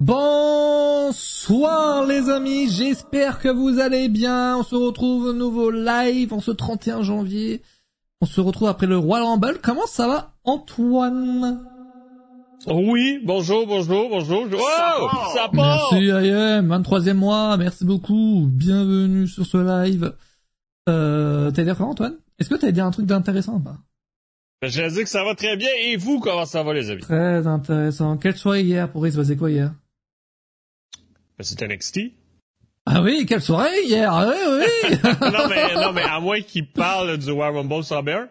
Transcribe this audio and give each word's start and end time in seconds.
Bonsoir 0.00 2.06
les 2.06 2.30
amis, 2.30 2.70
j'espère 2.70 3.38
que 3.38 3.48
vous 3.48 3.78
allez 3.78 4.08
bien. 4.08 4.56
On 4.56 4.62
se 4.62 4.74
retrouve 4.74 5.26
au 5.26 5.32
nouveau 5.32 5.70
live 5.70 6.32
en 6.32 6.40
ce 6.40 6.50
31 6.50 7.02
janvier. 7.02 7.62
On 8.22 8.26
se 8.26 8.40
retrouve 8.40 8.68
après 8.68 8.86
le 8.86 8.96
Royal 8.96 9.26
Rumble. 9.26 9.58
Comment 9.62 9.86
ça 9.86 10.08
va 10.08 10.32
Antoine? 10.44 11.64
Oui, 12.66 13.20
bonjour, 13.24 13.66
bonjour, 13.66 14.08
bonjour. 14.10 14.44
Oh, 14.52 15.08
ça 15.34 15.48
part 15.48 15.88
Merci 15.92 16.06
IM, 16.06 16.68
23e 16.68 17.14
mois, 17.14 17.56
merci 17.56 17.84
beaucoup. 17.84 18.46
Bienvenue 18.50 19.26
sur 19.26 19.46
ce 19.46 19.56
live. 19.56 20.14
Euh, 20.88 21.50
t'as 21.50 21.64
dit 21.64 21.74
quoi 21.74 21.86
Antoine? 21.86 22.16
Est-ce 22.38 22.48
que 22.48 22.56
t'as 22.56 22.70
dit 22.70 22.80
un 22.80 22.90
truc 22.90 23.06
d'intéressant 23.06 23.56
ou 23.56 23.60
pas? 23.60 23.76
Je 24.62 24.88
dit 24.94 25.02
que 25.04 25.08
ça 25.08 25.24
va 25.24 25.34
très 25.34 25.56
bien. 25.56 25.70
Et 25.84 25.96
vous, 25.96 26.20
comment 26.20 26.44
ça 26.44 26.62
va 26.62 26.74
les 26.74 26.90
amis? 26.90 27.00
Très 27.00 27.46
intéressant. 27.46 28.18
Quelle 28.18 28.36
soirée 28.36 28.62
hier 28.62 28.90
pour 28.90 29.06
il 29.06 29.12
se 29.12 29.16
passait 29.18 29.36
quoi 29.36 29.50
hier? 29.50 29.72
Ben, 31.38 31.44
C'est 31.44 31.62
NXT. 31.62 32.00
Ah 32.86 33.02
oui, 33.02 33.24
quelle 33.26 33.40
soirée 33.40 33.84
hier 33.86 34.12
Ah 34.12 34.28
Oui, 34.28 34.62
oui 34.92 34.98
non, 35.32 35.48
mais, 35.48 35.74
non, 35.74 35.92
mais 35.92 36.02
à 36.02 36.20
moins 36.20 36.40
qu'il 36.42 36.66
parle 36.70 37.16
du 37.16 37.30
War 37.30 37.54
Rumble 37.54 37.84
sans 37.84 38.02
Bear. 38.02 38.26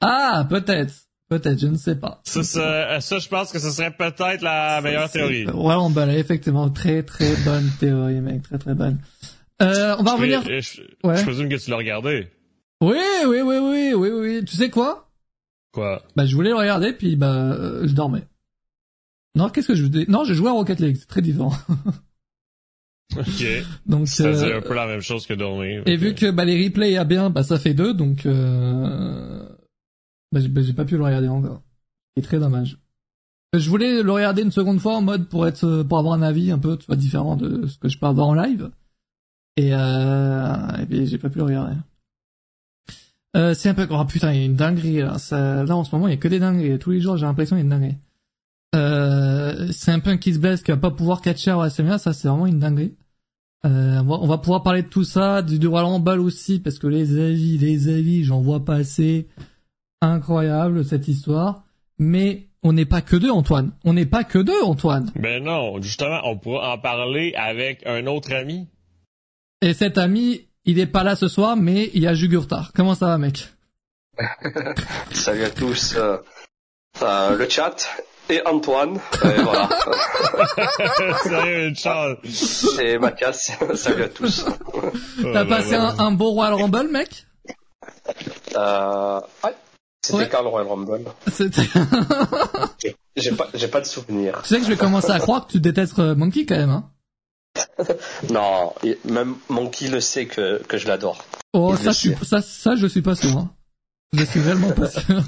Ah, 0.00 0.46
peut-être. 0.48 0.94
Peut-être, 1.28 1.58
je 1.58 1.66
ne 1.66 1.76
sais 1.76 1.96
pas. 1.96 2.22
Ça, 2.24 2.42
ça, 2.42 3.00
ça, 3.00 3.18
je 3.18 3.28
pense 3.28 3.52
que 3.52 3.58
ce 3.58 3.70
serait 3.70 3.90
peut-être 3.90 4.40
la 4.40 4.80
meilleure 4.80 5.10
théorie. 5.10 5.44
Ouais, 5.46 5.74
on 5.74 5.90
effectivement, 6.08 6.70
très 6.70 7.02
très 7.02 7.34
bonne 7.44 7.70
théorie, 7.78 8.22
mec, 8.22 8.42
très 8.44 8.56
très 8.56 8.74
bonne. 8.74 8.98
Euh, 9.60 9.96
on 9.98 10.02
va 10.04 10.12
revenir. 10.12 10.42
Je, 10.44 10.60
je, 10.60 10.82
Ouais. 11.06 11.16
je 11.18 11.22
présume 11.24 11.50
que 11.50 11.56
tu 11.56 11.68
l'as 11.70 11.76
regardé. 11.76 12.28
Oui, 12.80 12.96
oui, 13.26 13.40
oui, 13.42 13.58
oui, 13.58 13.92
oui, 13.94 14.10
oui. 14.10 14.44
Tu 14.46 14.56
sais 14.56 14.70
quoi? 14.70 15.07
Quoi 15.78 16.02
Bah, 16.16 16.26
je 16.26 16.34
voulais 16.34 16.50
le 16.50 16.56
regarder, 16.56 16.92
puis 16.92 17.14
bah, 17.14 17.52
euh, 17.52 17.86
je 17.86 17.94
dormais. 17.94 18.26
Non, 19.36 19.48
qu'est-ce 19.48 19.68
que 19.68 19.74
je 19.76 19.86
dis 19.86 20.06
Non, 20.08 20.24
je 20.24 20.34
jouais 20.34 20.48
à 20.48 20.52
Rocket 20.52 20.80
League, 20.80 20.96
c'est 20.98 21.08
très 21.08 21.22
différent. 21.22 21.52
Ok. 23.16 23.46
donc, 23.86 24.06
C'est 24.06 24.26
euh, 24.26 24.58
un 24.58 24.60
peu 24.60 24.74
la 24.74 24.86
même 24.86 25.00
chose 25.00 25.26
que 25.26 25.32
dormir. 25.32 25.82
et 25.86 25.96
vu 25.96 26.14
que 26.14 26.30
bah 26.30 26.44
les 26.44 26.62
replays 26.62 26.98
à 26.98 27.04
bien, 27.04 27.30
bah 27.30 27.42
ça 27.42 27.58
fait 27.58 27.72
deux, 27.72 27.94
donc 27.94 28.26
euh... 28.26 29.48
bah, 30.30 30.40
j'ai 30.40 30.48
bah, 30.48 30.60
j'ai 30.60 30.74
pas 30.74 30.84
pu 30.84 30.98
le 30.98 31.04
regarder 31.04 31.28
encore. 31.28 31.62
C'est 32.14 32.22
très 32.22 32.38
dommage. 32.38 32.76
Je 33.56 33.70
voulais 33.70 34.02
le 34.02 34.12
regarder 34.12 34.42
une 34.42 34.52
seconde 34.52 34.78
fois 34.78 34.94
en 34.94 35.00
mode 35.00 35.26
pour 35.26 35.46
être 35.46 35.84
pour 35.84 35.98
avoir 35.98 36.12
un 36.12 36.20
avis 36.20 36.50
un 36.50 36.58
peu 36.58 36.76
tu 36.76 36.84
vois 36.84 36.96
différent 36.96 37.36
de 37.36 37.66
ce 37.66 37.78
que 37.78 37.88
je 37.88 37.98
parle 37.98 38.20
en 38.20 38.34
live. 38.34 38.70
Et 39.56 39.72
euh... 39.72 40.76
et 40.78 40.84
puis 40.84 41.06
j'ai 41.06 41.16
pas 41.16 41.30
pu 41.30 41.38
le 41.38 41.44
regarder. 41.44 41.76
Euh, 43.36 43.54
c'est 43.54 43.68
un 43.68 43.74
peu 43.74 43.86
oh 43.90 44.04
putain 44.06 44.32
il 44.32 44.38
y 44.38 44.42
a 44.42 44.46
une 44.46 44.56
dinguerie 44.56 44.98
là. 44.98 45.18
Ça... 45.18 45.62
là 45.62 45.76
en 45.76 45.84
ce 45.84 45.94
moment 45.94 46.08
il 46.08 46.12
y 46.12 46.14
a 46.14 46.16
que 46.16 46.28
des 46.28 46.38
dingueries 46.38 46.78
tous 46.78 46.92
les 46.92 47.00
jours 47.00 47.18
j'ai 47.18 47.26
l'impression 47.26 47.56
qu'il 47.56 47.66
y 47.66 47.70
a 47.70 47.74
une 47.74 47.80
dinguerie. 47.80 47.98
Euh, 48.74 49.68
c'est 49.72 49.92
un 49.92 50.00
peu 50.00 50.10
un 50.10 50.16
qui 50.16 50.32
se 50.32 50.38
blesse 50.38 50.62
qui 50.62 50.70
va 50.70 50.76
pas 50.78 50.90
pouvoir 50.90 51.20
catcher 51.20 51.50
à 51.50 51.56
WrestleMania 51.56 51.98
ça 51.98 52.12
c'est 52.12 52.28
vraiment 52.28 52.46
une 52.46 52.58
dinguerie. 52.58 52.94
Euh, 53.64 54.00
on, 54.06 54.26
va, 54.26 54.38
pouvoir 54.38 54.62
parler 54.62 54.82
de 54.82 54.88
tout 54.88 55.04
ça, 55.04 55.42
du, 55.42 55.58
du 55.58 55.66
Royal 55.66 55.86
Rumble 55.86 56.20
aussi, 56.20 56.60
parce 56.60 56.78
que 56.78 56.86
les 56.86 57.18
avis, 57.18 57.58
les 57.58 57.88
avis, 57.88 58.22
j'en 58.22 58.40
vois 58.40 58.64
pas 58.64 58.76
assez. 58.76 59.26
Incroyable 60.00 60.84
cette 60.84 61.08
histoire. 61.08 61.64
Mais 61.98 62.46
on 62.62 62.72
n'est 62.72 62.86
pas 62.86 63.02
que 63.02 63.16
deux, 63.16 63.30
Antoine. 63.30 63.72
On 63.84 63.94
n'est 63.94 64.06
pas 64.06 64.22
que 64.22 64.38
deux, 64.38 64.62
Antoine. 64.62 65.10
Ben 65.16 65.42
non, 65.42 65.82
justement, 65.82 66.20
on 66.24 66.36
pourra 66.36 66.74
en 66.74 66.78
parler 66.78 67.34
avec 67.34 67.84
un 67.84 68.06
autre 68.06 68.32
ami. 68.32 68.68
Et 69.60 69.74
cet 69.74 69.98
ami, 69.98 70.42
il 70.70 70.78
est 70.78 70.86
pas 70.86 71.02
là 71.02 71.16
ce 71.16 71.28
soir, 71.28 71.56
mais 71.56 71.90
il 71.94 72.02
y 72.02 72.06
a 72.06 72.12
Jugurtar. 72.14 72.72
Comment 72.74 72.94
ça 72.94 73.06
va, 73.06 73.18
mec? 73.18 73.48
Salut 75.12 75.44
à 75.44 75.50
tous. 75.50 75.94
euh, 75.96 76.18
euh, 77.02 77.36
le 77.36 77.48
chat 77.48 77.76
et 78.28 78.46
Antoine. 78.46 78.98
Et 79.24 79.40
voilà. 79.42 79.68
Sérieux, 81.22 81.68
une 81.68 81.76
chance. 81.76 82.66
et 82.82 82.98
Mathias. 82.98 83.52
Salut 83.74 84.02
à 84.04 84.08
tous. 84.08 84.44
T'as 85.22 85.44
passé 85.46 85.74
un, 85.74 85.98
un 85.98 86.10
beau 86.12 86.30
Royal 86.32 86.54
Rumble, 86.54 86.88
mec? 86.90 87.24
Euh, 88.56 89.20
ouais. 89.44 89.54
C'était 90.04 90.18
Ouais. 90.18 90.28
quand 90.30 90.42
le 90.42 90.48
Royal 90.48 90.68
Rumble? 90.68 91.00
C'était- 91.32 91.62
J'ai 93.16 93.32
pas, 93.32 93.48
j'ai 93.54 93.68
pas 93.68 93.80
de 93.80 93.86
souvenir. 93.86 94.40
Tu 94.42 94.48
sais 94.48 94.58
que 94.58 94.64
je 94.64 94.68
vais 94.70 94.76
commencer 94.76 95.10
à 95.10 95.18
croire 95.18 95.46
que 95.46 95.52
tu 95.52 95.60
détestes 95.60 95.98
euh, 95.98 96.14
Monkey 96.14 96.44
quand 96.46 96.56
même, 96.56 96.70
hein 96.70 96.90
Non, 98.32 98.72
même 99.04 99.34
Monkey 99.48 99.88
le 99.88 100.00
sait 100.00 100.26
que, 100.26 100.62
que 100.66 100.78
je 100.78 100.86
l'adore. 100.88 101.24
Oh, 101.52 101.74
ça, 101.76 101.92
je 101.92 101.96
suis, 101.96 102.14
ça, 102.22 102.40
ça, 102.42 102.74
je 102.76 102.86
suis 102.86 103.02
pas 103.02 103.14
sûr. 103.14 103.36
Hein. 103.36 103.50
Je 104.12 104.24
suis 104.24 104.40
réellement 104.40 104.70
pas 104.72 104.88
sûr. 104.88 105.02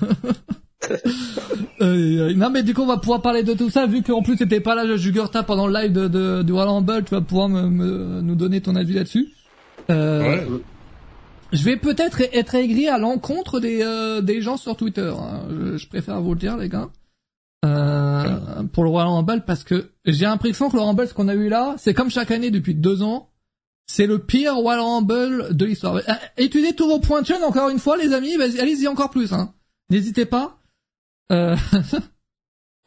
Non, 1.81 2.51
mais 2.51 2.63
du 2.63 2.75
coup, 2.75 2.83
on 2.83 2.87
va 2.87 2.97
pouvoir 2.99 3.23
parler 3.23 3.43
de 3.43 3.53
tout 3.55 3.71
ça, 3.71 3.87
vu 3.87 4.03
qu'en 4.03 4.23
plus, 4.23 4.37
t'étais 4.37 4.61
pas 4.61 4.75
là, 4.75 4.97
Jugurta, 4.97 5.43
pendant 5.43 5.67
le 5.67 5.75
live 5.75 5.93
de, 5.93 6.09
de, 6.09 6.43
du 6.43 6.53
Royal 6.53 6.69
Rumble, 6.71 7.05
tu 7.05 7.15
vas 7.15 7.21
pouvoir 7.21 7.49
me, 7.49 7.63
me- 7.69 8.21
nous 8.21 8.35
donner 8.35 8.61
ton 8.61 8.77
avis 8.77 8.95
là-dessus. 8.95 9.29
Euh, 9.91 10.21
Ouais. 10.23 10.47
Je 11.53 11.65
vais 11.65 11.77
peut-être 11.77 12.21
être 12.33 12.55
aigri 12.55 12.87
à 12.89 12.97
l'encontre 12.97 13.59
des, 13.59 13.81
euh, 13.83 14.21
des 14.21 14.41
gens 14.41 14.57
sur 14.57 14.77
Twitter. 14.77 15.13
hein. 15.19 15.41
Je, 15.51 15.77
je 15.79 15.89
préfère 15.89 16.21
vous 16.21 16.35
le 16.35 16.39
dire, 16.39 16.57
les 16.57 16.69
gars. 16.69 16.89
Euh, 17.65 18.63
pour 18.73 18.85
le 18.85 18.91
Royal 18.91 19.09
Rumble, 19.09 19.45
parce 19.45 19.65
que 19.65 19.91
j'ai 20.07 20.25
l'impression 20.25 20.71
que 20.71 20.77
le 20.77 20.83
Rumble, 20.83 21.07
ce 21.07 21.15
qu'on 21.15 21.29
a 21.29 21.35
eu 21.35 21.49
là, 21.49 21.75
c'est 21.77 21.93
comme 21.93 22.11
chaque 22.11 22.31
année 22.31 22.51
depuis 22.51 22.75
deux 22.75 23.03
ans. 23.03 23.31
C'est 23.87 24.07
le 24.07 24.19
pire 24.19 24.55
Royal 24.55 24.81
Rumble 24.81 25.55
de 25.55 25.65
l'histoire. 25.65 25.97
Euh, 25.97 26.15
Étudiez 26.37 26.75
tous 26.75 26.89
vos 26.89 27.01
points 27.01 27.23
de 27.23 27.27
chaîne, 27.27 27.43
encore 27.43 27.69
une 27.69 27.79
fois, 27.79 27.97
les 27.97 28.13
amis. 28.13 28.37
Vas-y, 28.37 28.61
allez-y 28.61 28.89
encore 28.89 29.11
plus. 29.11 29.33
Hein. 29.33 29.53
N'hésitez 29.91 30.25
pas. 30.27 30.59
Euh... 31.33 31.57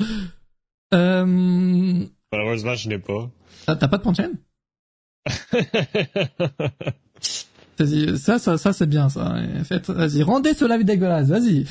euh... 0.94 2.06
Malheureusement, 2.32 2.76
je 2.76 2.90
n'ai 2.90 3.00
pas. 3.00 3.30
T'as 3.66 3.76
t'as 3.76 3.88
pas 3.88 3.98
de 3.98 4.04
point 4.04 4.14
de 4.14 4.18
chaîne? 4.18 4.38
Vas-y, 7.80 8.18
ça, 8.18 8.40
ça, 8.40 8.58
ça, 8.58 8.74
c'est 8.74 8.88
bien, 8.88 9.10
ça. 9.10 9.36
En 9.36 9.64
fait, 9.64 9.90
vas-y, 9.90 10.22
rendez 10.24 10.54
ce 10.54 10.66
live 10.66 10.84
dégueulasse, 10.86 11.28
vas-y. 11.28 11.66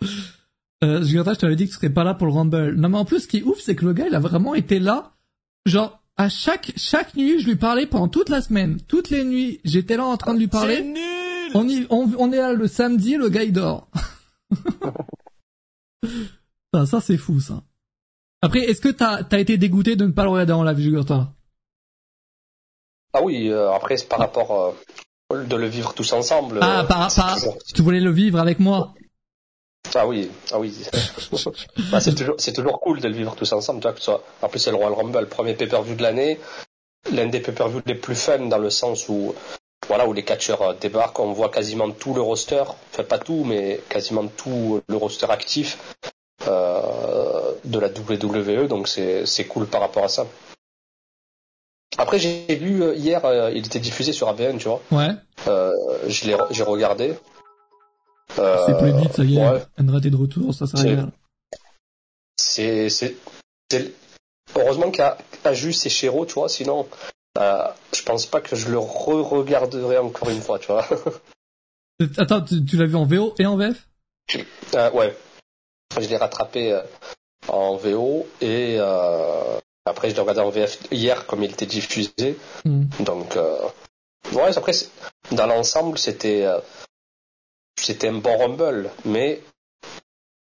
euh, 0.84 1.02
Jugurta, 1.02 1.34
je 1.34 1.38
t'avais 1.38 1.56
dit 1.56 1.64
que 1.66 1.70
tu 1.70 1.76
serais 1.76 1.90
pas 1.90 2.04
là 2.04 2.14
pour 2.14 2.26
le 2.26 2.32
Rumble. 2.32 2.74
Non, 2.76 2.88
mais 2.88 2.98
en 2.98 3.04
plus, 3.04 3.20
ce 3.20 3.28
qui 3.28 3.38
est 3.38 3.42
ouf, 3.42 3.58
c'est 3.60 3.74
que 3.76 3.84
le 3.84 3.92
gars, 3.92 4.06
il 4.06 4.14
a 4.14 4.20
vraiment 4.20 4.54
été 4.54 4.78
là. 4.78 5.14
Genre, 5.64 6.02
à 6.16 6.28
chaque, 6.28 6.72
chaque 6.76 7.14
nuit, 7.14 7.40
je 7.40 7.46
lui 7.46 7.56
parlais 7.56 7.86
pendant 7.86 8.08
toute 8.08 8.28
la 8.28 8.40
semaine. 8.42 8.78
Toutes 8.88 9.10
les 9.10 9.24
nuits, 9.24 9.60
j'étais 9.64 9.96
là 9.96 10.04
en 10.04 10.16
train 10.16 10.34
de 10.34 10.38
lui 10.38 10.46
C'est 10.46 10.50
parler. 10.50 10.82
nul! 10.82 11.02
On, 11.54 11.66
y, 11.68 11.86
on, 11.90 12.10
on 12.18 12.32
est 12.32 12.38
là 12.38 12.52
le 12.52 12.66
samedi, 12.68 13.16
le 13.16 13.28
gars, 13.28 13.42
il 13.44 13.52
dort. 13.52 13.88
ça, 16.74 16.86
ça 16.86 17.00
c'est 17.00 17.16
fou, 17.16 17.40
ça. 17.40 17.62
Après, 18.42 18.60
est-ce 18.60 18.80
que 18.80 18.88
t'as, 18.90 19.24
t'as 19.24 19.38
été 19.38 19.56
dégoûté 19.56 19.96
de 19.96 20.04
ne 20.06 20.12
pas 20.12 20.24
le 20.24 20.30
regarder 20.30 20.52
en 20.52 20.62
live, 20.62 20.78
Jugurta? 20.78 21.32
Ah 23.12 23.22
oui, 23.22 23.48
euh, 23.48 23.72
après, 23.72 23.96
c'est 23.96 24.08
par 24.08 24.18
rapport 24.18 24.74
euh, 25.32 25.44
de 25.44 25.56
le 25.56 25.66
vivre 25.66 25.94
tous 25.94 26.12
ensemble. 26.12 26.58
Ah, 26.60 26.80
euh, 26.80 26.84
par, 26.84 27.10
c'est 27.10 27.20
par, 27.22 27.38
tu 27.74 27.82
voulais 27.82 28.00
le 28.00 28.10
vivre 28.10 28.38
avec 28.38 28.58
moi? 28.60 28.94
Ah 29.94 30.06
oui, 30.06 30.30
ah 30.52 30.58
oui. 30.58 30.74
Bah, 31.90 32.00
c'est 32.00 32.14
toujours, 32.14 32.34
c'est 32.38 32.52
toujours 32.52 32.80
cool 32.80 33.00
de 33.00 33.08
le 33.08 33.14
vivre 33.14 33.34
tous 33.36 33.52
ensemble, 33.52 33.80
tu 33.80 33.84
vois, 33.86 33.92
que 33.92 33.98
ce 33.98 34.06
soit. 34.06 34.24
En 34.42 34.48
plus, 34.48 34.58
c'est 34.58 34.70
le 34.70 34.76
Royal 34.76 34.94
Rumble, 34.94 35.20
le 35.20 35.26
premier 35.26 35.54
pay-per-view 35.54 35.94
de 35.94 36.02
l'année, 36.02 36.38
l'un 37.12 37.26
des 37.26 37.40
pay-per-view 37.40 37.82
les 37.86 37.94
plus 37.94 38.14
fun 38.14 38.46
dans 38.46 38.58
le 38.58 38.70
sens 38.70 39.08
où, 39.08 39.34
voilà, 39.88 40.06
où 40.06 40.12
les 40.12 40.24
catcheurs 40.24 40.62
euh, 40.62 40.74
débarquent, 40.80 41.20
on 41.20 41.32
voit 41.32 41.50
quasiment 41.50 41.90
tout 41.90 42.14
le 42.14 42.20
roster, 42.20 42.64
enfin 42.92 43.04
pas 43.04 43.18
tout, 43.18 43.44
mais 43.44 43.80
quasiment 43.88 44.26
tout 44.26 44.82
le 44.88 44.96
roster 44.96 45.26
actif 45.30 45.78
euh, 46.48 47.52
de 47.64 47.78
la 47.78 47.88
WWE, 47.88 48.68
donc 48.68 48.88
c'est, 48.88 49.26
c'est 49.26 49.44
cool 49.46 49.66
par 49.66 49.80
rapport 49.80 50.04
à 50.04 50.08
ça. 50.08 50.26
Après, 51.98 52.18
j'ai 52.18 52.54
vu 52.56 52.82
euh, 52.82 52.94
hier, 52.94 53.22
il 53.54 53.66
était 53.66 53.78
diffusé 53.80 54.12
sur 54.12 54.28
ABN, 54.28 54.58
tu 54.58 54.68
vois. 54.68 54.82
Ouais. 54.92 55.10
Euh, 55.48 55.72
je 56.08 56.26
l'ai, 56.26 56.36
j'ai 56.50 56.62
regardé. 56.62 57.14
Euh, 58.38 58.64
C'est 58.66 58.78
plus 58.78 58.92
vite, 59.00 59.12
ça 59.12 59.22
y 59.24 59.36
est. 59.36 59.48
ouais. 59.50 59.62
Andrade 59.78 60.04
est 60.06 60.10
de 60.10 60.16
retour, 60.16 60.52
ça, 60.54 60.66
ça 60.66 60.78
régale. 60.78 61.10
c'est 62.36 62.88
c'est 62.90 63.14
heureusement 64.54 64.90
qu'il 64.90 65.00
y 65.00 65.02
a 65.02 65.18
Ajus 65.44 65.74
et 65.86 65.88
Chéro 65.88 66.24
tu 66.26 66.34
vois 66.34 66.48
sinon 66.48 66.86
euh, 67.38 67.64
je 67.94 68.02
pense 68.02 68.26
pas 68.26 68.40
que 68.40 68.56
je 68.56 68.68
le 68.70 68.78
re-regarderai 68.78 69.98
encore 69.98 70.30
une 70.30 70.40
fois 70.40 70.58
tu 70.58 70.68
vois 70.68 70.86
Attends, 72.18 72.42
tu, 72.42 72.64
tu 72.64 72.76
l'as 72.76 72.86
vu 72.86 72.96
en 72.96 73.04
VO 73.06 73.34
et 73.38 73.46
en 73.46 73.56
VF 73.56 73.86
Euh, 74.74 74.90
ouais 74.92 75.16
je 76.00 76.08
l'ai 76.08 76.16
rattrapé 76.16 76.72
euh, 76.72 76.82
en 77.48 77.76
VO 77.76 78.26
et 78.40 78.78
après 79.86 80.10
je 80.10 80.14
l'ai 80.14 80.20
regardé 80.20 80.40
en 80.40 80.50
VF 80.50 80.78
hier 80.92 81.26
comme 81.26 81.42
il 81.42 81.50
était 81.50 81.66
diffusé 81.66 82.36
Hmm. 82.64 82.84
donc 83.00 83.36
ouais 84.32 84.56
après 84.58 84.72
dans 85.32 85.46
l'ensemble 85.46 85.98
c'était 85.98 86.46
c'était 87.78 88.08
un 88.08 88.18
bon 88.18 88.36
rumble 88.38 88.90
mais 89.04 89.42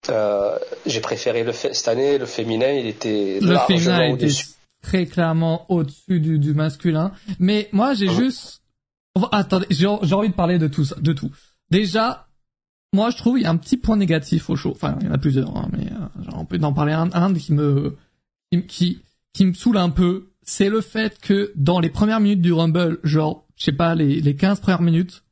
euh, 0.09 0.57
j'ai 0.85 1.01
préféré 1.01 1.43
le 1.43 1.51
fait 1.51 1.73
cette 1.73 1.87
année 1.87 2.17
le 2.17 2.25
féminin 2.25 2.71
il 2.71 2.87
était 2.87 3.39
Le 3.41 3.57
féminin 3.67 4.13
était 4.13 4.29
très 4.85 5.05
clairement 5.07 5.65
au-dessus 5.69 6.19
du, 6.19 6.37
du 6.39 6.53
masculin. 6.53 7.11
Mais 7.39 7.69
moi, 7.71 7.93
j'ai 7.93 8.07
juste... 8.07 8.61
Enfin, 9.15 9.29
Attendez, 9.31 9.65
j'ai 9.71 9.87
envie 9.87 10.29
de 10.29 10.33
parler 10.33 10.59
de 10.59 10.67
tout 10.67 10.85
ça, 10.85 10.95
de 10.99 11.13
tout. 11.13 11.31
Déjà, 11.71 12.27
moi, 12.93 13.09
je 13.09 13.17
trouve 13.17 13.39
il 13.39 13.43
y 13.43 13.45
a 13.45 13.49
un 13.49 13.57
petit 13.57 13.77
point 13.77 13.97
négatif 13.97 14.49
au 14.49 14.55
show. 14.55 14.71
Enfin, 14.71 14.97
il 15.01 15.07
y 15.07 15.09
en 15.09 15.13
a 15.13 15.17
plusieurs, 15.17 15.55
hein, 15.57 15.69
mais 15.71 15.87
euh, 15.91 16.23
genre, 16.23 16.39
on 16.39 16.45
peut 16.45 16.59
en 16.61 16.73
parler 16.73 16.93
un, 16.93 17.09
un 17.13 17.33
qui 17.33 17.53
me 17.53 17.97
qui, 18.51 18.65
qui, 18.67 19.01
qui 19.33 19.45
me 19.45 19.53
saoule 19.53 19.77
un 19.77 19.89
peu, 19.89 20.31
c'est 20.43 20.69
le 20.69 20.81
fait 20.81 21.19
que 21.19 21.51
dans 21.55 21.79
les 21.79 21.89
premières 21.89 22.19
minutes 22.19 22.41
du 22.41 22.53
Rumble, 22.53 22.99
genre, 23.03 23.47
je 23.55 23.65
sais 23.65 23.71
pas, 23.71 23.95
les, 23.95 24.21
les 24.21 24.35
15 24.35 24.59
premières 24.59 24.81
minutes, 24.81 25.23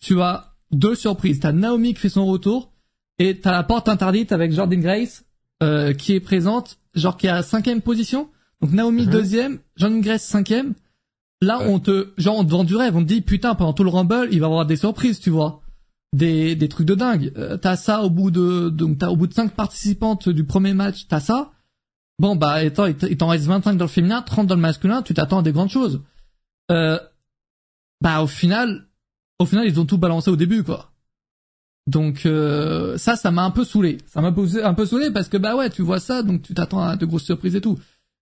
tu 0.00 0.20
as 0.22 0.53
deux 0.74 0.94
surprises. 0.94 1.40
T'as 1.40 1.52
Naomi 1.52 1.94
qui 1.94 2.00
fait 2.00 2.08
son 2.08 2.26
retour, 2.26 2.70
et 3.18 3.40
t'as 3.40 3.52
la 3.52 3.62
porte 3.62 3.88
interdite 3.88 4.32
avec 4.32 4.52
Jordan 4.52 4.80
Grace, 4.80 5.24
euh, 5.62 5.92
qui 5.94 6.12
est 6.14 6.20
présente, 6.20 6.78
genre 6.94 7.16
qui 7.16 7.26
est 7.26 7.30
à 7.30 7.42
cinquième 7.42 7.80
position. 7.80 8.28
Donc 8.60 8.72
Naomi 8.72 9.06
Mhm. 9.06 9.10
deuxième, 9.12 9.58
Jordan 9.76 10.00
Grace 10.00 10.22
cinquième. 10.24 10.74
Là, 11.40 11.58
Ouais. 11.58 11.66
on 11.68 11.78
te, 11.80 12.08
genre, 12.16 12.38
on 12.38 12.44
te 12.44 12.50
vend 12.50 12.64
du 12.64 12.74
rêve. 12.76 12.96
On 12.96 13.00
te 13.02 13.08
dit, 13.08 13.20
putain, 13.20 13.54
pendant 13.54 13.72
tout 13.74 13.84
le 13.84 13.90
Rumble, 13.90 14.28
il 14.32 14.40
va 14.40 14.46
y 14.46 14.48
avoir 14.50 14.64
des 14.66 14.76
surprises, 14.76 15.20
tu 15.20 15.30
vois. 15.30 15.60
Des, 16.14 16.54
des 16.54 16.68
trucs 16.68 16.86
de 16.86 16.94
dingue. 16.94 17.32
Euh, 17.36 17.56
t'as 17.56 17.76
ça 17.76 18.02
au 18.02 18.08
bout 18.10 18.30
de, 18.30 18.68
donc 18.70 18.98
t'as 18.98 19.08
au 19.10 19.16
bout 19.16 19.26
de 19.26 19.34
cinq 19.34 19.50
participantes 19.52 20.28
du 20.28 20.44
premier 20.44 20.72
match, 20.72 21.06
t'as 21.08 21.20
ça. 21.20 21.50
Bon, 22.20 22.36
bah, 22.36 22.52
attends, 22.52 22.86
il 22.86 22.94
t- 22.94 23.08
il 23.10 23.16
t'en 23.16 23.26
reste 23.26 23.46
25 23.46 23.74
dans 23.74 23.84
le 23.86 23.90
féminin, 23.90 24.22
30 24.22 24.46
dans 24.46 24.54
le 24.54 24.60
masculin, 24.60 25.02
tu 25.02 25.12
t'attends 25.12 25.38
à 25.40 25.42
des 25.42 25.50
grandes 25.52 25.70
choses. 25.70 26.02
Euh, 26.70 26.98
bah, 28.00 28.22
au 28.22 28.26
final, 28.28 28.86
au 29.38 29.46
final, 29.46 29.66
ils 29.66 29.80
ont 29.80 29.86
tout 29.86 29.98
balancé 29.98 30.30
au 30.30 30.36
début, 30.36 30.62
quoi. 30.62 30.92
Donc, 31.86 32.24
euh, 32.24 32.96
ça, 32.96 33.16
ça 33.16 33.30
m'a 33.30 33.44
un 33.44 33.50
peu 33.50 33.64
saoulé. 33.64 33.98
Ça 34.06 34.20
m'a 34.20 34.28
un 34.28 34.74
peu 34.74 34.86
saoulé 34.86 35.10
parce 35.10 35.28
que, 35.28 35.36
bah 35.36 35.54
ouais, 35.56 35.70
tu 35.70 35.82
vois 35.82 36.00
ça, 36.00 36.22
donc 36.22 36.42
tu 36.42 36.54
t'attends 36.54 36.82
à 36.82 36.96
de 36.96 37.04
grosses 37.04 37.24
surprises 37.24 37.56
et 37.56 37.60
tout. 37.60 37.78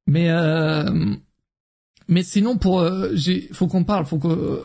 Mais, 0.07 0.31
euh, 0.31 1.15
mais 2.09 2.23
sinon, 2.23 2.57
pour, 2.57 2.81
euh, 2.81 3.11
j'ai, 3.15 3.49
faut 3.53 3.69
qu'on 3.69 3.85
parle, 3.85 4.07
faut 4.07 4.19
que, 4.19 4.65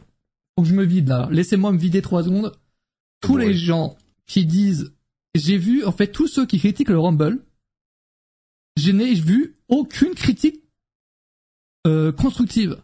faut 0.56 0.64
que 0.64 0.68
je 0.68 0.74
me 0.74 0.84
vide, 0.84 1.10
là. 1.10 1.28
Laissez-moi 1.32 1.72
me 1.72 1.78
vider 1.78 2.02
trois 2.02 2.24
secondes. 2.24 2.54
Tous 3.22 3.38
les 3.38 3.54
gens 3.54 3.96
qui 4.26 4.46
disent, 4.46 4.94
j'ai 5.36 5.58
vu, 5.58 5.86
en 5.86 5.92
fait, 5.92 6.08
tous 6.08 6.28
ceux 6.28 6.46
qui 6.46 6.60
critiquent 6.60 6.90
le 6.90 7.00
Rumble, 7.00 7.40
je 8.78 8.92
n'ai 8.92 9.14
vu 9.14 9.58
aucune 9.68 10.14
critique 10.14 10.64
euh, 11.88 12.12
constructive. 12.12 12.82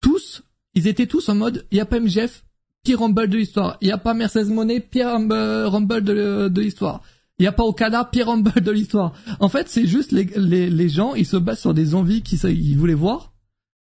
Tous, 0.00 0.42
ils 0.74 0.86
étaient 0.86 1.06
tous 1.06 1.28
en 1.28 1.34
mode, 1.34 1.66
il 1.70 1.78
y 1.78 1.80
a 1.80 1.86
pas 1.86 2.00
MGF, 2.00 2.45
pire 2.86 3.00
Rumble 3.00 3.28
de 3.28 3.36
l'histoire. 3.36 3.78
Il 3.80 3.88
y 3.88 3.92
a 3.92 3.98
pas 3.98 4.14
Mercedes 4.14 4.48
Monet, 4.48 4.78
pire 4.78 5.08
Rumble, 5.08 6.04
de, 6.04 6.60
l'histoire. 6.60 7.02
Il 7.40 7.44
y 7.44 7.48
a 7.48 7.52
pas 7.52 7.64
Okada, 7.64 8.04
pire 8.04 8.28
Rumble 8.28 8.60
de 8.62 8.70
l'histoire. 8.70 9.12
En 9.40 9.48
fait, 9.48 9.68
c'est 9.68 9.86
juste 9.86 10.12
les, 10.12 10.24
les, 10.36 10.70
les 10.70 10.88
gens, 10.88 11.14
ils 11.14 11.26
se 11.26 11.36
basent 11.36 11.58
sur 11.60 11.74
des 11.74 11.96
envies 11.96 12.22
qu'ils 12.22 12.38
ils 12.48 12.78
voulaient 12.78 12.94
voir. 12.94 13.32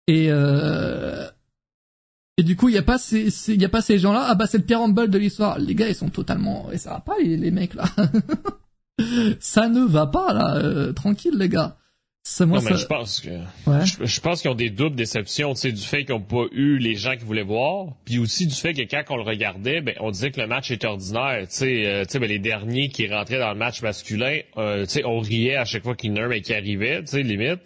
Et 0.07 0.29
euh, 0.31 1.27
et 2.39 2.43
du 2.43 2.57
coup, 2.57 2.71
il 2.71 2.77
y 2.77 2.79
a 2.79 2.83
pas 2.83 2.97
ces, 2.97 3.29
y 3.49 3.65
a 3.65 3.69
pas 3.69 3.83
ces 3.83 3.99
gens-là. 3.99 4.25
Ah 4.27 4.35
bah 4.35 4.47
c'est 4.47 4.59
le 4.59 4.65
pire 4.65 4.81
Rumble 4.81 5.11
de 5.11 5.19
l'histoire. 5.19 5.59
Les 5.59 5.75
gars, 5.75 5.89
ils 5.89 5.95
sont 5.95 6.09
totalement, 6.09 6.71
et 6.73 6.79
ça 6.79 6.91
va 6.91 7.01
pas 7.01 7.17
les, 7.21 7.37
les 7.37 7.51
mecs 7.51 7.75
là. 7.75 7.85
ça 9.39 9.69
ne 9.69 9.81
va 9.81 10.07
pas 10.07 10.33
là. 10.33 10.57
euh, 10.57 10.93
tranquille 10.95 11.37
les 11.37 11.51
gars. 11.51 11.77
Ça, 12.25 12.45
moi, 12.45 12.59
non, 12.61 12.65
mais 12.71 12.77
je 12.77 12.85
pense 12.87 13.21
que 13.21 13.31
ouais. 13.31 13.87
je, 13.87 14.05
je 14.05 14.21
pense 14.21 14.43
qu'ils 14.43 14.51
ont 14.51 14.55
des 14.55 14.69
doubles 14.69 14.97
déceptions, 14.97 15.55
tu 15.55 15.61
sais, 15.61 15.73
du 15.73 15.81
fait 15.81 16.05
qu'ils 16.05 16.15
n'ont 16.15 16.21
pas 16.21 16.45
eu 16.53 16.77
les 16.77 16.95
gens 16.95 17.13
qu'ils 17.17 17.25
voulaient 17.25 17.43
voir, 17.43 17.95
puis 18.05 18.19
aussi 18.19 18.47
du 18.47 18.55
fait 18.55 18.75
que 18.75 18.83
quand 18.83 19.03
on 19.09 19.17
le 19.17 19.23
regardait, 19.23 19.81
ben 19.81 19.95
on 20.01 20.11
disait 20.11 20.31
que 20.31 20.39
le 20.41 20.47
match 20.47 20.71
était 20.71 20.87
ordinaire, 20.87 21.41
tu 21.49 21.55
sais, 21.57 21.87
euh, 21.87 22.05
tu 22.05 22.13
sais, 22.13 22.19
ben, 22.19 22.29
les 22.29 22.39
derniers 22.39 22.91
qui 22.91 23.09
rentraient 23.09 23.39
dans 23.39 23.49
le 23.53 23.59
match 23.59 23.81
masculin, 23.81 24.41
euh, 24.59 24.85
tu 24.85 24.91
sais, 24.93 25.05
on 25.07 25.21
riait 25.21 25.57
à 25.57 25.65
chaque 25.65 25.85
fois 25.85 25.95
qu'il 25.97 26.11
y 26.11 26.13
en 26.13 26.17
a 26.23 26.27
un 26.27 26.29
mais 26.29 26.43
qui 26.43 26.53
arrivait, 26.53 27.01
tu 27.01 27.07
sais, 27.13 27.23
limite. 27.23 27.61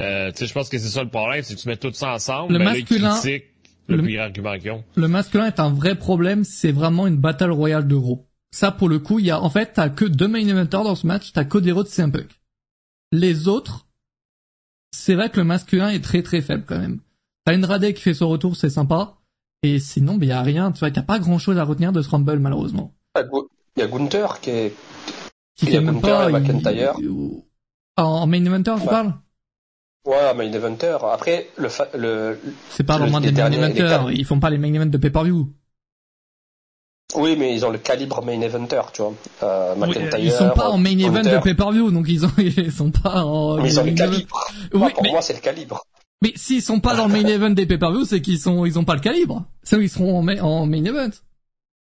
Euh, 0.00 0.30
tu 0.32 0.38
sais, 0.38 0.46
je 0.46 0.52
pense 0.54 0.70
que 0.70 0.78
c'est 0.78 0.88
ça 0.88 1.02
le 1.02 1.10
problème, 1.10 1.42
c'est 1.42 1.54
que 1.54 1.60
tu 1.60 1.68
mets 1.68 1.76
tout 1.76 1.92
ça 1.92 2.14
ensemble, 2.14 2.54
Le 2.54 2.58
ben, 2.60 2.64
là, 2.64 2.76
ils 2.78 2.84
masculin- 2.84 3.10
critiquent 3.20 3.46
le, 3.88 3.96
le- 3.96 4.02
pire 4.04 4.22
argument 4.22 4.58
qu'ils 4.58 4.70
ont. 4.70 4.84
le 4.96 5.08
masculin 5.08 5.46
est 5.46 5.60
un 5.60 5.70
vrai 5.70 5.96
problème, 5.96 6.44
c'est 6.44 6.72
vraiment 6.72 7.06
une 7.06 7.16
battle 7.16 7.50
royale 7.50 7.86
d'euros. 7.86 8.26
Ça, 8.52 8.70
pour 8.72 8.88
le 8.88 8.98
coup, 9.00 9.18
il 9.18 9.26
y 9.26 9.30
a, 9.30 9.40
en 9.42 9.50
fait, 9.50 9.72
t'as 9.74 9.90
que 9.90 10.06
deux 10.06 10.28
main 10.28 10.38
eventers 10.46 10.82
dans 10.82 10.94
ce 10.94 11.06
match, 11.06 11.32
t'as 11.34 11.44
Cody 11.44 11.72
Rhodes 11.72 11.86
et 11.88 11.90
CM 11.90 12.10
Punk. 12.10 12.28
Les 13.12 13.48
autres, 13.48 13.86
c'est 14.92 15.14
vrai 15.14 15.30
que 15.30 15.36
le 15.38 15.44
masculin 15.44 15.88
est 15.90 16.02
très 16.02 16.22
très 16.22 16.40
faible 16.40 16.64
quand 16.66 16.78
même. 16.78 17.00
T'as 17.44 17.54
une 17.54 17.64
Radé 17.64 17.94
qui 17.94 18.02
fait 18.02 18.14
son 18.14 18.28
retour, 18.28 18.56
c'est 18.56 18.70
sympa. 18.70 19.14
Et 19.62 19.78
sinon, 19.80 20.16
ben, 20.16 20.28
y 20.28 20.32
a 20.32 20.42
rien, 20.42 20.70
tu 20.72 20.80
vois, 20.80 20.90
a 20.96 21.02
pas 21.02 21.18
grand 21.18 21.38
chose 21.38 21.58
à 21.58 21.64
retenir 21.64 21.92
de 21.92 22.00
ce 22.02 22.10
Rumble, 22.10 22.38
malheureusement. 22.38 22.94
Il 23.16 23.20
y 23.20 23.22
a 23.22 23.26
Gu- 23.26 23.48
il 23.76 23.80
y 23.80 23.82
a 23.82 23.86
Gunther 23.88 24.40
qui 24.40 24.50
est. 24.50 24.74
Qui 25.56 25.66
Il 25.66 25.72
y 25.72 25.76
a 25.76 25.80
fait 25.80 25.84
même 25.86 25.96
Gunther 25.96 26.18
pas, 26.18 26.28
et 26.30 26.32
McIntyre. 26.32 26.94
il- 27.00 27.42
En 27.96 28.26
main 28.28 28.44
eventer, 28.44 28.74
tu 28.76 28.82
Ouais. 28.82 28.86
parles? 28.86 29.14
Ouais, 30.06 30.34
main 30.34 30.52
eventer. 30.52 30.96
Après, 31.12 31.48
le, 31.56 31.68
fa- 31.68 31.88
le, 31.96 32.38
C'est 32.70 32.84
pas 32.84 32.98
Le- 32.98 33.04
vraiment 33.04 33.18
les 33.18 33.32
des 33.32 33.42
main 33.42 33.50
eventers, 33.50 34.10
ils 34.12 34.24
font 34.24 34.38
pas 34.38 34.50
les 34.50 34.58
main 34.58 34.72
events 34.72 34.86
de 34.90 34.98
pay-per-view. 34.98 35.52
Oui, 37.14 37.36
mais 37.36 37.54
ils 37.54 37.64
ont 37.64 37.70
le 37.70 37.78
calibre 37.78 38.22
main 38.24 38.40
eventer, 38.40 38.82
tu 38.92 39.02
vois. 39.02 39.14
Euh, 39.42 39.74
Oui, 39.76 39.88
McIntyre, 39.88 40.18
ils 40.18 40.32
sont 40.32 40.50
pas 40.50 40.68
en 40.68 40.78
main 40.78 40.98
event 40.98 41.22
de 41.22 41.38
pay-per-view, 41.42 41.90
donc 41.90 42.06
ils 42.08 42.24
ont, 42.26 42.30
ils 42.38 42.72
sont 42.72 42.90
pas 42.90 43.24
en... 43.24 43.56
Mais 43.56 43.70
ils 43.70 43.80
ont 43.80 43.84
le 43.84 43.92
calibre. 43.92 44.40
Oui, 44.72 44.78
Moi, 44.80 44.90
pour 44.90 45.02
mais, 45.02 45.10
moi, 45.12 45.22
c'est 45.22 45.32
le 45.34 45.40
calibre. 45.40 45.82
mais 46.22 46.32
s'ils 46.36 46.62
sont 46.62 46.80
pas 46.80 46.94
dans 46.94 47.06
le 47.06 47.12
main 47.12 47.26
event 47.26 47.50
des 47.50 47.66
pay-per-view, 47.66 48.04
c'est 48.04 48.20
qu'ils 48.20 48.38
sont, 48.38 48.64
ils 48.66 48.78
ont 48.78 48.84
pas 48.84 48.94
le 48.94 49.00
calibre. 49.00 49.44
C'est 49.62 49.76
où 49.76 49.80
ils 49.80 49.88
seront 49.90 50.18
en, 50.18 50.22
ma- 50.22 50.40
en 50.42 50.66
main 50.66 50.84
event. 50.84 51.10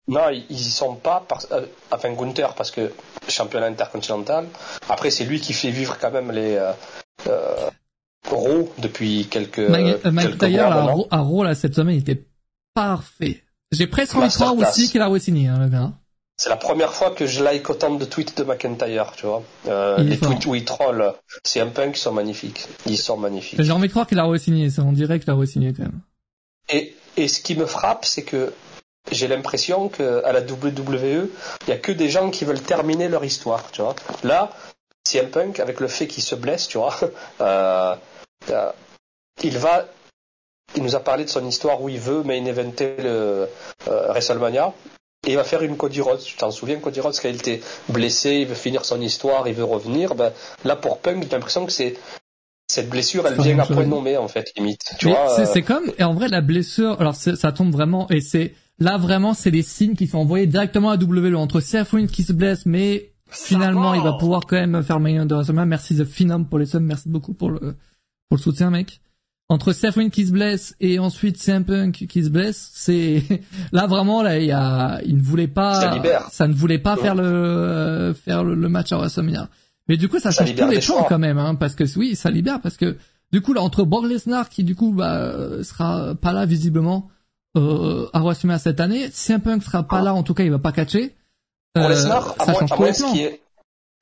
Non, 0.09 0.29
ils 0.31 0.45
y 0.51 0.71
sont 0.71 0.95
pas. 0.95 1.25
Par... 1.27 1.41
euh, 1.51 1.63
Enfin, 1.91 2.13
Gunther, 2.13 2.55
parce 2.55 2.71
que 2.71 2.93
championnat 3.29 3.67
intercontinental. 3.67 4.47
Après, 4.89 5.11
c'est 5.11 5.25
lui 5.25 5.41
qui 5.41 5.53
fait 5.53 5.71
vivre 5.71 5.97
quand 6.01 6.13
même 6.13 6.31
les 6.31 6.55
euh, 6.55 6.71
euh, 7.27 7.71
Raw 8.31 8.71
depuis 8.79 9.27
quelques, 9.29 9.59
Ma- 9.59 9.79
euh, 9.79 9.99
quelques 10.03 10.13
McIntyre, 10.43 10.67
à. 10.71 10.83
Raw- 10.85 11.09
à 11.11 11.19
Raw, 11.21 11.43
là, 11.43 11.55
cette 11.57 11.75
semaine, 11.75 11.97
il 11.97 12.01
était 12.09 12.25
parfait. 12.75 13.43
J'ai 13.73 13.87
presque 13.87 14.15
envie 14.15 14.29
de 14.29 14.33
croire 14.33 14.57
aussi 14.57 14.91
qu'il 14.91 15.01
a 15.01 15.09
re-signé, 15.09 15.49
hein, 15.49 15.59
le 15.59 15.69
gars. 15.69 15.93
C'est 16.39 16.51
la 16.51 16.57
première 16.57 16.93
fois 16.93 17.13
que 17.13 17.27
je 17.27 17.43
like 17.43 17.71
autant 17.71 17.95
de 17.95 18.05
tweets 18.05 18.37
de 18.37 18.45
McIntyre, 18.45 19.13
tu 19.17 19.25
vois. 19.25 19.43
Euh, 19.69 19.97
les 19.99 20.19
tweets 20.19 20.45
où 20.45 20.55
il 20.55 20.67
troll, 20.67 21.15
c'est 21.45 21.61
un 21.61 21.69
punk, 21.69 21.97
ils 21.97 22.01
sont 22.01 22.13
magnifiques. 22.13 22.69
Ils 22.85 22.99
sont 22.99 23.17
magnifiques. 23.17 23.61
J'ai 23.63 23.73
envie 23.73 23.87
de 23.87 23.93
croire 23.93 24.07
qu'il 24.07 24.19
a 24.19 24.25
re-signé, 24.25 24.69
ça, 24.69 24.83
on 24.83 24.93
dirait 24.93 25.19
qu'il 25.19 25.31
a 25.31 25.35
re-signé 25.35 25.73
quand 25.73 25.85
même. 25.85 26.01
Et, 26.69 26.95
et 27.17 27.29
ce 27.29 27.41
qui 27.41 27.57
me 27.57 27.65
frappe, 27.65 28.05
c'est 28.05 28.23
que 28.23 28.53
j'ai 29.11 29.29
l'impression 29.29 29.89
qu'à 29.89 30.33
la 30.33 30.41
WWE, 30.41 31.31
il 31.67 31.69
y 31.69 31.73
a 31.73 31.79
que 31.79 31.93
des 31.93 32.11
gens 32.11 32.31
qui 32.31 32.45
veulent 32.45 32.61
terminer 32.61 33.09
leur 33.09 33.25
histoire, 33.25 33.71
tu 33.71 33.81
vois. 33.81 33.95
Là, 34.23 34.51
CM 35.05 35.31
Punk, 35.31 35.61
avec 35.61 35.81
le 35.81 35.89
fait 35.89 36.07
qu'il 36.07 36.23
se 36.23 36.35
blesse, 36.35 36.69
tu 36.69 36.79
vois, 36.79 36.99
euh, 37.41 37.95
euh, 38.51 38.73
il 39.43 39.57
va, 39.59 39.87
il 40.75 40.83
nous 40.83 40.97
a 40.97 41.01
parlé 41.01 41.25
de 41.25 41.31
son 41.31 41.47
histoire 41.47 41.81
où 41.81 41.89
il 41.89 42.01
veut 42.01 42.23
main 42.23 42.45
eventer 42.45 42.97
le 42.99 43.49
euh, 43.89 44.09
WrestleMania. 44.09 44.73
Et 45.27 45.31
il 45.31 45.37
va 45.37 45.45
faire 45.45 45.63
une 45.63 45.77
Cody 45.77 46.01
Rhodes. 46.01 46.21
Tu 46.21 46.37
t'en 46.37 46.51
souviens, 46.51 46.79
Cody 46.79 47.01
Rhodes, 47.01 47.17
quand 47.21 47.29
il 47.29 47.37
était 47.37 47.61
blessé, 47.89 48.31
il 48.43 48.47
veut 48.47 48.55
finir 48.55 48.85
son 48.85 49.01
histoire, 49.01 49.49
il 49.49 49.55
veut 49.55 49.65
revenir. 49.65 50.15
Ben, 50.15 50.33
là, 50.65 50.77
pour 50.77 50.99
Punk, 50.99 51.25
j'ai 51.25 51.31
l'impression 51.31 51.67
que 51.67 51.73
c'est, 51.73 51.97
cette 52.69 52.89
blessure, 52.89 53.27
elle 53.27 53.41
vient 53.41 53.57
la 53.57 53.65
à 53.65 53.67
même 53.67 53.75
point 53.75 53.85
chose. 53.85 53.91
nommé, 53.91 54.17
en 54.17 54.29
fait, 54.29 54.53
limite. 54.57 54.95
Tu 54.99 55.07
Mais 55.07 55.13
vois, 55.13 55.29
c'est, 55.35 55.43
euh, 55.43 55.51
c'est 55.53 55.63
comme, 55.63 55.93
et 55.99 56.05
en 56.05 56.15
vrai, 56.15 56.29
la 56.29 56.43
blessure, 56.43 57.01
alors 57.01 57.15
ça 57.15 57.53
tombe 57.53 57.73
vraiment, 57.73 58.09
et 58.11 58.21
c'est, 58.21 58.55
là 58.79 58.99
vraiment, 58.99 59.35
c'est 59.35 59.51
des 59.51 59.63
signes 59.63 59.95
qui 59.95 60.07
sont 60.07 60.19
envoyés 60.19 60.47
directement 60.47 60.91
à 60.91 60.97
WWE 60.97 61.35
entre 61.37 61.61
Seth 61.61 61.89
Rollins 61.91 62.07
qui 62.07 62.23
se 62.23 62.33
blesse, 62.33 62.67
mais 62.67 63.13
finalement, 63.29 63.95
il 63.95 64.03
va 64.03 64.13
pouvoir 64.15 64.43
quand 64.47 64.57
même 64.57 64.83
faire 64.83 64.99
le 64.99 65.03
main 65.03 65.15
event 65.15 65.27
de 65.27 65.35
WrestleMania. 65.35 65.67
Merci 65.67 65.97
The 65.97 66.05
Phenom 66.05 66.45
pour 66.45 66.59
les 66.59 66.67
subs, 66.67 66.81
merci 66.81 67.09
beaucoup 67.09 67.35
pour 67.35 67.51
le, 67.51 67.77
pour 68.29 68.37
le 68.37 68.39
soutien, 68.39 68.71
mec. 68.71 69.01
Entre 69.49 69.73
Seth 69.73 70.11
qui 70.11 70.27
se 70.27 70.33
blesse 70.33 70.75
et 70.81 70.99
ensuite 70.99 71.37
CM 71.39 71.65
Punk 71.65 72.07
qui 72.09 72.25
se 72.25 72.31
blesse, 72.31 72.71
c'est, 72.75 73.23
là 73.73 73.87
vraiment, 73.87 74.23
là, 74.23 74.39
il 74.39 74.47
y 74.47 74.53
a, 74.53 75.01
il 75.05 75.17
ne 75.17 75.23
voulait 75.23 75.47
pas, 75.47 75.81
Ça 76.33 76.49
ne 76.49 76.55
voulait 76.55 76.79
pas 76.81 76.97
Ouais. 76.97 77.03
faire 77.03 77.15
le, 77.15 77.23
euh, 77.25 78.15
faire 78.15 78.43
le, 78.43 78.55
le 78.57 78.69
match 78.69 78.91
à 78.93 78.97
WrestleMania. 78.97 79.49
Mais 79.89 79.97
du 79.97 80.09
coup, 80.09 80.19
ça, 80.19 80.33
Ça 80.33 80.45
change 80.45 80.57
tous 80.57 80.69
les 80.69 80.81
plans 80.81 81.05
quand 81.09 81.19
même, 81.21 81.39
hein, 81.39 81.55
parce 81.55 81.77
que 81.77 81.85
oui, 81.97 82.17
ça 82.17 82.31
libère, 82.31 82.61
parce 82.61 82.77
que 82.77 82.97
du 83.33 83.41
coup 83.41 83.53
là 83.53 83.61
entre 83.63 83.85
Brock 83.85 84.07
Lesnar 84.07 84.49
qui 84.49 84.63
du 84.65 84.75
coup 84.77 84.93
bah 84.93 85.33
sera 85.63 86.15
pas 86.15 86.33
là 86.33 86.47
visiblement 86.47 87.09
euh, 87.57 88.07
à 88.13 88.21
WrestleMania 88.21 88.59
cette 88.59 88.81
année, 88.81 89.09
CM 89.13 89.41
Punk 89.41 89.63
sera 89.63 89.83
pas 89.85 90.03
là 90.03 90.13
en 90.15 90.23
tout 90.25 90.35
cas 90.35 90.43
il 90.45 90.51
va 90.51 90.59
pas 90.59 90.73
catcher. 90.73 91.15
Euh, 91.79 91.89
Lesnar, 91.89 92.35
à 92.41 92.45
ça 92.47 92.53
change 92.55 92.73
à 92.73 92.77
tous 92.77 92.83
les 92.85 92.93
plans. 92.93 93.13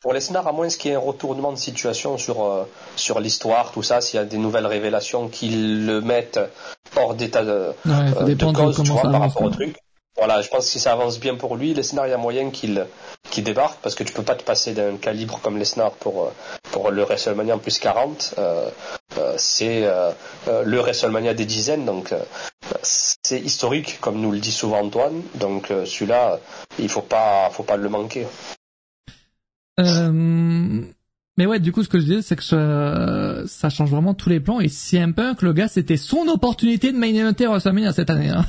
Pour 0.05 0.13
Lesnar, 0.13 0.47
à 0.47 0.53
moins 0.53 0.69
qu'il 0.69 0.91
y 0.91 0.93
ait 0.93 0.99
un 0.99 1.01
retournement 1.01 1.51
de 1.51 1.57
situation 1.57 2.19
sur, 2.19 2.45
euh, 2.45 2.69
sur 2.95 3.21
l'histoire, 3.21 3.73
tout 3.73 3.83
ça, 3.83 4.03
s'il 4.03 4.21
y 4.21 4.23
a 4.23 4.27
des 4.27 4.37
nouvelles 4.37 4.67
révélations 4.67 5.29
qui 5.29 5.49
le 5.49 6.03
mettent 6.03 6.39
hors 6.95 7.15
d'état 7.15 7.43
de, 7.43 7.73
Ouais, 7.87 8.13
ça 8.13 8.21
euh, 8.21 8.35
de 8.35 8.53
cause, 8.53 8.83
tu 8.85 8.91
vois, 8.91 9.01
par 9.01 9.23
rapport 9.23 9.43
au 9.45 9.49
truc. 9.49 9.79
Voilà, 10.19 10.43
je 10.43 10.49
pense 10.51 10.67
que 10.67 10.71
si 10.71 10.79
ça 10.79 10.93
avance 10.93 11.19
bien 11.19 11.37
pour 11.37 11.57
lui, 11.57 11.73
Lesnar, 11.73 12.07
il 12.07 12.11
y 12.11 12.13
a 12.13 12.19
moyen 12.19 12.51
qu'il 12.51 12.87
qu'il 13.31 13.45
débarque 13.45 13.79
parce 13.81 13.95
que 13.95 14.05
tu 14.05 14.13
peux 14.13 14.23
pas 14.23 14.35
te 14.35 14.45
passer 14.45 14.75
d'un 14.75 14.99
calibre 14.99 15.41
comme 15.43 15.57
Lesnar 15.57 15.93
pour, 15.93 16.25
euh, 16.25 16.31
pour 16.71 16.91
le 16.91 17.03
WrestleMania 17.03 17.55
en 17.55 17.59
plus 17.59 17.79
40. 17.79 18.35
Euh, 18.37 18.69
euh, 19.17 19.35
c'est 19.39 19.85
euh, 19.85 20.11
euh, 20.49 20.63
le 20.65 20.81
WrestleMania 20.81 21.33
des 21.33 21.47
dizaines, 21.47 21.87
donc 21.87 22.13
euh, 22.13 22.21
c'est 22.83 23.41
historique, 23.41 23.99
comme 24.03 24.21
nous 24.21 24.33
le 24.33 24.39
dit 24.39 24.53
souvent 24.53 24.81
Antoine. 24.81 25.23
Donc 25.35 25.71
euh, 25.71 25.87
celui-là, 25.87 26.39
il 26.79 26.91
faut 26.91 27.01
pas, 27.01 27.49
faut 27.51 27.63
pas 27.63 27.77
le 27.77 27.89
manquer. 27.89 28.27
Euh, 29.81 30.83
mais 31.37 31.47
ouais, 31.47 31.59
du 31.59 31.73
coup, 31.73 31.83
ce 31.83 31.89
que 31.89 31.99
je 31.99 32.05
disais, 32.05 32.23
c'est 32.23 32.37
que 32.37 32.45
ça, 32.45 33.47
ça 33.47 33.71
change 33.71 33.91
vraiment 33.91 34.15
tous 34.15 34.29
les 34.29 34.41
plans. 34.41 34.61
Et 34.61 34.69
CM 34.69 35.15
Punk, 35.15 35.43
le 35.43 35.53
gars, 35.53 35.69
c'était 35.69 35.97
son 35.97 36.29
opportunité 36.29 36.93
de 36.93 36.97
main 36.97 37.15
eventer 37.15 37.47
WrestleMania 37.47 37.93
cette 37.93 38.11
année. 38.11 38.31
Hein. 38.31 38.45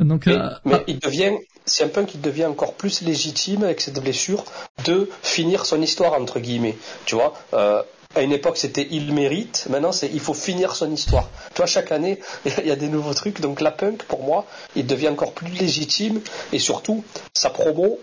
Donc, 0.00 0.26
Mais, 0.26 0.36
euh, 0.36 0.50
mais 0.64 0.84
il 0.88 0.98
devient, 0.98 1.32
un 1.80 1.88
punk 1.88 2.06
qui 2.08 2.18
devient 2.18 2.46
encore 2.46 2.74
plus 2.74 3.00
légitime 3.02 3.64
avec 3.64 3.80
cette 3.80 3.98
blessure 4.00 4.44
de 4.84 5.08
finir 5.22 5.64
son 5.64 5.80
histoire 5.80 6.12
entre 6.14 6.38
guillemets. 6.38 6.76
Tu 7.06 7.14
vois, 7.14 7.32
euh, 7.54 7.82
À 8.14 8.22
une 8.22 8.32
époque, 8.32 8.58
c'était 8.58 8.86
il 8.90 9.12
mérite. 9.14 9.66
Maintenant, 9.70 9.92
c'est 9.92 10.10
il 10.12 10.20
faut 10.20 10.34
finir 10.34 10.76
son 10.76 10.92
histoire. 10.92 11.30
Tu 11.50 11.56
vois, 11.56 11.66
chaque 11.66 11.92
année, 11.92 12.20
il 12.58 12.66
y 12.66 12.70
a 12.70 12.76
des 12.76 12.88
nouveaux 12.88 13.14
trucs. 13.14 13.40
Donc 13.40 13.60
la 13.60 13.70
punk, 13.70 14.04
pour 14.04 14.22
moi, 14.22 14.44
il 14.76 14.86
devient 14.86 15.08
encore 15.08 15.32
plus 15.32 15.48
légitime. 15.48 16.20
Et 16.52 16.58
surtout, 16.58 17.02
sa 17.34 17.48
promo, 17.48 17.98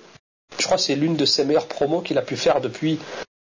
je 0.60 0.66
crois 0.66 0.78
que 0.78 0.84
c'est 0.84 0.96
l'une 0.96 1.16
de 1.16 1.26
ses 1.26 1.46
meilleures 1.46 1.68
promos 1.68 2.02
qu'il 2.02 2.18
a 2.18 2.22
pu 2.22 2.36
faire 2.36 2.62
depuis 2.62 3.00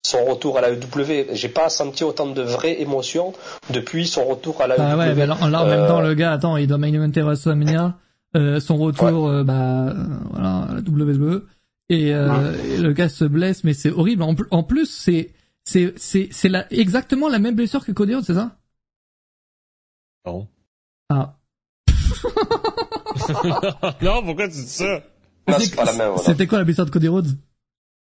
son 0.05 0.23
retour 0.25 0.57
à 0.57 0.61
la 0.61 0.69
EW. 0.71 1.27
J'ai 1.33 1.49
pas 1.49 1.69
senti 1.69 2.03
autant 2.03 2.27
de 2.27 2.41
vraie 2.41 2.81
émotion 2.81 3.33
depuis 3.71 4.07
son 4.07 4.25
retour 4.25 4.61
à 4.61 4.67
la 4.67 4.75
Ah 4.79 4.93
EW. 4.95 4.97
ouais, 4.99 5.15
mais 5.15 5.25
là, 5.25 5.37
là, 5.49 5.63
en 5.63 5.65
même 5.67 5.87
temps, 5.87 6.01
le 6.01 6.13
gars, 6.13 6.31
attends, 6.33 6.55
il 6.57 6.67
doit 6.67 6.77
main 6.77 6.93
eventer 6.93 7.21
WrestleMania, 7.21 7.95
euh, 8.35 8.59
son 8.59 8.77
retour, 8.77 9.27
euh, 9.27 9.43
bah, 9.43 9.93
voilà, 10.31 10.67
à 10.69 10.73
la 10.75 10.79
WWE, 10.81 11.45
et, 11.89 12.13
euh, 12.13 12.53
et 12.65 12.77
le 12.77 12.93
gars 12.93 13.09
se 13.09 13.25
blesse, 13.25 13.63
mais 13.63 13.73
c'est 13.73 13.91
horrible. 13.91 14.23
En, 14.23 14.35
pl- 14.35 14.47
en 14.51 14.63
plus, 14.63 14.85
c'est, 14.89 15.31
c'est, 15.65 15.93
c'est, 15.97 16.29
c'est 16.31 16.49
la, 16.49 16.71
exactement 16.71 17.27
la 17.29 17.39
même 17.39 17.55
blessure 17.55 17.83
que 17.85 17.91
Cody 17.91 18.15
Rhodes, 18.15 18.23
c'est 18.25 18.33
ça? 18.33 18.57
Non. 20.25 20.47
Ah. 21.09 21.33
non, 24.01 24.23
pourquoi 24.23 24.47
tu 24.47 24.53
dis 24.55 24.67
ça? 24.67 25.01
Non, 25.47 25.55
c'est 25.59 25.75
pas 25.75 25.85
la 25.85 25.93
même. 25.93 26.07
voilà. 26.09 26.23
C'était 26.23 26.47
quoi 26.47 26.57
la 26.59 26.63
blessure 26.63 26.85
de 26.85 26.89
Cody 26.91 27.07
Rhodes? 27.07 27.37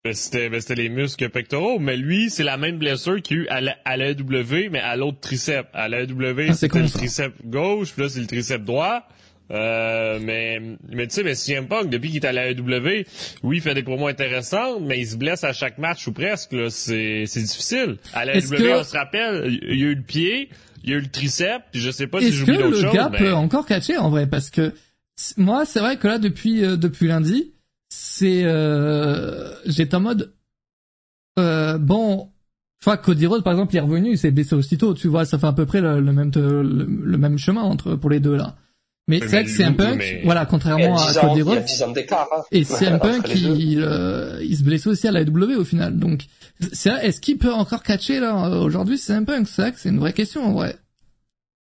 Ben, 0.04 0.14
C'était 0.14 0.48
ben, 0.48 0.60
c'était 0.60 0.76
les 0.76 0.88
muscles 0.88 1.28
pectoraux, 1.30 1.78
mais 1.80 1.96
lui, 1.96 2.30
c'est 2.30 2.44
la 2.44 2.56
même 2.56 2.78
blessure 2.78 3.20
qu'il 3.22 3.38
y 3.38 3.40
a 3.40 3.42
eu 3.42 3.48
à 3.48 3.60
la, 3.60 3.76
à 3.84 3.96
la 3.96 4.10
AEW, 4.10 4.70
mais 4.70 4.78
à 4.80 4.94
l'autre 4.96 5.18
triceps. 5.20 5.68
À 5.74 5.88
la 5.88 6.02
AEW, 6.02 6.46
Ah, 6.48 6.52
c'est 6.52 6.52
c'était 6.54 6.78
le 6.82 6.88
triceps 6.88 7.34
gauche, 7.44 7.92
puis 7.92 8.02
là, 8.04 8.08
c'est 8.08 8.20
le 8.20 8.26
triceps 8.26 8.64
droit. 8.64 9.02
Euh, 9.52 10.18
mais 10.20 10.60
mais 10.88 11.06
tu 11.06 11.14
sais, 11.14 11.22
mais 11.22 11.34
CM 11.36 11.68
Punk, 11.68 11.88
depuis 11.88 12.10
qu'il 12.10 12.16
est 12.24 12.26
à 12.26 12.32
la 12.32 12.50
AEW, 12.50 13.04
oui, 13.44 13.56
il 13.58 13.60
fait 13.62 13.74
des 13.74 13.84
promos 13.84 14.08
intéressantes, 14.08 14.80
mais 14.82 14.98
il 14.98 15.06
se 15.06 15.16
blesse 15.16 15.44
à 15.44 15.52
chaque 15.52 15.78
match 15.78 16.06
ou 16.08 16.12
presque. 16.12 16.52
là. 16.52 16.68
C'est 16.70 17.24
c'est 17.26 17.42
difficile. 17.42 17.96
À 18.12 18.24
la 18.24 18.34
Est-ce 18.34 18.52
AEW, 18.54 18.58
que- 18.58 18.80
on 18.80 18.84
se 18.84 18.96
rappelle, 18.96 19.58
il 19.70 19.78
y 19.78 19.84
a 19.84 19.86
eu 19.86 19.94
le 19.94 20.02
pied, 20.02 20.50
il 20.82 20.90
y 20.90 20.94
a 20.94 20.96
eu 20.96 21.00
le 21.00 21.08
triceps, 21.08 21.64
puis 21.70 21.80
je 21.80 21.90
sais 21.92 22.08
pas 22.08 22.18
si 22.20 22.26
Est-ce 22.26 22.40
que 22.40 22.46
j'oublie 22.46 22.56
d'autres 22.58 22.70
le 22.70 22.82
choses. 22.82 22.92
gars 22.94 23.08
mais- 23.10 23.18
peut 23.18 23.32
encore 23.34 23.66
catcher 23.66 23.96
en 23.96 24.10
vrai? 24.10 24.26
Parce 24.26 24.50
que 24.50 24.72
moi, 25.36 25.64
c'est 25.64 25.80
vrai 25.80 25.96
que 25.96 26.06
là, 26.08 26.18
depuis 26.18 26.64
euh, 26.64 26.76
depuis 26.76 27.06
lundi, 27.08 27.52
c'est 27.88 28.42
euh, 28.44 29.54
j'étais 29.66 29.94
en 29.96 30.00
mode 30.00 30.32
euh, 31.38 31.78
bon. 31.78 32.30
Tu 32.80 32.84
vois, 32.84 32.98
Cody 32.98 33.24
Rhodes, 33.26 33.42
par 33.42 33.54
exemple, 33.54 33.74
il 33.74 33.78
est 33.78 33.80
revenu, 33.80 34.10
il 34.12 34.18
s'est 34.18 34.30
blessé 34.30 34.54
aussitôt. 34.54 34.92
Tu 34.94 35.08
vois, 35.08 35.24
ça 35.24 35.38
fait 35.38 35.46
à 35.46 35.52
peu 35.52 35.64
près 35.64 35.80
le, 35.80 35.98
le 36.00 36.12
même 36.12 36.30
le, 36.34 36.62
le 36.62 37.18
même 37.18 37.38
chemin 37.38 37.62
entre 37.62 37.94
pour 37.96 38.10
les 38.10 38.20
deux 38.20 38.36
là. 38.36 38.56
Mais 39.08 39.20
Mais 39.20 39.26
c'est 39.28 39.36
vrai 39.36 39.44
que 39.44 39.50
c'est 39.50 39.64
un 39.64 39.70
lui, 39.70 39.76
punk, 39.76 39.98
mais- 39.98 40.20
voilà, 40.24 40.42
Il 40.42 40.46
contrairement 40.48 40.98
à 40.98 41.12
10 41.12 41.18
ans, 41.18 41.28
Cody 41.28 41.38
il 41.40 41.42
Rhodes. 41.44 41.64
10 41.64 41.82
ans 41.84 41.92
d'écart. 41.92 42.28
hein. 42.36 42.42
Et 42.52 42.64
c'est 42.64 42.86
un 42.88 42.94
Entre 42.96 43.08
punk 43.22 43.28
il, 43.34 43.80
euh, 43.80 44.42
il 44.42 44.56
se 44.56 44.62
blessait 44.64 44.88
aussi 44.90 45.06
à 45.08 45.12
la 45.12 45.24
W 45.24 45.54
au 45.54 45.64
final. 45.64 45.96
Donc, 45.98 46.24
est-ce 46.60 47.20
qu'il 47.20 47.38
peut 47.38 47.52
encore 47.52 47.82
catcher 47.82 48.20
là 48.20 48.34
aujourd'hui? 48.60 48.98
C'est 48.98 49.14
un 49.14 49.22
punk, 49.24 49.46
c'est 49.48 49.62
vrai 49.62 49.72
que 49.72 49.78
c'est 49.80 49.88
une 49.90 49.98
vraie 50.00 50.12
question 50.12 50.44
en 50.44 50.52
vrai. 50.52 50.76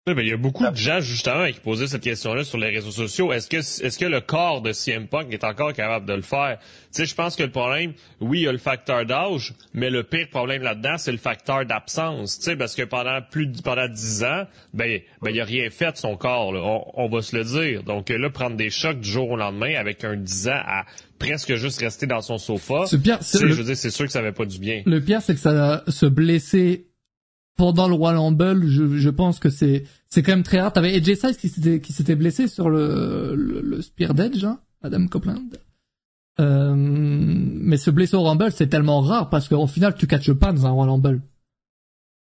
Oui, 0.06 0.16
ben, 0.16 0.22
il 0.24 0.28
y 0.32 0.34
a 0.34 0.38
beaucoup 0.38 0.70
de 0.70 0.76
gens, 0.76 1.00
justement, 1.00 1.50
qui 1.50 1.62
posaient 1.62 1.88
cette 1.88 2.02
question-là 2.02 2.44
sur 2.44 2.58
les 2.58 2.68
réseaux 2.72 2.92
sociaux. 2.92 3.32
Est-ce 3.32 3.48
que, 3.48 3.56
est-ce 3.56 3.98
que 3.98 4.04
le 4.04 4.20
corps 4.20 4.62
de 4.62 4.74
CM 4.74 5.08
Punk 5.08 5.32
est 5.32 5.46
encore 5.46 5.72
capable 5.72 6.06
de 6.06 6.12
le 6.14 6.22
faire? 6.22 6.58
Tu 6.60 6.68
sais, 6.92 7.06
je 7.06 7.16
pense 7.16 7.38
que 7.38 7.44
le 7.44 7.52
problème, 7.52 7.94
oui, 8.20 8.40
il 8.40 8.44
y 8.44 8.48
a 8.50 8.52
le 8.52 8.58
facteur 8.58 9.06
d'âge, 9.06 9.54
mais 9.74 9.90
le 9.90 10.04
pire 10.04 10.28
problème 10.30 10.62
là-dedans, 10.62 10.98
c'est 10.98 11.14
le 11.14 11.18
facteur 11.18 11.66
d'absence. 11.66 12.38
Tu 12.38 12.44
sais, 12.44 12.58
parce 12.58 12.76
que 12.76 12.82
pendant 12.84 13.20
plus 13.32 13.48
de, 13.48 13.62
pendant 13.62 13.88
dix 13.88 14.26
ans, 14.26 14.44
ben, 14.74 15.00
ben, 15.22 15.32
il 15.34 15.40
a 15.40 15.46
rien 15.46 15.70
fait 15.70 15.94
de 15.94 15.98
son 15.98 16.18
corps, 16.18 16.52
là. 16.52 16.60
On, 16.62 16.84
on 16.96 17.08
va 17.08 17.22
se 17.22 17.34
le 17.38 17.46
dire. 17.46 17.84
Donc, 17.84 18.10
là, 18.10 18.30
prendre 18.30 18.58
des 18.58 18.72
chocs 18.72 19.00
du 19.00 19.10
jour 19.10 19.30
au 19.32 19.38
lendemain 19.38 19.76
avec 19.76 20.04
un 20.04 20.18
10 20.18 20.50
ans 20.50 20.62
à 20.66 20.84
presque 21.18 21.56
juste 21.56 21.80
rester 21.80 22.08
dans 22.08 22.22
son 22.22 22.38
sofa. 22.38 22.88
C'est 23.22 23.38
sais, 23.38 23.46
le- 23.46 23.52
je 23.52 23.54
veux 23.54 23.64
dire, 23.64 23.78
c'est 23.78 23.90
sûr 23.90 24.06
que 24.06 24.12
ça 24.12 24.20
avait 24.20 24.34
pas 24.34 24.46
du 24.46 24.60
bien. 24.60 24.82
Le 24.86 25.00
pire, 25.00 25.22
c'est 25.22 25.34
que 25.34 25.40
ça 25.40 25.82
se 25.88 26.06
blesser 26.06 26.88
pendant 27.56 27.88
le 27.88 27.94
Royal 27.94 28.18
Rumble, 28.20 28.68
je, 28.68 28.98
je 28.98 29.10
pense 29.10 29.40
que 29.40 29.50
c'est 29.50 29.84
c'est 30.10 30.24
quand 30.24 30.32
même 30.34 30.44
très 30.44 30.60
rare. 30.62 30.74
T'avais 30.74 30.96
AJ 30.96 31.16
Styles 31.16 31.38
qui 31.38 31.50
s'était 31.50 31.80
qui 31.80 31.94
s'était 31.94 32.16
blessé 32.16 32.48
sur 32.48 32.70
le 32.70 33.36
le, 33.36 33.62
le 33.62 33.82
Spear 33.82 34.14
d'Edge, 34.14 34.44
hein, 34.44 34.60
Adam 34.84 35.08
Copeland. 35.08 35.44
Euh, 36.40 36.74
mais 36.76 37.78
se 37.78 37.92
blesser 37.92 38.16
au 38.16 38.24
Rumble, 38.24 38.52
c'est 38.52 38.68
tellement 38.68 39.02
rare 39.02 39.30
parce 39.30 39.48
qu'au 39.48 39.68
final, 39.68 39.94
tu 39.96 40.08
catches 40.08 40.34
pas 40.34 40.52
dans 40.52 40.66
un 40.66 40.72
Royal 40.72 40.90
Rumble. 40.92 41.22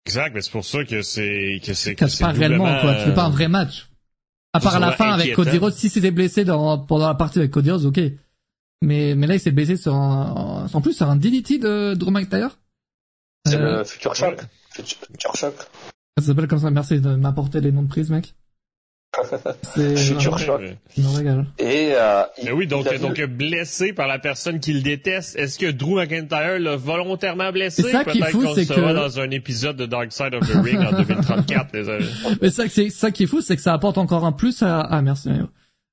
Exact, 0.05 0.33
mais 0.35 0.41
c'est 0.41 0.51
pour 0.51 0.65
ça 0.65 0.83
que 0.83 1.01
c'est, 1.01 1.61
que 1.65 1.73
c'est, 1.73 1.91
Tu 1.91 1.95
que 1.95 1.99
catches 2.01 2.11
c'est 2.15 2.23
pas 2.25 2.31
réellement, 2.31 2.81
quoi. 2.81 2.95
Tu 2.95 3.05
fais 3.05 3.13
pas 3.13 3.23
un 3.23 3.29
euh, 3.29 3.33
vrai 3.33 3.47
match. 3.47 3.89
À 4.51 4.59
part 4.59 4.75
à 4.75 4.79
la 4.79 4.91
c'est 4.91 4.97
fin 4.97 5.11
avec. 5.13 5.33
Cody 5.33 5.57
Rhodes, 5.57 5.73
si 5.73 5.87
c'était 5.89 6.11
blessé 6.11 6.43
dans, 6.43 6.77
pendant 6.79 7.07
la 7.07 7.15
partie 7.15 7.39
avec 7.39 7.51
Cody 7.51 7.71
Rhodes, 7.71 7.85
ok. 7.85 8.01
Mais, 8.81 9.15
mais 9.15 9.27
là, 9.27 9.35
il 9.35 9.39
s'est 9.39 9.51
blessé 9.51 9.77
sur 9.77 9.95
un, 9.95 10.67
en 10.71 10.81
plus, 10.81 10.91
sur 10.93 11.09
un 11.09 11.15
DDT 11.15 11.57
de 11.57 11.93
Drew 11.95 12.11
McIntyre. 12.11 12.59
C'est 13.45 13.55
Euh, 13.55 13.77
le 13.79 13.83
Future 13.85 14.13
Shock. 14.15 14.41
Future 14.41 14.49
Future 14.73 15.35
Shock. 15.35 15.55
Ça 16.17 16.25
s'appelle 16.25 16.47
comme 16.47 16.59
ça, 16.59 16.69
merci 16.71 16.99
de 16.99 17.15
m'apporter 17.15 17.61
les 17.61 17.71
noms 17.71 17.83
de 17.83 17.87
prise, 17.89 18.09
mec. 18.09 18.33
C'est 19.75 19.95
Future 19.95 20.31
vraiment- 20.31 20.37
Shock. 20.37 20.77
je 20.97 21.01
me 21.03 21.07
régale. 21.15 21.45
Et, 21.59 21.91
euh, 21.93 22.23
il- 22.39 22.45
Mais 22.45 22.51
oui, 22.51 22.65
donc, 22.67 22.85
il 22.85 22.89
a 22.89 22.93
vu- 22.93 22.99
donc 22.99 23.21
blessé 23.37 23.93
par 23.93 24.07
la 24.07 24.17
personne 24.17 24.59
qui 24.59 24.73
le 24.73 24.81
déteste. 24.81 25.35
Est-ce 25.35 25.59
que 25.59 25.69
Drew 25.69 25.95
McIntyre 25.97 26.59
l'a 26.59 26.75
volontairement 26.75 27.51
blessé? 27.51 27.83
C'est 27.83 27.91
ça 27.91 28.03
qui 28.03 28.17
est 28.17 28.21
Peut-être 28.21 28.31
fou, 28.31 28.41
qu'on 28.41 28.55
saura 28.55 28.91
que- 28.91 28.95
dans 28.95 29.19
un 29.19 29.29
épisode 29.29 29.75
de 29.75 29.85
Dark 29.85 30.11
Side 30.11 30.33
of 30.33 30.47
the 30.49 30.55
Ring 30.63 30.79
en 30.79 30.91
2034, 30.97 31.73
les 31.73 31.89
amis. 31.89 32.09
Mais 32.41 32.49
ça, 32.49 32.67
c'est 32.67 32.89
ça 32.89 33.11
qui 33.11 33.23
est 33.23 33.27
fou, 33.27 33.41
c'est 33.41 33.55
que 33.55 33.61
ça 33.61 33.73
apporte 33.73 33.99
encore 33.99 34.25
un 34.25 34.31
plus 34.31 34.63
à, 34.63 34.79
ah, 34.81 35.01
merci, 35.03 35.29
Mario. 35.29 35.47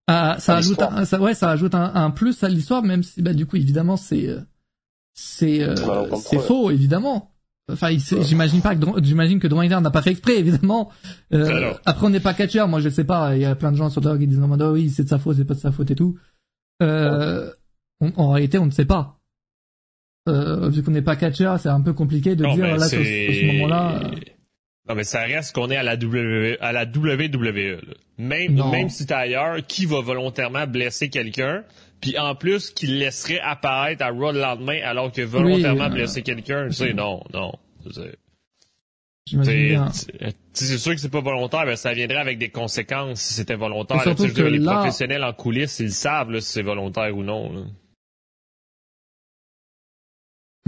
Ah, 0.06 0.36
ça 0.38 0.54
À 0.54 0.56
ajoute 0.56 0.78
l'histoire. 0.80 0.96
un, 0.98 1.04
ça, 1.04 1.20
ouais, 1.20 1.34
ça 1.34 1.50
ajoute 1.50 1.74
un, 1.74 1.92
un 1.94 2.10
plus 2.10 2.42
à 2.42 2.48
l'histoire, 2.48 2.82
même 2.82 3.02
si, 3.02 3.20
bah, 3.20 3.34
du 3.34 3.44
coup, 3.46 3.56
évidemment, 3.56 3.96
c'est, 3.98 4.28
euh, 4.28 4.40
c'est, 5.12 5.62
euh, 5.62 5.74
c'est 6.22 6.38
faux, 6.40 6.70
évidemment. 6.70 7.29
Enfin, 7.72 7.88
j'imagine 8.22 8.60
pas 8.60 8.74
que, 8.76 8.84
j'imagine 9.02 9.38
que 9.38 9.48
McIntyre 9.48 9.80
n'a 9.80 9.90
pas 9.90 10.02
fait 10.02 10.10
exprès, 10.10 10.38
évidemment. 10.38 10.90
Euh, 11.32 11.46
Alors. 11.46 11.80
après, 11.84 12.06
on 12.06 12.10
n'est 12.10 12.20
pas 12.20 12.34
catcheur, 12.34 12.68
moi, 12.68 12.80
je 12.80 12.88
sais 12.88 13.04
pas, 13.04 13.36
il 13.36 13.42
y 13.42 13.44
a 13.44 13.54
plein 13.54 13.72
de 13.72 13.76
gens 13.76 13.90
sur 13.90 14.00
Twitter 14.02 14.18
qui 14.18 14.26
disent, 14.26 14.38
non, 14.38 14.48
mais, 14.48 14.62
oh 14.64 14.72
oui, 14.72 14.90
c'est 14.90 15.04
de 15.04 15.08
sa 15.08 15.18
faute, 15.18 15.36
c'est 15.36 15.44
pas 15.44 15.54
de 15.54 15.60
sa 15.60 15.72
faute 15.72 15.90
et 15.90 15.94
tout. 15.94 16.18
Euh, 16.82 17.50
on- 18.00 18.12
en 18.16 18.30
réalité, 18.30 18.58
on 18.58 18.66
ne 18.66 18.70
sait 18.70 18.84
pas. 18.86 19.18
Euh, 20.28 20.68
vu 20.68 20.82
qu'on 20.82 20.90
n'est 20.90 21.02
pas 21.02 21.16
catcheur, 21.16 21.58
c'est 21.58 21.68
un 21.70 21.80
peu 21.80 21.92
compliqué 21.92 22.36
de 22.36 22.44
Non, 22.44 22.54
dire, 22.54 22.76
là, 22.76 22.86
c'est... 22.88 23.02
ce 23.04 23.46
moment-là. 23.46 24.00
Euh, 24.88 24.92
Non, 24.92 24.94
mais 24.96 25.04
ça 25.04 25.20
reste 25.22 25.54
qu'on 25.54 25.70
est 25.70 25.76
à 25.76 25.82
la, 25.82 25.96
w... 25.96 26.56
à 26.60 26.72
la 26.72 26.84
WWE. 26.84 27.80
là. 27.86 27.94
Même, 28.18 28.54
Non. 28.54 28.70
même 28.70 28.88
si 28.90 29.06
t'es 29.06 29.14
ailleurs, 29.14 29.58
qui 29.66 29.86
va 29.86 30.00
volontairement 30.00 30.66
blesser 30.66 31.08
quelqu'un, 31.10 31.64
puis 32.00 32.18
en 32.18 32.34
plus, 32.34 32.70
qui 32.70 32.86
le 32.86 32.94
laisserait 32.98 33.40
apparaître 33.40 34.02
à 34.04 34.08
Raw 34.10 34.32
le 34.32 34.40
lendemain 34.40 34.80
alors 34.84 35.10
que 35.12 35.22
volontairement 35.22 35.84
euh, 35.84 35.88
blesser 35.90 36.22
quelqu'un, 36.22 36.66
tu 36.68 36.74
sais, 36.74 36.92
non, 36.94 37.22
non. 37.32 37.52
C'est- 37.90 38.16
j'imagine 39.26 39.88
C'est 40.52 40.78
sûr 40.78 40.92
que 40.94 41.00
c'est 41.00 41.08
pas 41.10 41.20
volontaire, 41.20 41.64
mais 41.64 41.76
ça 41.76 41.94
viendrait 41.94 42.18
avec 42.18 42.38
des 42.38 42.50
conséquences 42.50 43.20
si 43.20 43.34
c'était 43.34 43.54
volontaire. 43.54 43.98
Là. 44.04 44.14
je 44.18 44.26
que 44.32 44.42
les 44.42 44.58
là- 44.58 44.72
professionnels 44.76 45.22
en 45.24 45.32
coulisses, 45.32 45.78
ils 45.80 45.92
savent 45.92 46.30
là, 46.30 46.40
si 46.40 46.50
c'est 46.52 46.62
volontaire 46.62 47.16
ou 47.16 47.22
non. 47.22 47.52
là. 47.52 47.62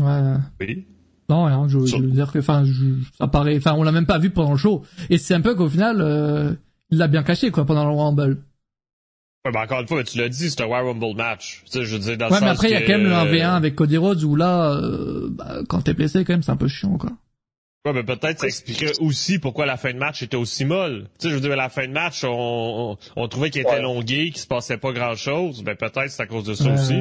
Ouais. 0.00 0.38
Oui. 0.60 0.86
Non, 1.32 1.44
rien, 1.46 1.66
je, 1.68 1.78
veux 1.78 2.10
dire 2.10 2.30
que, 2.30 2.40
enfin, 2.40 2.64
ça 3.18 3.26
paraît, 3.28 3.56
enfin, 3.56 3.72
on 3.76 3.82
l'a 3.82 3.92
même 3.92 4.06
pas 4.06 4.18
vu 4.18 4.30
pendant 4.30 4.52
le 4.52 4.58
show. 4.58 4.82
Et 5.10 5.16
c'est 5.18 5.34
un 5.34 5.40
peu 5.40 5.54
qu'au 5.54 5.68
final, 5.68 5.98
euh, 6.00 6.52
il 6.90 6.98
l'a 6.98 7.08
bien 7.08 7.22
caché, 7.22 7.50
quoi, 7.50 7.64
pendant 7.64 7.86
le 7.86 7.94
Rumble. 7.94 8.38
Ouais, 9.44 9.50
ben 9.52 9.62
encore 9.62 9.80
une 9.80 9.88
fois, 9.88 10.04
tu 10.04 10.18
l'as 10.18 10.28
dit, 10.28 10.50
c'est 10.50 10.60
un 10.60 10.66
Royal 10.66 10.86
Rumble 10.88 11.16
match. 11.16 11.62
Tu 11.64 11.72
sais, 11.72 11.84
je 11.84 11.94
veux 11.96 11.98
dire, 12.00 12.16
dans 12.18 12.28
Ouais, 12.28 12.38
le 12.38 12.44
mais 12.44 12.50
après, 12.50 12.68
il 12.68 12.72
y 12.72 12.76
a 12.76 12.82
quand 12.82 12.92
même 12.98 13.04
le 13.04 13.12
euh, 13.12 13.24
1v1 13.24 13.56
avec 13.56 13.74
Cody 13.74 13.96
Rhodes 13.96 14.22
où 14.22 14.36
là, 14.36 14.72
euh, 14.74 15.28
bah, 15.30 15.60
quand 15.68 15.80
t'es 15.82 15.94
blessé, 15.94 16.24
quand 16.24 16.34
même, 16.34 16.42
c'est 16.42 16.52
un 16.52 16.56
peu 16.56 16.68
chiant, 16.68 16.96
quoi. 16.98 17.10
Ouais, 17.84 17.92
mais 17.92 18.04
peut-être 18.04 18.38
ça 18.40 18.46
expliquerait 18.46 18.92
aussi 19.00 19.40
pourquoi 19.40 19.66
la 19.66 19.76
fin 19.76 19.92
de 19.92 19.98
match 19.98 20.22
était 20.22 20.36
aussi 20.36 20.64
molle. 20.64 21.08
Tu 21.18 21.24
sais, 21.26 21.30
je 21.30 21.34
veux 21.34 21.40
dire, 21.40 21.56
la 21.56 21.68
fin 21.68 21.88
de 21.88 21.92
match, 21.92 22.22
on, 22.22 22.28
on, 22.92 22.96
on 23.16 23.26
trouvait 23.28 23.50
qu'il 23.50 23.62
était 23.62 23.70
Ouais. 23.70 23.82
longué, 23.82 24.30
qu'il 24.30 24.36
se 24.38 24.46
passait 24.46 24.76
pas 24.76 24.92
grand-chose. 24.92 25.64
Ben 25.64 25.74
peut-être 25.74 26.08
c'est 26.10 26.22
à 26.22 26.26
cause 26.26 26.44
de 26.44 26.54
ça 26.54 26.66
Ouais. 26.66 26.74
aussi. 26.74 26.94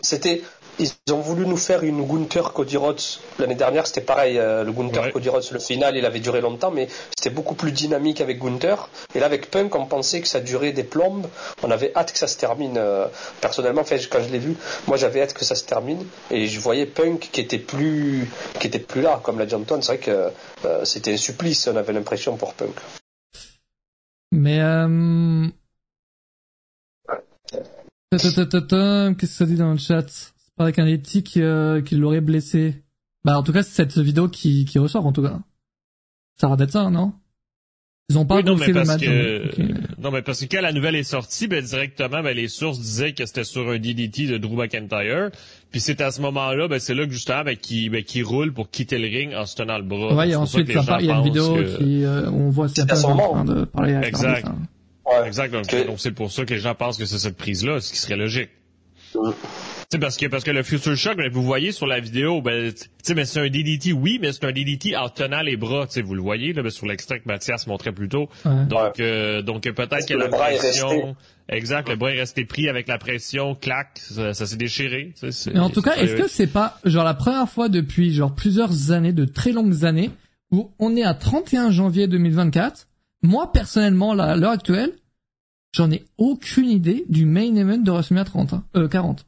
C'était, 0.00 0.40
ils 0.78 0.90
ont 1.12 1.20
voulu 1.20 1.46
nous 1.46 1.56
faire 1.56 1.82
une 1.82 2.06
Gunther 2.06 2.52
Cody 2.52 2.76
Rhodes 2.76 3.00
l'année 3.38 3.54
dernière, 3.54 3.86
c'était 3.86 4.00
pareil. 4.00 4.38
euh, 4.38 4.64
le 4.64 4.72
Gunther 4.72 5.02
Ouais. 5.02 5.12
Cody 5.12 5.28
Rhodes, 5.28 5.44
le 5.52 5.58
final, 5.58 5.96
il 5.96 6.04
avait 6.06 6.20
duré 6.20 6.40
longtemps, 6.40 6.70
mais 6.70 6.88
c'était 7.16 7.30
beaucoup 7.30 7.54
plus 7.54 7.72
dynamique 7.72 8.20
avec 8.20 8.38
Gunther. 8.42 8.88
Et 9.14 9.20
là, 9.20 9.26
avec 9.26 9.50
Punk, 9.50 9.74
on 9.74 9.86
pensait 9.86 10.20
que 10.20 10.28
ça 10.28 10.40
durait 10.40 10.72
des 10.72 10.84
plombes. 10.84 11.26
On 11.62 11.70
avait 11.70 11.92
hâte 11.94 12.12
que 12.12 12.18
ça 12.18 12.26
se 12.26 12.38
termine. 12.38 12.78
euh, 12.78 13.06
personnellement, 13.40 13.82
enfin, 13.82 13.96
quand 14.10 14.22
je 14.22 14.30
l'ai 14.30 14.38
vu, 14.38 14.56
moi, 14.86 14.96
j'avais 14.96 15.20
hâte 15.22 15.34
que 15.34 15.44
ça 15.44 15.54
se 15.54 15.64
termine. 15.64 16.04
Et 16.30 16.46
je 16.46 16.58
voyais 16.60 16.86
Punk 16.86 17.28
qui 17.32 17.40
était 17.40 17.58
plus, 17.58 18.28
qui 18.58 18.66
était 18.66 18.78
plus 18.78 19.02
là, 19.02 19.20
comme 19.22 19.38
l'a 19.38 19.46
dit 19.46 19.54
Antoine. 19.54 19.82
C'est 19.82 19.96
vrai 19.96 19.98
que 19.98 20.30
euh, 20.64 20.84
c'était 20.84 21.12
un 21.12 21.16
supplice. 21.18 21.68
On 21.68 21.76
avait 21.76 21.92
l'impression 21.92 22.36
pour 22.36 22.54
Punk. 22.54 22.74
Mais, 24.32 24.60
euh... 24.60 25.46
Qu'est-ce 28.10 29.12
que 29.14 29.26
ça 29.26 29.46
dit 29.46 29.56
dans 29.56 29.72
le 29.72 29.78
chat? 29.78 30.31
C'est 30.52 30.58
pas 30.58 30.64
avec 30.64 30.78
un 30.78 30.86
éthique 30.86 31.26
qui, 31.28 31.42
euh, 31.42 31.80
qui 31.80 31.94
l'aurait 31.96 32.20
blessé. 32.20 32.82
Bah, 33.24 33.38
en 33.38 33.42
tout 33.42 33.52
cas, 33.52 33.62
c'est 33.62 33.72
cette 33.74 33.98
vidéo 33.98 34.28
qui, 34.28 34.64
qui 34.66 34.78
ressort, 34.78 35.06
en 35.06 35.12
tout 35.12 35.22
cas. 35.22 35.40
Ça 36.38 36.46
a 36.46 36.50
l'air 36.50 36.56
d'être 36.58 36.72
ça, 36.72 36.90
non? 36.90 37.12
Ils 38.10 38.18
ont 38.18 38.26
pas 38.26 38.36
Oui, 38.36 38.44
non, 38.44 38.56
mais 38.56 38.66
le 38.66 38.74
parce 38.74 38.88
match. 38.88 39.00
que, 39.00 40.00
non, 40.02 40.10
mais 40.10 40.20
parce 40.20 40.40
que 40.44 40.46
quand 40.54 40.60
la 40.60 40.72
nouvelle 40.72 40.96
est 40.96 41.04
sortie, 41.04 41.46
ben, 41.48 41.64
directement, 41.64 42.22
ben, 42.22 42.36
les 42.36 42.48
sources 42.48 42.78
disaient 42.80 43.12
que 43.14 43.24
c'était 43.24 43.44
sur 43.44 43.70
un 43.70 43.78
DDT 43.78 44.26
de 44.26 44.36
Drew 44.36 44.56
McIntyre. 44.56 45.30
Puis 45.70 45.80
c'est 45.80 46.00
à 46.02 46.10
ce 46.10 46.20
moment-là, 46.20 46.68
ben, 46.68 46.78
c'est 46.78 46.94
là 46.94 47.06
que 47.06 47.12
justement, 47.12 47.44
ben, 47.44 47.56
qui, 47.56 47.88
ben, 47.88 48.02
qui 48.02 48.22
roule 48.22 48.52
pour 48.52 48.68
quitter 48.70 48.98
le 48.98 49.06
ring 49.06 49.32
en 49.34 49.46
se 49.46 49.56
tenant 49.56 49.78
le 49.78 49.84
bras. 49.84 50.14
Ouais, 50.14 50.30
et 50.30 50.34
ensuite, 50.34 50.70
gens 50.70 50.98
il 50.98 51.06
y 51.06 51.10
a 51.10 51.16
une 51.16 51.24
vidéo 51.24 51.54
que- 51.54 51.78
qui, 51.78 52.04
euh, 52.04 52.28
où 52.28 52.40
on 52.42 52.50
voit 52.50 52.66
à 52.66 52.96
son 52.96 53.08
en 53.12 53.32
train 53.32 53.44
de 53.46 53.64
parler 53.64 53.94
avec 53.94 54.08
Exact. 54.08 54.46
hein. 54.46 54.56
Ouais. 55.06 55.26
Exact. 55.28 55.52
Donc, 55.54 55.98
c'est 55.98 56.12
pour 56.12 56.30
ça 56.30 56.44
que 56.44 56.52
les 56.52 56.60
gens 56.60 56.74
pensent 56.74 56.98
que 56.98 57.06
c'est 57.06 57.18
cette 57.18 57.36
prise-là, 57.38 57.80
ce 57.80 57.92
qui 57.92 57.98
serait 57.98 58.16
logique. 58.16 58.50
Tu 59.92 59.96
sais, 59.98 60.00
parce 60.00 60.16
que, 60.16 60.24
parce 60.24 60.42
que 60.42 60.50
le 60.50 60.62
Future 60.62 60.96
Shock, 60.96 61.18
ben, 61.18 61.30
vous 61.30 61.42
voyez 61.42 61.70
sur 61.70 61.86
la 61.86 62.00
vidéo, 62.00 62.40
ben, 62.40 62.72
tu 62.72 62.88
sais, 63.02 63.14
mais 63.14 63.26
c'est 63.26 63.40
un 63.40 63.50
DDT, 63.50 63.92
oui, 63.92 64.18
mais 64.22 64.32
c'est 64.32 64.46
un 64.46 64.50
DDT 64.52 64.96
en 64.96 65.10
tenant 65.10 65.42
les 65.42 65.58
bras, 65.58 65.86
tu 65.86 65.92
sais, 65.92 66.00
vous 66.00 66.14
le 66.14 66.22
voyez, 66.22 66.54
là, 66.54 66.62
ben, 66.62 66.70
sur 66.70 66.86
l'extrait 66.86 67.20
que 67.20 67.28
Mathias 67.28 67.66
montrait 67.66 67.92
plus 67.92 68.08
tôt. 68.08 68.30
Ouais. 68.46 68.64
Donc, 68.70 69.00
euh, 69.00 69.42
donc 69.42 69.66
euh, 69.66 69.74
peut-être 69.74 70.08
que 70.08 70.14
que 70.14 70.18
la 70.18 70.24
le 70.24 70.30
bras 70.30 70.50
est 70.50 70.56
pression, 70.56 70.88
resté. 70.88 71.14
exact, 71.50 71.90
le 71.90 71.96
bras 71.96 72.10
est 72.10 72.20
resté 72.20 72.46
pris 72.46 72.70
avec 72.70 72.88
la 72.88 72.96
pression, 72.96 73.54
clac, 73.54 73.98
ça, 73.98 74.32
ça 74.32 74.46
s'est 74.46 74.56
déchiré. 74.56 75.12
tu 75.14 75.26
sais, 75.26 75.32
c'est- 75.32 75.52
Mais 75.52 75.60
en 75.60 75.68
tout 75.68 75.82
cas, 75.82 75.96
est-ce 75.96 76.14
que 76.14 76.26
c'est 76.26 76.46
pas 76.46 76.78
genre 76.86 77.04
la 77.04 77.12
première 77.12 77.50
fois 77.50 77.68
depuis 77.68 78.14
genre 78.14 78.34
plusieurs 78.34 78.92
années, 78.92 79.12
de 79.12 79.26
très 79.26 79.52
longues 79.52 79.84
années, 79.84 80.10
où 80.50 80.70
on 80.78 80.96
est 80.96 81.04
à 81.04 81.12
31 81.12 81.70
janvier 81.70 82.06
2024 82.06 82.88
Moi 83.22 83.52
personnellement, 83.52 84.14
là, 84.14 84.24
à 84.24 84.36
l'heure 84.36 84.52
actuelle, 84.52 84.92
j'en 85.76 85.90
ai 85.90 86.02
aucune 86.16 86.70
idée 86.70 87.04
du 87.10 87.26
main 87.26 87.54
event 87.56 87.76
de 87.76 87.90
WrestleMania 87.90 88.24
30, 88.24 88.52
hein. 88.54 88.64
euh, 88.76 88.88
40. 88.88 89.26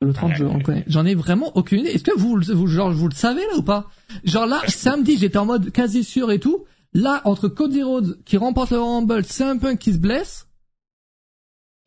Le 0.00 0.12
30, 0.12 0.34
je, 0.36 0.44
on 0.44 0.60
connaît. 0.60 0.84
J'en 0.86 1.04
ai 1.04 1.14
vraiment 1.14 1.56
aucune 1.56 1.80
idée. 1.80 1.90
Est-ce 1.90 2.04
que 2.04 2.16
vous, 2.16 2.40
vous, 2.40 2.66
genre, 2.68 2.92
vous 2.92 3.08
le 3.08 3.14
savez 3.14 3.42
là 3.42 3.56
ou 3.56 3.62
pas? 3.62 3.90
Genre 4.24 4.46
là, 4.46 4.60
samedi, 4.68 5.18
j'étais 5.18 5.38
en 5.38 5.46
mode 5.46 5.72
quasi 5.72 6.04
sûr 6.04 6.30
et 6.30 6.38
tout. 6.38 6.64
Là, 6.94 7.20
entre 7.24 7.48
Cody 7.48 7.82
Rhodes 7.82 8.18
qui 8.24 8.36
remporte 8.36 8.70
le 8.70 8.78
Rumble, 8.78 9.24
CM 9.24 9.58
Punk 9.58 9.78
qui 9.78 9.92
se 9.92 9.98
blesse, 9.98 10.48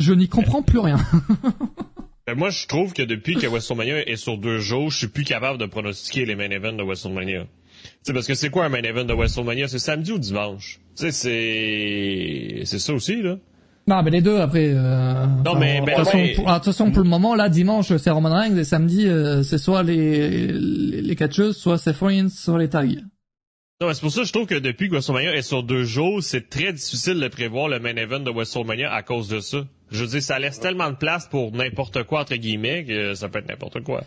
je 0.02 0.14
n'y 0.14 0.28
comprends 0.28 0.62
plus 0.62 0.80
rien. 0.80 0.98
Ben, 2.28 2.38
moi, 2.38 2.52
je 2.52 2.68
trouve 2.68 2.94
que 2.94 3.02
depuis 3.02 3.36
que 3.36 3.48
WrestleMania 3.48 4.08
est 4.08 4.16
sur 4.16 4.38
deux 4.38 4.60
jours, 4.60 4.92
je 4.92 5.00
suis 5.00 5.08
plus 5.08 5.24
capable 5.24 5.58
de 5.58 5.66
pronostiquer 5.66 6.24
les 6.26 6.36
main 6.36 6.52
events 6.52 6.74
de 6.74 6.84
WrestleMania. 6.84 7.42
Tu 7.42 7.90
sais, 8.04 8.14
parce 8.14 8.28
que 8.28 8.36
c'est 8.36 8.52
quoi 8.52 8.66
un 8.66 8.70
main 8.70 8.84
event 8.84 9.06
de 9.06 9.14
WrestleMania? 9.14 9.68
C'est 9.68 9.80
samedi 9.80 10.12
ou 10.12 10.20
dimanche? 10.20 10.80
Tu 10.96 11.02
sais, 11.04 11.12
c'est, 11.12 12.62
c'est 12.66 12.78
ça 12.78 12.94
aussi, 12.94 13.24
là. 13.24 13.38
Non, 13.92 14.04
mais 14.04 14.12
les 14.12 14.22
deux 14.22 14.40
après. 14.40 14.72
Euh... 14.74 15.26
Non, 15.46 15.56
mais- 15.56 15.82
de 15.82 15.86
toute 15.86 15.96
façon, 15.96 16.18
ouais. 16.18 16.34
pour, 16.34 16.50
ah, 16.50 16.62
façon, 16.62 16.92
pour 16.92 17.04
le 17.04 17.10
moment, 17.10 17.36
là, 17.36 17.50
dimanche, 17.50 17.96
c'est 17.98 18.10
Roman 18.10 18.34
Reigns 18.34 18.58
et 18.58 18.64
samedi, 18.64 19.06
euh, 19.08 19.44
c'est 19.44 19.58
soit 19.58 19.84
les, 19.84 20.50
les, 20.50 21.02
les 21.02 21.16
catcheuses, 21.16 21.58
soit 21.58 21.78
Seth 21.78 21.98
Rollins, 21.98 22.30
soit 22.30 22.58
les 22.58 22.70
tags. 22.70 22.86
Non, 23.82 23.88
mais 23.88 23.94
c'est 23.94 24.02
pour 24.02 24.12
ça 24.12 24.22
que 24.22 24.28
je 24.28 24.32
trouve 24.34 24.46
que 24.46 24.56
depuis 24.60 24.88
que 24.88 24.94
WrestleMania 24.94 25.36
est 25.36 25.42
sur 25.42 25.64
deux 25.64 25.84
jours, 25.84 26.22
c'est 26.22 26.50
très 26.50 26.72
difficile 26.72 27.20
de 27.20 27.28
prévoir 27.28 27.68
le 27.68 27.80
main 27.80 27.96
event 27.96 28.20
de 28.20 28.30
WrestleMania 28.30 28.94
à 28.94 29.02
cause 29.02 29.28
de 29.28 29.40
ça. 29.40 29.58
Je 29.92 30.04
veux 30.04 30.08
dire, 30.08 30.22
ça 30.22 30.40
laisse 30.40 30.60
tellement 30.60 30.90
de 30.92 30.96
place 30.96 31.28
pour 31.28 31.52
n'importe 31.52 32.04
quoi, 32.04 32.22
entre 32.22 32.36
guillemets, 32.36 32.86
que 32.86 33.14
ça 33.16 33.28
peut 33.28 33.40
être 33.40 33.50
n'importe 33.50 33.82
quoi. 33.84 34.04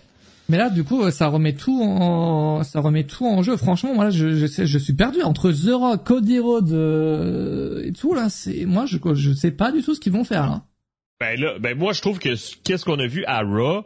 Mais 0.48 0.58
là, 0.58 0.68
du 0.68 0.84
coup, 0.84 1.02
euh, 1.02 1.10
ça 1.10 1.28
remet 1.28 1.54
tout 1.54 1.82
en, 1.82 2.62
ça 2.64 2.80
remet 2.80 3.04
tout 3.04 3.26
en 3.26 3.42
jeu. 3.42 3.56
Franchement, 3.56 3.94
moi, 3.94 4.04
là, 4.04 4.10
je, 4.10 4.36
je, 4.36 4.46
sais, 4.46 4.66
je 4.66 4.78
suis 4.78 4.92
perdu 4.92 5.22
entre 5.22 5.50
The 5.50 5.70
Rock, 5.72 6.04
Cody 6.04 6.38
Rhodes 6.38 6.72
euh, 6.72 7.82
et 7.84 7.92
tout 7.92 8.12
là. 8.14 8.28
C'est 8.28 8.66
moi, 8.66 8.84
je, 8.86 8.98
je 9.14 9.32
sais 9.32 9.50
pas 9.52 9.72
du 9.72 9.82
tout 9.82 9.94
ce 9.94 10.00
qu'ils 10.00 10.12
vont 10.12 10.24
faire 10.24 10.46
là. 10.46 10.62
Ben 11.20 11.40
là, 11.40 11.58
ben 11.58 11.78
moi 11.78 11.92
je 11.92 12.00
trouve 12.02 12.18
que 12.18 12.30
qu'est-ce 12.64 12.84
qu'on 12.84 12.98
a 12.98 13.06
vu 13.06 13.24
à 13.26 13.40
Raw, 13.40 13.84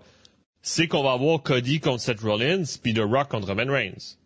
c'est 0.62 0.88
qu'on 0.88 1.04
va 1.04 1.12
avoir 1.12 1.42
Cody 1.42 1.78
contre 1.78 2.00
Seth 2.00 2.20
Rollins 2.20 2.64
puis 2.82 2.92
The 2.94 3.02
Rock 3.04 3.28
contre 3.28 3.48
Roman 3.48 3.70
Reigns. 3.70 4.16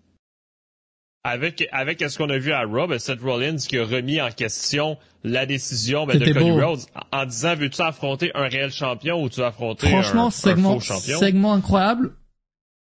Avec 1.25 1.69
avec 1.71 2.01
ce 2.01 2.17
qu'on 2.19 2.31
a 2.31 2.39
vu 2.39 2.53
à 2.53 2.63
Raw, 2.63 2.87
ben 2.89 2.99
Seth 2.99 3.21
Rollins 3.21 3.57
qui 3.57 3.77
a 3.79 3.85
remis 3.85 4.21
en 4.21 4.31
question 4.31 4.97
la 5.23 5.47
décision 5.47 6.07
ben, 6.07 6.19
de 6.19 6.25
Cody 6.33 6.51
beau. 6.51 6.55
Rhodes 6.67 6.81
en, 7.13 7.19
en 7.19 7.27
disant 7.27 7.55
veux-tu 7.55 7.83
affronter 7.83 8.31
un 8.35 8.49
réel 8.49 8.71
champion 8.73 9.23
ou 9.23 9.29
tu 9.29 9.43
affronter 9.43 9.89
Franchement, 9.89 10.25
un, 10.25 10.29
un 10.29 10.31
segment, 10.31 10.75
faux 10.75 10.81
champion? 10.81 11.19
segment 11.19 11.53
incroyable. 11.55 12.13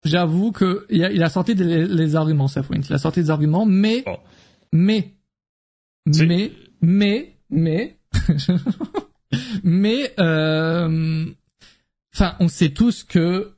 J'avoue 0.07 0.51
que 0.51 0.85
il 0.89 1.03
a, 1.03 1.11
il 1.11 1.21
a 1.23 1.29
sorti 1.29 1.55
des, 1.55 1.85
les 1.85 2.15
arguments, 2.15 2.47
Seth 2.47 2.67
Rollins. 2.67 2.81
Il 2.87 2.93
a 2.93 2.97
sorti 2.97 3.19
des 3.21 3.29
arguments, 3.29 3.65
mais, 3.65 4.03
Bon. 4.05 4.17
mais, 4.71 5.13
mais, 6.05 6.51
mais, 6.81 7.35
mais, 7.49 7.99
mais, 9.63 10.13
euh, 10.19 11.25
enfin, 12.13 12.35
on 12.39 12.47
sait 12.47 12.69
tous 12.69 13.03
que, 13.03 13.53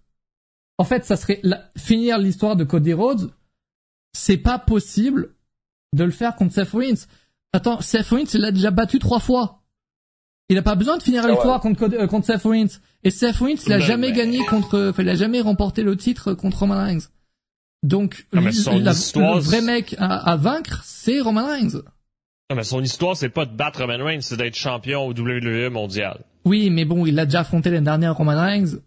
en 0.78 0.84
fait, 0.84 1.06
ça 1.06 1.18
serait 1.18 1.40
la- 1.44 1.70
finir 1.78 2.18
l'histoire 2.18 2.56
de 2.56 2.64
Cody 2.64 2.94
Rhodes. 2.94 3.32
C'est 4.14 4.38
pas 4.38 4.58
possible 4.60 5.36
de 5.96 6.04
le 6.04 6.12
faire 6.12 6.36
contre 6.36 6.54
Seth 6.54 6.70
Rollins. 6.72 7.06
Attends, 7.54 7.82
Seth 7.82 8.08
Rollins, 8.10 8.26
il 8.34 8.42
l'a 8.42 8.52
déjà 8.52 8.72
battu 8.72 9.00
trois 9.00 9.20
fois. 9.20 9.62
Il 10.50 10.58
a 10.58 10.62
pas 10.64 10.76
besoin 10.76 10.98
de 10.98 11.04
finir 11.04 11.24
ouais. 11.24 11.32
l'histoire 11.32 11.60
contre, 11.62 11.84
euh, 11.94 12.08
contre 12.08 12.26
Seth 12.26 12.42
Rollins. 12.44 12.68
Et 13.04 13.12
Seth 13.12 13.38
Rollins, 13.38 13.56
il 13.66 13.74
a 13.74 13.78
Ben, 13.78 13.86
jamais 13.86 14.10
mais- 14.12 14.18
gagné 14.18 14.46
contre, 14.46 14.90
enfin, 14.90 15.04
il 15.04 15.10
a 15.10 15.16
jamais 15.16 15.42
remporté 15.42 15.84
le 15.84 15.96
titre 15.96 16.34
contre 16.34 16.60
Roman 16.60 16.84
Reigns. 16.84 17.08
Donc, 17.82 18.28
Ah, 18.34 18.42
la- 18.42 18.50
histoire, 18.50 19.36
le 19.36 19.42
vrai 19.42 19.62
mec 19.62 19.96
à, 20.00 20.32
à 20.32 20.36
vaincre, 20.36 20.82
c'est 20.84 21.22
Roman 21.22 21.48
Reigns. 21.48 21.82
Non, 22.50 22.56
mais 22.58 22.64
son 22.64 22.82
histoire 22.82 23.16
c'est 23.16 23.30
pas 23.30 23.46
de 23.46 23.56
battre 23.56 23.82
Roman 23.86 24.04
Reigns, 24.04 24.22
c'est 24.22 24.36
d'être 24.38 24.56
champion 24.56 25.06
au 25.06 25.14
WWE 25.14 25.70
mondial. 25.70 26.26
Oui, 26.46 26.70
mais 26.72 26.84
bon, 26.84 27.06
il 27.06 27.18
a 27.20 27.26
déjà 27.26 27.42
affronté 27.42 27.70
l'année 27.70 27.86
dernière 27.86 28.16
Roman 28.18 28.36
Reigns. 28.42 28.80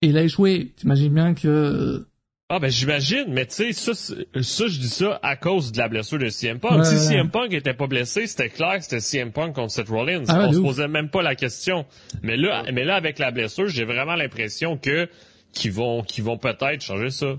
Et 0.00 0.08
il 0.08 0.16
a 0.18 0.22
échoué. 0.24 0.72
T'imagines 0.76 1.12
bien 1.14 1.34
que... 1.34 2.06
Ah 2.54 2.58
ben 2.58 2.70
j'imagine, 2.70 3.24
mais 3.28 3.46
tu 3.46 3.72
sais, 3.72 3.94
ça, 3.94 4.12
je 4.34 4.78
dis 4.78 4.90
ça 4.90 5.18
à 5.22 5.36
cause 5.36 5.72
de 5.72 5.78
la 5.78 5.88
blessure 5.88 6.18
de 6.18 6.28
CM 6.28 6.60
Punk. 6.60 6.80
Ouais, 6.80 6.84
si 6.84 6.96
ouais. 6.96 7.00
CM 7.00 7.30
Punk 7.30 7.50
était 7.54 7.72
pas 7.72 7.86
blessé, 7.86 8.26
c'était 8.26 8.50
clair 8.50 8.76
que 8.76 8.84
c'était 8.84 9.00
CM 9.00 9.32
Punk 9.32 9.54
contre 9.54 9.72
Seth 9.72 9.88
Rollins. 9.88 10.24
Ah 10.28 10.48
On 10.48 10.52
se 10.52 10.58
posait 10.58 10.86
même 10.86 11.08
pas 11.08 11.22
la 11.22 11.34
question. 11.34 11.86
Mais 12.22 12.36
là, 12.36 12.64
mais 12.70 12.84
là 12.84 12.96
avec 12.96 13.18
la 13.18 13.30
blessure, 13.30 13.68
j'ai 13.68 13.84
vraiment 13.86 14.16
l'impression 14.16 14.76
que 14.76 15.08
qu'ils 15.54 15.72
vont 15.72 16.02
qu'ils 16.02 16.24
vont 16.24 16.36
peut-être 16.36 16.82
changer 16.82 17.08
ça. 17.08 17.38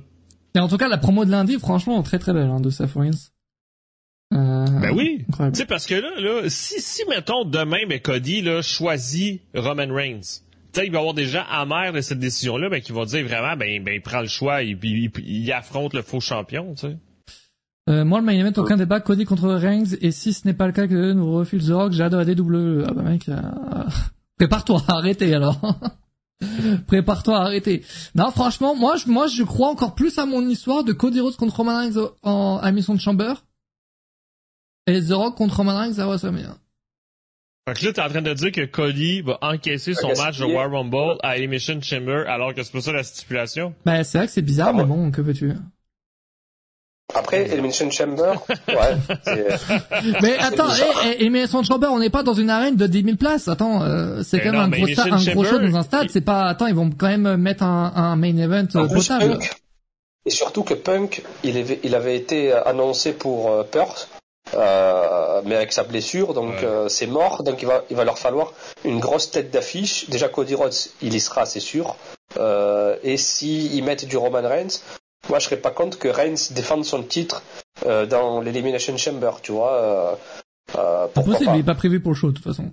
Et 0.55 0.59
en 0.59 0.67
tout 0.67 0.77
cas, 0.77 0.87
la 0.87 0.97
promo 0.97 1.25
de 1.25 1.29
lundi, 1.29 1.59
franchement, 1.59 2.01
très 2.01 2.17
très 2.17 2.33
belle, 2.33 2.49
hein, 2.49 2.59
de 2.59 2.71
Seth 2.71 2.93
Rollins. 2.93 3.11
Euh, 4.33 4.65
Ben 4.81 4.95
oui. 4.95 5.27
Tu 5.37 5.43
sais 5.53 5.65
parce 5.67 5.85
que 5.85 5.93
là 5.93 6.09
là, 6.17 6.49
si 6.49 6.81
si 6.81 7.03
mettons 7.07 7.45
demain 7.45 7.85
ben 7.87 7.99
Cody 7.99 8.41
là 8.41 8.63
choisit 8.63 9.43
Roman 9.53 9.93
Reigns. 9.93 10.41
Il 10.75 10.91
va 10.91 10.97
y 10.97 10.99
avoir 10.99 11.13
des 11.13 11.25
gens 11.25 11.43
amers 11.49 11.93
de 11.93 12.01
cette 12.01 12.19
décision-là, 12.19 12.69
ben, 12.69 12.81
qui 12.81 12.91
vont 12.91 13.05
dire 13.05 13.25
vraiment, 13.25 13.55
ben, 13.55 13.83
ben, 13.83 13.93
il 13.93 14.01
prend 14.01 14.21
le 14.21 14.27
choix, 14.27 14.57
puis 14.57 15.11
il, 15.15 15.25
il 15.25 15.51
affronte 15.51 15.93
le 15.93 16.01
faux 16.01 16.19
champion, 16.19 16.73
tu 16.73 16.87
sais. 16.87 16.97
Euh, 17.89 18.05
moi, 18.05 18.19
le 18.19 18.25
main 18.25 18.33
event, 18.33 18.61
aucun 18.61 18.77
débat, 18.77 19.01
Cody 19.01 19.25
contre 19.25 19.49
Reigns, 19.49 19.97
et 19.99 20.11
si 20.11 20.31
ce 20.31 20.47
n'est 20.47 20.53
pas 20.53 20.67
le 20.67 20.73
cas 20.73 20.87
que 20.87 21.11
nous 21.11 21.33
refuse 21.33 21.67
The 21.67 21.71
Rock, 21.71 21.91
de 21.91 22.17
la 22.17 22.25
DW. 22.25 22.85
Ah 22.87 22.93
bah 22.93 23.01
mec, 23.01 23.27
euh, 23.27 23.41
prépare-toi 24.37 24.81
à 24.87 24.93
arrêter 24.93 25.33
alors. 25.33 25.59
prépare-toi 26.87 27.37
à 27.37 27.41
arrêter. 27.41 27.83
Non, 28.15 28.31
franchement, 28.31 28.73
moi, 28.73 28.95
je, 28.95 29.09
moi, 29.09 29.27
je 29.27 29.43
crois 29.43 29.69
encore 29.69 29.95
plus 29.95 30.17
à 30.17 30.25
mon 30.25 30.47
histoire 30.47 30.85
de 30.85 30.93
Cody 30.93 31.19
Rhodes 31.19 31.35
contre 31.35 31.57
Roman 31.57 31.79
Reigns 31.79 32.09
en 32.21 32.57
à 32.57 32.71
Mission 32.71 32.93
de 32.93 33.01
Chamber, 33.01 33.33
et 34.87 35.01
The 35.01 35.11
Rock 35.11 35.35
contre 35.35 35.57
Roman 35.57 35.77
Reigns 35.77 35.99
à 35.99 36.05
WrestleMania. 36.05 36.55
Fait 37.67 37.73
que 37.79 37.85
là, 37.85 37.93
t'es 37.93 38.01
en 38.01 38.09
train 38.09 38.21
de 38.21 38.33
dire 38.33 38.51
que 38.51 38.65
Cody 38.65 39.21
va 39.21 39.37
encaisser 39.41 39.93
son 39.93 40.09
match 40.17 40.37
de 40.39 40.45
War 40.45 40.69
Rumble 40.69 41.17
à 41.23 41.37
Elimination 41.37 41.79
Chamber 41.81 42.25
alors 42.27 42.53
que 42.53 42.61
c'est 42.61 42.73
pas 42.73 42.81
ça 42.81 42.91
la 42.91 43.03
stipulation? 43.03 43.73
Bah, 43.85 44.03
c'est 44.03 44.17
vrai 44.17 44.27
que 44.27 44.33
c'est 44.33 44.41
bizarre, 44.41 44.69
Ah 44.71 44.77
mais 44.79 44.83
bon 44.83 45.11
que 45.11 45.21
veux-tu 45.21 45.53
Après, 47.15 47.43
Elimination 47.49 47.89
Chamber, 47.89 48.33
ouais, 48.67 48.97
c'est- 49.23 50.21
Mais 50.21 50.35
attends, 50.39 50.67
eh, 50.77 51.07
eh, 51.07 51.21
Elimination 51.21 51.63
Chamber, 51.63 51.87
on 51.91 51.99
n'est 51.99 52.09
pas 52.09 52.23
dans 52.23 52.33
une 52.33 52.49
arène 52.49 52.75
de 52.75 52.85
10 52.87 53.03
000 53.03 53.17
places. 53.17 53.47
Attends, 53.47 53.83
euh, 53.83 54.23
c'est 54.23 54.37
Mais 54.37 54.43
quand 54.43 54.51
même 54.51 54.59
non, 54.61 54.65
un 54.67 54.69
gros, 54.79 54.87
sta- 54.87 55.13
un 55.13 55.33
gros 55.33 55.43
show 55.45 55.59
dans 55.59 55.77
un 55.77 55.83
stade. 55.83 56.03
il- 56.05 56.09
C'est 56.09 56.21
pas. 56.21 56.47
Attends, 56.47 56.67
ils 56.67 56.75
vont 56.75 56.89
quand 56.89 57.07
même 57.07 57.37
mettre 57.37 57.63
un, 57.63 57.93
un 57.95 58.15
main 58.17 58.35
event 58.35 58.65
euh, 58.75 58.79
En 58.79 58.87
plus, 58.87 59.07
potable. 59.07 59.33
Punk, 59.37 59.51
et 60.25 60.29
surtout 60.31 60.63
que 60.63 60.73
Punk, 60.73 61.21
il 61.43 61.55
avait, 61.57 61.79
il 61.83 61.95
avait 61.95 62.15
été 62.17 62.51
annoncé 62.51 63.13
pour 63.13 63.51
euh, 63.51 63.63
Perth, 63.63 64.09
euh, 64.53 65.41
mais 65.45 65.55
avec 65.55 65.71
sa 65.73 65.83
blessure, 65.83 66.33
donc 66.33 66.55
Ouais. 66.55 66.63
euh, 66.65 66.89
c'est 66.89 67.07
mort. 67.07 67.43
Donc 67.43 67.61
il 67.61 67.65
va, 67.67 67.83
il 67.89 67.95
va 67.95 68.03
leur 68.03 68.19
falloir 68.19 68.53
une 68.83 68.99
grosse 68.99 69.31
tête 69.31 69.51
d'affiche. 69.51 70.09
Déjà 70.09 70.29
Cody 70.29 70.55
Rhodes, 70.55 70.73
il 71.01 71.13
y 71.13 71.19
sera, 71.19 71.45
c'est 71.45 71.59
sûr. 71.59 71.95
Euh, 72.37 72.97
et 73.03 73.17
s'ils 73.17 73.83
mettent 73.83 74.05
du 74.05 74.17
Roman 74.17 74.41
Reigns, 74.47 74.79
moi 75.29 75.39
je 75.39 75.45
serais 75.45 75.57
pas 75.57 75.71
contre 75.71 75.97
que 75.97 76.07
Reigns 76.07 76.51
défende 76.51 76.85
son 76.85 77.03
titre 77.03 77.41
euh, 77.85 78.05
dans 78.05 78.41
l'Elimination 78.41 78.95
Chamber, 78.97 79.31
tu 79.41 79.51
vois. 79.51 79.73
Euh, 79.73 80.15
euh, 80.75 81.07
pourquoi 81.13 81.33
Impossible, 81.33 81.45
pas. 81.51 81.55
il 81.57 81.59
est 81.59 81.63
pas 81.63 81.75
prévu 81.75 81.99
pour 81.99 82.11
le 82.11 82.17
show 82.17 82.27
de 82.29 82.33
toute 82.35 82.43
façon. 82.45 82.71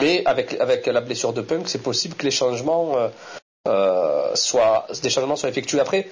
Mais 0.00 0.22
avec, 0.26 0.54
avec 0.60 0.86
la 0.86 1.00
blessure 1.00 1.32
de 1.32 1.40
Punk, 1.42 1.68
c'est 1.68 1.82
possible 1.82 2.16
que 2.16 2.24
les 2.24 2.32
changements 2.32 2.96
euh, 2.96 3.08
euh, 3.68 4.34
soient, 4.34 4.86
des 5.02 5.10
changements 5.10 5.36
soient 5.36 5.48
effectués. 5.48 5.78
Après, 5.78 6.08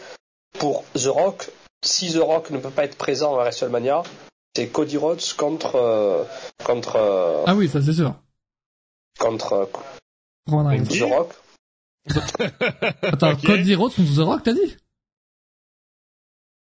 pour 0.58 0.84
The 0.94 1.06
Rock, 1.06 1.50
si 1.84 2.12
The 2.12 2.18
Rock 2.20 2.50
ne 2.50 2.58
peut 2.58 2.70
pas 2.70 2.84
être 2.84 2.96
présent 2.96 3.34
à 3.34 3.38
WrestleMania, 3.42 4.04
c'est 4.54 4.68
Cody 4.68 4.96
Rhodes 4.96 5.22
contre 5.36 5.76
euh, 5.76 6.24
contre 6.64 6.96
euh, 6.96 7.44
Ah 7.46 7.54
oui, 7.54 7.68
ça 7.68 7.80
c'est 7.82 7.92
sûr. 7.92 8.14
contre 9.18 9.52
euh, 9.54 9.66
Roman 10.46 10.68
Reigns. 10.68 10.82
Ok. 10.84 10.98
The 10.98 11.02
Rock. 11.02 11.32
Attends. 13.02 13.36
Cody 13.36 13.74
Rhodes 13.74 13.94
contre 13.94 14.14
The 14.14 14.18
Rock, 14.24 14.42
t'as 14.44 14.52
dit? 14.54 14.76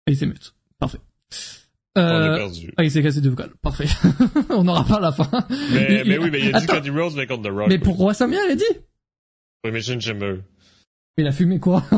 Et 0.07 0.11
il 0.11 0.17
s'est 0.17 0.25
mute. 0.25 0.53
Parfait. 0.79 0.99
On 1.95 1.99
a 2.01 2.03
Euh, 2.03 2.37
perdu. 2.37 2.73
ah, 2.77 2.83
il 2.83 2.91
s'est 2.91 3.01
cassé 3.03 3.21
deux 3.21 3.31
vocales. 3.31 3.53
Parfait. 3.61 3.87
On 4.51 4.63
n'aura 4.63 4.85
pas 4.85 4.99
la 4.99 5.11
fin. 5.11 5.29
Mais, 5.71 6.01
Il- 6.03 6.07
mais 6.09 6.17
oui, 6.19 6.29
mais 6.31 6.39
il 6.39 6.55
a 6.55 6.59
dit 6.59 6.63
Attends. 6.65 6.75
Cody 6.75 6.89
Rhodes, 6.91 7.13
mais 7.15 7.27
contre 7.27 7.49
The 7.49 7.53
Rock. 7.53 7.67
Mais 7.69 7.79
pour 7.79 7.97
WrestleMania, 7.99 8.45
il 8.45 8.51
a 8.51 8.55
dit? 8.55 8.79
Pour 9.63 9.71
Mission 9.73 9.99
Chamber. 9.99 10.37
Mais 11.17 11.23
il 11.23 11.27
a 11.27 11.32
fumé 11.32 11.60
quoi 11.60 11.84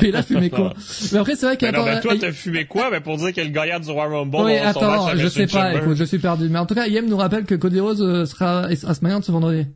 Mais 0.00 0.08
il 0.08 0.16
a 0.16 0.22
fumé 0.22 0.48
quoi 0.48 0.72
Mais 1.12 1.18
après, 1.18 1.36
c'est 1.36 1.44
vrai 1.44 1.56
qu'attends, 1.58 1.84
mais 1.84 2.00
toi, 2.00 2.14
euh, 2.14 2.18
t'as 2.18 2.32
fumé 2.32 2.64
quoi? 2.64 2.90
Mais 2.90 3.00
pour 3.00 3.18
dire 3.18 3.34
que 3.34 3.40
le 3.42 3.48
gagnant 3.48 3.78
du 3.78 3.90
Royal 3.90 4.14
Rumble, 4.14 4.36
Oui, 4.38 4.54
match 4.54 4.64
attends, 4.64 5.06
à 5.08 5.16
je 5.16 5.28
sais 5.28 5.46
pas, 5.46 5.70
Chamber. 5.72 5.82
écoute, 5.84 5.96
je 5.96 6.04
suis 6.04 6.18
perdu. 6.18 6.48
Mais 6.48 6.58
en 6.58 6.64
tout 6.64 6.74
cas, 6.74 6.86
Yem 6.86 7.06
nous 7.06 7.16
rappelle 7.18 7.44
que 7.44 7.54
Cody 7.54 7.78
Rhodes 7.80 8.00
euh, 8.00 8.24
sera 8.24 8.60
à 8.64 8.74
SmackDown 8.74 9.22
ce 9.22 9.32
vendredi. 9.32 9.66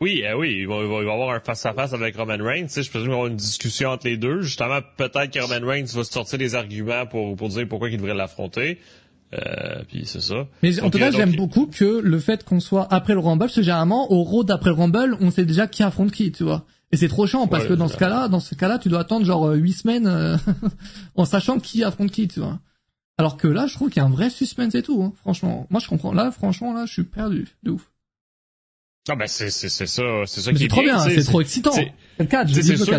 Oui, 0.00 0.22
eh 0.24 0.32
oui, 0.34 0.58
il 0.60 0.68
va, 0.68 0.76
il 0.82 0.86
va 0.86 0.98
avoir 1.12 1.30
un 1.30 1.40
face-à-face 1.40 1.92
avec 1.92 2.16
Roman 2.16 2.36
Reigns. 2.38 2.68
Je 2.68 2.88
présume 2.88 2.90
qu'il 2.90 3.08
va 3.08 3.14
avoir 3.14 3.26
une 3.26 3.36
discussion 3.36 3.88
entre 3.90 4.06
les 4.06 4.16
deux. 4.16 4.42
Justement, 4.42 4.78
peut-être 4.96 5.32
que 5.32 5.40
Roman 5.40 5.66
Reigns 5.66 5.86
va 5.92 6.04
sortir 6.04 6.38
des 6.38 6.54
arguments 6.54 7.06
pour, 7.06 7.34
pour 7.34 7.48
dire 7.48 7.66
pourquoi 7.68 7.90
il 7.90 7.96
devrait 7.96 8.14
l'affronter. 8.14 8.78
Euh, 9.34 9.82
puis 9.86 10.04
c'est 10.06 10.22
ça. 10.22 10.46
Mais 10.62 10.78
en 10.80 10.84
Donc, 10.84 10.92
tout 10.92 10.98
cas, 10.98 11.08
euh, 11.08 11.12
j'aime 11.12 11.30
donc, 11.34 11.36
beaucoup 11.50 11.66
que 11.66 12.00
le 12.02 12.18
fait 12.18 12.44
qu'on 12.44 12.60
soit 12.60 12.86
après 12.92 13.12
le 13.12 13.20
Rumble, 13.20 13.40
parce 13.40 13.54
que 13.54 13.62
généralement, 13.62 14.10
au 14.10 14.22
Raw 14.22 14.44
d'après 14.44 14.70
le 14.70 14.76
Rumble, 14.76 15.16
on 15.20 15.30
sait 15.30 15.44
déjà 15.44 15.66
qui 15.66 15.82
affronte 15.82 16.12
qui, 16.12 16.32
tu 16.32 16.44
vois. 16.44 16.64
Et 16.92 16.96
c'est 16.96 17.08
trop 17.08 17.26
chiant, 17.26 17.46
parce 17.46 17.64
Ouais, 17.64 17.70
que 17.70 17.74
dans 17.74 17.88
ce 17.88 17.98
cas-là, 17.98 18.28
dans 18.28 18.40
ce 18.40 18.54
cas-là, 18.54 18.78
tu 18.78 18.88
dois 18.88 19.00
attendre 19.00 19.26
genre 19.26 19.48
euh, 19.48 19.56
huit 19.56 19.74
semaines 19.74 20.06
euh, 20.06 20.36
en 21.16 21.26
sachant 21.26 21.58
qui 21.58 21.84
affronte 21.84 22.10
qui, 22.10 22.26
tu 22.28 22.40
vois. 22.40 22.58
Alors 23.18 23.36
que 23.36 23.48
là, 23.48 23.66
je 23.66 23.74
trouve 23.74 23.90
qu'il 23.90 24.00
y 24.00 24.04
a 24.04 24.06
un 24.08 24.10
vrai 24.10 24.30
suspense 24.30 24.74
et 24.74 24.82
tout, 24.82 25.02
hein, 25.02 25.12
franchement. 25.20 25.66
Moi, 25.68 25.80
je 25.80 25.88
comprends. 25.88 26.12
Là, 26.12 26.30
franchement, 26.30 26.72
là, 26.72 26.86
je 26.86 26.92
suis 26.94 27.04
perdu, 27.04 27.48
de 27.64 27.72
ouf. 27.72 27.90
Non, 29.08 29.16
ben 29.16 29.26
c'est, 29.26 29.50
c'est, 29.50 29.68
c'est 29.70 29.86
ça, 29.86 30.02
c'est 30.26 30.40
ça 30.42 30.50
Mais 30.50 30.54
qui 30.56 30.60
c'est 30.60 30.64
est 30.66 30.68
trop 30.68 30.82
bien, 30.82 30.98
c'est 30.98 31.24
trop 31.24 31.40
excitant. 31.40 31.70
c'est- 31.72 31.92
sûr, 32.84 32.94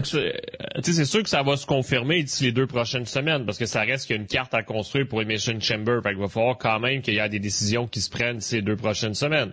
c'est 0.82 1.06
sûr 1.06 1.24
que 1.24 1.30
ça 1.30 1.44
va 1.44 1.56
se 1.56 1.66
confirmer 1.68 2.24
d'ici 2.24 2.46
les 2.46 2.52
deux 2.52 2.66
prochaines 2.66 3.06
semaines, 3.06 3.46
parce 3.46 3.58
que 3.60 3.68
ça 3.68 3.82
reste 3.82 4.08
qu'il 4.08 4.16
y 4.16 4.20
a 4.20 4.22
une 4.22 4.28
carte 4.28 4.54
à 4.56 4.64
construire 4.64 5.08
pour 5.08 5.22
Emission 5.22 5.60
Chamber. 5.60 6.00
Fait 6.02 6.10
qu'il 6.10 6.20
va 6.20 6.28
falloir 6.28 6.58
quand 6.58 6.80
même 6.80 7.02
qu'il 7.04 7.14
y 7.14 7.18
ait 7.20 7.30
des 7.30 7.40
décisions 7.40 7.86
qui 7.88 8.02
se 8.02 8.10
prennent 8.10 8.40
ces 8.42 8.62
deux 8.64 8.76
prochaines 8.76 9.14
semaines. 9.14 9.52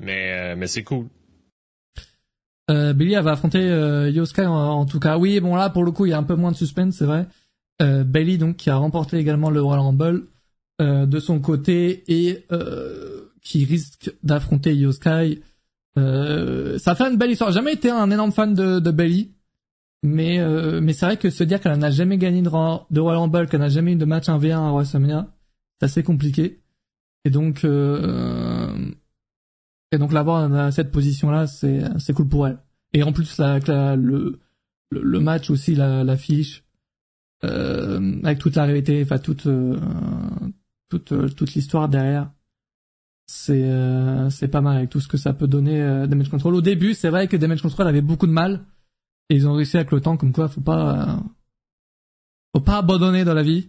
Mais, 0.00 0.32
euh, 0.32 0.56
mais 0.56 0.66
c'est 0.66 0.82
cool. 0.84 1.06
Euh, 2.70 2.92
Billy 2.92 3.16
avait 3.16 3.30
affronté 3.30 3.58
euh, 3.58 4.10
Yosuke 4.10 4.40
en, 4.40 4.54
en 4.80 4.86
tout 4.86 5.00
cas. 5.00 5.16
Oui, 5.18 5.40
bon 5.40 5.56
là 5.56 5.70
pour 5.70 5.84
le 5.84 5.90
coup 5.90 6.04
il 6.06 6.10
y 6.10 6.12
a 6.12 6.18
un 6.18 6.22
peu 6.22 6.34
moins 6.36 6.52
de 6.52 6.56
suspense, 6.56 6.96
c'est 6.98 7.06
vrai. 7.06 7.26
Euh, 7.80 8.04
Bailey 8.04 8.36
donc 8.36 8.56
qui 8.56 8.68
a 8.70 8.76
remporté 8.76 9.16
également 9.18 9.50
le 9.50 9.62
Royal 9.62 9.80
Rumble 9.84 10.26
euh, 10.80 11.06
de 11.06 11.18
son 11.18 11.40
côté 11.40 12.04
et 12.08 12.44
euh, 12.52 13.32
qui 13.42 13.64
risque 13.64 14.10
d'affronter 14.22 14.74
Yosuke. 14.74 15.40
Euh, 15.98 16.78
ça 16.78 16.94
fait 16.94 17.04
une 17.10 17.16
belle 17.16 17.30
histoire. 17.32 17.50
J'ai 17.50 17.56
jamais 17.56 17.72
été 17.74 17.90
un 17.90 18.10
énorme 18.10 18.32
fan 18.32 18.54
de, 18.54 18.78
de 18.78 18.90
Bailey, 18.90 19.30
mais 20.02 20.38
euh, 20.38 20.80
mais 20.80 20.92
c'est 20.92 21.06
vrai 21.06 21.16
que 21.16 21.28
se 21.30 21.42
dire 21.44 21.60
qu'elle 21.60 21.76
n'a 21.78 21.90
jamais 21.90 22.18
gagné 22.18 22.40
de, 22.42 22.48
de 22.48 23.00
Royal 23.00 23.20
Rumble, 23.20 23.48
qu'elle 23.48 23.60
n'a 23.60 23.68
jamais 23.68 23.92
eu 23.92 23.96
de 23.96 24.04
match 24.04 24.28
1v1 24.28 24.68
à 24.68 24.72
WrestleMania, 24.72 25.26
c'est 25.80 25.86
assez 25.86 26.02
compliqué. 26.02 26.62
Et 27.24 27.30
donc 27.30 27.64
euh, 27.64 28.90
et 29.92 29.98
donc 29.98 30.12
l'avoir 30.12 30.52
à 30.54 30.70
cette 30.70 30.92
position-là, 30.92 31.46
c'est 31.46 31.82
c'est 31.98 32.12
cool 32.12 32.28
pour 32.28 32.46
elle. 32.46 32.58
Et 32.94 33.02
en 33.02 33.12
plus, 33.12 33.36
la, 33.38 33.58
la- 33.66 33.96
le, 33.96 34.38
le 34.90 35.20
match 35.20 35.50
aussi, 35.50 35.74
la 35.74 36.04
l'affiche, 36.04 36.64
euh, 37.44 38.20
avec 38.22 38.38
toute 38.38 38.56
la 38.56 38.64
réalité, 38.64 39.02
enfin 39.02 39.18
toute 39.18 39.46
euh, 39.46 39.78
toute 40.88 41.34
toute 41.34 41.54
l'histoire 41.54 41.88
derrière, 41.88 42.30
c'est 43.30 43.62
euh, 43.62 44.28
c'est 44.30 44.48
pas 44.48 44.60
mal 44.62 44.78
avec 44.78 44.90
tout 44.90 45.00
ce 45.00 45.06
que 45.06 45.18
ça 45.18 45.32
peut 45.34 45.46
donner 45.46 45.80
euh, 45.80 46.06
Damage 46.06 46.30
Control. 46.30 46.54
Au 46.54 46.60
début, 46.62 46.94
c'est 46.94 47.10
vrai 47.10 47.28
que 47.28 47.36
Damage 47.36 47.62
Control 47.62 47.86
avait 47.86 48.00
beaucoup 48.00 48.26
de 48.26 48.32
mal, 48.32 48.64
et 49.28 49.36
ils 49.36 49.46
ont 49.46 49.52
réussi 49.52 49.76
avec 49.76 49.90
le 49.92 50.00
temps, 50.00 50.16
comme 50.16 50.32
quoi, 50.32 50.48
faut 50.48 50.60
pas 50.62 51.02
euh, 51.08 51.16
faut 52.56 52.62
pas 52.62 52.78
abandonner 52.78 53.24
dans 53.24 53.34
la 53.34 53.42
vie. 53.42 53.68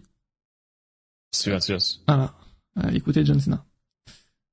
Yes, 1.46 1.68
yes. 1.68 2.00
Voilà. 2.08 2.34
Euh, 2.78 2.88
écoutez 2.92 3.24
John 3.24 3.38
Cena. 3.38 3.64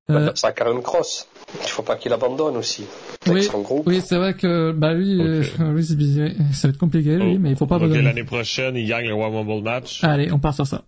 Euh, 0.09 0.31
Ça 0.35 0.47
a 0.47 0.51
Karen 0.53 0.81
Cross. 0.81 1.27
Il 1.63 1.67
faut 1.69 1.81
pas 1.83 1.95
qu'il 1.97 2.13
abandonne 2.13 2.55
aussi. 2.55 2.85
Oui, 3.27 3.43
son 3.43 3.61
groupe. 3.61 3.87
oui, 3.87 4.01
c'est 4.05 4.15
vrai 4.17 4.35
que 4.35 4.71
bah 4.71 4.93
lui, 4.93 5.21
euh, 5.21 5.41
Ok. 5.41 5.75
lui 5.75 5.83
c'est 5.83 5.95
busy. 5.95 6.21
Ça 6.53 6.67
va 6.67 6.71
être 6.73 6.77
compliqué, 6.79 7.17
lui, 7.17 7.35
Oh. 7.35 7.39
mais 7.39 7.51
il 7.51 7.55
faut 7.57 7.65
pas 7.67 7.75
Donc, 7.75 7.85
abandonner. 7.85 8.03
l'année 8.03 8.23
prochaine, 8.23 8.75
il 8.77 8.87
gagne 8.87 9.07
le 9.07 9.13
Royal 9.13 9.33
Rumble 9.35 9.63
match. 9.63 10.03
Allez, 10.03 10.31
on 10.31 10.39
part 10.39 10.53
sur 10.53 10.65
ça. 10.65 10.85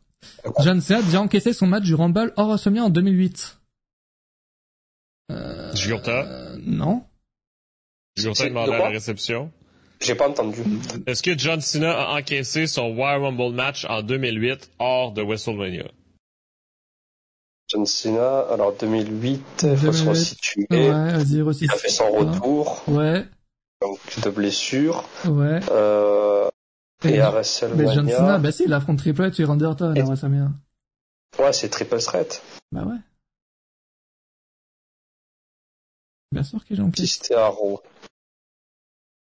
John 0.64 0.80
Cena 0.80 1.00
a 1.00 1.02
déjà 1.02 1.22
encaissé 1.22 1.52
son 1.54 1.68
match 1.68 1.84
du 1.84 1.96
Rumble 1.96 2.34
hors 2.38 2.48
WrestleMania 2.48 2.84
en 2.86 2.90
2008. 2.90 3.59
Euh, 5.32 5.74
Jurta? 5.76 6.24
euh, 6.26 6.58
non. 6.66 7.04
J'ai 8.16 8.34
c'est- 8.34 8.50
demandé 8.50 8.72
de 8.72 8.76
à 8.76 8.80
la 8.80 8.90
réception. 8.90 9.52
J'ai 10.02 10.16
pas 10.16 10.30
entendu. 10.30 10.62
Est-ce 11.08 11.22
que 11.22 11.38
John 11.38 11.60
Cena 11.62 11.92
a 11.92 12.18
encaissé 12.20 12.68
son 12.68 12.94
Royal 12.96 13.22
Rumble 13.24 13.54
match 13.54 13.86
en 13.90 14.02
2008 14.02 14.72
hors 14.80 15.12
de 15.12 15.22
WrestleMania? 15.22 15.86
John 17.68 17.86
Cena, 17.86 18.40
alors 18.50 18.74
2008, 18.80 19.42
il 19.64 19.78
faut 19.78 19.92
se 19.92 20.04
2008. 20.04 20.10
resituer. 20.10 20.68
Ouais. 20.72 21.54
Il 21.62 21.72
a 21.72 21.76
fait 21.76 21.90
son 21.90 22.10
retour, 22.12 22.82
Ouais, 22.88 23.26
donc 23.82 24.00
de 24.24 24.30
blessure. 24.32 25.04
ouais. 25.26 25.60
Euh, 25.70 26.50
et 27.04 27.20
à 27.20 27.30
Mais 27.30 27.32
WrestleMania. 27.36 27.94
John 27.94 28.10
Cena, 28.10 28.38
bah 28.40 28.52
si, 28.52 28.64
il 28.64 28.74
affronte 28.74 28.98
Triple 29.00 29.22
H 29.30 29.42
et 29.42 29.46
Randy 29.46 29.66
Orton 29.66 29.92
à 29.96 30.04
WrestleMania. 30.04 30.50
Ouais, 31.38 31.54
c'est 31.54 31.70
Triple 31.70 32.00
Threat. 32.00 32.42
Bah 32.72 32.84
ouais. 32.86 32.96
Bien 36.32 36.44
sûr 36.44 36.60
a 36.60 36.82
encaissé. 36.82 37.08
Si 37.08 37.14
c'était 37.16 37.36
à 37.36 37.48
Raw. 37.48 37.82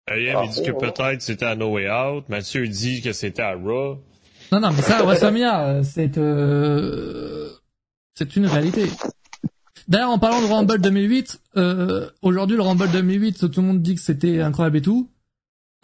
Ayem, 0.09 0.37
Ah, 0.39 0.45
il 0.45 0.51
dit 0.51 0.63
que 0.63 0.73
oh. 0.73 0.79
peut-être 0.79 1.23
c'était 1.23 1.47
à 1.47 1.55
No 1.57 1.73
Way 1.73 1.91
Out. 1.91 2.29
Mathieu, 2.29 2.65
il 2.65 2.71
dit 2.71 3.01
que 3.03 3.13
c'était 3.13 3.43
à 3.43 3.55
Raw. 3.55 3.99
Non, 4.53 4.61
non, 4.61 4.71
mais 4.73 4.83
ça, 4.83 5.03
WrestleMania, 5.03 5.83
c'est 5.83 6.19
euh, 6.19 7.51
c'est 8.15 8.37
une 8.37 8.47
réalité. 8.47 8.87
D'ailleurs, 9.89 10.11
en 10.11 10.19
parlant 10.19 10.41
de 10.41 10.47
Rumble 10.53 10.81
2008, 10.81 11.41
euh, 11.57 12.09
aujourd'hui, 12.23 12.57
le 12.57 12.63
Rumble 12.63 12.91
2008, 12.91 13.51
tout 13.51 13.61
le 13.61 13.67
monde 13.67 13.83
dit 13.83 13.95
que 13.95 14.01
c'était 14.01 14.41
incroyable 14.41 14.77
et 14.79 14.83
tout. 14.83 15.11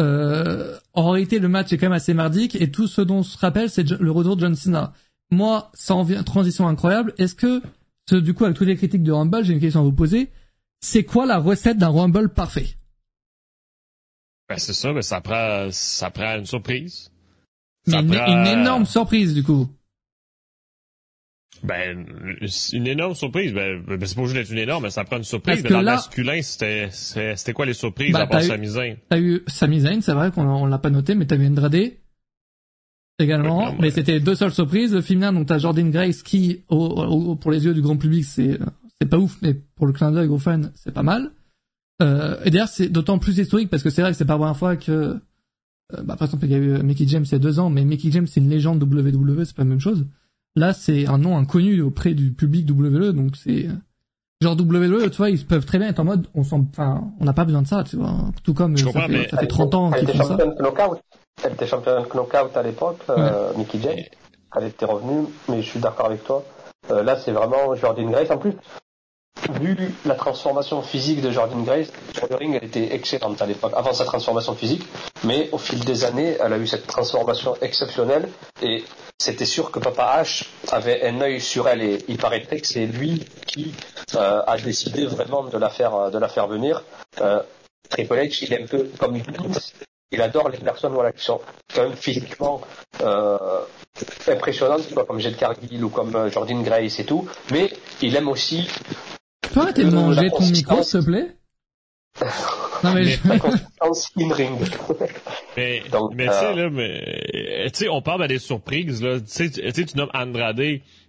Euh, 0.01 0.77
en 0.95 1.11
réalité, 1.11 1.39
le 1.39 1.49
match 1.49 1.73
est 1.73 1.79
quand 1.79 1.87
même 1.87 1.93
assez 1.93 2.15
mardique 2.15 2.61
et 2.61 2.71
tout 2.71 2.87
ce 2.89 3.01
dont 3.01 3.19
on 3.19 3.23
se 3.23 3.39
rappelle, 3.39 3.71
c'est 3.71 3.89
le 3.91 4.11
retour 4.11 4.37
de 4.37 4.41
John 4.41 4.55
Cena. 4.57 4.93
Moi, 5.31 5.71
ça 5.75 5.95
en 5.95 6.03
vient 6.03 6.23
transition 6.25 6.67
incroyable. 6.67 7.15
Est-ce 7.19 7.35
que, 7.35 7.63
ce- 8.09 8.17
du 8.17 8.35
coup, 8.35 8.45
avec 8.45 8.57
toutes 8.57 8.67
les 8.67 8.77
critiques 8.77 9.03
de 9.05 9.13
Rumble, 9.13 9.45
j'ai 9.45 9.53
une 9.53 9.61
question 9.61 9.81
à 9.81 9.85
vous 9.85 9.93
poser. 9.93 10.31
C'est 10.83 11.05
quoi 11.05 11.27
la 11.27 11.39
recette 11.39 11.79
d'un 11.79 11.91
Rumble 11.91 12.31
parfait? 12.35 12.67
Ben, 14.49 14.59
c'est 14.59 14.75
ça, 14.75 14.93
mais 14.93 15.03
ça 15.03 15.21
prend, 15.21 15.69
ça 15.71 16.11
prend 16.11 16.37
une 16.39 16.45
surprise. 16.47 17.11
Ça 17.87 18.01
une, 18.01 18.11
prend- 18.11 18.27
une 18.27 18.47
énorme 18.47 18.85
surprise, 18.85 19.33
du 19.35 19.43
coup. 19.43 19.69
Ben, 21.63 22.05
une 22.73 22.87
énorme 22.89 23.15
surprise. 23.15 23.53
Ben, 23.53 23.81
ben 23.87 24.05
c'est 24.05 24.17
pas 24.17 24.23
obligé 24.23 24.41
d'être 24.41 24.51
une 24.51 24.59
énorme, 24.59 24.83
mais 24.85 24.91
ça 24.91 25.05
prend 25.05 25.19
une 25.19 25.23
surprise. 25.25 25.63
Mais 25.63 25.71
dans 25.71 25.79
le 25.79 25.85
masculin, 25.85 26.43
c'était, 26.43 27.53
quoi 27.55 27.67
les 27.67 27.75
surprises 27.75 28.13
Bah, 28.13 28.23
à 28.23 28.27
part 28.27 28.41
t'as 28.41 28.47
eu- 28.47 28.49
Sami 28.49 28.67
Zayn? 28.67 28.97
T'as 29.09 29.21
eu 29.21 29.43
Sami 29.47 29.81
Zayn, 29.81 30.01
c'est 30.01 30.13
vrai 30.13 30.33
qu'on 30.33 30.43
on 30.47 30.67
l'a 30.67 30.79
pas 30.79 30.91
noté, 30.91 31.15
mais 31.15 31.27
t'as 31.27 31.37
eu 31.37 31.47
Andrade 31.47 31.93
également. 33.21 33.71
Ouais, 33.71 33.77
mais 33.79 33.91
c'était 33.93 34.19
deux 34.19 34.35
seules 34.35 34.53
surprises. 34.53 34.93
Le 34.93 35.01
féminin, 35.03 35.33
donc 35.33 35.47
t'as 35.47 35.59
Jordan 35.59 35.89
Grace 35.93 36.25
qui, 36.25 36.65
au, 36.69 36.77
au- 36.79 37.37
pour 37.37 37.53
les 37.53 37.65
yeux 37.65 37.75
du 37.75 37.81
grand 37.83 37.97
public, 37.97 38.25
c'est 38.25 38.59
c'est 39.03 39.09
pas 39.09 39.19
ouf, 39.19 39.37
mais 39.43 39.55
pour 39.55 39.87
le 39.87 39.93
clin 39.93 40.13
d'œil 40.13 40.29
aux 40.29 40.39
fans, 40.39 40.61
c'est 40.77 40.93
pas 40.93 41.03
mal. 41.03 41.33
Euh, 42.01 42.37
et 42.45 42.51
d'ailleurs, 42.51 42.69
c'est 42.69 42.89
d'autant 42.89 43.19
plus 43.19 43.39
historique 43.39 43.69
parce 43.69 43.83
que 43.83 43.91
c'est 43.91 44.01
vrai 44.03 44.13
que 44.13 44.17
c'est 44.17 44.25
pas 44.25 44.35
la 44.35 44.39
première 44.39 44.57
fois 44.57 44.77
que, 44.77 44.93
euh, 44.93 46.03
bah, 46.05 46.15
par 46.17 46.27
exemple, 46.27 46.45
il 46.47 46.53
y 46.53 46.55
a 46.55 46.59
eu 46.59 46.83
Mickey 46.83 47.05
James 47.09 47.25
il 47.27 47.33
y 47.33 47.35
a 47.35 47.39
deux 47.39 47.59
ans, 47.59 47.69
mais 47.69 47.85
Mickey 47.85 48.11
James 48.13 48.27
c'est 48.29 48.41
une 48.41 48.49
légende 48.49 48.83
WWE, 48.83 49.45
c'est 49.45 49.57
pas 49.57 49.63
la 49.65 49.69
même 49.69 49.81
chose. 49.81 50.07
Là, 50.55 50.73
c'est 50.73 51.07
un 51.09 51.19
nom 51.19 51.37
inconnu 51.37 51.81
auprès 51.83 52.15
du 52.15 52.33
public 52.33 52.69
WWE, 52.71 53.13
donc 53.13 53.37
c'est 53.37 53.69
genre 54.41 54.57
WWE, 54.57 55.11
tu 55.11 55.17
vois, 55.17 55.31
ils 55.31 55.45
peuvent 55.45 55.65
très 55.67 55.79
bien 55.79 55.89
être 55.89 56.01
en 56.01 56.05
mode, 56.05 56.27
on 56.35 56.45
s'en, 56.45 56.61
enfin, 56.71 57.13
on 57.21 57.25
n'a 57.25 57.33
pas 57.33 57.45
besoin 57.45 57.63
de 57.63 57.67
ça, 57.69 57.83
tu 57.85 57.97
vois. 57.97 58.15
Tout 58.45 58.55
comme 58.55 58.77
ça 58.77 58.85
comprends, 58.85 59.01
fait, 59.03 59.09
mais- 59.09 59.29
ça 59.29 59.37
fait 59.39 59.47
30 59.47 59.75
ans 59.75 59.91
qu'ils 59.91 60.09
font 60.09 60.25
ça. 60.25 60.37
Elle 61.45 61.53
était 61.53 61.67
championne 61.67 62.05
knockout 62.15 62.57
à 62.57 62.63
l'époque, 62.63 63.01
euh, 63.09 63.53
Mickey 63.57 63.79
James. 63.83 64.05
Elle 64.57 64.65
était 64.67 64.85
revenue, 64.85 65.27
mais 65.49 65.63
je 65.63 65.69
suis 65.71 65.81
d'accord 65.81 66.07
avec 66.07 66.23
toi. 66.25 66.45
Euh, 66.91 67.03
là, 67.03 67.17
c'est 67.17 67.33
vraiment 67.33 67.75
Jordan 67.75 68.11
Grace. 68.11 68.31
En 68.31 68.39
plus, 68.39 68.53
vu 69.61 69.95
la 70.05 70.15
transformation 70.15 70.83
physique 70.83 71.21
de 71.21 71.31
Jordan 71.31 71.65
Grace, 71.65 71.89
ring, 72.31 72.59
elle 72.61 72.69
était 72.69 72.95
excellente 72.95 73.41
à 73.43 73.47
l'époque, 73.47 73.73
avant 73.75 73.93
sa 73.93 74.05
transformation 74.05 74.55
physique. 74.55 74.85
Mais 75.25 75.49
au 75.53 75.59
fil 75.59 75.85
des 75.85 76.05
années, 76.05 76.37
elle 76.41 76.53
a 76.53 76.59
eu 76.59 76.67
cette 76.67 76.87
transformation 76.87 77.55
exceptionnelle. 77.61 78.29
Et 78.63 78.85
c'était 79.19 79.45
sûr 79.45 79.71
que 79.71 79.79
Papa 79.79 80.23
H 80.23 80.45
avait 80.71 81.05
un 81.07 81.21
œil 81.21 81.41
sur 81.41 81.69
elle. 81.69 81.83
Et 81.83 82.05
il 82.09 82.19
paraîtrait 82.19 82.61
que 82.61 82.67
c'est 82.67 82.87
lui 82.87 83.25
qui 83.47 83.75
euh, 84.15 84.43
a 84.47 84.57
décidé 84.59 85.07
vraiment 85.07 85.45
de 85.45 85.59
la 85.59 85.71
faire, 85.71 86.47
venir. 86.49 86.83
Euh, 87.21 87.41
Triple 87.89 88.15
H, 88.15 88.39
il 88.43 88.53
est 88.53 88.63
un 88.63 88.67
peu 88.67 88.91
comme. 88.99 89.21
Il 90.15 90.21
adore 90.21 90.51
les 90.51 90.59
personnes 90.59 90.95
qui 91.17 91.25
sont 91.25 91.41
quand 91.75 91.85
même 91.85 91.97
physiquement 91.97 92.61
euh, 93.01 93.39
impressionnantes, 94.29 94.93
comme 94.95 95.19
Jed 95.19 95.37
Cargill 95.39 95.83
ou 95.83 95.89
comme 95.89 96.15
euh, 96.15 96.31
Jordan 96.31 96.63
Grace 96.63 96.99
et 97.01 97.05
tout. 97.05 97.27
Mais 97.51 97.73
il 98.03 98.15
aime 98.15 98.29
aussi 98.29 98.69
Tu 99.53 99.59
peux 99.59 99.61
arrêter 99.61 99.83
de 99.85 99.89
Euh, 99.89 99.93
manger 99.93 100.31
ton 100.31 100.47
micro, 100.51 100.83
s'il 100.83 101.01
te 101.01 101.05
plaît 101.05 101.37
Non 102.85 102.95
mais, 102.95 103.05
je-. 103.05 103.19
Mais, 105.57 105.83
Donc, 105.91 106.13
mais 106.15 106.27
tu 106.27 106.33
sais, 106.33 106.47
euh, 106.47 106.55
là, 106.55 106.71
mais, 106.71 107.71
tu 107.71 107.79
sais, 107.79 107.89
on 107.89 108.03
parle 108.03 108.23
à 108.25 108.29
des 108.29 108.39
surprises, 108.39 109.03
là. 109.03 109.19
Tu 109.21 109.27
sais, 109.27 109.51
tu 109.51 109.61
sais, 109.71 109.85
tu 109.85 109.97
nommes 109.97 110.11
Andrade. 110.15 110.61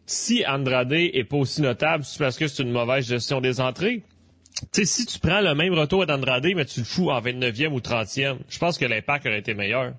Si 0.06 0.44
Andrade 0.48 0.92
est 0.92 1.24
pas 1.24 1.38
aussi 1.38 1.62
notable, 1.62 2.04
c'est 2.04 2.20
parce 2.20 2.38
que 2.38 2.48
c'est 2.48 2.64
une 2.64 2.72
mauvaise 2.72 3.08
gestion 3.08 3.42
des 3.42 3.62
entrées. 3.62 4.04
Tu 4.72 4.82
sais, 4.82 4.86
si 4.86 5.06
tu 5.06 5.20
prends 5.20 5.42
le 5.42 5.56
même 5.56 5.74
retour 5.74 6.06
d'Andrade, 6.06 6.46
mais 6.56 6.66
tu 6.66 6.82
le 6.82 6.86
fous 6.86 7.10
en 7.10 7.22
29e 7.22 7.70
ou 7.72 7.80
30e, 7.80 8.38
je 8.50 8.60
pense 8.60 8.78
que 8.78 8.86
l'impact 8.86 9.26
aurait 9.26 9.40
été 9.40 9.54
meilleur. 9.54 9.94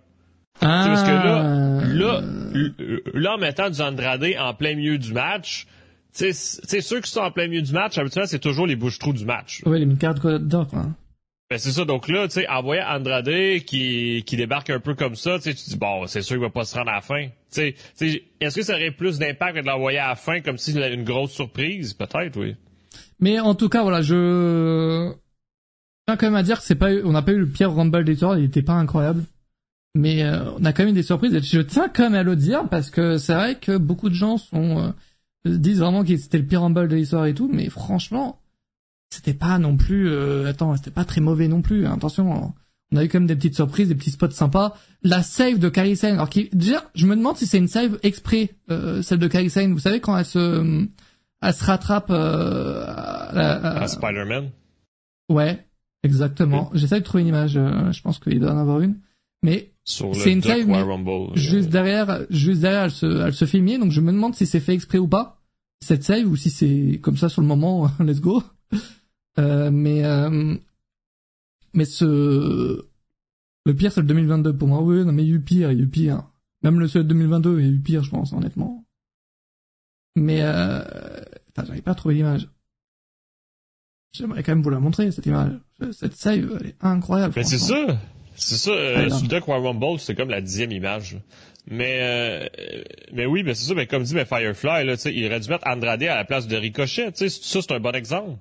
Tu 0.60 0.66
sais, 0.66 0.66
parce 0.66 1.02
que 1.02 1.10
là, 1.10 1.82
là, 1.84 2.20
l- 2.54 3.00
là, 3.14 3.34
en 3.34 3.38
mettant 3.38 3.70
du 3.70 3.80
Andrade 3.80 4.24
en 4.38 4.54
plein 4.54 4.76
milieu 4.76 4.98
du 4.98 5.12
match, 5.12 5.66
sais, 6.14 6.32
c'est 6.32 6.80
ceux 6.80 7.00
qui 7.00 7.10
sont 7.10 7.20
en 7.20 7.30
plein 7.30 7.48
milieu 7.48 7.62
du 7.62 7.72
match, 7.72 7.98
habituellement, 7.98 8.28
c'est 8.28 8.38
toujours 8.38 8.66
les 8.66 8.76
bouches-trous 8.76 9.12
du 9.12 9.24
match. 9.24 9.62
Ouais, 9.66 9.78
les 9.78 9.86
mid-card 9.86 10.14
d'or, 10.40 10.68
quoi. 10.68 10.86
Ben 11.50 11.58
c'est 11.58 11.72
ça, 11.72 11.84
donc 11.84 12.08
là, 12.08 12.26
tu 12.26 12.34
sais, 12.34 12.48
envoyer 12.48 12.82
Andrade 12.82 13.28
qui, 13.66 14.22
qui 14.26 14.36
débarque 14.36 14.70
un 14.70 14.80
peu 14.80 14.94
comme 14.94 15.14
ça, 15.14 15.38
tu 15.38 15.52
dis, 15.52 15.76
bon, 15.76 16.06
c'est 16.06 16.22
sûr 16.22 16.36
qu'il 16.36 16.42
va 16.42 16.48
pas 16.50 16.64
se 16.64 16.74
rendre 16.74 16.90
à 16.90 16.94
la 16.94 17.00
fin. 17.02 17.26
Tu 17.52 17.74
sais, 17.92 18.22
est-ce 18.40 18.54
que 18.56 18.62
ça 18.62 18.74
aurait 18.74 18.90
plus 18.92 19.18
d'impact 19.18 19.56
que 19.56 19.60
de 19.60 19.66
l'envoyer 19.66 19.98
à 19.98 20.08
la 20.08 20.14
fin 20.16 20.40
comme 20.40 20.56
si 20.56 20.72
c'était 20.72 20.94
une 20.94 21.04
grosse 21.04 21.32
surprise? 21.32 21.92
Peut-être, 21.92 22.38
oui. 22.40 22.56
Mais 23.20 23.38
en 23.40 23.54
tout 23.54 23.68
cas, 23.68 23.82
voilà, 23.82 24.00
je 24.00 25.12
tiens 26.06 26.16
quand 26.16 26.26
même 26.26 26.34
à 26.34 26.42
dire 26.42 26.58
que 26.60 26.64
c'est 26.64 26.74
pas, 26.76 26.92
eu- 26.92 27.02
on 27.04 27.12
n'a 27.12 27.22
pas 27.22 27.32
eu 27.32 27.38
le 27.38 27.46
pire 27.48 27.72
Rumble 27.74 28.04
des 28.04 28.16
tours, 28.16 28.36
il 28.36 28.44
était 28.44 28.62
pas 28.62 28.72
incroyable. 28.72 29.22
Mais 29.94 30.24
euh, 30.24 30.50
on 30.58 30.64
a 30.64 30.72
quand 30.72 30.82
même 30.84 30.92
eu 30.92 30.96
des 30.96 31.02
surprises. 31.04 31.34
Et 31.34 31.40
je 31.42 31.60
tiens 31.60 31.88
quand 31.94 32.04
même 32.04 32.14
à 32.14 32.22
le 32.22 32.36
dire 32.36 32.68
parce 32.70 32.90
que 32.90 33.18
c'est 33.18 33.34
vrai 33.34 33.54
que 33.56 33.76
beaucoup 33.76 34.08
de 34.08 34.14
gens 34.14 34.38
sont 34.38 34.78
euh, 34.80 34.88
disent 35.46 35.80
vraiment 35.80 36.04
que 36.04 36.16
c'était 36.16 36.38
le 36.38 36.46
pire 36.46 36.62
Rumble 36.62 36.88
de 36.88 36.96
l'histoire 36.96 37.26
et 37.26 37.34
tout, 37.34 37.48
mais 37.52 37.68
franchement, 37.68 38.40
c'était 39.10 39.34
pas 39.34 39.58
non 39.58 39.76
plus. 39.76 40.08
Euh, 40.08 40.46
attends, 40.48 40.76
c'était 40.76 40.90
pas 40.90 41.04
très 41.04 41.20
mauvais 41.20 41.48
non 41.48 41.62
plus. 41.62 41.86
hein. 41.86 41.94
Attention, 41.94 42.54
on 42.92 42.96
a 42.96 43.04
eu 43.04 43.08
quand 43.08 43.18
même 43.20 43.26
des 43.26 43.36
petites 43.36 43.54
surprises, 43.54 43.88
des 43.88 43.94
petits 43.94 44.10
spots 44.10 44.30
sympas. 44.30 44.76
La 45.02 45.22
save 45.22 45.58
de 45.58 45.68
Kairi 45.68 45.96
Sane, 45.96 46.14
alors 46.14 46.30
qui, 46.30 46.48
déjà, 46.52 46.84
je 46.94 47.06
me 47.06 47.14
demande 47.16 47.36
si 47.36 47.46
c'est 47.46 47.58
une 47.58 47.68
save 47.68 47.98
exprès, 48.02 48.50
euh, 48.70 49.02
celle 49.02 49.18
de 49.18 49.28
Kairi 49.28 49.50
Sane. 49.50 49.72
Vous 49.72 49.78
savez 49.78 50.00
quand 50.00 50.16
elle 50.16 50.24
se, 50.24 50.86
elle 51.42 51.54
se 51.54 51.64
rattrape 51.64 52.10
euh, 52.10 52.84
à 52.86 53.32
la- 53.34 53.52
à- 53.56 53.82
À 53.82 53.88
Spider-Man? 53.88 54.50
Ouais, 55.28 55.64
exactement. 56.02 56.70
J'essaie 56.74 57.00
de 57.00 57.04
trouver 57.04 57.22
une 57.22 57.28
image. 57.28 57.56
euh, 57.56 57.92
je 57.92 58.00
pense 58.02 58.18
qu'il 58.18 58.40
doit 58.40 58.52
en 58.52 58.58
avoir 58.58 58.80
une. 58.80 58.96
Mais 59.42 59.72
Sur 59.84 60.14
C'est 60.16 60.30
le 60.30 60.36
une 60.36 60.42
save, 60.42 60.66
Royal 60.66 60.88
Rumble. 60.90 61.36
juste 61.36 61.68
derrière, 61.68 62.26
juste 62.30 62.62
derrière, 62.62 62.84
elle 62.84 62.90
se, 62.90 63.06
elle 63.26 63.34
se 63.34 63.44
fait 63.44 63.60
mier. 63.60 63.78
Donc 63.78 63.90
je 63.90 64.00
me 64.00 64.12
demande 64.12 64.34
si 64.34 64.46
c'est 64.46 64.60
fait 64.60 64.74
exprès 64.74 64.98
ou 64.98 65.08
pas 65.08 65.42
cette 65.80 66.02
save 66.02 66.26
ou 66.26 66.36
si 66.36 66.48
c'est 66.50 66.98
comme 67.02 67.16
ça 67.18 67.28
sur 67.28 67.42
le 67.42 67.48
moment. 67.48 67.90
let's 68.00 68.20
go. 68.20 68.42
Euh, 69.38 69.70
mais 69.70 70.04
euh, 70.04 70.56
mais 71.74 71.84
ce 71.84 72.86
le 73.66 73.74
pire 73.74 73.92
c'est 73.92 74.00
le 74.00 74.06
2022 74.06 74.56
pour 74.56 74.68
moi. 74.68 74.80
Oui, 74.82 75.04
non 75.04 75.12
mais 75.12 75.24
il 75.24 75.28
y 75.28 75.32
a 75.32 75.34
eu 75.36 75.40
pire, 75.40 75.70
il 75.72 75.78
y 75.78 75.80
a 75.80 75.84
eu 75.84 75.88
pire. 75.88 76.22
Même 76.62 76.80
le 76.80 76.88
seul 76.88 77.06
2022, 77.06 77.60
il 77.60 77.66
y 77.66 77.68
a 77.68 77.72
eu 77.72 77.78
pire, 77.80 78.02
je 78.02 78.10
pense, 78.10 78.32
honnêtement. 78.32 78.86
Mais 80.16 80.40
euh, 80.40 80.82
j'arrive 81.54 81.82
pas 81.82 81.90
à 81.90 81.94
trouver 81.94 82.14
l'image. 82.14 82.48
J'aimerais 84.12 84.42
quand 84.42 84.52
même 84.52 84.62
vous 84.62 84.70
la 84.70 84.80
montrer 84.80 85.10
cette 85.10 85.26
image. 85.26 85.52
Cette 85.92 86.14
save, 86.14 86.56
elle 86.60 86.68
est 86.68 86.76
incroyable. 86.80 87.34
Mais 87.36 87.44
c'est 87.44 87.58
ça. 87.58 87.98
C'est 88.36 88.56
ça. 88.56 88.70
euh, 88.70 89.08
sur 89.10 89.22
le 89.22 89.28
Duck 89.28 89.44
Royal 89.44 89.62
Rumble, 89.66 89.98
c'est 90.00 90.14
comme 90.14 90.30
la 90.30 90.40
dixième 90.40 90.72
image. 90.72 91.14
là. 91.14 91.20
Mais, 91.70 91.98
euh, 92.00 92.46
mais 93.12 93.24
oui, 93.26 93.42
mais 93.42 93.54
c'est 93.54 93.64
ça. 93.66 93.74
Mais 93.74 93.86
comme 93.86 94.02
dit 94.02 94.14
mais 94.14 94.26
Firefly, 94.26 94.84
là, 94.84 94.96
tu 94.96 95.02
sais, 95.04 95.14
il 95.14 95.24
aurait 95.26 95.40
dû 95.40 95.48
mettre 95.48 95.66
Andrade 95.66 96.02
à 96.02 96.14
la 96.16 96.24
place 96.24 96.46
de 96.46 96.56
Ricochet. 96.56 97.12
Tu 97.12 97.28
sais, 97.28 97.40
ça, 97.42 97.60
c'est 97.62 97.72
un 97.72 97.80
bon 97.80 97.94
exemple. 97.94 98.38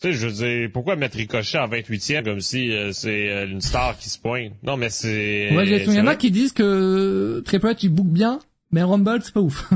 Tu 0.00 0.08
sais, 0.08 0.12
je 0.14 0.26
veux 0.26 0.32
dire, 0.32 0.68
pourquoi 0.72 0.96
mettre 0.96 1.16
Ricochet 1.16 1.58
en 1.58 1.68
28e 1.68 2.24
comme 2.24 2.40
si 2.40 2.72
euh, 2.72 2.90
c'est 2.92 3.30
euh, 3.30 3.46
une 3.46 3.60
star 3.60 3.96
qui 3.96 4.10
se 4.10 4.18
pointe? 4.18 4.54
Non, 4.64 4.76
mais 4.76 4.90
c'est... 4.90 5.54
Ouais, 5.54 5.64
j'ai- 5.66 5.84
il 5.84 5.92
y 5.94 6.00
en 6.00 6.08
a 6.08 6.16
qui 6.16 6.32
disent 6.32 6.52
que 6.52 7.40
Triple 7.44 7.66
H 7.68 7.76
il 7.84 7.88
book 7.90 8.08
bien, 8.08 8.40
mais 8.72 8.82
Rumble 8.82 9.20
c'est 9.22 9.32
pas 9.34 9.40
ouf. 9.40 9.70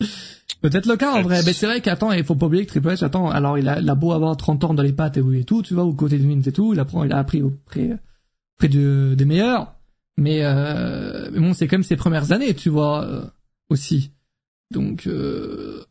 Peut-être 0.60 0.86
le 0.86 0.96
cas 0.96 1.12
en 1.12 1.22
vrai, 1.22 1.40
mais 1.44 1.52
c'est 1.52 1.66
vrai 1.66 1.80
qu'attends, 1.80 2.12
il 2.12 2.24
faut 2.24 2.34
pas 2.34 2.46
oublier 2.46 2.66
que 2.66 2.70
Triple 2.70 2.88
H, 2.88 3.04
attends, 3.04 3.30
alors 3.30 3.58
il 3.58 3.68
a, 3.68 3.80
il 3.80 3.88
a 3.88 3.94
beau 3.94 4.12
avoir 4.12 4.36
30 4.36 4.64
ans 4.64 4.74
dans 4.74 4.82
les 4.82 4.92
pattes 4.92 5.16
et, 5.16 5.20
oui 5.20 5.40
et 5.40 5.44
tout, 5.44 5.62
tu 5.62 5.72
vois, 5.74 5.84
au 5.84 5.94
côté 5.94 6.18
de 6.18 6.26
Vince 6.26 6.46
et 6.46 6.52
tout, 6.52 6.74
il 6.74 6.80
apprend, 6.80 7.04
il 7.04 7.12
a 7.12 7.18
appris 7.18 7.40
auprès, 7.42 7.98
auprès 8.58 8.68
de, 8.68 9.14
des 9.16 9.24
meilleurs, 9.24 9.74
mais, 10.20 10.44
euh, 10.44 11.30
mais 11.32 11.40
bon, 11.40 11.54
c'est 11.54 11.66
quand 11.66 11.76
même 11.76 11.82
ses 11.82 11.96
premières 11.96 12.32
années, 12.32 12.54
tu 12.54 12.68
vois, 12.68 13.04
euh, 13.06 13.24
aussi. 13.70 14.12
Donc, 14.70 15.06
euh, 15.06 15.82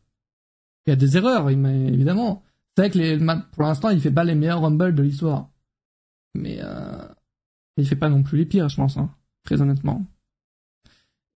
il 0.86 0.90
y 0.90 0.92
a 0.92 0.96
des 0.96 1.16
erreurs, 1.16 1.50
évidemment. 1.50 2.44
C'est 2.76 2.82
vrai 2.82 2.90
que 2.90 2.98
les, 2.98 3.18
pour 3.52 3.64
l'instant, 3.64 3.90
il 3.90 4.00
fait 4.00 4.12
pas 4.12 4.24
les 4.24 4.36
meilleurs 4.36 4.60
Rumble 4.62 4.94
de 4.94 5.02
l'histoire. 5.02 5.50
Mais, 6.34 6.58
euh, 6.62 7.08
il 7.76 7.86
fait 7.86 7.96
pas 7.96 8.08
non 8.08 8.22
plus 8.22 8.38
les 8.38 8.46
pires, 8.46 8.68
je 8.68 8.76
pense, 8.76 8.96
hein, 8.96 9.10
très 9.44 9.60
honnêtement. 9.60 10.06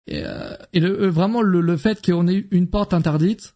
Et, 0.06 0.22
euh, 0.24 0.54
euh, 0.76 1.10
vraiment 1.10 1.40
le, 1.42 1.60
le 1.60 1.76
fait 1.76 2.04
qu'on 2.04 2.28
ait 2.28 2.46
une 2.50 2.68
porte 2.68 2.92
interdite, 2.92 3.54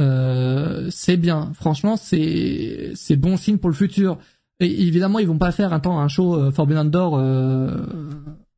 euh, 0.00 0.88
c'est 0.90 1.16
bien. 1.16 1.52
Franchement, 1.54 1.96
c'est 1.96 2.92
c'est 2.94 3.16
bon 3.16 3.36
signe 3.36 3.58
pour 3.58 3.70
le 3.70 3.76
futur. 3.76 4.18
Et 4.60 4.82
évidemment, 4.82 5.18
ils 5.18 5.26
vont 5.28 5.38
pas 5.38 5.52
faire 5.52 5.72
un 5.72 5.80
temps 5.80 6.00
un 6.00 6.08
show 6.08 6.36
euh, 6.36 6.50
Forbidden 6.50 6.90
Door, 6.90 7.16
euh, 7.18 7.86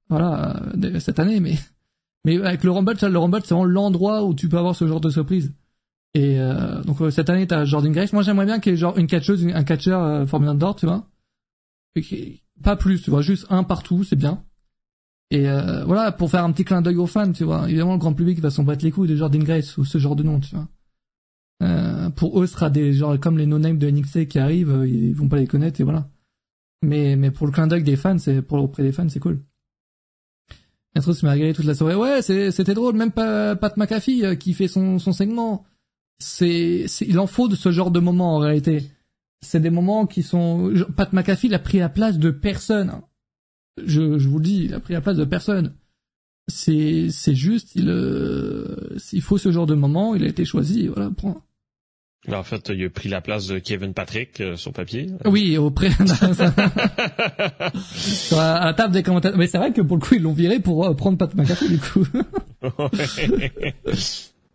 voilà, 0.09 0.63
euh, 0.75 1.01
cette 1.01 1.19
année, 1.19 1.41
mais 1.41 1.55
mais 2.25 2.37
avec 2.45 2.65
le 2.65 2.71
Rumble, 2.71 2.95
le 3.01 3.19
Rumble, 3.19 3.41
c'est 3.45 3.55
vraiment 3.55 3.65
l'endroit 3.65 4.25
où 4.25 4.35
tu 4.35 4.49
peux 4.49 4.59
avoir 4.59 4.75
ce 4.75 4.87
genre 4.87 5.01
de 5.01 5.11
surprise. 5.11 5.53
Et 6.15 6.41
euh, 6.41 6.83
donc 6.83 6.99
cette 7.13 7.31
année, 7.31 7.47
t'as 7.47 7.65
Jordan 7.65 7.93
Grace. 7.93 8.13
Moi, 8.13 8.23
j'aimerais 8.23 8.47
bien 8.47 8.59
qu'il 8.61 8.73
y 8.73 8.75
ait 8.75 8.79
genre 8.79 8.97
une 8.99 9.07
catcheuse, 9.07 9.47
un 9.47 9.65
catcheur 9.65 10.03
euh, 10.03 10.27
Forbidden 10.27 10.59
Door, 10.59 10.77
tu 10.77 10.87
vois. 10.87 11.07
Pas 12.63 12.77
plus, 12.77 13.03
tu 13.03 13.11
vois, 13.11 13.23
juste 13.23 13.47
un 13.51 13.63
partout, 13.63 14.03
c'est 14.05 14.17
bien. 14.17 14.43
Et 15.31 15.49
euh, 15.49 15.85
voilà, 15.85 16.11
pour 16.13 16.31
faire 16.31 16.45
un 16.45 16.53
petit 16.53 16.65
clin 16.65 16.81
d'œil 16.81 16.97
aux 16.97 17.07
fans, 17.07 17.33
tu 17.33 17.45
vois. 17.45 17.69
Évidemment, 17.69 17.93
le 17.93 17.99
grand 17.99 18.15
public 18.15 18.41
va 18.41 18.51
s'en 18.51 18.65
battre 18.65 18.85
les 18.85 18.91
couilles 18.91 19.09
de 19.09 19.17
Jordan 19.17 19.43
Grace 19.43 19.77
ou 19.77 19.85
ce 19.85 19.99
genre 19.99 20.17
de 20.17 20.23
nom, 20.23 20.41
tu 20.41 20.55
vois. 20.55 20.69
Euh, 21.63 22.11
pour 22.11 22.41
eux, 22.41 22.47
ce 22.47 22.55
sera 22.55 22.71
des 22.71 22.93
genre 22.93 23.19
comme 23.19 23.37
les 23.37 23.47
no-names 23.47 23.79
de 23.79 23.91
NXT 23.91 24.29
qui 24.29 24.39
arrivent, 24.39 24.71
euh, 24.71 24.89
ils 24.89 25.15
vont 25.15 25.29
pas 25.29 25.39
les 25.39 25.47
connaître 25.47 25.81
et 25.81 25.85
voilà. 25.85 26.09
Mais 26.83 27.17
mais 27.17 27.31
pour 27.31 27.47
le 27.47 27.53
clin 27.53 27.67
d'œil 27.67 27.83
des 27.83 27.97
fans, 27.97 28.19
c'est 28.19 28.43
pour 28.43 28.63
auprès 28.63 28.85
des 28.85 28.93
fans, 28.93 29.09
c'est 29.09 29.19
cool. 29.19 29.43
Maître 30.95 31.13
se 31.13 31.27
m'a 31.27 31.33
régalé 31.33 31.53
toute 31.53 31.65
la 31.65 31.75
soirée. 31.75 31.97
Ouais, 31.97 32.23
c'était 32.23 32.75
drôle. 32.75 32.97
Même 32.97 33.11
pas 33.11 33.57
Pat 33.57 33.77
McAfee 33.77 34.25
euh, 34.25 34.35
qui 34.37 34.55
fait 34.55 34.69
son 34.69 34.99
son 34.99 35.13
segment. 35.13 35.65
C'est 36.21 36.87
il 37.01 37.19
en 37.19 37.27
faut 37.27 37.49
de 37.49 37.57
ce 37.57 37.71
genre 37.73 37.91
de 37.91 38.01
moments 38.01 38.37
en 38.37 38.39
réalité. 38.39 38.85
C'est 39.41 39.61
des 39.61 39.71
moments 39.71 40.07
qui 40.07 40.23
sont. 40.23 40.73
Pat 40.97 41.13
McAfee, 41.13 41.49
il 41.49 41.55
a 41.55 41.59
pris 41.59 41.79
la 41.79 41.89
place 41.89 42.19
de 42.19 42.31
personne. 42.31 43.03
Je 43.87 44.19
je 44.19 44.29
vous 44.29 44.39
le 44.39 44.45
dis, 44.45 44.65
il 44.65 44.75
a 44.75 44.81
pris 44.81 44.95
la 44.95 45.01
place 45.01 45.17
de 45.17 45.25
personne. 45.25 45.75
C'est 46.49 47.09
c'est 47.11 47.35
juste, 47.35 47.75
il 47.75 47.89
euh, 47.89 48.97
il 49.13 49.23
faut 49.23 49.39
ce 49.39 49.53
genre 49.53 49.67
de 49.67 49.75
moment. 49.75 50.15
Il 50.15 50.25
a 50.25 50.29
été 50.29 50.45
choisi. 50.45 50.89
Voilà, 50.89 51.11
point. 51.11 51.43
En 52.33 52.43
fait, 52.43 52.71
il 52.75 52.85
a 52.85 52.91
pris 52.91 53.09
la 53.09 53.21
place 53.21 53.47
de 53.47 53.59
Kevin 53.59 53.95
Patrick 53.95 54.41
euh, 54.41 54.57
sur 54.57 54.73
papier. 54.73 55.07
Oui, 55.25 55.57
auprès 55.57 55.89
à 58.33 58.67
la 58.67 58.75
table 58.75 58.93
des 58.93 59.03
commentateurs. 59.03 59.39
Mais 59.39 59.47
c'est 59.47 59.59
vrai 59.59 59.73
que 59.73 59.81
pour 59.81 59.97
le 59.97 60.03
coup, 60.03 60.15
ils 60.15 60.23
l'ont 60.23 60.33
viré 60.33 60.59
pour 60.61 60.87
euh, 60.87 60.95
prendre 60.95 61.17
Pat 61.17 61.35
McAfee 61.35 61.69
du 61.71 61.79
coup. 61.79 62.05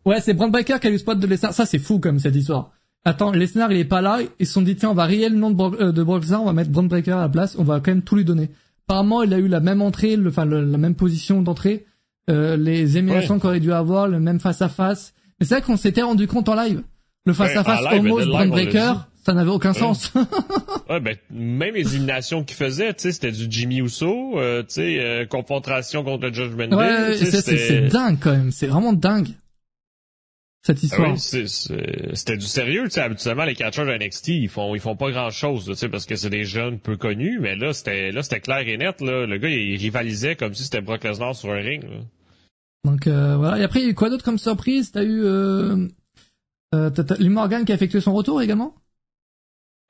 ouais, 0.05 0.19
c'est 0.21 0.33
Brand 0.33 0.51
Breaker 0.51 0.79
qui 0.79 0.87
a 0.87 0.89
eu 0.89 0.93
le 0.93 0.99
spot 0.99 1.19
de 1.19 1.25
Lesnar. 1.25 1.53
Ça, 1.53 1.65
c'est 1.65 1.79
fou 1.79 1.99
comme 1.99 2.19
cette 2.19 2.35
histoire. 2.35 2.71
Attends, 3.05 3.31
Lesnar, 3.31 3.71
il 3.71 3.79
est 3.79 3.85
pas 3.85 4.01
là. 4.01 4.19
Ils 4.39 4.45
se 4.45 4.53
sont 4.53 4.61
dit, 4.61 4.75
tiens, 4.75 4.91
on 4.91 4.93
va 4.93 5.05
rayer 5.05 5.29
le 5.29 5.35
nom 5.35 5.49
de, 5.49 5.55
Brock, 5.55 5.75
euh, 5.79 5.91
de 5.91 6.03
Brock 6.03 6.21
Lesnar, 6.21 6.41
on 6.41 6.45
va 6.45 6.53
mettre 6.53 6.69
Brand 6.69 6.87
Breaker 6.87 7.11
à 7.11 7.21
la 7.21 7.29
place, 7.29 7.55
on 7.57 7.63
va 7.63 7.79
quand 7.79 7.91
même 7.91 8.03
tout 8.03 8.15
lui 8.15 8.25
donner. 8.25 8.49
Apparemment, 8.87 9.23
il 9.23 9.33
a 9.33 9.37
eu 9.37 9.47
la 9.47 9.59
même 9.59 9.81
entrée, 9.81 10.15
le- 10.15 10.29
enfin, 10.29 10.45
le- 10.45 10.63
la 10.65 10.77
même 10.77 10.95
position 10.95 11.41
d'entrée, 11.41 11.85
euh, 12.29 12.57
les 12.57 12.97
émulations 12.97 13.35
Ouais. 13.35 13.39
qu'on 13.39 13.47
aurait 13.49 13.59
dû 13.59 13.71
avoir, 13.73 14.07
le 14.07 14.19
même 14.19 14.39
face 14.39 14.61
à 14.61 14.69
face. 14.69 15.13
Mais 15.39 15.45
c'est 15.45 15.55
vrai 15.55 15.61
qu'on 15.63 15.77
s'était 15.77 16.01
rendu 16.01 16.27
compte 16.27 16.49
en 16.49 16.55
live. 16.55 16.81
Le 17.25 17.33
face 17.33 17.55
à 17.55 17.63
face 17.63 17.79
on 17.79 18.17
l'a 18.17 18.45
Breaker, 18.47 18.93
ça 19.25 19.33
n'avait 19.33 19.49
aucun 19.51 19.71
Ouais. 19.71 19.79
sens. 19.79 20.11
Ouais, 20.89 20.99
ben, 20.99 21.15
même 21.31 21.75
les 21.75 21.95
éliminations 21.95 22.43
qu'il 22.43 22.57
faisait, 22.57 22.93
tu 22.93 23.03
sais, 23.03 23.11
c'était 23.13 23.31
du 23.31 23.45
Jimmy 23.49 23.77
Uso, 23.79 24.37
euh, 24.37 24.61
tu 24.63 24.73
sais, 24.75 24.99
euh, 24.99 25.25
confrontation 25.25 26.03
contre 26.03 26.27
le 26.27 26.33
Judgment 26.33 26.67
Day. 26.67 26.75
ouais, 26.75 27.15
c'est 27.15 27.87
dingue 27.87 28.17
quand 28.19 28.31
même. 28.31 28.51
C'est 28.51 28.67
vraiment 28.67 28.91
dingue. 28.91 29.29
Cette 30.65 30.77
Ah 30.77 30.85
histoire. 30.85 31.11
oui, 31.11 31.19
c'était 31.19 32.37
du 32.37 32.45
sérieux, 32.45 32.83
tu 32.85 32.91
sais, 32.91 33.01
habituellement, 33.01 33.43
les 33.43 33.53
catcheurs 33.55 33.85
de 33.85 33.91
NXT, 33.91 34.29
ils 34.29 34.47
font, 34.49 34.73
ils 34.75 34.79
font 34.79 34.95
pas 34.95 35.11
grand 35.11 35.29
chose, 35.29 35.65
tu 35.65 35.75
sais, 35.75 35.89
parce 35.89 36.05
que 36.05 36.15
c'est 36.15 36.29
des 36.29 36.45
jeunes 36.45 36.79
peu 36.79 36.95
connus, 36.95 37.39
mais 37.41 37.57
là, 37.57 37.73
c'était, 37.73 38.11
là, 38.11 38.23
c'était 38.23 38.39
clair 38.39 38.65
et 38.65 38.77
net, 38.77 39.01
là. 39.01 39.25
Le 39.25 39.37
gars, 39.37 39.49
il 39.49 39.75
rivalisait 39.77 40.37
comme 40.37 40.53
si 40.53 40.63
c'était 40.63 40.79
Brock 40.81 41.03
Lesnar 41.03 41.35
sur 41.35 41.51
un 41.51 41.55
ring, 41.61 41.83
là. 41.83 41.97
Donc 42.85 43.07
euh, 43.07 43.35
voilà. 43.37 43.59
Et 43.59 43.63
après, 43.63 43.79
il 43.79 43.83
y 43.83 43.87
a 43.87 43.89
eu 43.91 43.93
quoi 43.93 44.09
d'autre 44.09 44.23
comme 44.25 44.37
surprise? 44.37 44.91
T'as 44.93 45.03
eu 45.03 45.21
euh, 45.23 45.87
euh, 46.75 46.89
t'as- 46.89 47.17
Morgan 47.29 47.63
qui 47.65 47.71
a 47.71 47.75
effectué 47.75 47.99
son 48.01 48.13
retour 48.13 48.41
également? 48.41 48.75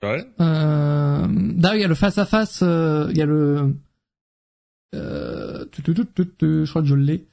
Ouais. 0.03 0.25
Euh, 0.41 1.27
D'ailleurs, 1.27 1.75
il 1.75 1.81
y 1.81 1.85
a 1.85 1.87
le 1.87 1.95
face 1.95 2.17
à 2.17 2.25
face. 2.25 2.61
Il 2.61 3.15
y 3.17 3.21
a 3.21 3.25
le. 3.25 3.75
Euh, 4.95 5.65
tu- 5.71 5.81
tu- 5.81 5.93
tu- 5.93 6.05
tu- 6.15 6.27
tu- 6.37 6.65
je 6.65 6.69
crois 6.69 6.81
que 6.81 6.87
je 6.87 6.95
l'ai. 6.95 7.25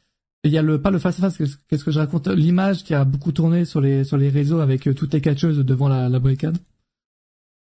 Il 0.45 0.51
y 0.53 0.59
a 0.59 0.63
le 0.63 0.81
pas 0.81 0.91
le 0.91 0.99
face 0.99 1.23
à 1.23 1.31
face. 1.31 1.57
Qu'est-ce 1.69 1.85
que 1.85 1.91
je 1.91 1.99
raconte 1.99 2.29
L'image 2.29 2.83
qui 2.85 2.95
a 2.95 3.05
beaucoup 3.05 3.33
tourné 3.33 3.65
sur 3.65 3.81
les 3.81 4.05
sur 4.05 4.17
les 4.17 4.31
réseaux 4.31 4.61
avec 4.61 4.89
euh, 4.89 4.95
toutes 4.95 5.13
les 5.13 5.21
catcheuses 5.21 5.59
devant 5.59 5.89
la, 5.89 6.09
la 6.09 6.19
barricade. 6.19 6.59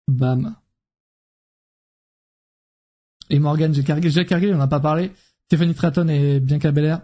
Bam. 0.08 0.56
et 3.30 3.40
Morgan 3.40 3.74
J. 3.74 3.84
Cargill. 3.84 4.12
J. 4.12 4.26
Cargill, 4.26 4.54
on 4.54 4.58
n'a 4.58 4.68
pas 4.68 4.80
parlé. 4.80 5.12
Tiffany 5.50 5.74
Stratton 5.74 6.08
et 6.08 6.40
Bianca 6.40 6.72
Belair. 6.72 7.02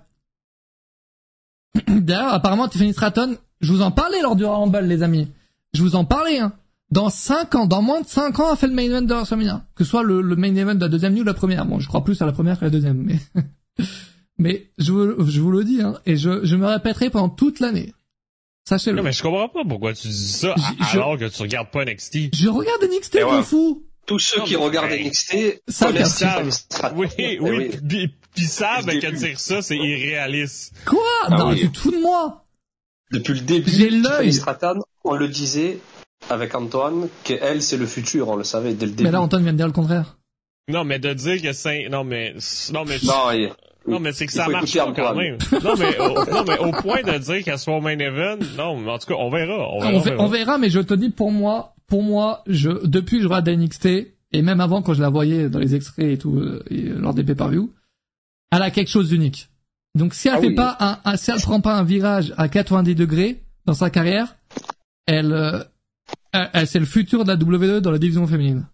D'ailleurs, 1.87 2.33
apparemment, 2.33 2.67
Tiffany 2.67 2.93
Stratton, 2.93 3.35
je 3.61 3.71
vous 3.71 3.81
en 3.81 3.91
parlais 3.91 4.21
lors 4.21 4.35
du 4.35 4.45
Rumble, 4.45 4.85
les 4.85 5.03
amis. 5.03 5.27
Je 5.73 5.81
vous 5.81 5.95
en 5.95 6.05
parlais, 6.05 6.39
hein. 6.39 6.53
Dans 6.91 7.09
5 7.09 7.53
ans, 7.53 7.65
dans 7.67 7.83
moins 7.83 8.01
de 8.01 8.07
5 8.07 8.39
ans, 8.39 8.51
a 8.51 8.55
fait 8.55 8.67
le 8.67 8.73
main 8.73 8.83
event 8.83 9.01
de 9.03 9.13
WrestleMania. 9.13 9.63
Que 9.75 9.83
soit 9.83 10.01
le, 10.01 10.21
le 10.21 10.35
main 10.35 10.55
event 10.55 10.73
de 10.73 10.81
la 10.81 10.89
deuxième 10.89 11.13
nuit 11.13 11.21
ou 11.21 11.25
la 11.25 11.35
première. 11.35 11.65
Bon, 11.65 11.79
je 11.79 11.87
crois 11.87 12.03
plus 12.03 12.19
à 12.21 12.25
la 12.25 12.31
première 12.31 12.59
qu'à 12.59 12.65
la 12.65 12.71
deuxième, 12.71 13.03
mais, 13.03 13.19
mais 14.39 14.71
je 14.79 14.91
vous, 14.91 15.27
je 15.29 15.39
vous 15.41 15.51
le 15.51 15.63
dis, 15.63 15.81
hein. 15.81 15.99
Et 16.07 16.17
je, 16.17 16.43
je 16.45 16.55
me 16.55 16.65
répéterai 16.65 17.09
pendant 17.11 17.29
toute 17.29 17.59
l'année. 17.59 17.93
Sachez-le. 18.67 18.97
Non, 18.97 19.03
mais 19.03 19.11
je 19.13 19.21
comprends 19.23 19.49
pas 19.49 19.63
pourquoi 19.67 19.93
tu 19.93 20.07
dis 20.07 20.31
ça 20.31 20.55
Je- 20.91 20.97
alors 20.97 21.17
que 21.17 21.25
tu 21.25 21.41
regardes 21.41 21.69
pas 21.71 21.85
NXT. 21.85 22.35
Je 22.35 22.49
regarde 22.49 22.83
NXT, 22.83 23.15
Et 23.15 23.23
ouais. 23.23 23.37
de 23.37 23.41
fou. 23.43 23.83
Tous 24.05 24.17
ceux 24.19 24.39
Non, 24.39 24.45
qui 24.45 24.55
mais- 24.57 24.63
regardent 24.63 24.91
hey. 24.91 25.07
NXT 25.07 25.61
Ça. 25.67 25.91
Oui, 26.95 27.07
Eh 27.19 27.39
oui, 27.39 27.69
pis, 27.87 28.09
pis 28.35 28.45
savent 28.45 28.85
début. 28.85 29.11
dire 29.15 29.39
ça, 29.39 29.61
c'est 29.61 29.77
irréaliste. 29.77 30.73
Quoi? 30.85 30.99
Ah 31.27 31.35
non, 31.37 31.49
oui. 31.49 31.59
tu 31.61 31.69
te 31.71 31.77
fous 31.77 31.91
de 31.91 32.01
moi. 32.01 32.45
Depuis 33.11 33.33
le 33.33 33.41
début, 33.41 33.71
J'ai 33.71 33.89
l'œil. 33.89 34.31
On 35.03 35.15
le 35.15 35.27
disait 35.27 35.79
avec 36.29 36.53
Antoine, 36.53 37.07
qu'elle, 37.23 37.61
c'est 37.63 37.77
le 37.77 37.85
futur, 37.87 38.27
on 38.29 38.35
le 38.35 38.43
savait 38.43 38.73
dès 38.73 38.85
le 38.85 38.91
début. 38.91 39.03
Mais 39.03 39.11
là, 39.11 39.21
Antoine 39.21 39.43
vient 39.43 39.53
de 39.53 39.57
dire 39.57 39.67
le 39.67 39.73
contraire. 39.73 40.17
Non, 40.67 40.83
mais 40.83 40.99
de 40.99 41.13
dire 41.13 41.41
que 41.41 41.53
c'est, 41.53 41.87
non, 41.89 42.03
mais, 42.03 42.35
non, 42.71 42.85
mais, 42.85 42.97
Non, 43.03 43.31
il- 43.31 43.51
non, 43.87 43.99
mais 43.99 44.11
c'est 44.11 44.25
que 44.25 44.31
ça 44.33 44.47
marche 44.47 44.75
pas 44.77 44.91
quand 44.95 45.15
même. 45.15 45.37
Non, 45.63 45.73
mais, 45.77 45.97
au, 45.99 46.13
non, 46.31 46.43
mais 46.47 46.57
au 46.59 46.71
point 46.71 47.01
de 47.01 47.17
dire 47.17 47.43
qu'elle 47.43 47.57
soit 47.57 47.75
au 47.77 47.81
main 47.81 47.97
event, 47.97 48.37
non, 48.57 48.77
mais 48.77 48.91
en 48.91 48.99
tout 48.99 49.07
cas, 49.07 49.15
on 49.17 49.29
verra, 49.29 49.67
on 49.73 49.79
verra. 49.79 49.93
on, 49.93 49.99
ver- 49.99 50.19
on 50.19 50.27
verra, 50.27 50.57
mais 50.57 50.69
je 50.69 50.79
te 50.79 50.93
dis 50.93 51.09
pour 51.09 51.31
moi, 51.31 51.75
pour 51.87 52.03
moi, 52.03 52.43
je 52.47 52.69
depuis 52.85 53.17
que 53.17 53.23
je 53.23 53.27
regarde 53.27 53.49
NXT 53.49 53.85
et 54.31 54.41
même 54.43 54.59
avant 54.61 54.81
quand 54.83 54.93
je 54.93 55.01
la 55.01 55.09
voyais 55.09 55.49
dans 55.49 55.59
les 55.59 55.73
extraits 55.75 56.05
et 56.05 56.17
tout 56.17 56.35
euh, 56.37 56.63
et, 56.69 56.89
euh, 56.89 56.99
lors 56.99 57.13
des 57.15 57.23
pay-per-view, 57.23 57.73
elle 58.51 58.61
a 58.61 58.69
quelque 58.69 58.89
chose 58.89 59.09
d'unique. 59.09 59.49
Donc 59.95 60.13
si 60.13 60.27
elle 60.27 60.35
Ah 60.37 60.41
fait 60.41 60.47
oui. 60.47 60.55
pas 60.55 60.77
un, 60.79 60.99
un- 61.03 61.17
si 61.17 61.31
elle 61.31 61.41
prend 61.41 61.61
pas 61.61 61.75
un 61.75 61.83
virage 61.83 62.31
à 62.37 62.47
90 62.47 62.93
degrés 62.93 63.43
dans 63.65 63.73
sa 63.73 63.89
carrière, 63.89 64.35
elle, 65.07 65.33
euh, 65.33 65.63
elle, 66.31 66.49
elle- 66.53 66.67
c'est 66.67 66.77
le 66.79 66.85
futur 66.85 67.23
de 67.25 67.29
la 67.29 67.35
WWE 67.37 67.79
dans 67.81 67.89
la 67.91 67.97
division 67.97 68.27
féminine. 68.27 68.67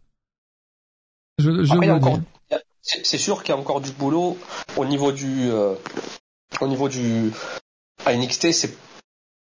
Je, 1.39 1.63
je 1.63 1.72
Après, 1.72 1.86
il 1.86 1.89
y 1.89 1.91
a 1.91 1.94
vous 1.94 2.00
le 2.00 2.06
encore- 2.06 2.18
dis. 2.20 2.26
C'est 2.86 3.17
sûr 3.17 3.43
qu'il 3.43 3.54
y 3.54 3.58
a 3.58 3.60
encore 3.60 3.82
du 3.82 3.91
boulot 3.91 4.38
au 4.78 4.86
niveau 4.86 5.12
du, 5.12 5.50
euh, 5.50 5.74
au 6.62 6.67
niveau 6.67 6.88
du, 6.88 7.32
à 8.06 8.13
NXT, 8.15 8.52
c'est, 8.52 8.78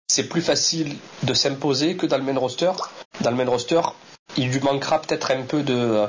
c'est 0.09 0.29
plus 0.29 0.40
facile 0.40 0.96
de 1.22 1.35
s'imposer 1.35 1.96
que 1.96 2.07
dans 2.07 2.16
le 2.16 2.25
main 2.25 2.38
roster. 2.38 2.72
Dans 3.20 3.31
le 3.31 3.37
main 3.37 3.49
roster, 3.49 3.83
il 4.37 4.51
lui 4.51 4.61
manquera 4.61 5.01
peut-être 5.01 5.31
un 5.31 5.42
peu 5.42 5.62
de 5.62 6.07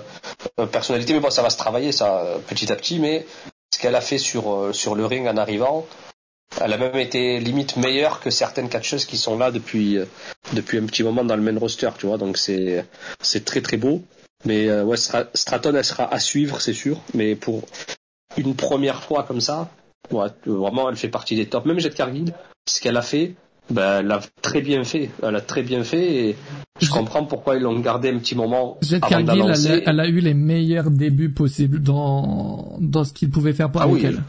euh, 0.60 0.66
personnalité, 0.68 1.14
mais 1.14 1.20
bon, 1.20 1.30
ça 1.30 1.42
va 1.42 1.50
se 1.50 1.58
travailler, 1.58 1.92
ça, 1.92 2.38
petit 2.48 2.72
à 2.72 2.76
petit, 2.76 3.00
mais 3.00 3.26
ce 3.74 3.80
qu'elle 3.80 3.96
a 3.96 4.02
fait 4.02 4.18
sur, 4.18 4.54
euh, 4.54 4.74
sur 4.74 4.96
le 4.96 5.06
ring 5.06 5.28
en 5.28 5.38
arrivant, 5.38 5.86
elle 6.62 6.74
a 6.74 6.78
même 6.78 6.96
été 6.96 7.40
limite 7.40 7.76
meilleure 7.76 8.20
que 8.20 8.30
certaines 8.30 8.70
catcheuses 8.70 9.06
qui 9.06 9.18
sont 9.18 9.38
là 9.38 9.52
depuis, 9.52 9.98
euh, 9.98 10.06
depuis 10.54 10.78
un 10.78 10.86
petit 10.86 11.04
moment 11.04 11.24
dans 11.24 11.36
le 11.36 11.42
main 11.42 11.58
roster, 11.60 11.90
tu 11.98 12.08
vois, 12.08 12.18
donc 12.18 12.38
c'est, 12.38 12.86
c'est 13.22 13.46
très 13.46 13.62
très 13.62 13.78
beau. 13.78 14.02
Mais 14.46 14.68
euh, 14.70 14.84
ouais, 14.84 14.98
Stra- 14.98 15.28
Stratton, 15.34 15.74
elle 15.76 15.84
sera 15.86 16.12
à 16.14 16.20
suivre, 16.20 16.62
c'est 16.62 16.74
sûr. 16.74 17.00
Mais 17.14 17.36
pour 17.36 17.64
une 18.38 18.56
première 18.56 19.02
fois 19.04 19.24
comme 19.24 19.42
ça, 19.42 19.70
ouais, 20.12 20.28
euh, 20.48 20.52
vraiment, 20.54 20.90
elle 20.90 20.96
fait 20.96 21.10
partie 21.10 21.36
des 21.36 21.48
tops. 21.48 21.66
Même 21.66 21.80
Jet 21.80 21.94
Cargill, 21.94 22.34
ce 22.70 22.80
qu'elle 22.80 22.98
a 22.98 23.02
fait, 23.02 23.36
ben, 23.70 24.00
elle 24.02 24.12
a 24.12 24.22
très 24.42 24.62
bien 24.62 24.84
fait. 24.84 25.10
Elle 25.24 25.36
a 25.36 25.42
très 25.42 25.64
bien 25.64 25.84
fait 25.84 26.30
et 26.30 26.36
je 26.80 26.90
comprends 26.90 27.26
pourquoi 27.26 27.56
ils 27.56 27.64
l'ont 27.64 27.80
gardé 27.80 28.10
un 28.10 28.20
petit 28.20 28.36
moment 28.36 28.78
Jet 28.82 29.04
avant 29.04 29.26
Cargill, 29.26 29.44
elle, 29.54 29.68
a- 29.72 29.90
elle 29.90 30.00
a 30.00 30.08
eu 30.08 30.20
les 30.20 30.34
meilleurs 30.36 30.92
débuts 30.92 31.32
possibles 31.32 31.82
dans 31.82 32.78
dans 32.80 33.04
ce 33.04 33.14
qu'il 33.14 33.30
pouvait 33.32 33.54
faire 33.54 33.72
pour 33.72 33.82
Ah 33.82 33.88
oui. 33.88 34.02
elle. 34.06 34.22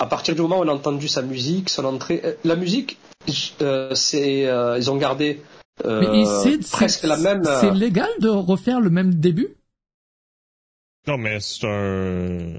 À 0.00 0.06
partir 0.06 0.36
du 0.36 0.42
moment 0.42 0.60
où 0.60 0.62
on 0.62 0.68
a 0.68 0.72
entendu 0.72 1.08
sa 1.08 1.22
musique, 1.22 1.68
son 1.70 1.84
entrée, 1.84 2.20
euh, 2.24 2.34
la 2.44 2.54
musique, 2.54 2.98
euh, 3.60 3.92
c'est, 3.96 4.46
euh, 4.46 4.78
ils 4.78 4.88
ont 4.92 4.96
gardé 4.96 5.42
Mais 5.84 6.06
il- 6.20 6.26
c'est 6.42 6.70
presque 6.70 7.00
c'est- 7.00 7.06
la 7.06 7.16
même. 7.16 7.42
euh, 7.46 7.60
C'est 7.60 7.70
légal 7.72 8.08
de 8.20 8.28
refaire 8.28 8.80
le 8.80 8.90
même 8.90 9.14
début? 9.14 9.48
Non, 11.06 11.16
mais 11.18 11.38
c'est 11.40 11.66
un, 11.66 12.54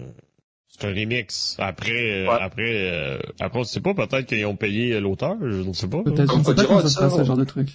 c'est 0.68 0.86
un 0.88 0.90
remix. 0.94 1.56
Après, 1.60 1.92
euh, 1.92 2.28
Ouais. 2.30 2.38
après, 2.42 2.92
euh, 2.92 3.20
après, 3.40 3.60
on 3.60 3.64
sait 3.64 3.82
pas, 3.82 3.94
peut-être 3.94 4.26
qu'ils 4.26 4.46
ont 4.46 4.56
payé 4.56 5.00
l'auteur, 5.00 5.36
je 5.42 5.62
ne 5.68 5.74
sais 5.74 5.88
pas. 5.88 6.02
Peut-être, 6.04 6.28
Comme 6.30 6.40
ne 6.40 6.44
sais 6.46 6.56
pas 6.56 6.64
Cody 6.64 6.74
Rhodes, 6.74 6.88
se 6.88 7.00
passe, 7.00 7.10
ça, 7.10 7.10
ce 7.10 7.16
ouais. 7.22 7.26
genre 7.26 7.38
de 7.38 7.44
truc. 7.44 7.70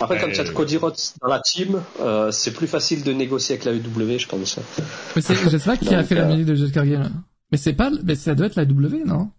Après, 0.00 0.18
quand 0.20 0.26
Euh, 0.28 0.30
il 0.32 0.36
y 0.36 0.40
a 0.40 0.52
Cody 0.52 0.76
Rhodes 0.76 0.96
dans 1.20 1.28
la 1.28 1.40
team, 1.40 1.82
euh, 2.00 2.30
c'est 2.30 2.52
plus 2.52 2.68
facile 2.68 3.02
de 3.02 3.12
négocier 3.12 3.54
avec 3.56 3.64
la 3.64 3.72
UW, 3.74 4.18
je 4.18 4.28
pense. 4.28 4.58
Mais 5.16 5.22
c'est, 5.22 5.34
je 5.34 5.48
sais 5.48 5.58
pas 5.58 5.76
qui 5.76 5.92
a 5.92 6.04
fait 6.04 6.14
la 6.14 6.22
euh, 6.22 6.28
musique 6.30 6.46
de 6.46 6.54
Jet 6.54 6.70
Cargill. 6.72 7.10
Mais 7.50 7.58
c'est 7.58 7.72
pas, 7.72 7.90
mais 8.04 8.14
ça 8.14 8.34
doit 8.36 8.46
être 8.46 8.54
la 8.56 8.64
W, 8.64 9.02
non? 9.04 9.30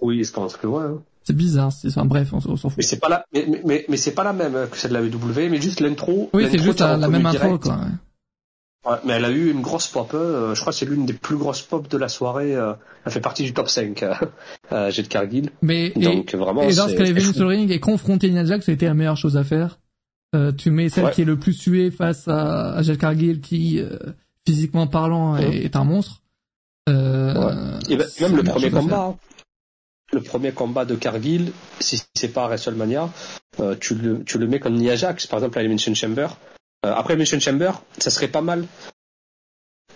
Oui, 0.00 0.22
je 0.24 0.32
pense 0.32 0.56
que 0.56 0.66
ouais. 0.66 0.84
hein. 0.84 1.02
C'est 1.26 1.34
bizarre, 1.36 1.72
c'est, 1.72 1.88
enfin, 1.88 2.04
bref, 2.04 2.32
on, 2.32 2.40
s'en 2.40 2.56
fout. 2.56 2.74
Mais 2.76 2.84
c'est 2.84 3.00
pas 3.00 3.08
la, 3.08 3.24
mais, 3.32 3.46
mais- 3.48 3.62
mais, 3.64 3.84
mais 3.88 3.96
c'est 3.96 4.12
pas 4.14 4.22
la 4.22 4.32
même 4.32 4.68
que 4.70 4.76
celle 4.76 4.92
de 4.92 4.96
la 4.96 5.02
UW, 5.02 5.50
mais 5.50 5.60
juste 5.60 5.80
l'intro. 5.80 6.30
Oui, 6.32 6.46
c'est 6.50 6.58
juste 6.62 6.78
la, 6.80 6.96
même 7.08 7.26
intro, 7.26 7.58
quoi. 7.58 7.74
ouais. 7.74 8.90
Ouais, 8.92 8.98
mais 9.04 9.14
elle 9.14 9.24
a 9.24 9.30
eu 9.32 9.50
une 9.50 9.62
grosse 9.62 9.88
pop, 9.88 10.12
euh, 10.14 10.54
je 10.54 10.60
crois 10.60 10.72
que 10.72 10.78
c'est 10.78 10.86
l'une 10.86 11.04
des 11.06 11.12
plus 11.14 11.36
grosses 11.36 11.62
pop 11.62 11.88
de 11.88 11.98
la 11.98 12.08
soirée, 12.08 12.54
euh, 12.54 12.72
elle 13.04 13.10
fait 13.10 13.20
partie 13.20 13.42
du 13.42 13.52
top 13.52 13.68
5, 13.68 14.04
euh, 14.72 14.90
Jet 14.92 15.08
Cargill. 15.08 15.50
Mais, 15.62 15.86
et, 15.96 16.00
Donc 16.00 16.32
vraiment, 16.36 16.62
et 16.62 16.72
lorsqu'elle 16.72 17.08
est 17.08 17.12
venue 17.12 17.32
sur 17.34 17.42
le 17.42 17.48
ring 17.48 17.68
et 17.72 17.80
confronter 17.80 18.30
Nia 18.30 18.44
Jax, 18.44 18.64
ça 18.66 18.70
a 18.70 18.74
été 18.76 18.86
la 18.86 18.94
meilleure 18.94 19.16
chose 19.16 19.36
à 19.36 19.42
faire. 19.42 19.80
Euh, 20.36 20.52
tu 20.52 20.70
mets 20.70 20.88
celle 20.88 21.06
Ouais. 21.06 21.10
qui 21.10 21.22
est 21.22 21.24
le 21.24 21.36
plus 21.36 21.54
suée 21.54 21.90
face 21.90 22.28
à, 22.28 22.74
à 22.74 22.82
Jet 22.82 22.96
Cargill 22.96 23.40
qui, 23.40 23.82
physiquement 24.46 24.86
parlant, 24.86 25.36
est, 25.36 25.48
Ouais. 25.48 25.64
est 25.64 25.74
un 25.74 25.82
monstre. 25.84 26.22
Et 26.88 26.92
ben, 26.92 28.06
même 28.20 28.36
le 28.36 28.44
premier 28.44 28.70
combat. 28.70 29.16
Le 30.12 30.20
premier 30.20 30.52
combat 30.52 30.84
de 30.84 30.94
Cargill, 30.94 31.52
si 31.80 32.02
c'est 32.14 32.28
pas 32.28 32.46
WrestleMania, 32.46 33.10
euh, 33.60 33.74
tu 33.78 33.94
le, 33.94 34.24
tu 34.24 34.38
le 34.38 34.46
mets 34.46 34.60
comme 34.60 34.74
Nia 34.74 34.96
Jax, 34.96 35.26
par 35.26 35.38
exemple 35.40 35.58
à 35.58 35.62
Elimination 35.62 35.94
Chamber. 35.94 36.28
Euh, 36.84 36.92
après 36.94 37.14
Elimination 37.14 37.40
Chamber, 37.40 37.72
ça 37.98 38.10
serait 38.10 38.28
pas 38.28 38.42
mal 38.42 38.66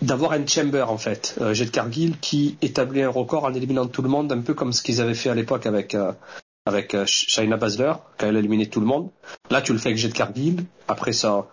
d'avoir 0.01 0.31
un 0.33 0.45
chamber 0.45 0.89
en 0.89 0.97
fait, 0.97 1.35
euh, 1.41 1.53
Jet 1.53 1.71
Cargill 1.71 2.17
qui 2.19 2.57
établit 2.61 3.03
un 3.03 3.09
record 3.09 3.45
en 3.45 3.53
éliminant 3.53 3.87
tout 3.87 4.01
le 4.01 4.09
monde, 4.09 4.31
un 4.31 4.41
peu 4.41 4.53
comme 4.53 4.73
ce 4.73 4.81
qu'ils 4.81 4.99
avaient 5.01 5.13
fait 5.13 5.29
à 5.29 5.35
l'époque 5.35 5.65
avec 5.65 5.95
euh, 5.95 6.11
avec 6.65 6.93
euh, 6.93 7.05
Shayna 7.05 7.57
Baszler 7.57 7.93
quand 8.17 8.27
elle 8.27 8.35
a 8.35 8.39
éliminé 8.39 8.67
tout 8.67 8.79
le 8.79 8.85
monde. 8.85 9.09
Là, 9.49 9.61
tu 9.61 9.73
le 9.73 9.79
fais 9.79 9.89
avec 9.89 9.99
Jet 9.99 10.13
Cargill. 10.13 10.65
Après 10.87 11.13
son, 11.13 11.45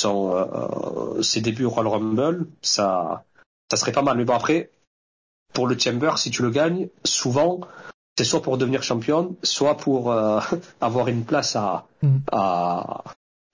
son 0.00 0.32
euh, 0.34 1.22
ses 1.22 1.40
débuts 1.40 1.64
au 1.64 1.70
Royal 1.70 1.92
Rumble, 1.92 2.46
ça 2.62 3.24
ça 3.70 3.76
serait 3.76 3.92
pas 3.92 4.02
mal. 4.02 4.16
Mais 4.16 4.24
bon 4.24 4.34
après, 4.34 4.70
pour 5.52 5.66
le 5.66 5.78
chamber, 5.78 6.18
si 6.18 6.30
tu 6.30 6.42
le 6.42 6.50
gagnes, 6.50 6.88
souvent 7.04 7.60
c'est 8.16 8.24
soit 8.24 8.42
pour 8.42 8.58
devenir 8.58 8.82
championne, 8.82 9.30
soit 9.42 9.76
pour 9.76 10.12
euh, 10.12 10.40
avoir 10.80 11.08
une 11.08 11.24
place 11.24 11.56
à, 11.56 11.86
Mm. 12.02 12.18
à 12.32 13.02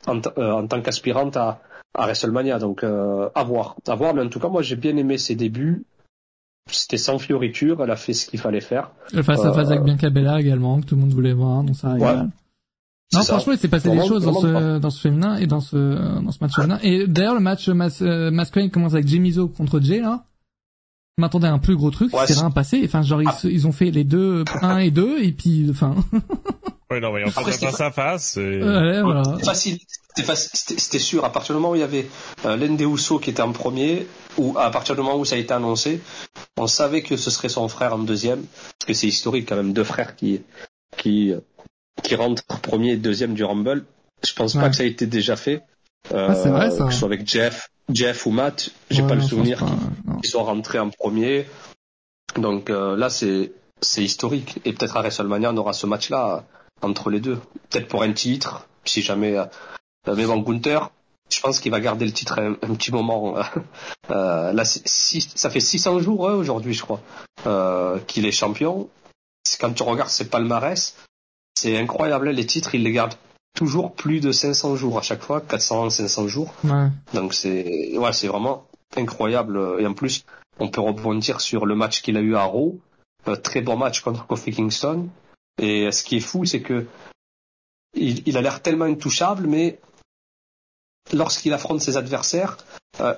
en, 0.07 0.21
euh, 0.39 0.53
en 0.53 0.67
tant 0.67 0.81
qu'aspirante 0.83 1.37
à, 1.37 1.61
à 1.95 2.05
WrestleMania. 2.07 2.59
Donc 2.59 2.83
euh, 2.85 3.29
à 3.35 3.45
voir, 3.45 3.77
à 3.87 3.95
voir. 3.95 4.15
Mais 4.15 4.23
en 4.23 4.29
tout 4.29 4.41
cas, 4.41 4.49
moi 4.49 4.63
j'ai 4.63 4.77
bien 4.77 4.97
aimé 4.97 5.19
ses 5.19 5.35
débuts. 5.37 5.85
C'était 6.71 6.99
sans 6.99 7.19
fioriture, 7.19 7.83
elle 7.83 7.91
a 7.91 7.97
fait 7.97 8.13
ce 8.13 8.27
qu'il 8.27 8.39
fallait 8.39 8.61
faire. 8.61 8.91
Le 9.13 9.23
face 9.23 9.41
à 9.45 9.53
face 9.53 9.69
Euh, 9.69 9.73
avec 9.73 9.83
Bianca 9.83 10.09
Bella 10.11 10.41
également, 10.41 10.81
que 10.81 10.87
tout 10.87 10.95
le 10.95 11.01
monde 11.01 11.13
voulait 11.13 11.33
voir, 11.33 11.65
donc 11.65 11.75
ça 11.77 11.93
régale. 11.95 12.29
Non, 13.13 13.23
ça. 13.23 13.33
franchement, 13.35 13.55
il 13.55 13.59
s'est 13.59 13.67
passé 13.69 13.89
Vraiment- 13.89 14.03
des 14.05 14.09
choses 14.09 14.25
dans 14.25 14.35
ce, 14.41 14.79
dans 14.79 14.91
ce 14.91 15.01
féminin 15.01 15.37
et 15.37 15.47
dans 15.49 15.59
ce, 15.61 16.21
dans 16.23 16.31
ce 16.31 16.39
match 16.41 16.55
féminin. 16.55 16.79
Et 16.85 17.09
d'ailleurs, 17.09 17.35
le 17.35 17.41
match 17.41 17.69
mas, 17.71 18.01
euh, 18.03 18.31
masculin 18.31 18.69
commence 18.69 18.93
avec 18.95 19.09
Jimmy 19.09 19.33
Zo 19.33 19.49
contre 19.49 19.81
Jay, 19.81 20.01
là. 20.01 20.23
M'attendais 21.19 21.49
à 21.49 21.53
un 21.53 21.59
plus 21.59 21.77
gros 21.77 21.91
truc, 21.91 22.15
Ouais, 22.15 22.27
c'est 22.27 22.35
rien 22.39 22.51
passé. 22.51 22.81
Enfin, 22.85 23.03
genre, 23.03 23.21
ils, 23.23 23.29
Ah. 23.29 23.39
ils 23.45 23.67
ont 23.67 23.73
fait 23.73 23.91
les 23.91 24.05
deux, 24.05 24.45
un 24.63 24.79
et 24.79 24.91
deux, 24.91 25.23
et 25.23 25.33
puis, 25.33 25.67
enfin, 25.71 25.95
Oui, 26.91 27.01
non, 27.01 27.13
mais 27.13 27.25
ont 27.25 27.31
fait 27.31 27.53
face 27.53 27.81
à 27.81 27.91
face. 27.93 28.37
et- 28.37 28.61
ouais, 28.63 29.03
voilà. 29.03 29.23
C'était 29.35 30.25
facile, 30.25 30.51
c'était 30.79 30.99
sûr. 30.99 31.25
À 31.25 31.31
partir 31.31 31.55
du 31.55 31.61
moment 31.61 31.73
où 31.73 31.77
il 31.77 31.81
y 31.81 31.85
avait 31.85 32.07
euh, 32.47 32.57
l'un 32.57 32.75
des 32.75 32.85
Usos 32.85 33.19
qui 33.21 33.31
était 33.31 33.43
en 33.43 33.53
premier, 33.53 34.07
ou 34.39 34.57
à 34.59 34.71
partir 34.71 34.97
du 34.97 35.03
moment 35.03 35.17
où 35.17 35.25
ça 35.25 35.37
a 35.37 35.39
été 35.39 35.53
annoncé, 35.55 36.01
on 36.57 36.67
savait 36.67 37.03
que 37.03 37.17
ce 37.17 37.31
serait 37.31 37.49
son 37.49 37.69
frère 37.69 37.95
en 37.95 37.99
deuxième, 37.99 38.41
parce 38.79 38.87
que 38.89 38.95
c'est 38.95 39.07
historique 39.07 39.49
quand 39.49 39.57
même, 39.57 39.73
deux 39.73 39.85
frères 39.85 40.17
qui 40.17 40.41
qui 40.97 41.33
qui 42.03 42.15
rentrent 42.17 42.43
premier 42.63 42.93
et 42.93 42.97
deuxième 42.97 43.35
du 43.35 43.45
Rumble. 43.45 43.85
Je 44.27 44.33
pense 44.33 44.55
Ouais. 44.55 44.61
pas 44.63 44.71
que 44.71 44.77
ça 44.77 44.83
a 44.83 44.87
été 44.87 45.07
déjà 45.07 45.37
fait. 45.37 45.63
Euh, 46.13 46.29
Ah, 46.31 46.35
c'est 46.35 46.49
vrai, 46.49 46.71
ça. 46.71 46.87
Que 46.87 46.93
ce 46.93 46.99
soit 46.99 47.07
avec 47.07 47.29
Jeff, 47.29 47.69
Jeff 47.93 48.27
ou 48.27 48.31
Matt, 48.31 48.71
j'ai 48.91 49.03
Ouais, 49.03 49.09
pas 49.09 49.15
le 49.15 49.23
souvenir 49.23 49.65
qu'ils 50.23 50.31
sont 50.31 50.45
rentrés 50.45 50.79
en 50.79 50.91
premier. 50.91 51.47
Donc 52.37 52.71
euh, 52.71 52.97
là, 52.97 53.11
c'est 53.11 53.53
c'est 53.81 54.03
historique. 54.05 54.61
Et 54.65 54.73
peut-être 54.73 54.97
à 54.97 55.01
WrestleMania, 55.01 55.51
on 55.53 55.57
aura 55.57 55.73
ce 55.73 55.87
match-là 55.87 56.45
entre 56.83 57.11
les 57.11 57.21
deux. 57.21 57.39
Peut-être 57.71 57.89
pour 57.89 58.03
un 58.03 58.13
titre, 58.13 58.67
si 58.85 59.03
jamais. 59.03 59.37
Euh, 59.37 59.45
mais 60.17 60.27
bon, 60.27 60.39
Gunther, 60.39 60.91
je 61.33 61.41
pense 61.41 61.61
qu'il 61.61 61.71
va 61.73 61.81
garder 61.81 62.05
le 62.07 62.13
titre 62.13 62.39
un, 62.39 62.53
un 62.53 62.75
petit 62.75 62.93
moment. 62.93 63.37
Euh, 64.11 64.53
là, 64.53 64.65
six- 64.65 65.29
ça 65.37 65.51
fait 65.51 65.61
600 65.61 66.01
jours 66.01 66.29
hein, 66.29 66.33
aujourd'hui, 66.35 66.75
je 66.75 66.83
crois, 66.83 67.01
euh, 67.47 68.01
qu'il 68.09 68.27
est 68.27 68.33
champion. 68.33 68.89
Quand 69.61 69.73
tu 69.73 69.85
regardes 69.85 70.11
ses 70.11 70.25
palmarès, 70.29 70.97
c'est 71.55 71.79
incroyable. 71.79 72.27
hein, 72.29 72.33
Les 72.33 72.45
titres, 72.45 72.75
il 72.75 72.83
les 72.83 72.91
garde 72.91 73.15
toujours 73.55 73.95
plus 73.95 74.21
de 74.21 74.33
500 74.33 74.77
jours 74.77 74.99
à 74.99 75.03
chaque 75.03 75.23
fois, 75.23 75.41
400, 75.41 75.91
500 75.91 76.29
jours. 76.29 76.55
Ouais. 76.65 76.89
Donc 77.15 77.35
c'est 77.35 77.97
ouais, 77.97 78.13
c'est 78.13 78.29
vraiment 78.29 78.67
incroyable. 78.97 79.61
Et 79.79 79.87
en 79.87 79.95
plus, 79.95 80.25
on 80.59 80.69
peut 80.69 80.81
rebondir 80.81 81.41
sur 81.41 81.67
le 81.67 81.75
match 81.75 82.03
qu'il 82.03 82.17
a 82.17 82.21
eu 82.21 82.37
à 82.37 82.45
Raw. 82.45 82.79
Un 83.27 83.37
très 83.37 83.61
bon 83.61 83.77
match 83.77 84.01
contre 84.01 84.27
Kofi 84.27 84.53
Kingston. 84.53 85.09
Et 85.61 85.93
ce 85.93 86.03
qui 86.03 86.17
est 86.17 86.21
fou, 86.21 86.45
c'est 86.45 86.63
que 86.63 86.87
il, 87.95 88.27
il 88.27 88.37
a 88.39 88.41
l'air 88.41 88.63
tellement 88.63 88.87
intouchable, 88.87 89.47
mais 89.47 89.79
lorsqu'il 91.13 91.53
affronte 91.53 91.81
ses 91.81 91.97
adversaires, 91.97 92.57
euh, 93.01 93.15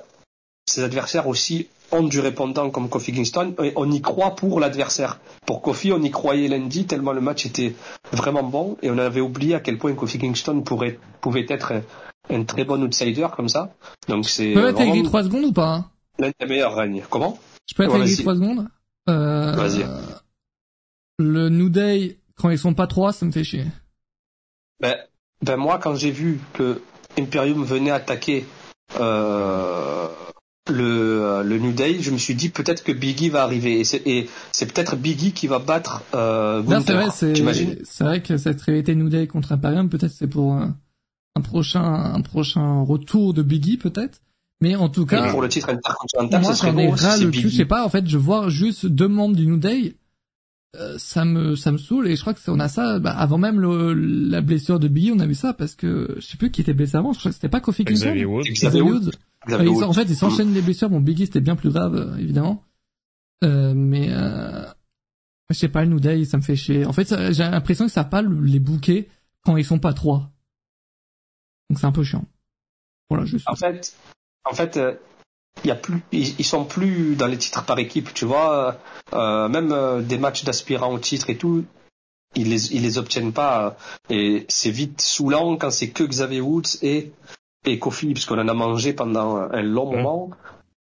ses 0.66 0.82
adversaires 0.82 1.28
aussi 1.28 1.68
ont 1.90 2.02
du 2.02 2.20
répondant 2.20 2.70
comme 2.70 2.88
Kofi 2.88 3.12
Kingston. 3.12 3.54
Et 3.62 3.72
on 3.76 3.90
y 3.90 4.00
croit 4.00 4.34
pour 4.34 4.60
l'adversaire. 4.60 5.20
Pour 5.46 5.62
Kofi, 5.62 5.92
on 5.92 6.02
y 6.02 6.10
croyait 6.10 6.48
lundi 6.48 6.86
tellement 6.86 7.12
le 7.12 7.20
match 7.20 7.46
était 7.46 7.74
vraiment 8.12 8.42
bon 8.42 8.76
et 8.82 8.90
on 8.90 8.98
avait 8.98 9.20
oublié 9.20 9.54
à 9.54 9.60
quel 9.60 9.78
point 9.78 9.94
Kofi 9.94 10.18
Kingston 10.18 10.62
pourrait, 10.62 10.98
pouvait 11.20 11.46
être 11.48 11.72
un, 11.72 11.82
un 12.30 12.44
très 12.44 12.64
bon 12.64 12.82
outsider 12.82 13.28
comme 13.36 13.48
ça. 13.48 13.74
Donc 14.08 14.26
c'est. 14.28 14.54
Je 14.54 14.58
peux 14.58 14.68
être 14.68 14.80
aigri 14.80 15.02
3 15.02 15.24
secondes 15.24 15.44
ou 15.44 15.52
pas 15.52 15.74
hein? 15.74 15.90
L'un 16.18 16.30
des 16.40 16.46
meilleurs 16.46 16.74
règnes. 16.74 17.02
Comment? 17.10 17.38
Je 17.68 17.74
peux 17.74 17.84
être 17.84 17.96
aigri 17.96 18.16
3 18.16 18.34
secondes? 18.34 18.68
Euh, 19.08 19.52
Vas-y. 19.52 19.84
Le 21.18 21.48
New 21.48 21.68
Day, 21.68 22.18
quand 22.36 22.50
ils 22.50 22.58
sont 22.58 22.74
pas 22.74 22.86
trois, 22.86 23.12
ça 23.12 23.26
me 23.26 23.32
fait 23.32 23.44
chier. 23.44 23.66
Ben, 24.80 24.96
ben 25.42 25.56
moi, 25.56 25.78
quand 25.78 25.94
j'ai 25.94 26.10
vu 26.10 26.40
que 26.52 26.80
Imperium 27.18 27.64
venait 27.64 27.90
attaquer 27.90 28.46
euh, 28.98 30.08
le, 30.70 31.42
le 31.44 31.58
New 31.58 31.72
Day, 31.72 31.98
je 32.00 32.10
me 32.10 32.18
suis 32.18 32.34
dit 32.34 32.48
peut-être 32.48 32.84
que 32.84 32.92
Biggie 32.92 33.28
va 33.28 33.42
arriver. 33.42 33.80
Et 33.80 33.84
c'est, 33.84 34.06
et 34.06 34.28
c'est 34.52 34.72
peut-être 34.72 34.96
Biggie 34.96 35.32
qui 35.32 35.46
va 35.46 35.58
battre 35.58 36.02
euh, 36.14 36.62
Non, 36.62 36.80
c'est 36.84 36.92
vrai, 36.92 37.08
c'est, 37.10 38.04
vrai 38.04 38.22
que 38.22 38.36
cette 38.36 38.60
rivalité 38.62 38.94
New 38.94 39.08
Day 39.08 39.26
contre 39.26 39.52
Imperium, 39.52 39.88
peut-être 39.88 40.12
c'est 40.12 40.28
pour 40.28 40.52
un, 40.52 40.76
un 41.34 41.40
prochain, 41.40 41.82
un 41.82 42.20
prochain 42.20 42.82
retour 42.82 43.34
de 43.34 43.42
Biggie, 43.42 43.76
peut-être. 43.76 44.20
Mais 44.60 44.76
en 44.76 44.88
tout 44.88 45.02
Et 45.02 45.06
cas, 45.06 45.30
Pour 45.30 45.42
le 45.42 45.48
titre 45.48 45.70
intercontinental, 45.70 46.40
moi 46.40 46.52
j'en 46.52 46.78
ai 46.78 46.88
ras 46.88 47.16
le 47.16 47.30
cul, 47.30 47.48
je 47.50 47.56
sais 47.56 47.64
pas, 47.64 47.84
en 47.84 47.88
fait, 47.88 48.06
je 48.06 48.16
vois 48.16 48.48
juste 48.48 48.86
deux 48.86 49.08
membres 49.08 49.34
du 49.34 49.44
New 49.48 49.56
Day, 49.56 49.96
euh, 50.76 50.96
ça 50.98 51.24
me, 51.24 51.54
ça 51.56 51.70
me 51.72 51.78
saoule, 51.78 52.08
et 52.08 52.16
je 52.16 52.20
crois 52.22 52.32
que 52.34 52.40
c'est- 52.40 52.50
on 52.50 52.58
a 52.60 52.68
ça, 52.68 52.98
bah, 52.98 53.10
avant 53.16 53.38
même 53.38 53.60
le, 53.60 53.92
la 53.94 54.40
blessure 54.40 54.78
de 54.80 54.88
Biggie, 54.88 55.12
on 55.12 55.18
a 55.20 55.26
vu 55.26 55.34
ça, 55.34 55.52
parce 55.52 55.74
que, 55.74 56.14
je 56.16 56.20
sais 56.20 56.36
plus 56.38 56.50
qui 56.50 56.60
était 56.62 56.72
blessé 56.74 56.96
avant, 56.96 57.12
je 57.12 57.18
crois 57.18 57.30
que 57.30 57.34
c'était 57.34 57.48
pas 57.48 57.60
Kofi 57.60 57.84
Kingston. 57.84 58.06
Xavier 58.06 58.24
Woods. 58.24 58.42
Xavier 58.44 58.80
Xavier 58.80 58.82
Woods. 58.82 59.10
Ils- 59.80 59.84
en 59.84 59.92
fait, 59.92 60.04
ils 60.04 60.16
s'enchaînent 60.16 60.54
les 60.54 60.62
blessures. 60.62 60.88
Bon, 60.88 61.00
Biggie, 61.00 61.26
c'était 61.26 61.40
bien 61.40 61.56
plus 61.56 61.70
grave, 61.70 61.96
euh, 61.96 62.16
évidemment. 62.16 62.64
Euh, 63.44 63.74
mais 63.74 64.08
euh, 64.12 64.64
je 65.50 65.56
sais 65.58 65.68
pas, 65.68 65.82
le 65.84 65.90
New 65.90 66.00
Day, 66.00 66.24
ça 66.24 66.36
me 66.36 66.42
fait 66.42 66.54
chier. 66.56 66.86
En 66.86 66.92
fait, 66.92 67.08
j'ai 67.32 67.42
l'impression 67.42 67.86
que 67.86 67.90
ça 67.92 68.04
pas 68.04 68.22
le- 68.22 68.40
les 68.40 68.60
bouquets 68.60 69.08
quand 69.44 69.56
ils 69.56 69.64
sont 69.64 69.80
pas 69.80 69.92
trois. 69.92 70.30
Donc 71.68 71.78
c'est 71.80 71.86
un 71.86 71.92
peu 71.92 72.04
chiant. 72.04 72.24
Voilà, 73.10 73.24
juste. 73.24 73.48
En 73.48 73.56
fait, 73.56 73.94
en 74.50 74.54
fait, 74.54 74.76
euh, 74.76 74.94
y 75.64 75.70
a 75.70 75.74
plus, 75.74 76.00
ils, 76.12 76.34
ils 76.40 76.44
sont 76.44 76.64
plus 76.64 77.14
dans 77.16 77.26
les 77.26 77.38
titres 77.38 77.64
par 77.64 77.78
équipe, 77.78 78.12
tu 78.14 78.24
vois. 78.24 78.78
euh, 79.12 79.48
même 79.48 79.72
euh, 79.72 80.00
des 80.02 80.18
matchs 80.18 80.44
d'aspirants 80.44 80.92
au 80.92 80.98
titre 80.98 81.30
et 81.30 81.36
tout, 81.36 81.64
ils 82.34 82.48
les, 82.48 82.72
ils 82.74 82.82
les 82.82 82.98
obtiennent 82.98 83.32
pas. 83.32 83.76
et 84.10 84.46
c'est 84.48 84.70
vite 84.70 85.00
saoulant 85.00 85.56
quand 85.56 85.70
c'est 85.70 85.90
que 85.90 86.04
Xavier 86.04 86.40
Woods 86.40 86.78
et 86.82 87.12
et 87.64 87.78
Kofi, 87.78 88.12
parce 88.12 88.24
qu'on 88.26 88.38
en 88.40 88.48
a 88.48 88.54
mangé 88.54 88.92
pendant 88.92 89.36
un 89.36 89.62
long 89.62 89.90
Ouais. 89.90 89.96
moment. 90.02 90.30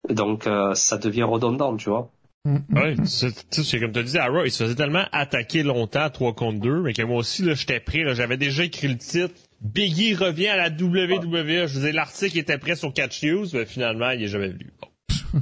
Et 0.08 0.14
donc 0.14 0.46
euh, 0.46 0.74
ça 0.74 0.98
devient 0.98 1.22
redondant, 1.24 1.76
tu 1.76 1.90
vois. 1.90 2.10
Mm, 2.44 2.56
mm, 2.68 2.76
Ouais, 2.76 2.94
mm. 2.96 3.06
c'est 3.06 3.32
tu 3.50 3.62
sais, 3.62 3.64
c'est 3.64 3.80
comme 3.80 3.92
tu 3.92 4.02
disais, 4.02 4.18
à 4.18 4.26
Raw, 4.28 4.44
il 4.44 4.50
se 4.50 4.64
faisait 4.64 4.74
tellement 4.74 5.04
attaquer 5.12 5.62
longtemps 5.62 6.00
à 6.02 6.10
3 6.10 6.32
contre 6.34 6.58
2, 6.60 6.80
mais 6.82 6.92
que 6.92 7.02
moi 7.02 7.18
aussi, 7.18 7.42
là, 7.42 7.54
j'étais 7.54 7.78
prêt, 7.80 8.02
là, 8.02 8.14
j'avais 8.14 8.36
déjà 8.36 8.64
écrit 8.64 8.88
le 8.88 8.98
titre. 8.98 9.34
Biggie 9.60 10.14
revient 10.14 10.48
à 10.48 10.56
la 10.56 10.68
WWE. 10.68 11.66
Je 11.66 11.74
disais, 11.74 11.92
l'article 11.92 12.38
était 12.38 12.58
prêt 12.58 12.76
sur 12.76 12.92
Catch 12.92 13.22
News, 13.24 13.46
mais 13.54 13.64
finalement, 13.66 14.10
il 14.10 14.22
est 14.22 14.28
jamais 14.28 14.48
venu. 14.48 14.70
Bon. 14.80 14.88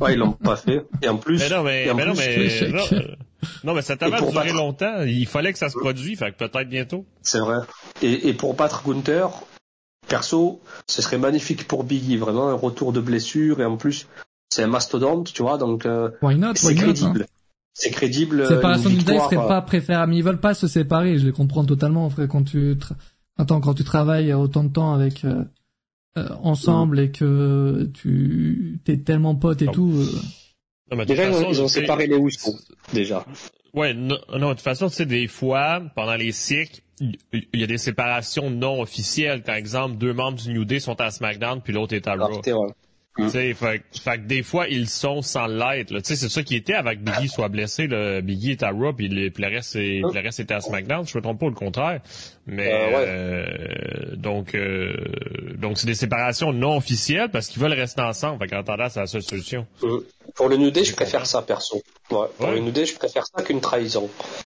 Ouais, 0.04 0.14
ils 0.14 0.18
l'ont 0.18 0.32
pas 0.32 0.56
fait. 0.56 0.82
Et 1.02 1.08
en 1.08 1.16
plus, 1.18 1.38
Mais 1.38 1.48
non, 1.50 1.62
mais, 1.62 1.86
non, 1.86 1.94
non, 1.94 3.74
non, 3.74 3.82
ça 3.82 3.96
t'a 3.96 4.08
duré 4.10 4.32
battre- 4.32 4.54
longtemps. 4.54 5.02
Il 5.02 5.26
fallait 5.26 5.52
que 5.52 5.58
ça 5.58 5.68
se 5.68 5.78
produise, 5.78 6.18
fait 6.18 6.32
que 6.32 6.38
peut-être 6.44 6.68
bientôt. 6.68 7.04
C'est 7.22 7.38
vrai. 7.40 7.58
Et, 8.02 8.28
et 8.28 8.34
pour 8.34 8.54
battre 8.54 8.82
Gunther, 8.86 9.28
perso, 10.08 10.60
ce 10.86 11.02
serait 11.02 11.18
magnifique 11.18 11.66
pour 11.68 11.84
Biggie, 11.84 12.16
vraiment 12.16 12.48
un 12.48 12.54
retour 12.54 12.92
de 12.92 13.00
blessure 13.00 13.60
et 13.60 13.64
en 13.64 13.76
plus 13.76 14.06
c'est 14.50 14.62
un 14.62 14.66
mastodonte, 14.68 15.32
tu 15.32 15.42
vois, 15.42 15.58
donc 15.58 15.84
euh, 15.86 16.10
Why 16.22 16.36
not? 16.36 16.52
c'est 16.54 16.68
Why 16.68 16.74
not, 16.74 16.80
hein? 16.80 16.84
crédible. 16.84 17.26
C'est 17.76 17.90
crédible. 17.90 18.46
Day 18.48 18.88
victoire, 18.88 19.24
serait 19.30 19.36
euh, 19.44 19.48
pas 19.48 19.60
préférable. 19.62 20.12
Mais 20.12 20.18
ils 20.18 20.22
veulent 20.24 20.38
pas 20.40 20.54
se 20.54 20.68
séparer. 20.68 21.18
Je 21.18 21.26
les 21.26 21.32
comprends 21.32 21.64
totalement, 21.64 22.08
frère. 22.08 22.28
Quand 22.28 22.44
tu, 22.44 22.76
attends, 23.38 23.60
quand 23.60 23.74
tu 23.74 23.84
travailles 23.84 24.32
autant 24.32 24.64
de 24.64 24.72
temps 24.72 24.92
avec 24.94 25.24
euh, 25.24 25.44
euh, 26.16 26.28
ensemble 26.42 27.00
et 27.00 27.10
que 27.10 27.90
tu 27.94 28.80
t'es 28.84 28.98
tellement 28.98 29.34
pote 29.34 29.62
et 29.62 29.66
Non. 29.66 29.72
tout. 29.72 29.92
euh, 29.94 30.06
Non, 30.90 30.96
mais 30.98 31.04
de 31.06 31.08
toute 31.12 31.16
Déjà, 31.16 31.24
ils 31.24 31.30
ont- 31.30 31.38
façon, 31.38 31.50
ils 31.50 31.62
ont 31.62 31.68
séparé 31.68 32.06
les 32.06 32.16
Usos, 32.16 32.58
déjà. 32.92 33.24
Ouais, 33.72 33.92
non, 33.94 34.18
non, 34.38 34.48
de 34.50 34.52
toute 34.54 34.60
façon, 34.60 34.88
tu 34.88 34.94
sais, 34.94 35.06
des 35.06 35.26
fois, 35.26 35.82
pendant 35.96 36.14
les 36.14 36.30
cycles, 36.30 36.80
il 37.00 37.16
il 37.32 37.60
y 37.60 37.64
a 37.64 37.66
des 37.66 37.78
séparations 37.78 38.48
non 38.50 38.80
officielles. 38.80 39.42
Par 39.42 39.56
exemple, 39.56 39.96
deux 39.96 40.12
membres 40.12 40.38
du 40.38 40.52
New 40.52 40.64
Day 40.64 40.78
sont 40.78 41.00
à 41.00 41.10
SmackDown, 41.10 41.60
puis 41.60 41.72
l'autre 41.72 41.94
est 41.94 42.06
à 42.06 42.14
Raw. 42.14 42.40
Sais, 43.28 43.54
fait, 43.54 43.78
que- 43.78 44.00
fait 44.00 44.18
que 44.18 44.22
des 44.26 44.42
fois, 44.42 44.66
ils 44.68 44.88
sont 44.88 45.22
sans 45.22 45.46
l'être. 45.46 45.90
là. 45.92 46.00
Tu 46.00 46.08
sais, 46.08 46.16
c'est 46.16 46.28
ça 46.28 46.42
qui 46.42 46.56
était 46.56 46.74
avec 46.74 47.00
Biggie 47.02 47.28
soit 47.28 47.48
blessé. 47.48 47.86
Là. 47.86 48.20
Biggie 48.20 48.52
est 48.52 48.62
à 48.62 48.70
Raw, 48.70 48.92
puis 48.92 49.08
le, 49.08 49.30
puis 49.30 49.42
le 49.44 49.50
reste, 49.50 49.76
est- 49.76 50.02
puis 50.02 50.14
le 50.14 50.20
reste 50.20 50.40
était 50.40 50.54
à 50.54 50.60
SmackDown. 50.60 51.06
Je 51.06 51.16
me 51.16 51.22
trompe 51.22 51.38
pas, 51.40 51.46
le 51.46 51.52
contraire. 51.54 52.00
Mais 52.46 52.72
Euh, 52.72 52.86
ouais. 52.88 53.04
euh, 53.06 54.16
donc, 54.16 54.54
euh, 54.54 54.94
donc 55.56 55.78
c'est 55.78 55.86
des 55.86 55.94
séparations 55.94 56.52
non 56.52 56.76
officielles 56.76 57.30
parce 57.30 57.46
qu'ils 57.48 57.62
veulent 57.62 57.72
rester 57.72 58.02
ensemble. 58.02 58.38
Fait 58.40 58.48
qu'en 58.48 58.60
attendant, 58.60 58.88
c'est 58.88 59.00
la 59.00 59.06
seule 59.06 59.22
solution. 59.22 59.66
Mm. 59.82 59.96
Pour 60.34 60.48
le 60.48 60.56
New 60.56 60.70
Day, 60.70 60.84
je 60.84 60.94
préfère 60.94 61.24
ça, 61.26 61.42
perso. 61.42 61.82
Ouais. 62.10 62.26
Pour 62.38 62.50
le 62.50 62.58
New 62.58 62.72
Day, 62.72 62.84
je 62.86 62.96
préfère 62.96 63.24
ça 63.26 63.42
qu'une 63.42 63.60
trahison. 63.60 64.10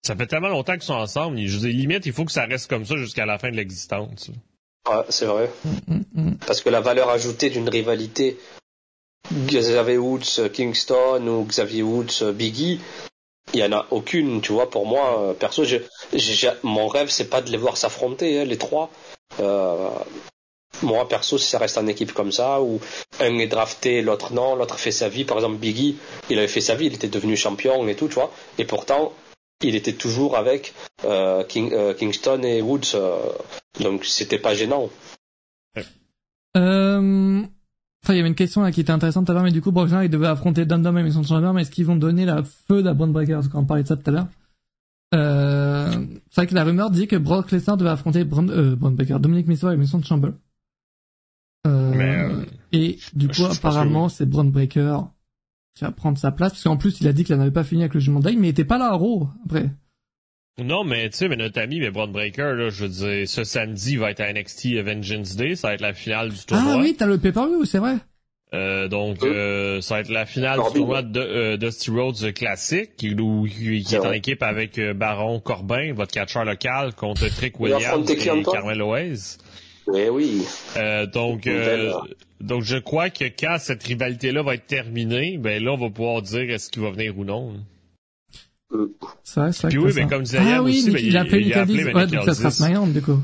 Ça 0.01 0.15
fait 0.15 0.27
tellement 0.27 0.49
longtemps 0.49 0.73
qu'ils 0.73 0.83
sont 0.83 0.93
ensemble. 0.93 1.39
Je 1.45 1.57
dis, 1.57 1.73
limite, 1.73 2.05
il 2.05 2.13
faut 2.13 2.25
que 2.25 2.31
ça 2.31 2.45
reste 2.45 2.69
comme 2.69 2.85
ça 2.85 2.95
jusqu'à 2.95 3.25
la 3.25 3.37
fin 3.39 3.49
de 3.49 3.55
l'existence. 3.55 4.29
Ouais, 4.87 5.03
c'est 5.09 5.25
vrai. 5.25 5.49
mm, 5.87 6.01
mm. 6.13 6.37
Parce 6.45 6.61
que 6.61 6.69
la 6.69 6.81
valeur 6.81 7.09
ajoutée 7.09 7.49
d'une 7.49 7.69
rivalité 7.69 8.37
Xavier 9.33 9.97
Woods, 9.97 10.49
Kingston 10.53 11.25
ou 11.27 11.45
Xavier 11.45 11.81
Woods, 11.83 12.31
Biggie, 12.33 12.79
il 13.53 13.59
y 13.59 13.63
en 13.63 13.71
a 13.71 13.85
aucune, 13.91 14.41
tu 14.41 14.53
vois. 14.53 14.69
Pour 14.69 14.85
moi, 14.85 15.21
euh, 15.21 15.33
perso, 15.33 15.63
je, 15.63 15.77
mon 16.63 16.87
rêve, 16.87 17.09
c'est 17.09 17.29
pas 17.29 17.41
de 17.41 17.51
les 17.51 17.57
voir 17.57 17.77
s'affronter, 17.77 18.39
hein, 18.39 18.45
les 18.45 18.57
trois. 18.57 18.89
Euh, 19.39 19.89
moi, 20.81 21.07
perso, 21.07 21.37
si 21.37 21.47
ça 21.47 21.57
reste 21.57 21.77
en 21.77 21.87
équipe 21.87 22.13
comme 22.13 22.31
ça, 22.31 22.61
où 22.61 22.79
un 23.19 23.37
est 23.37 23.47
drafté, 23.47 24.01
l'autre 24.01 24.33
non, 24.33 24.55
l'autre 24.55 24.77
fait 24.77 24.91
sa 24.91 25.09
vie. 25.09 25.23
Par 25.25 25.37
exemple, 25.37 25.55
Biggie, 25.55 25.97
il 26.29 26.37
avait 26.37 26.47
fait 26.47 26.61
sa 26.61 26.75
vie, 26.75 26.87
il 26.87 26.93
était 26.95 27.07
devenu 27.07 27.37
champion 27.37 27.87
et 27.87 27.95
tout, 27.95 28.07
tu 28.07 28.15
vois. 28.15 28.31
Et 28.57 28.65
pourtant, 28.65 29.13
il 29.63 29.75
était 29.75 29.93
toujours 29.93 30.37
avec 30.37 30.73
euh, 31.03 31.43
King- 31.43 31.71
euh, 31.73 31.93
Kingston 31.93 32.41
et 32.43 32.61
Woods. 32.61 32.95
euh, 32.95 33.17
donc, 33.81 34.05
c'était 34.05 34.39
pas 34.39 34.53
gênant. 34.53 34.89
Euh... 36.57 37.41
Enfin, 38.03 38.13
il 38.13 38.17
y 38.17 38.19
avait 38.19 38.29
une 38.29 38.35
question 38.35 38.61
là 38.61 38.71
qui 38.71 38.81
était 38.81 38.91
intéressante 38.91 39.25
tout 39.25 39.31
à 39.31 39.35
l'heure, 39.35 39.43
mais 39.43 39.51
du 39.51 39.61
coup, 39.61 39.71
Brock 39.71 39.85
Lesnar, 39.85 40.03
il 40.03 40.09
devait 40.09 40.27
affronter 40.27 40.65
Dundee 40.65 40.89
et 40.89 41.03
Mason 41.03 41.23
Chandler, 41.23 41.51
mais 41.53 41.63
est-ce 41.63 41.71
qu'ils 41.71 41.85
vont 41.85 41.95
donner 41.95 42.25
la 42.25 42.43
feu 42.43 42.85
à 42.85 42.93
Braun 42.93 43.07
Breaker 43.11 43.33
Parce 43.33 43.47
qu'on 43.47 43.65
parlait 43.65 43.83
de 43.83 43.87
ça 43.87 43.97
tout 43.97 44.09
à 44.09 44.11
l'heure. 44.11 44.27
Euh... 45.15 45.91
C'est 46.29 46.41
vrai 46.41 46.47
que 46.47 46.55
la 46.55 46.63
rumeur 46.63 46.91
dit 46.91 47.07
que 47.07 47.15
Brock 47.15 47.51
Lesnar 47.51 47.77
devait 47.77 47.89
affronter 47.89 48.23
Braun, 48.23 48.49
euh, 48.49 48.75
Breaker, 48.75 49.17
Dominic 49.19 49.47
Mysterio 49.47 49.73
et 49.73 49.77
Mason 49.77 50.01
Chamber. 50.03 50.29
Euh... 51.65 51.93
Mais, 51.95 52.15
euh, 52.15 52.45
Et 52.73 52.99
du 53.13 53.27
coup, 53.27 53.33
que 53.33 53.51
apparemment, 53.51 54.07
c'est 54.07 54.25
Braun 54.27 54.51
Breaker 54.51 54.97
qui 55.75 55.83
va 55.83 55.91
prendre 55.91 56.17
sa 56.17 56.31
place, 56.31 56.53
parce 56.53 56.63
qu'en 56.63 56.77
plus, 56.77 57.01
il 57.01 57.07
a 57.07 57.13
dit 57.13 57.23
qu'il 57.23 57.35
n'avait 57.35 57.51
pas 57.51 57.63
fini 57.63 57.81
avec 57.83 57.93
le 57.93 57.99
jugement 57.99 58.21
Day, 58.21 58.35
mais 58.37 58.47
il 58.47 58.51
était 58.51 58.63
pas 58.65 58.77
là 58.77 58.85
à 58.87 58.93
Raw, 58.93 59.27
après. 59.45 59.65
Non, 60.63 60.85
mais 60.85 61.09
tu 61.09 61.17
sais, 61.17 61.27
mais 61.27 61.35
notre 61.35 61.59
ami, 61.59 61.79
mais 61.81 61.91
Braun 61.91 62.07
Breaker, 62.11 62.53
là, 62.55 62.69
je 62.69 62.85
veux 62.85 62.89
dire, 62.89 63.27
ce 63.27 63.43
samedi 63.43 63.91
il 63.93 63.99
va 63.99 64.11
être 64.11 64.21
à 64.21 64.31
NXT 64.31 64.67
Vengeance 64.85 65.35
Day, 65.35 65.55
ça 65.57 65.67
va 65.67 65.73
être 65.73 65.81
la 65.81 65.93
finale 65.93 66.29
du 66.29 66.37
tournoi. 66.45 66.75
Ah 66.75 66.79
oui, 66.79 66.95
t'as 66.97 67.05
le 67.07 67.17
pay-per-view, 67.17 67.65
c'est 67.65 67.79
vrai. 67.79 67.95
Euh, 68.53 68.87
donc, 68.87 69.21
euh, 69.23 69.81
ça 69.81 69.95
va 69.95 69.99
être 69.99 70.09
la 70.09 70.25
finale 70.25 70.55
Corbin, 70.59 70.71
du 70.71 70.77
tournoi 70.79 71.01
de 71.01 71.19
euh, 71.19 71.57
Dusty 71.57 71.91
Rhodes 71.91 72.33
Classic, 72.33 72.95
qui, 72.95 73.13
où- 73.15 73.45
qui, 73.45 73.83
qui 73.83 73.95
est 73.95 73.99
en 73.99 74.03
vrai. 74.03 74.17
équipe 74.19 74.41
avec 74.43 74.79
euh, 74.79 74.93
Baron 74.93 75.41
Corbin, 75.41 75.91
votre 75.93 76.13
catcheur 76.13 76.45
local, 76.45 76.93
contre 76.93 77.27
Trick 77.35 77.59
Williams 77.59 78.09
et 78.09 78.15
Carmelo 78.45 78.95
Hayes. 78.95 79.37
Eh 79.93 80.09
oui. 80.09 80.41
Euh, 80.77 81.05
donc, 81.05 81.47
euh, 81.47 81.91
donc, 82.45 82.63
je 82.63 82.77
crois 82.77 83.09
que 83.09 83.25
quand 83.25 83.57
cette 83.59 83.83
rivalité-là 83.83 84.41
va 84.43 84.55
être 84.55 84.67
terminée, 84.67 85.37
ben 85.37 85.63
là, 85.63 85.71
on 85.73 85.77
va 85.77 85.89
pouvoir 85.89 86.21
dire 86.21 86.49
est-ce 86.49 86.69
qu'il 86.69 86.81
va 86.81 86.91
venir 86.91 87.17
ou 87.17 87.25
non. 87.25 87.53
C'est 89.23 89.39
vrai, 89.39 89.51
c'est 89.53 89.61
vrai. 89.63 89.69
Puis 89.69 89.77
oui, 89.77 89.91
mais 89.95 90.01
ça. 90.03 90.07
comme 90.07 90.23
disait 90.23 90.37
Ah 90.39 90.43
Yann 90.49 90.59
oui, 90.61 90.71
aussi, 90.79 90.85
Nick- 90.85 90.93
ben, 90.93 91.05
il 91.05 91.17
a 91.17 91.21
appelé 91.21 91.41
il 91.41 91.53
a 91.53 91.61
appelé 91.61 91.83
Ouais, 91.93 92.07
donc 92.07 92.23
ça 92.25 92.33
sera. 92.33 92.51
SmackDown, 92.51 92.91
du 92.93 93.01
coup. 93.01 93.19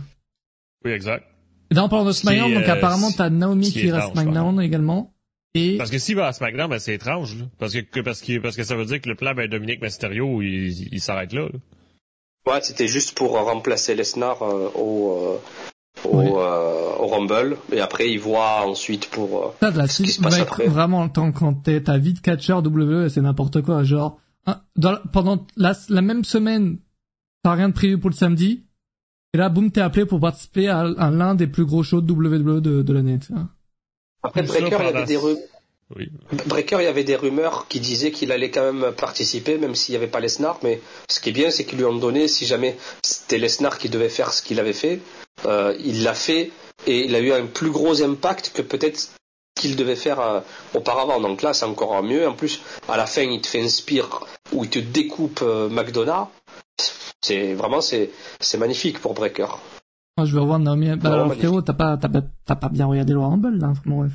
Oui, 0.86 0.92
exact. 0.92 1.26
Qui 1.72 1.78
est, 1.78 2.14
SmackDown, 2.14 2.54
donc 2.54 2.64
euh, 2.64 2.72
apparemment 2.74 3.12
t'as 3.16 3.30
Naomi 3.30 3.66
qui 3.72 3.82
qui, 3.82 3.88
est 3.88 3.92
reste 3.92 4.12
SmackDown 4.12 4.62
également. 4.62 5.14
Et 5.54 5.78
Parce 5.78 5.90
que 5.90 5.98
s'il 5.98 6.16
va 6.16 6.28
à 6.28 6.34
SmackDown, 6.34 6.70
ben 6.70 6.80
c'est 6.80 6.94
étrange, 6.94 7.36
là. 7.38 7.46
Parce 7.60 7.74
que, 7.74 7.80
que- 7.80 8.00
parce 8.00 8.22
que, 8.22 8.40
parce 8.40 8.56
que 8.56 8.64
ça 8.64 8.76
veut 8.76 8.86
dire 8.86 9.02
que 9.02 9.10
le 9.10 9.16
plan, 9.16 9.34
ben, 9.34 9.50
Dominique 9.50 9.82
Mysterio, 9.82 10.42
il, 10.42 10.94
il 10.94 11.02
s'arrête 11.02 11.34
là, 11.34 11.48
là. 11.52 11.60
Ouais, 12.54 12.60
c'était 12.62 12.88
juste 12.88 13.16
pour 13.18 13.32
remplacer 13.34 13.94
Lesnar 13.96 14.42
euh, 14.42 14.70
au, 14.76 15.36
euh, 15.36 15.71
au, 16.06 16.18
Oui. 16.20 16.26
euh, 16.28 16.96
au 17.00 17.08
Rumble 17.08 17.58
et 17.72 17.80
après 17.82 18.10
il 18.10 18.20
voit 18.20 18.66
ensuite 18.66 19.08
pour 19.10 19.44
euh, 19.46 19.50
Ça, 19.60 19.72
de 19.72 19.78
la 19.78 19.88
ce 19.88 20.04
qui 20.04 20.12
se 20.12 20.22
mec, 20.22 20.30
passe 20.32 20.40
après. 20.40 20.68
Vraiment, 20.68 21.08
tant 21.10 21.32
quand 21.32 21.54
t'es 21.54 21.82
ta 21.82 21.98
vie 21.98 22.14
de 22.14 22.20
catcher 22.20 22.54
WWE, 22.54 23.10
c'est 23.10 23.22
n'importe 23.22 23.62
quoi. 23.62 23.84
Genre, 23.84 24.20
dans, 24.76 24.98
pendant 25.14 25.46
la, 25.58 25.74
la 25.90 26.02
même 26.02 26.24
semaine, 26.24 26.78
t'as 27.44 27.54
rien 27.54 27.70
de 27.70 27.74
prévu 27.74 27.98
pour 28.00 28.10
le 28.10 28.16
samedi. 28.16 28.64
Et 29.34 29.38
là, 29.38 29.48
boum, 29.50 29.72
t'es 29.72 29.82
appelé 29.82 30.06
pour 30.06 30.20
participer 30.20 30.68
à, 30.68 30.80
à 30.98 31.10
l'un 31.10 31.36
des 31.36 31.48
plus 31.48 31.66
gros 31.66 31.84
shows 31.84 32.02
de 32.02 32.12
WWE 32.12 32.60
de, 32.62 32.82
de 32.82 32.94
l'année. 32.94 33.18
Après 34.24 34.44
Breaker, 34.44 34.78
il 34.80 34.86
y 34.86 34.90
avait 34.90 35.06
des 35.06 35.16
ru- 35.18 35.38
Oui. 35.96 36.12
Breaker, 36.48 36.78
il 36.80 36.84
y 36.84 36.88
avait 36.88 37.04
des 37.04 37.16
rumeurs 37.16 37.68
qui 37.70 37.80
disaient 37.80 38.12
qu'il 38.12 38.32
allait 38.32 38.52
quand 38.52 38.72
même 38.74 38.92
participer, 38.94 39.58
même 39.58 39.74
s'il 39.76 39.94
n'y 39.94 39.98
avait 39.98 40.08
pas 40.12 40.20
Lesnar. 40.20 40.60
Mais 40.64 40.82
ce 41.10 41.20
qui 41.22 41.30
est 41.30 41.34
bien, 41.34 41.50
c'est 41.50 41.64
qu'ils 41.66 41.78
lui 41.78 41.86
ont 41.86 41.96
donné, 41.98 42.28
si 42.28 42.46
jamais 42.46 42.78
c'était 43.04 43.38
Lesnar 43.38 43.78
qui 43.78 43.90
devait 43.90 44.10
faire 44.10 44.34
ce 44.34 44.42
qu'il 44.44 44.60
avait 44.60 44.74
fait, 44.74 45.00
euh, 45.46 45.76
il 45.84 46.04
l'a 46.04 46.14
fait 46.14 46.52
et 46.88 47.06
il 47.06 47.16
a 47.16 47.20
eu 47.20 47.32
un 47.32 47.46
plus 47.46 47.70
gros 47.72 48.02
impact 48.02 48.52
que 48.56 48.62
peut-être 48.62 49.10
qu'il 49.56 49.76
devait 49.76 49.96
faire 49.96 50.20
euh, 50.20 50.40
auparavant. 50.74 51.20
Donc 51.20 51.42
là, 51.42 51.54
c'est 51.54 51.66
encore 51.66 52.02
mieux. 52.04 52.28
En 52.28 52.34
plus, 52.34 52.62
à 52.90 52.98
la 52.98 53.06
fin, 53.06 53.22
il 53.24 53.42
te 53.42 53.48
fait 53.48 53.62
un 53.64 53.68
spear 53.70 54.26
où 54.52 54.64
il 54.64 54.70
te 54.70 54.80
découpe 54.80 55.42
euh, 55.44 55.70
McDonough. 55.70 56.28
C'est 57.22 57.54
vraiment 57.54 57.82
c'est 57.82 58.10
c'est 58.40 58.58
magnifique 58.58 59.00
pour 59.00 59.14
Breaker. 59.14 59.46
Moi, 60.18 60.26
je 60.26 60.34
vais 60.36 60.42
revoir 60.42 60.60
Naomi. 60.60 60.96
Bah, 60.98 61.14
alors, 61.14 61.34
frérot, 61.34 61.62
t'as 61.62 61.74
pas, 61.74 61.98
t'as 61.98 62.10
pas, 62.10 62.22
t'as 62.46 62.56
pas 62.56 62.70
bien 62.70 62.86
regardé 62.88 63.14
le 63.14 63.20
Rumble, 63.20 63.58
là, 63.60 63.74
mon 63.86 64.00
bref. 64.02 64.12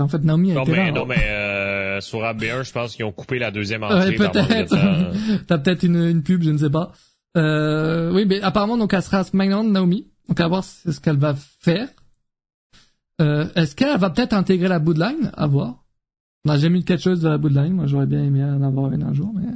En 0.00 0.08
fait, 0.08 0.18
Naomi, 0.24 0.50
elle 0.50 0.56
Non, 0.56 0.62
était 0.62 0.72
mais, 0.72 0.86
là. 0.86 0.90
non, 0.92 1.02
hein. 1.02 1.06
mais 1.08 1.24
euh, 1.28 2.00
sur 2.00 2.20
AB1, 2.20 2.64
je 2.64 2.72
pense 2.72 2.96
qu'ils 2.96 3.04
ont 3.04 3.12
coupé 3.12 3.38
la 3.38 3.50
deuxième 3.52 3.82
Ouais, 3.82 3.92
entrée. 3.92 4.16
dans 4.16 4.30
peut-être. 4.30 4.74
Manhattan. 4.74 5.12
T'as 5.46 5.58
peut-être 5.58 5.82
une, 5.84 5.96
une 6.08 6.22
pub, 6.24 6.42
je 6.42 6.50
ne 6.50 6.58
sais 6.58 6.70
pas. 6.70 6.90
Euh, 7.36 8.10
oui, 8.12 8.24
mais 8.26 8.40
apparemment, 8.42 8.76
donc, 8.78 8.94
elle 8.94 9.02
sera 9.02 9.18
à 9.18 9.24
SmackDown, 9.24 9.70
Naomi. 9.70 10.08
Donc, 10.28 10.40
à 10.40 10.48
voir 10.48 10.64
ce 10.64 10.92
ce 10.92 11.00
qu'elle 11.00 11.18
va 11.18 11.34
faire. 11.34 11.88
Euh, 13.20 13.46
est-ce 13.54 13.76
qu'elle 13.76 13.98
va 13.98 14.10
peut-être 14.10 14.32
intégrer 14.32 14.68
la 14.68 14.78
Bloodline? 14.78 15.30
À 15.34 15.46
voir. 15.46 15.84
On 16.44 16.52
n'a 16.52 16.58
jamais 16.58 16.80
eu 16.80 16.84
quelque 16.84 17.02
chose 17.02 17.20
de 17.20 17.28
la 17.28 17.38
Bloodline. 17.38 17.72
Moi, 17.74 17.86
j'aurais 17.86 18.06
bien 18.06 18.22
aimé 18.24 18.42
en 18.42 18.62
avoir 18.62 18.92
une 18.92 19.02
un 19.02 19.12
jour, 19.12 19.32
mais 19.34 19.46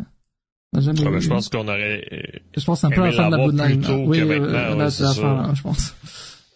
on 0.73 0.79
n'a 0.79 0.81
jamais 0.85 1.01
Ouais, 1.01 1.09
eu. 1.09 1.11
mais 1.15 1.21
je 1.21 1.29
pense 1.29 1.49
qu'on 1.49 1.67
aurait... 1.67 2.43
Je 2.57 2.65
pense 2.65 2.85
un 2.85 2.91
peu 2.91 3.01
aimé 3.01 3.11
la 3.11 3.13
fin 3.17 3.31
de 3.31 3.57
la 3.59 3.67
plus 3.67 3.79
tôt 3.81 3.97
là. 3.97 4.05
Oui, 4.07 4.19
que 4.19 4.25
euh, 4.25 4.53
là, 4.53 4.77
ouais, 4.77 4.91
c'est 4.91 5.03
la 5.03 5.15
fin, 5.15 5.35
là, 5.43 5.55
je 5.55 5.63
pense. 5.63 5.95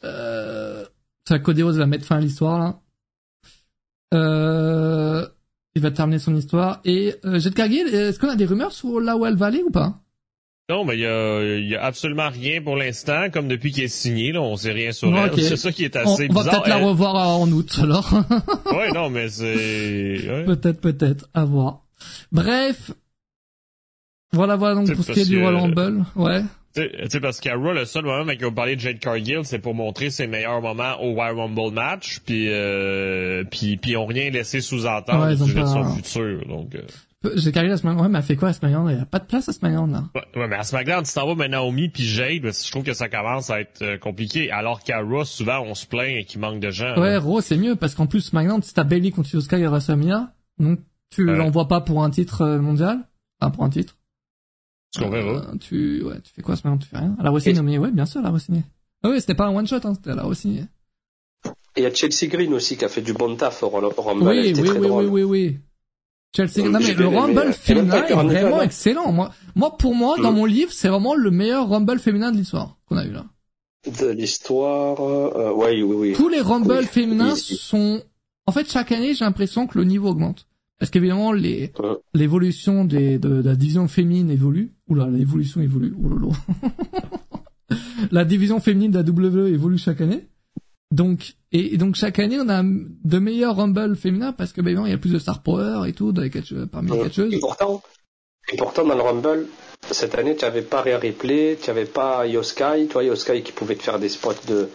Euh, 0.05 0.85
ça, 1.27 1.39
Codéos 1.39 1.73
va 1.73 1.87
mettre 1.87 2.05
fin 2.05 2.17
à 2.17 2.21
l'histoire, 2.21 2.59
là. 2.59 2.81
Euh, 4.15 5.27
il 5.75 5.83
va 5.83 5.91
terminer 5.91 6.19
son 6.19 6.35
histoire. 6.35 6.81
Et, 6.85 7.15
euh, 7.25 7.39
Jet 7.39 7.55
Cargill, 7.55 7.87
est-ce 7.89 8.19
qu'on 8.19 8.29
a 8.29 8.37
des 8.37 8.47
rumeurs 8.47 8.73
sur 8.73 9.01
là 9.01 9.17
où 9.17 9.25
elle 9.27 9.37
va 9.37 9.47
aller 9.47 9.63
ou 9.63 9.71
pas? 9.71 10.01
Non, 10.71 10.85
mais 10.85 10.95
il 10.95 11.01
y 11.01 11.07
a, 11.07 11.59
y 11.59 11.75
a 11.75 11.83
absolument 11.85 12.29
rien 12.31 12.63
pour 12.63 12.77
l'instant, 12.77 13.29
comme 13.31 13.49
depuis 13.49 13.73
qu'il 13.73 13.85
est 13.85 13.89
signé, 13.89 14.33
là, 14.33 14.41
on 14.41 14.57
sait 14.57 14.73
rien 14.73 14.93
sur 14.93 15.09
elle. 15.19 15.33
C'est 15.43 15.57
ça 15.57 15.73
qui 15.73 15.85
est 15.85 15.97
On, 15.97 16.01
assez 16.15 16.29
on 16.31 16.33
va 16.33 16.41
bizarre. 16.45 16.63
peut-être 16.63 16.69
la 16.69 16.77
revoir 16.87 17.15
en 17.41 17.51
août, 17.51 17.79
alors. 17.83 18.09
Ouais, 18.73 18.91
non, 18.93 19.11
mais 19.11 19.29
c'est... 19.29 19.45
ouais. 20.29 20.45
peut-être, 20.45 20.81
peut-être, 20.81 21.29
à 21.35 21.45
voir. 21.45 21.81
Bref. 22.33 22.93
Voilà, 24.33 24.55
voilà, 24.57 24.77
donc 24.77 24.95
pour 24.95 25.05
ce 25.05 25.13
qui 25.13 25.21
est 25.21 25.27
du 25.27 25.39
Royal 25.43 25.57
Rumble. 25.61 26.05
Ouais. 26.15 26.43
Tu 26.73 26.83
sais- 27.09 27.19
parce 27.21 27.41
qu'à 27.41 27.57
Raw, 27.57 27.73
le 27.73 27.85
seul 27.85 28.05
moment 28.05 28.23
où 28.23 28.31
ils 28.31 28.47
ont 28.47 28.53
parlé 28.53 28.77
de 28.77 28.81
Jade 28.81 29.01
Cargill, 29.01 29.41
c'est 29.43 29.59
pour 29.59 29.75
montrer 29.75 30.11
ses 30.11 30.29
meilleurs 30.29 30.61
moments 30.63 31.03
au 31.03 31.15
Royal 31.15 31.37
Rumble 31.37 31.73
match, 31.75 32.21
puis 32.25 32.47
euh, 32.49 33.43
puis 33.51 33.77
puis 33.77 33.91
ils 33.91 33.97
ont 33.97 34.07
rien 34.07 34.31
laissé 34.31 34.61
sous-entendre 34.61 35.27
Ouais, 35.27 35.33
ont 35.43 35.47
sujet 35.47 35.59
de 35.59 35.61
pas- 35.65 35.67
son 35.67 35.97
futur. 35.97 36.47
Donc, 36.47 36.77
euh. 36.77 36.83
Jet 37.35 37.53
Cargill, 37.53 37.71
la 37.73 37.77
semaine, 37.77 38.01
ouais, 38.01 38.09
mais 38.09 38.19
elle 38.19 38.25
fait 38.25 38.37
quoi 38.37 38.49
à 38.49 38.53
SmackDown? 38.55 38.89
Il 38.91 38.97
y 38.97 39.01
a 39.01 39.05
pas 39.05 39.19
de 39.19 39.27
place 39.27 39.47
à 39.47 39.53
SmackDown, 39.53 39.93
là. 39.93 40.05
Ouais, 40.15 40.41
ouais, 40.41 40.49
mais 40.49 40.57
à 40.57 40.63
SmackDown, 40.63 41.05
tu 41.05 41.13
t'en 41.13 41.27
vas 41.27 41.35
maintenant 41.35 41.65
Naomi 41.65 41.91
puis 41.91 42.03
Jade, 42.05 42.45
je 42.51 42.71
trouve 42.71 42.83
que 42.83 42.95
ça 42.95 43.11
commence 43.11 43.51
à 43.51 43.61
être 43.61 43.83
euh, 43.83 43.99
compliqué. 43.99 44.51
Alors 44.51 44.83
qu'à 44.83 45.01
Raw, 45.03 45.27
souvent, 45.27 45.61
on 45.61 45.75
se 45.75 45.87
plaint 45.87 46.25
qu'il 46.25 46.41
manque 46.41 46.61
de 46.61 46.71
gens. 46.71 46.97
Ouais. 46.99 47.19
Raw, 47.19 47.43
c'est 47.43 47.59
mieux, 47.59 47.77
parce 47.77 47.95
qu'en 47.95 48.07
plus, 48.07 48.23
SmackDown, 48.23 48.63
si 48.63 48.73
t'as 48.73 48.85
Bailey 48.85 49.11
contre 49.11 49.35
Io 49.35 49.43
Sky 49.43 49.57
et 49.57 49.67
WrestleMania, 49.67 50.33
donc 50.59 50.81
tu 51.11 51.27
Ouais. 51.29 51.37
l'envoies 51.37 51.69
pas 51.69 51.83
pour 51.83 52.03
un 52.03 52.09
titre 52.09 52.41
euh, 52.41 52.59
mondial? 52.59 53.07
Enfin, 53.39 53.51
pour 53.51 53.65
un 53.65 53.71
titre? 53.71 53.99
Ce 54.95 55.01
qu'on 55.01 55.11
verra. 55.11 55.31
Euh, 55.51 55.57
tu, 55.61 56.03
ouais, 56.03 56.21
tu 56.23 56.33
fais 56.33 56.41
quoi 56.41 56.57
SmackDown? 56.57 56.79
Tu 56.79 56.89
fais 56.89 56.99
rien? 56.99 57.17
Elle 57.21 57.27
a 57.27 57.31
re-signé, 57.31 57.61
mais 57.61 57.77
ouais, 57.77 57.91
bien 57.91 58.07
sûr, 58.07 58.21
elle 58.21 58.27
a 58.29 58.31
re-signé. 58.31 58.63
Ah 59.03 59.11
oui, 59.11 59.21
c'était 59.21 59.35
pas 59.35 59.45
un 59.47 59.55
one 59.55 59.67
shot, 59.67 59.77
hein, 59.85 59.93
c'était, 59.95 60.11
elle 60.11 60.19
a 60.21 60.25
re-signé. 60.25 60.65
Et 61.77 61.81
il 61.81 61.83
y 61.83 61.87
a 61.87 61.93
Chelsea 61.93 62.29
Green 62.31 62.53
aussi 62.55 62.79
qui 62.79 62.85
a 62.85 62.89
fait 62.89 63.03
du 63.03 63.13
bon 63.13 63.37
taf 63.37 63.63
au 63.63 63.69
Rumble. 63.69 63.93
Oui, 64.27 64.55
oui, 64.57 64.71
oui, 64.79 65.07
oui, 65.07 65.23
oui. 65.23 65.59
Chelsea, 66.37 66.61
Euh, 66.65 66.71
non 66.71 66.79
mais 66.79 66.95
le 66.95 67.07
Rumble 67.09 67.39
euh, 67.49 67.53
féminin 67.53 68.05
est 68.07 68.13
vraiment 68.15 68.61
hein. 68.61 68.63
excellent. 68.63 69.11
Moi, 69.13 69.33
moi, 69.57 69.77
pour 69.77 69.95
moi, 69.95 70.17
dans 70.23 70.31
Mm. 70.33 70.37
mon 70.37 70.45
livre, 70.45 70.73
c'est 70.73 70.89
vraiment 70.89 71.15
le 71.15 71.31
meilleur 71.31 71.69
Rumble 71.69 71.99
féminin 71.99 72.31
de 72.33 72.37
l'histoire 72.37 72.77
qu'on 72.87 72.97
a 72.97 73.05
eu 73.05 73.11
là. 73.11 73.25
De 74.01 74.09
l'histoire, 74.11 75.01
euh, 75.01 75.53
oui, 75.57 75.83
oui, 75.83 75.97
oui. 75.97 76.13
Tous 76.15 76.29
les 76.29 76.41
Rumble 76.41 76.79
Oui, 76.81 76.87
féminins 76.87 77.33
oui. 77.35 77.41
sont, 77.41 78.03
en 78.47 78.53
fait, 78.53 78.71
chaque 78.71 78.93
année, 78.93 79.15
j'ai 79.15 79.25
l'impression 79.25 79.67
que 79.67 79.79
le 79.79 79.85
niveau 79.85 80.09
augmente. 80.11 80.47
Parce 80.79 80.91
qu'évidemment, 80.91 81.33
les, 81.33 81.73
Ouais. 81.79 81.97
l'évolution 82.15 82.85
des, 82.85 83.19
de, 83.19 83.43
de 83.43 83.49
la 83.49 83.55
division 83.57 83.87
féminine 83.89 84.31
évolue. 84.31 84.73
Oula, 84.89 85.09
l'évolution 85.09 85.61
évolue. 85.61 85.93
Oulala. 85.99 86.33
la 88.11 88.25
division 88.25 88.61
féminine 88.61 88.91
de 88.91 88.99
la 88.99 89.05
WWE 89.05 89.49
évolue 89.49 89.79
chaque 89.79 90.01
année. 90.01 90.27
Donc, 90.91 91.35
et, 91.53 91.75
et 91.75 91.77
donc 91.77 91.95
chaque 91.95 92.19
année, 92.19 92.39
on 92.41 92.49
a 92.49 92.63
de 92.65 93.19
meilleurs 93.19 93.57
Rumble 93.57 93.95
féminins 93.97 94.33
parce 94.33 94.53
que, 94.53 94.61
ben, 94.61 94.69
évidemment, 94.69 94.87
il 94.87 94.91
y 94.91 94.95
a 94.95 94.99
plus 94.99 95.13
de 95.13 95.19
star 95.19 95.43
power 95.43 95.89
et 95.89 95.93
tout 95.93 96.13
dans 96.13 96.23
les 96.23 96.31
catcheuses- 96.31 96.69
parmi 96.71 96.91
les 96.91 97.03
catcheuses. 97.05 97.33
Et 97.33 97.39
pourtant, 97.39 97.83
et 98.53 98.57
pourtant, 98.57 98.85
dans 98.85 98.95
le 98.97 99.03
Rumble, 99.03 99.47
cette 99.91 100.17
année, 100.17 100.35
tu 100.35 100.45
n'avais 100.45 100.63
pas 100.63 100.83
Rhea 100.83 100.99
Ripley, 100.99 101.59
tu 101.63 101.69
n'avais 101.71 101.85
pas 101.85 102.27
Yoskai, 102.27 102.87
tu 102.89 102.93
vois, 102.95 103.05
Yoskai 103.05 103.43
qui 103.43 103.53
pouvait 103.53 103.77
te 103.77 103.83
faire 103.85 103.99
des 104.01 104.09
spots 104.09 104.33
de, 104.49 104.69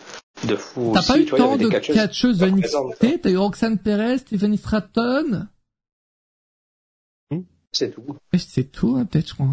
de 0.48 0.56
fou 0.56 0.92
T'as 0.94 1.04
pas 1.04 1.20
eu 1.20 1.26
tant 1.26 1.58
de 1.58 1.68
catcheuses 1.68 1.96
catcheuses 1.96 2.38
de 2.38 2.46
NXT, 2.48 2.60
présentes. 2.62 3.22
t'as 3.22 3.30
eu 3.30 3.38
Roxanne 3.38 3.78
Perez, 3.78 4.20
Stephanie 4.20 4.58
Stratton. 4.58 5.48
C'est 7.74 7.94
tout. 7.94 8.06
C'est 8.38 8.72
tout, 8.72 8.96
hein, 8.98 9.04
peut-être, 9.06 9.28
je 9.28 9.34
crois. 9.34 9.48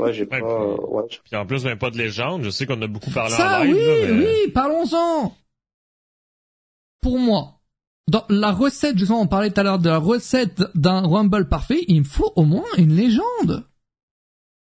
Ouais, 0.00 0.12
j'ai 0.12 0.22
Ouais, 0.22 0.26
pas, 0.26 0.36
puis- 0.36 0.44
euh, 0.46 0.76
ouais. 0.88 1.04
Puis 1.24 1.36
en 1.36 1.46
plus, 1.46 1.64
même 1.64 1.78
pas 1.78 1.90
de 1.90 1.96
légende. 1.98 2.42
Je 2.42 2.50
sais 2.50 2.66
qu'on 2.66 2.80
a 2.82 2.86
beaucoup 2.86 3.10
parlé 3.10 3.34
Ça, 3.34 3.60
en 3.60 3.64
live. 3.64 3.74
oui, 3.76 3.82
là, 4.08 4.12
mais- 4.14 4.26
oui, 4.26 4.50
parlons-en. 4.52 5.34
Pour 7.00 7.18
moi, 7.18 7.60
dans 8.08 8.24
la 8.28 8.52
recette, 8.52 8.98
justement, 8.98 9.20
on 9.22 9.26
parlait 9.26 9.50
tout 9.50 9.60
à 9.60 9.62
l'heure 9.62 9.78
de 9.78 9.88
la 9.88 9.98
recette 9.98 10.62
d'un 10.74 11.00
Rumble 11.06 11.48
parfait, 11.48 11.84
il 11.88 12.00
me 12.00 12.04
faut 12.04 12.32
au 12.36 12.44
moins 12.44 12.64
une 12.78 12.92
légende. 12.94 13.64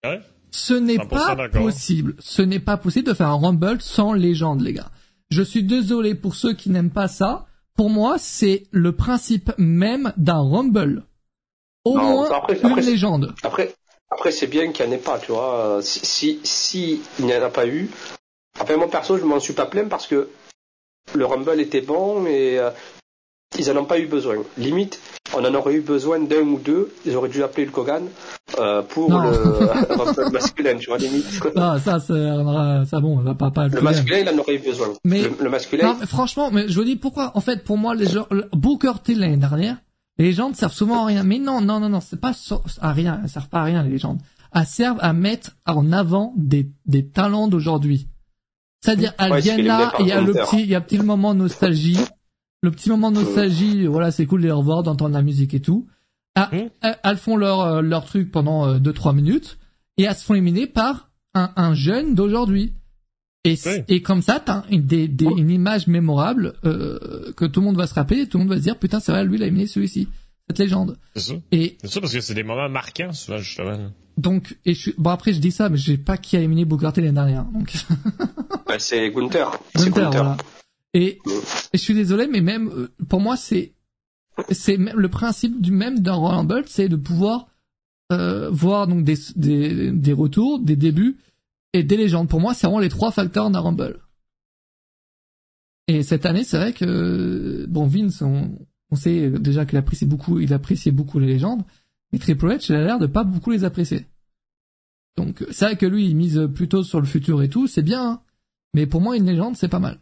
Ouais? 0.05 0.21
Ce 0.51 0.75
n'est 0.75 0.97
100% 0.97 1.09
pas 1.37 1.49
possible. 1.49 2.15
Ce 2.19 2.43
n'est 2.43 2.59
pas 2.61 2.77
possible 2.77 3.07
de 3.07 3.15
faire 3.15 3.29
un 3.29 3.39
Rumble 3.39 3.81
sans 3.81 4.13
légende, 4.13 4.61
les 4.61 4.73
gars. 4.75 4.91
Je 5.31 5.43
suis 5.43 5.63
désolé 5.65 6.15
pour 6.15 6.35
ceux 6.35 6.53
qui 6.53 6.69
n'aiment 6.71 6.91
pas 6.91 7.09
ça. 7.09 7.47
Pour 7.75 7.89
moi, 7.89 8.17
c'est 8.19 8.65
le 8.71 8.93
principe 8.93 9.53
même 9.57 10.13
d'un 10.19 10.41
Rumble. 10.41 11.07
Au 11.85 11.97
Non, 11.97 12.03
moins 12.13 12.31
après- 12.31 12.59
une 12.61 12.67
après, 12.67 12.83
légende. 12.83 13.35
Après, 13.43 13.75
après 14.13 14.31
c'est 14.33 14.47
bien 14.47 14.73
qu'il 14.73 14.87
n'y 14.87 14.93
en 14.93 14.95
ait 14.97 14.99
pas, 15.01 15.19
tu 15.19 15.33
vois. 15.33 15.81
Si, 15.83 16.01
si, 16.05 16.41
si 16.45 17.01
il 17.19 17.27
n'y 17.27 17.35
en 17.37 17.43
a 17.43 17.51
pas 17.51 17.67
eu. 17.67 17.91
Après, 18.61 18.77
moi, 18.77 18.89
perso, 18.91 19.17
je 19.19 19.25
m'en 19.25 19.41
suis 19.41 19.55
pas 19.55 19.67
plaint 19.67 19.89
parce 19.89 20.07
que 20.07 20.29
le 21.15 21.25
Rumble 21.27 21.59
était 21.61 21.81
bon 21.81 22.27
et 22.27 22.59
euh, 22.59 22.71
ils 23.59 23.71
en 23.71 23.77
ont 23.77 23.85
pas 23.85 23.99
eu 23.99 24.07
besoin. 24.07 24.37
Limite, 24.59 25.01
on 25.35 25.45
en 25.45 25.55
aurait 25.55 25.75
eu 25.75 25.81
besoin 25.81 26.19
d'un 26.21 26.43
ou 26.43 26.59
deux. 26.59 26.93
Ils 27.07 27.17
auraient 27.17 27.29
dû 27.31 27.43
appeler 27.43 27.65
le 27.67 27.71
Kogan 27.73 28.05
euh, 28.59 28.83
pour 28.83 29.11
Non. 29.11 29.23
le 29.31 29.31
Rumble 29.95 30.31
masculin, 30.33 30.77
tu 30.79 30.87
vois, 30.89 30.99
limite. 30.99 31.27
Ah, 31.57 31.79
ça, 31.83 31.99
ça, 31.99 32.15
ça, 32.85 33.01
bon, 33.01 33.19
on 33.19 33.23
va 33.23 33.35
pas, 33.35 33.51
pas 33.51 33.69
Le 33.69 33.81
masculin, 33.81 34.19
il 34.19 34.29
en 34.29 34.39
aurait 34.39 34.55
eu 34.57 34.59
besoin. 34.59 34.89
Mais- 35.05 35.23
le, 35.23 35.33
le 35.41 35.51
masculin, 35.51 35.85
Non, 35.93 35.97
mais 36.01 36.07
franchement, 36.07 36.51
mais 36.51 36.69
je 36.69 36.75
vous 36.79 36.85
dis 36.85 36.97
pourquoi. 36.97 37.33
En 37.35 37.41
fait, 37.41 37.65
pour 37.65 37.79
moi, 37.79 37.95
les 37.95 38.07
gens, 38.07 38.27
le- 38.31 38.49
Booker 38.53 38.93
T 39.03 39.15
l'année 39.15 39.37
dernière, 39.39 39.77
les 40.23 40.29
légendes 40.31 40.55
servent 40.57 40.73
souvent 40.73 41.03
à 41.03 41.07
rien. 41.07 41.23
Mais 41.25 41.39
non, 41.39 41.61
non, 41.61 41.81
non, 41.81 41.89
non, 41.89 42.01
c'est 42.01 42.21
pas 42.21 42.33
so- 42.33 42.63
à 42.81 42.93
rien. 42.93 43.21
Elles 43.23 43.29
servent 43.29 43.49
pas 43.49 43.61
à 43.61 43.65
rien, 43.65 43.83
les 43.83 43.91
légendes. 43.91 44.21
Elles 44.55 44.67
servent 44.67 44.99
à 45.01 45.13
mettre 45.13 45.53
en 45.67 45.93
avant 45.93 46.33
des, 46.37 46.71
des 46.87 47.09
talents 47.09 47.49
d'aujourd'hui. 47.49 48.09
C'est-à-dire, 48.81 49.13
elles 49.19 49.33
Ouais, 49.33 49.39
par 49.67 50.01
il 50.01 50.07
y 50.07 50.13
a 50.13 50.21
le 50.21 50.33
petit, 50.33 50.61
il 50.63 50.69
y 50.69 50.75
a 50.75 50.79
un 50.79 50.83
petit 50.83 50.99
moment 50.99 51.35
de 51.35 51.41
nostalgie. 51.41 51.99
Le 52.63 52.71
petit 52.71 52.91
moment 52.91 53.11
de 53.11 53.17
nostalgie, 53.21 53.87
voilà, 53.87 54.11
c'est 54.11 54.27
cool 54.27 54.41
de 54.43 54.47
les 54.47 54.53
revoir, 54.53 54.83
d'entendre 54.83 55.15
la 55.15 55.23
musique 55.23 55.55
et 55.55 55.61
tout. 55.61 55.87
Ah, 56.35 56.49
Mm. 56.53 56.57
elles, 56.81 56.97
elles 57.05 57.17
font 57.17 57.37
leur, 57.37 57.61
euh, 57.61 57.81
leur 57.83 58.05
truc 58.05 58.31
pendant 58.31 58.79
2-3 58.79 59.15
minutes 59.15 59.59
et 59.99 60.05
elles 60.05 60.15
se 60.15 60.25
font 60.25 60.35
éliminer 60.35 60.67
par 60.67 61.11
un, 61.35 61.51
un 61.57 61.75
jeune 61.75 62.15
d'aujourd'hui. 62.15 62.75
Et, 63.45 63.57
Oui. 63.67 63.73
et 63.89 64.03
comme 64.03 64.23
ça, 64.23 64.39
t'as 64.45 64.65
une, 64.71 64.83
des, 64.87 65.09
des- 65.09 65.25
une 65.25 65.51
image 65.51 65.89
mémorable 65.89 66.55
euh, 66.65 67.33
que 67.37 67.45
tout 67.45 67.61
le 67.61 67.67
monde 67.67 67.77
va 67.77 67.87
se 67.89 67.95
rappeler, 67.95 68.21
et 68.21 68.27
tout 68.29 68.39
le 68.39 68.45
monde 68.45 68.53
va 68.53 68.59
se 68.59 68.63
dire 68.63 68.79
putain 68.79 69.01
c'est 69.01 69.11
vrai 69.13 69.25
lui 69.25 69.37
il 69.37 69.43
a 69.43 69.47
éliminé 69.47 69.67
celui-ci, 69.67 70.07
cette 70.49 70.59
légende. 70.61 70.97
C'est 71.17 71.23
ça. 71.23 71.35
Et 71.51 71.77
C'est 71.83 71.91
ça 71.91 72.01
parce 72.01 72.13
que 72.13 72.21
c'est 72.21 72.35
des 72.35 72.45
moments 72.45 72.69
marquants, 72.69 73.13
souvent, 73.13 73.39
justement. 73.39 73.91
donc 74.17 74.57
et 74.65 74.75
je 74.75 74.81
suis, 74.81 74.95
bon 74.97 75.11
après 75.11 75.33
je 75.33 75.41
dis 75.41 75.51
ça 75.51 75.69
mais 75.69 75.77
je 75.77 75.91
sais 75.93 75.99
pas 75.99 76.17
qui 76.19 76.37
a 76.37 76.39
éliminé 76.39 76.65
Booker 76.65 76.91
T 76.95 77.01
l'année 77.01 77.15
dernière 77.15 77.45
donc 77.47 77.73
bah, 78.69 78.79
c'est 78.79 79.11
Gunther. 79.11 79.51
C'est 79.75 79.87
Gunther, 79.89 80.05
Gunther. 80.05 80.23
voilà. 80.23 80.37
Et, 80.95 81.19
et 81.73 81.79
je 81.79 81.79
suis 81.79 81.95
désolé 81.95 82.29
mais 82.29 82.43
même 82.43 82.69
euh, 82.69 82.93
pour 83.09 83.21
moi 83.21 83.37
c'est 83.37 83.73
c'est 84.51 84.77
le 84.77 85.09
principe 85.09 85.61
du 85.61 85.73
même 85.73 85.99
d'un 85.99 86.15
Royal 86.15 86.39
Rumble 86.39 86.63
c'est 86.67 86.89
de 86.89 86.97
pouvoir 86.97 87.49
euh, 88.13 88.51
voir 88.51 88.87
donc 88.87 89.03
des, 89.05 89.17
des 89.35 89.91
des 89.91 90.13
retours, 90.13 90.61
des 90.61 90.77
débuts 90.77 91.17
et 91.73 91.83
des 91.83 91.97
légendes. 91.97 92.29
Pour 92.29 92.41
moi 92.41 92.55
c'est 92.55 92.67
vraiment 92.67 92.81
les 92.81 92.89
trois 92.89 93.11
facteurs 93.11 93.51
d'un 93.51 93.61
Rumble. 93.61 94.01
Et 95.89 96.03
cette 96.03 96.27
année, 96.27 96.45
c'est 96.45 96.59
vrai 96.59 96.73
que 96.73 97.67
bon 97.69 97.87
Vince, 97.87 98.23
on, 98.23 98.57
on 98.91 98.97
sait 98.97 99.31
déjà 99.31 99.67
qu'il 99.67 99.79
apprécie 99.79 100.07
beaucoup, 100.07 100.39
il 100.39 100.53
appréciait 100.53 100.93
beaucoup 100.93 101.19
les 101.19 101.27
légendes, 101.27 101.65
mais 102.13 102.19
Triple 102.19 102.47
H, 102.47 102.67
il 102.69 102.77
a 102.77 102.85
l'air 102.85 102.99
de 102.99 103.07
pas 103.07 103.25
beaucoup 103.25 103.51
les 103.51 103.65
apprécier. 103.65 104.07
Donc 105.17 105.45
c'est 105.51 105.65
vrai 105.65 105.77
que 105.77 105.87
lui, 105.87 106.07
il 106.07 106.17
mise 106.17 106.49
plutôt 106.55 106.83
sur 106.83 107.01
le 107.01 107.07
futur 107.07 107.43
et 107.43 107.49
tout, 107.49 107.67
c'est 107.67 107.83
bien, 107.83 108.05
hein. 108.05 108.23
mais 108.75 108.87
pour 108.87 109.01
moi, 109.01 109.17
une 109.17 109.27
légende, 109.27 109.57
c'est 109.57 109.69
pas 109.69 109.81
mal. 109.81 110.01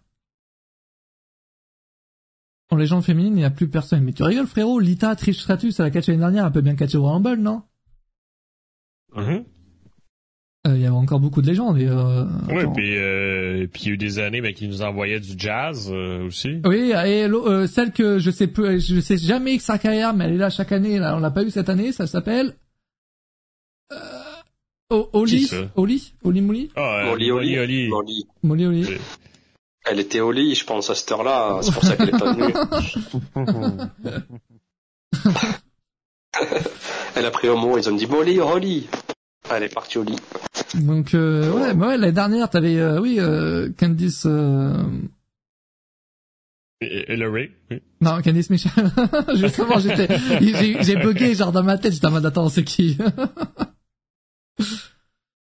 En 2.71 2.77
légende 2.77 3.03
féminine, 3.03 3.33
il 3.33 3.39
n'y 3.39 3.45
a 3.45 3.51
plus 3.51 3.69
personne. 3.69 4.05
Mais 4.05 4.13
tu 4.13 4.23
rigoles, 4.23 4.47
frérot, 4.47 4.79
Lita, 4.79 5.17
Trish 5.17 5.41
Stratus, 5.41 5.81
à 5.81 5.85
la 5.85 5.91
catch 5.91 6.07
l'année 6.07 6.21
dernière, 6.21 6.47
elle 6.47 6.53
peut 6.53 6.61
bien 6.61 6.77
catcher 6.77 6.99
au 6.99 7.05
Rumble, 7.05 7.37
non? 7.37 7.63
Mhm. 9.17 9.23
Euh, 9.23 9.43
Il 10.67 10.79
y 10.79 10.85
avait 10.85 10.95
encore 10.95 11.21
beaucoup 11.21 11.41
de 11.41 11.47
légendes. 11.47 11.79
Et, 11.79 11.89
euh, 11.89 12.27
Oui, 12.49 12.65
puis 12.75 12.99
euh, 12.99 13.67
puis 13.73 13.85
il 13.85 13.87
y 13.87 13.91
a 13.91 13.95
eu 13.95 13.97
des 13.97 14.19
années 14.19 14.43
ben, 14.43 14.53
qui 14.53 14.69
nous 14.69 14.83
envoyaient 14.83 15.19
du 15.19 15.33
jazz 15.39 15.91
euh, 15.91 16.27
aussi. 16.27 16.61
Oui, 16.67 16.91
et 16.91 17.25
euh, 17.25 17.67
celle 17.67 17.93
que 17.93 18.19
je 18.19 18.31
sais 18.31 18.47
peu, 18.47 18.77
je 18.79 19.01
sais 19.01 19.17
jamais 19.17 19.57
que 19.57 19.63
sa 19.63 19.79
carrière, 19.79 20.13
mais 20.13 20.27
elle 20.27 20.35
est 20.35 20.39
là 20.39 20.51
chaque 20.51 20.73
année. 20.73 20.99
Là, 20.99 21.17
on 21.17 21.21
l'a 21.21 21.31
pas 21.31 21.45
eu 21.45 21.51
cette 21.51 21.71
année. 21.71 21.93
Ça 21.93 22.07
s'appelle 22.07 22.57
euh, 24.93 25.03
Oli? 25.13 25.49
Oli, 25.77 26.13
Oli 26.25 26.41
Mouli, 26.43 26.71
euh, 26.77 27.07
Molly, 27.07 27.31
Molly, 27.31 27.59
Oli. 27.59 27.59
Oli. 27.59 27.89
Molly. 27.89 28.27
Molly 28.43 28.67
Oli. 28.67 28.85
Oui. 28.85 28.99
Elle 29.87 30.01
était 30.01 30.21
au 30.21 30.31
lit, 30.31 30.55
je 30.55 30.67
pense, 30.67 30.91
à 30.91 30.95
cette 30.95 31.11
heure-là. 31.11 31.61
C'est 31.63 31.73
pour 31.73 31.85
ça 31.85 31.97
qu'elle 31.97 32.11
est 32.11 32.19
pas 32.19 32.35
venue. 32.35 32.53
Elle 37.17 37.25
a 37.25 37.31
pris 37.31 37.49
un 37.49 37.57
mot, 37.57 37.79
ils 37.79 37.89
ont 37.89 37.97
dit 37.97 38.07
Molly, 38.07 38.41
au 38.41 38.59
lit. 38.59 38.89
Elle 39.51 39.65
est 39.65 39.75
partie 39.75 39.99
au 39.99 40.05
lit. 40.05 40.17
Donc 40.75 41.15
euh, 41.15 41.51
ouais, 41.53 41.75
bah 41.75 41.89
ouais, 41.89 41.99
l'année 41.99 42.13
dernière, 42.13 42.49
t'avais 42.51 42.79
euh, 42.79 43.01
oui 43.01 43.17
euh, 43.19 43.71
Candice, 43.79 44.25
euh, 44.27 44.83
Et- 46.81 47.13
et 47.13 47.17
le 47.17 47.29
Ray, 47.31 47.51
oui. 47.71 47.83
non 48.01 48.23
Candice 48.23 48.49
Michel. 48.51 48.71
Justement, 49.35 49.79
j'étais, 49.79 50.07
j'ai 50.41 50.83
j'ai 50.83 50.97
bugué 50.97 51.35
genre 51.35 51.53
dans 51.53 51.63
ma 51.65 51.79
tête. 51.79 51.93
J'étais 51.93 52.07
en 52.07 52.13
mode 52.13 52.27
attends, 52.27 52.49
c'est 52.49 52.65
qui? 52.65 52.97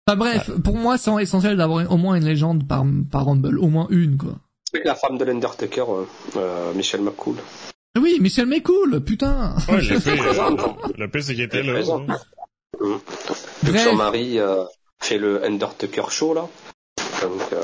Enfin 0.07 0.17
bref, 0.17 0.49
pour 0.63 0.75
moi, 0.75 0.97
c'est 0.97 1.11
essentiel 1.21 1.55
d'avoir 1.57 1.91
au 1.91 1.97
moins 1.97 2.15
une 2.15 2.25
légende 2.25 2.67
par 2.67 2.83
par 3.11 3.25
Rumble, 3.25 3.59
au 3.59 3.67
moins 3.67 3.85
une 3.91 4.17
quoi. 4.17 4.39
Avec 4.73 4.85
la 4.85 4.95
femme 4.95 5.17
de 5.19 5.25
l'Undertaker, 5.25 5.81
euh, 5.87 6.05
euh, 6.37 6.73
Michelle 6.73 7.01
McCool. 7.01 7.35
Oui, 7.99 8.17
Michel 8.19 8.47
McCool, 8.47 9.01
putain. 9.03 9.55
Ouais, 9.67 9.77
présente. 10.17 10.59
euh, 10.61 10.93
le 10.97 11.07
pire, 11.09 11.23
c'est 11.23 11.35
qu'il 11.35 11.43
était 11.43 11.61
là. 11.61 11.79
Hein. 12.81 12.99
Vu 13.63 13.73
que 13.73 13.77
son 13.79 13.95
mari 13.95 14.39
euh, 14.39 14.63
fait 15.01 15.17
le 15.17 15.43
Undertaker 15.43 16.09
Show, 16.09 16.33
là. 16.33 16.47
Donc, 17.21 17.41
euh, 17.53 17.61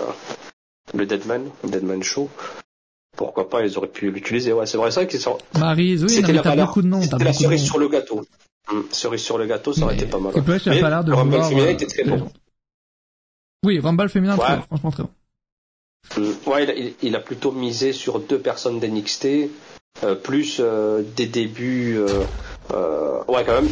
le 0.93 1.05
Deadman, 1.05 1.49
Deadman 1.63 2.03
Show. 2.03 2.29
Pourquoi 3.15 3.49
pas, 3.49 3.65
ils 3.65 3.77
auraient 3.77 3.87
pu 3.87 4.11
l'utiliser. 4.11 4.51
Ouais, 4.51 4.65
c'est 4.65 4.77
vrai, 4.77 4.91
c'est 4.91 4.99
vrai 5.01 5.07
qu'ils 5.07 5.21
sont. 5.21 5.37
Maryse, 5.57 6.03
oui, 6.03 6.09
non, 6.09 6.15
C'était 6.15 6.33
mais 6.33 6.41
t'as 6.41 6.49
valeur. 6.49 6.67
beaucoup 6.67 6.81
de 6.81 6.87
noms, 6.87 7.01
C'était 7.01 7.23
la 7.23 7.33
cerise 7.33 7.63
sur 7.63 7.77
le 7.79 7.87
gâteau. 7.87 8.25
Hum, 8.69 8.85
cerise 8.91 9.21
sur 9.21 9.37
le 9.37 9.45
gâteau, 9.45 9.71
ça 9.73 9.83
aurait 9.85 9.95
Mais 9.95 10.01
été 10.01 10.09
pas 10.11 10.19
mal. 10.19 10.33
Triple 10.33 10.51
H, 10.51 10.61
il 10.65 10.69
a 10.69 10.75
Mais 10.75 10.81
pas 10.81 10.89
l'air 10.89 11.03
de 11.03 11.11
le 11.11 11.15
Rumble 11.15 11.43
féminin 11.43 11.63
euh, 11.67 11.69
était 11.69 11.85
très 11.85 12.03
bon. 12.03 12.29
Oui, 13.63 13.79
Rumble 13.79 14.09
féminin, 14.09 14.35
Ouais. 14.35 14.43
très 14.43 14.61
franchement 14.63 14.91
très 14.91 15.03
bon. 15.03 15.09
Hum, 16.17 16.35
Ouais, 16.45 16.63
il 16.65 16.69
a, 16.69 16.73
il- 16.75 16.93
il 17.03 17.15
a 17.15 17.19
plutôt 17.19 17.51
misé 17.51 17.93
sur 17.93 18.19
deux 18.19 18.39
personnes 18.39 18.79
d'NXT, 18.79 19.49
euh, 20.03 20.15
plus 20.15 20.57
euh, 20.59 21.01
des 21.15 21.25
débuts. 21.27 21.97
euh, 22.73 23.23
ouais, 23.27 23.43
quand 23.45 23.61
même. 23.61 23.69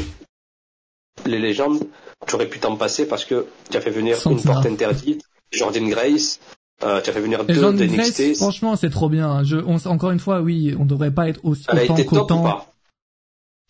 Les 1.25 1.39
légendes, 1.39 1.79
tu 2.27 2.35
aurais 2.35 2.47
pu 2.49 2.59
t'en 2.59 2.75
passer 2.75 3.07
parce 3.07 3.25
que 3.25 3.45
tu 3.69 3.77
as 3.77 3.81
fait 3.81 3.91
venir 3.91 4.17
une 4.29 4.41
porte 4.41 4.65
interdite, 4.65 5.21
Jordan 5.51 5.87
Grace, 5.89 6.39
euh, 6.83 7.01
tu 7.01 7.09
as 7.09 7.13
fait 7.13 7.21
venir 7.21 7.45
deux 7.45 7.53
Grace, 7.53 7.75
d'NXT. 7.75 8.35
franchement, 8.37 8.75
c'est 8.75 8.89
trop 8.89 9.07
bien. 9.09 9.43
Je, 9.43 9.57
on, 9.57 9.77
encore 9.87 10.11
une 10.11 10.19
fois, 10.19 10.41
oui, 10.41 10.75
on 10.77 10.85
devrait 10.85 11.11
pas 11.13 11.29
être 11.29 11.39
aussi, 11.43 11.65
Elle 11.69 11.79
a 11.79 11.83
autant 11.83 11.93
été 11.95 12.03
top 12.05 12.13
ou 12.13 12.19
qu'autant. 12.19 12.43
pas? 12.43 12.73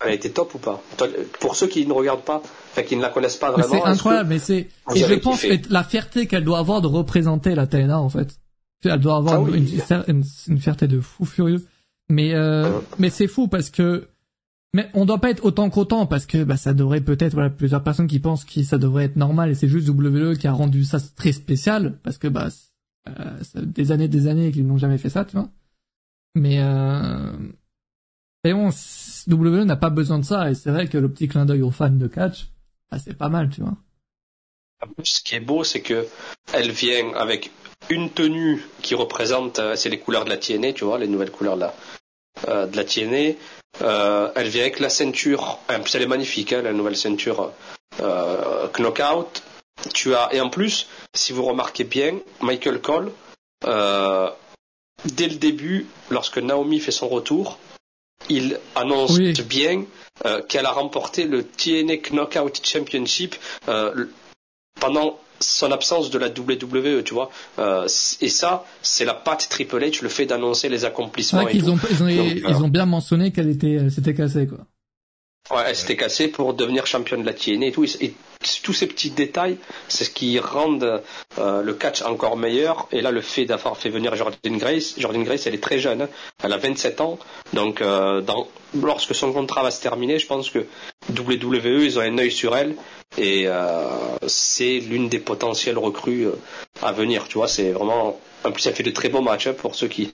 Elle 0.04 0.10
a 0.10 0.14
été 0.16 0.32
top 0.32 0.54
ou 0.56 0.58
pas? 0.58 0.82
Pour 1.40 1.56
ceux 1.56 1.68
qui 1.68 1.86
ne 1.86 1.94
regardent 1.94 2.24
pas, 2.24 2.42
enfin 2.72 2.84
qui 2.84 2.96
ne 2.98 3.02
la 3.02 3.10
connaissent 3.10 3.38
pas 3.38 3.52
vraiment, 3.52 3.68
C'est 3.70 3.84
incroyable, 3.84 4.30
mais 4.30 4.40
c'est, 4.40 4.70
et 4.96 5.00
je 5.00 5.14
pense 5.16 5.42
que 5.42 5.72
la 5.72 5.84
fierté 5.84 6.28
qu'elle 6.28 6.44
doit 6.44 6.60
avoir 6.60 6.82
de 6.82 6.88
représenter 6.88 7.56
la 7.56 7.68
TNA, 7.68 8.00
en 8.00 8.10
fait. 8.10 8.38
Elle 8.86 9.00
doit 9.00 9.16
avoir 9.18 9.36
Ah 9.36 9.40
oui. 9.42 9.66
une, 10.08 10.60
fierté 10.60 10.88
de 10.88 11.00
fou 11.00 11.24
furieux. 11.26 11.66
Mais, 12.10 12.34
euh, 12.34 12.70
Ouais. 12.70 12.82
mais 13.00 13.10
c'est 13.10 13.28
fou 13.28 13.48
parce 13.48 13.70
que, 13.70 14.10
mais 14.74 14.90
on 14.94 15.06
doit 15.06 15.20
pas 15.20 15.30
être 15.30 15.46
autant 15.46 15.70
qu'autant 15.70 16.06
parce 16.06 16.26
que, 16.26 16.44
bah, 16.44 16.58
ça 16.58 16.74
devrait 16.74 17.02
peut-être, 17.02 17.34
voilà, 17.34 17.50
plusieurs 17.50 17.84
personnes 17.84 18.08
qui 18.08 18.20
pensent 18.20 18.46
que 18.46 18.64
ça 18.64 18.78
devrait 18.78 19.06
être 19.06 19.16
normal 19.16 19.52
et 19.52 19.56
c'est 19.56 19.68
juste 19.68 19.88
WWE 19.88 20.38
qui 20.38 20.48
a 20.48 20.52
rendu 20.52 20.84
ça 20.84 20.98
très 21.16 21.32
spécial 21.32 22.00
parce 22.04 22.18
que, 22.18 22.28
bah, 22.28 22.50
euh, 23.08 23.44
ça 23.44 23.62
des 23.62 23.92
années, 23.92 24.08
des 24.08 24.28
années 24.28 24.52
qu'ils 24.52 24.66
n'ont 24.66 24.78
jamais 24.78 24.98
fait 24.98 25.10
ça, 25.10 25.26
tu 25.26 25.36
vois. 25.36 25.50
Mais, 26.36 26.60
euh, 26.62 27.32
mais 28.44 28.54
bon, 28.54 28.70
WWE 29.28 29.66
n'a 29.66 29.76
pas 29.76 29.90
besoin 29.92 30.20
de 30.20 30.26
ça 30.26 30.50
et 30.50 30.56
c'est 30.56 30.72
vrai 30.72 30.88
que 30.88 30.98
le 30.98 31.12
petit 31.12 31.28
clin 31.28 31.46
d'œil 31.46 31.62
aux 31.62 31.72
fans 31.72 31.90
de 31.90 32.08
catch, 32.08 32.50
bah, 32.92 32.98
c'est 33.00 33.18
pas 33.18 33.30
mal, 33.30 33.50
tu 33.50 33.62
vois. 33.62 33.78
Ce 35.04 35.22
qui 35.22 35.36
est 35.36 35.40
beau, 35.40 35.64
c'est 35.64 35.82
que 35.82 36.08
elle 36.54 36.72
vient 36.72 37.14
avec 37.14 37.52
une 37.90 38.10
tenue 38.10 38.62
qui 38.82 38.96
représente, 38.96 39.60
euh, 39.60 39.76
c'est 39.76 39.90
les 39.90 40.00
couleurs 40.00 40.26
de 40.26 40.30
la 40.30 40.38
TNA, 40.38 40.74
tu 40.74 40.86
vois, 40.86 40.98
les 40.98 41.08
nouvelles 41.08 41.32
couleurs 41.32 41.56
de 41.56 41.62
la, 41.62 41.76
euh, 42.48 42.68
de 42.68 42.76
la 42.76 42.84
TNA. 42.84 43.36
Euh, 43.82 44.32
elle 44.36 44.48
vient 44.50 44.62
avec 44.62 44.80
la 44.80 44.90
ceinture, 44.90 45.60
en 45.70 45.80
plus 45.80 45.96
elle 45.96 46.04
est 46.04 46.08
magnifique, 46.08 46.54
hein, 46.54 46.62
la 46.62 46.74
nouvelle 46.74 46.96
ceinture 46.96 47.52
euh, 48.02 48.68
Knockout. 48.78 49.44
Tu 49.94 50.16
as 50.16 50.34
et 50.34 50.40
en 50.40 50.50
plus, 50.50 50.88
si 51.14 51.34
vous 51.34 51.44
remarquez 51.44 51.84
bien, 51.84 52.20
Michael 52.42 52.80
Cole, 52.80 53.12
euh, 53.66 54.30
dès 55.06 55.28
le 55.28 55.36
début, 55.36 55.88
lorsque 56.10 56.38
Naomi 56.38 56.80
fait 56.80 56.92
son 56.92 57.10
retour, 57.10 57.58
il 58.30 58.60
annonce 58.76 59.18
Oui. 59.18 59.34
bien 59.44 59.86
qu'elle 60.48 60.66
a 60.66 60.72
remporté 60.72 61.26
le 61.26 61.44
TNA 61.44 61.98
Knockout 61.98 62.66
Championship 62.66 63.36
pendant 64.80 65.20
son 65.44 65.72
absence 65.72 66.10
de 66.10 66.18
la 66.18 66.28
WWE, 66.28 67.04
tu 67.04 67.14
vois. 67.14 67.30
Euh, 67.60 67.88
et 68.22 68.30
ça, 68.30 68.66
c'est 68.82 69.06
la 69.06 69.14
patte 69.14 69.48
Triple 69.50 69.80
H, 69.84 70.02
le 70.02 70.10
fait 70.10 70.26
d'annoncer 70.26 70.70
les 70.70 70.86
accomplissements 70.86 71.44
vrai 71.44 71.52
et 71.52 71.56
qu'ils 71.56 71.66
tout. 71.66 71.72
ont, 71.72 71.80
ils 71.90 72.04
ont, 72.04 72.08
Donc, 72.08 72.36
ils 72.36 72.46
euh, 72.46 72.64
ont 72.64 72.70
bien 72.70 72.86
mentionné 72.86 73.32
qu'elle 73.32 73.50
était, 73.50 73.74
elle 73.74 73.92
s'était 73.92 74.14
cassée, 74.14 74.48
quoi. 74.48 74.60
Ouais, 75.52 75.64
elle 75.68 75.76
s'était 75.76 75.98
cassée 75.98 76.30
pour 76.30 76.54
devenir 76.54 76.86
championne 76.88 77.22
de 77.22 77.26
la 77.26 77.34
TNA 77.34 77.66
et 77.68 77.72
tout. 77.74 77.84
Et, 77.84 77.90
et 78.00 78.14
tous 78.64 78.72
ces 78.72 78.88
petits 78.88 79.10
détails, 79.10 79.58
c'est 79.90 80.06
ce 80.06 80.10
qui 80.10 80.40
rendent 80.40 81.02
euh, 81.38 81.62
le 81.62 81.74
catch 81.74 82.02
encore 82.02 82.38
meilleur. 82.38 82.88
Et 82.94 83.02
là, 83.02 83.12
le 83.12 83.20
fait 83.20 83.46
d'avoir 83.46 83.78
fait 83.78 83.90
venir 83.90 84.16
Jordan 84.16 84.58
Grace, 84.58 84.96
Jordan 84.98 85.24
Grace, 85.24 85.46
elle 85.46 85.56
est 85.56 85.64
très 85.64 85.80
jeune, 85.80 86.04
hein. 86.04 86.10
elle 86.42 86.54
a 86.54 86.58
27 86.58 87.02
ans. 87.02 87.20
Donc, 87.52 87.82
euh, 87.82 88.22
dans, 88.22 88.48
lorsque 88.74 89.14
son 89.14 89.34
contrat 89.34 89.64
va 89.64 89.72
se 89.72 89.82
terminer, 89.82 90.18
je 90.18 90.28
pense 90.28 90.50
que 90.50 90.66
WWE, 91.10 91.84
ils 91.84 92.00
ont 92.00 92.02
un 92.02 92.18
œil 92.18 92.32
sur 92.32 92.56
elle. 92.56 92.76
Et 93.18 93.44
euh, 93.48 93.86
c'est 94.28 94.80
l'une 94.80 95.08
des 95.10 95.20
potentielles 95.20 95.78
recrues 95.78 96.26
euh, 96.28 96.32
à 96.82 96.92
venir. 96.92 97.28
Tu 97.28 97.38
vois, 97.38 97.48
c'est 97.48 97.72
vraiment. 97.72 98.20
En 98.46 98.52
plus, 98.52 98.66
elle 98.68 98.74
fait 98.74 98.84
de 98.84 98.92
très 98.92 99.08
bons 99.08 99.22
matchs 99.22 99.48
hein, 99.48 99.54
pour 99.58 99.76
ceux 99.76 99.88
qui 99.88 100.14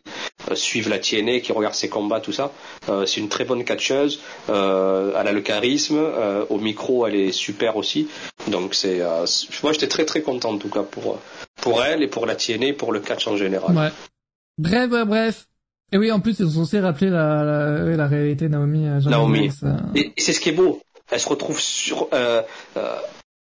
euh, 0.52 0.56
suivent 0.56 0.90
la 0.90 1.00
TNA, 1.00 1.40
qui 1.40 1.52
regardent 1.52 1.74
ses 1.74 1.90
combats, 1.90 2.20
tout 2.20 2.32
ça. 2.34 2.52
Euh, 2.90 3.06
c'est 3.08 3.22
une 3.22 3.30
très 3.30 3.44
bonne 3.46 3.64
catcheuse. 3.64 4.20
Euh, 4.50 5.14
elle 5.20 5.28
a 5.28 5.32
le 5.32 5.42
charisme. 5.42 5.98
euh, 5.98 6.46
au 6.50 6.60
micro, 6.60 7.08
elle 7.08 7.16
est 7.16 7.32
super 7.32 7.76
aussi. 7.78 8.08
Donc, 8.48 8.76
c'est. 8.76 9.02
euh, 9.02 9.26
moi, 9.64 9.72
j'étais 9.74 9.88
très 9.88 10.06
très 10.06 10.22
content 10.22 10.52
en 10.52 10.58
tout 10.58 10.70
cas 10.70 10.84
pour 10.84 11.20
pour 11.62 11.84
elle 11.84 12.04
et 12.04 12.08
pour 12.08 12.26
la 12.28 12.36
TNA, 12.36 12.74
pour 12.78 12.92
le 12.92 13.00
catch 13.00 13.28
en 13.28 13.36
général. 13.38 13.76
Ouais. 13.76 13.90
Bref, 14.58 14.90
bref, 14.90 15.08
bref. 15.08 15.46
Et 15.92 15.98
oui, 15.98 16.12
en 16.12 16.20
plus, 16.20 16.40
ils 16.40 16.46
sont 16.46 16.66
censés 16.66 16.80
rappeler 16.82 17.10
la, 17.10 17.44
la, 17.44 17.96
la 17.96 18.08
réalité 18.08 18.46
de 18.46 18.52
Naomi. 18.52 18.86
Naomi. 19.08 19.50
Et, 19.96 20.12
et 20.16 20.22
c'est 20.22 20.34
ce 20.34 20.40
qui 20.40 20.50
est 20.50 20.52
beau. 20.52 20.80
Elle 21.12 21.20
se 21.20 21.30
retrouve 21.30 21.60
sur 21.60 22.08
euh, 22.14 22.42
euh, 22.78 22.96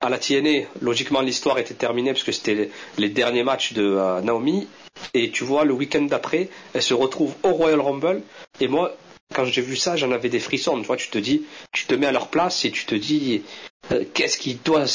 à 0.01 0.09
la 0.09 0.17
TNA. 0.17 0.67
Logiquement, 0.81 1.21
l'histoire 1.21 1.59
était 1.59 1.73
terminée 1.75 2.11
parce 2.11 2.23
que 2.23 2.31
c'était 2.31 2.71
les, 2.97 3.09
derniers 3.09 3.43
matchs 3.43 3.73
de 3.73 3.83
euh, 3.83 4.21
Naomi. 4.21 4.67
Et 5.13 5.31
tu 5.31 5.43
vois, 5.43 5.63
le 5.63 5.73
week-end 5.73 6.01
d'après, 6.03 6.49
elle 6.73 6.81
se 6.83 6.93
retrouve 6.93 7.33
au 7.43 7.51
Royal 7.51 7.79
Rumble. 7.79 8.21
Et 8.59 8.67
moi, 8.67 8.95
quand 9.33 9.45
j'ai 9.45 9.61
vu 9.61 9.75
ça, 9.75 9.95
j'en 9.95 10.11
avais 10.11 10.29
des 10.29 10.39
frissons. 10.39 10.79
Tu 10.79 10.85
vois, 10.85 10.97
tu 10.97 11.09
te 11.09 11.17
dis, 11.17 11.43
tu 11.71 11.85
te 11.85 11.95
mets 11.95 12.07
à 12.07 12.11
leur 12.11 12.27
place 12.29 12.65
et 12.65 12.71
tu 12.71 12.85
te 12.85 12.95
dis, 12.95 13.43
euh, 13.91 14.03
qu'est-ce 14.13 14.37
qui 14.37 14.55
doit, 14.55 14.85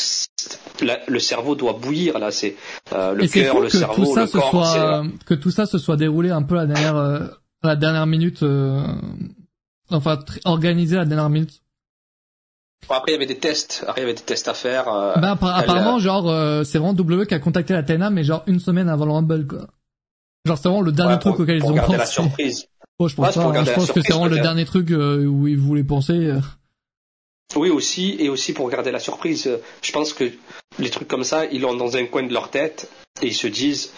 la- 0.83 1.01
le 1.07 1.19
cerveau 1.21 1.55
doit 1.55 1.73
bouillir 1.75 2.19
là. 2.19 2.31
C'est 2.31 2.57
euh, 2.93 3.12
le 3.12 3.27
cœur, 3.27 3.61
le 3.61 3.69
cerveau, 3.71 4.05
tout 4.05 4.14
ça 4.14 4.23
le 4.23 4.27
corps. 4.27 4.51
soit, 4.51 5.05
que 5.25 5.35
tout 5.35 5.51
ça 5.51 5.67
se 5.67 5.79
soit 5.79 5.97
déroulé 5.97 6.31
un 6.31 6.43
peu 6.43 6.57
à 6.59 6.64
la 6.64 6.75
dernière, 6.75 6.97
euh, 6.97 7.21
à 7.62 7.69
la 7.69 7.77
dernière 7.77 8.07
minute, 8.07 8.43
euh, 8.43 8.85
enfin, 9.91 10.19
organisé 10.45 10.97
à 10.97 11.01
la 11.01 11.05
dernière 11.07 11.31
minute. 11.31 11.62
Bon, 12.89 12.95
après, 12.95 13.12
il 13.12 13.14
y 13.14 13.16
avait 13.16 13.27
des 13.27 13.39
tests. 13.39 13.85
Après, 13.87 14.01
il 14.01 14.05
y 14.05 14.07
avait 14.07 14.14
des 14.14 14.22
tests 14.22 14.47
à 14.49 14.55
faire. 14.55 14.89
euh, 14.89 15.14
Bah, 15.16 15.37
elle, 15.41 15.49
apparemment, 15.49 15.99
genre, 15.99 16.29
euh, 16.31 16.62
c'est 16.64 16.79
vraiment 16.79 16.95
W 16.95 17.27
qui 17.27 17.35
a 17.35 17.39
contacté 17.41 17.72
la 17.74 17.83
TNA, 17.83 18.11
mais 18.11 18.22
genre 18.24 18.43
une 18.47 18.61
semaine 18.61 18.89
avant 18.89 19.07
le 19.07 19.12
Rumble, 19.12 19.47
quoi. 19.47 19.66
Genre, 20.45 20.57
c'est 20.57 20.68
vraiment 20.68 20.83
le 20.83 20.93
dernier 20.93 21.14
ouais, 21.14 21.18
truc 21.18 21.41
auquel 21.41 21.57
ils 21.57 21.64
ont 21.64 21.74
pensé. 21.74 21.97
la 21.97 22.07
surprise. 22.07 22.66
Je 23.01 23.14
pense 23.14 23.37
Ouais, 23.37 23.43
pas, 23.43 23.59
hein. 23.59 23.64
je 23.64 23.93
que 23.93 24.01
c'est 24.01 24.12
vraiment 24.12 24.27
le 24.27 24.39
dernier 24.39 24.64
truc 24.64 24.91
euh, 24.91 25.27
où 25.27 25.47
ils 25.47 25.59
voulaient 25.59 25.85
penser. 25.85 26.33
Oui, 27.55 27.68
aussi, 27.68 28.16
et 28.18 28.29
aussi 28.31 28.55
pour 28.55 28.70
garder 28.70 28.91
la 28.91 29.01
surprise. 29.01 29.51
Je 29.83 29.93
pense 29.93 30.14
que 30.14 30.31
les 30.79 30.89
trucs 30.91 31.07
comme 31.09 31.24
ça, 31.24 31.45
ils 31.47 31.61
l'ont 31.61 31.74
dans 31.74 31.97
un 31.97 32.07
coin 32.07 32.22
de 32.22 32.33
leur 32.33 32.51
tête 32.51 32.89
et 33.20 33.27
ils 33.27 33.35
se 33.35 33.49
disent, 33.49 33.93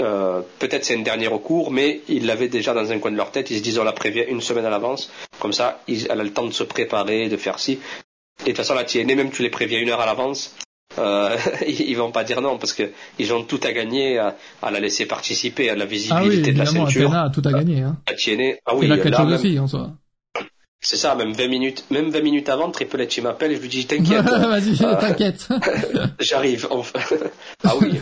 euh, 0.00 0.40
peut-être 0.58 0.84
c'est 0.84 0.96
un 0.96 1.02
dernier 1.02 1.26
recours, 1.26 1.70
mais 1.70 2.00
ils 2.08 2.26
l'avaient 2.26 2.48
déjà 2.48 2.72
dans 2.74 2.90
un 2.90 2.98
coin 2.98 3.10
de 3.10 3.16
leur 3.16 3.30
tête. 3.32 3.50
Ils 3.50 3.58
se 3.58 3.62
disent 3.62 3.78
on 3.78 3.84
la 3.84 3.92
prévient 3.92 4.24
une 4.28 4.40
semaine 4.40 4.64
à 4.64 4.70
l'avance, 4.70 5.10
comme 5.40 5.52
ça, 5.52 5.80
ils, 5.88 6.06
elle 6.10 6.20
a 6.20 6.24
le 6.24 6.32
temps 6.32 6.46
de 6.46 6.52
se 6.52 6.62
préparer, 6.62 7.28
de 7.28 7.36
faire 7.36 7.58
ci. 7.58 7.72
Et 7.72 8.44
de 8.44 8.48
toute 8.48 8.56
façon, 8.58 8.74
la 8.74 8.84
TNA, 8.84 9.14
même 9.14 9.30
tu 9.30 9.42
les 9.42 9.50
préviens 9.50 9.78
une 9.80 9.90
heure 9.90 10.00
à 10.00 10.06
l'avance, 10.06 10.54
euh, 10.98 11.36
ils 11.68 11.94
vont 11.96 12.10
pas 12.12 12.24
dire 12.24 12.40
non 12.40 12.56
parce 12.58 12.72
que 12.72 12.90
ils 13.18 13.32
ont 13.34 13.42
tout 13.44 13.60
à 13.62 13.72
gagner 13.72 14.18
à, 14.18 14.36
à 14.62 14.70
la 14.70 14.80
laisser 14.80 15.06
participer 15.06 15.68
à 15.70 15.74
la 15.76 15.84
Ah 15.84 15.86
oui, 15.90 15.96
visibilité 15.96 16.52
de 16.52 16.58
la 16.58 16.66
ceinture. 16.66 17.08
Athena 17.08 17.22
a 17.24 17.30
tout 17.30 17.42
à 17.44 17.52
gagner. 17.52 17.82
Hein. 17.82 17.96
La 18.08 18.14
TNA, 18.14 18.54
ah 18.66 18.74
oui, 18.76 18.86
Et 18.86 18.88
la 18.88 18.98
catcheuse 18.98 19.42
même- 19.44 19.62
en 19.62 19.66
soi. 19.68 19.90
c'est 20.80 20.96
ça, 20.96 21.14
même 21.14 21.32
20 21.32 21.48
minutes, 21.48 21.84
même 21.90 22.08
20 22.10 22.22
minutes 22.22 22.48
avant, 22.48 22.70
Triple 22.70 23.02
H 23.02 23.20
m'appelle 23.22 23.52
et 23.52 23.56
je 23.56 23.60
lui 23.60 23.68
dis 23.68 23.84
t'inquiète, 23.86 24.22
Vas-y, 24.24 24.82
Euh. 24.82 24.94
t'inquiète. 24.98 25.46
j'arrive. 26.20 26.66
Enfin, 26.70 27.00
ah 27.64 27.74
oui. 27.80 27.98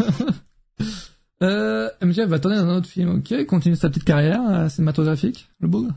Euh, 1.42 1.88
MJF 2.02 2.26
va 2.26 2.38
tourner 2.40 2.56
dans 2.56 2.66
un 2.66 2.76
autre 2.76 2.88
film, 2.88 3.18
ok, 3.18 3.46
continue 3.46 3.76
sa 3.76 3.88
petite 3.88 4.04
carrière 4.04 4.42
euh, 4.48 4.68
cinématographique, 4.68 5.48
le 5.60 5.68
boug. 5.68 5.88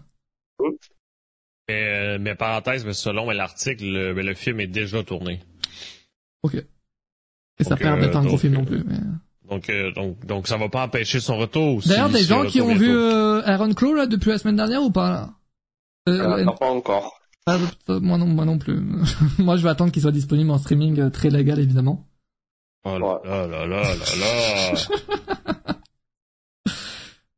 Mais, 1.67 1.83
euh, 1.87 2.17
mais 2.19 2.35
parenthèse, 2.35 2.85
mais 2.85 2.93
selon 2.93 3.29
l'article, 3.31 3.85
le, 3.85 4.33
film 4.33 4.59
est 4.59 4.67
déjà 4.67 5.03
tourné. 5.03 5.39
Ok. 6.43 6.55
Et 7.59 7.63
ça 7.63 7.75
perd 7.75 7.99
euh, 7.99 8.01
d'être 8.01 8.15
un 8.17 8.25
gros 8.25 8.37
film 8.37 8.53
euh, 8.53 8.57
non 8.57 8.65
plus. 8.65 8.83
Mais... 8.83 8.97
Donc, 9.49 9.69
euh, 9.69 9.91
donc, 9.91 10.25
donc 10.25 10.47
ça 10.47 10.57
va 10.57 10.69
pas 10.69 10.83
empêcher 10.83 11.19
son 11.19 11.37
retour. 11.37 11.81
D'ailleurs, 11.85 12.07
si- 12.07 12.13
des 12.13 12.19
si 12.19 12.25
gens 12.25 12.45
qui 12.45 12.61
ont 12.61 12.73
vu 12.75 12.89
euh, 12.89 13.41
Iron 13.47 13.73
Claw 13.73 13.93
là 13.95 14.05
depuis 14.05 14.29
la 14.29 14.37
semaine 14.37 14.55
dernière 14.55 14.83
ou 14.83 14.91
pas 14.91 15.09
là? 15.09 15.29
Euh, 16.09 16.37
Euh, 16.37 16.43
non, 16.43 16.55
pas 16.55 16.69
encore. 16.69 17.19
ah, 17.47 17.57
euh, 17.89 17.99
moi 17.99 18.17
non, 18.17 18.27
moi 18.27 18.45
non 18.45 18.57
plus. 18.57 18.79
moi, 19.39 19.57
je 19.57 19.63
vais 19.63 19.69
attendre 19.69 19.91
qu'il 19.91 20.01
soit 20.01 20.11
disponible 20.11 20.51
en 20.51 20.57
streaming 20.57 20.99
euh, 20.99 21.09
très 21.09 21.29
légal 21.29 21.59
évidemment. 21.59 22.07
Oh 22.83 22.97
là 22.97 23.21
là 23.23 23.47
là 23.47 23.65
là 23.67 23.83
là 23.95 24.73
là. 24.73 25.75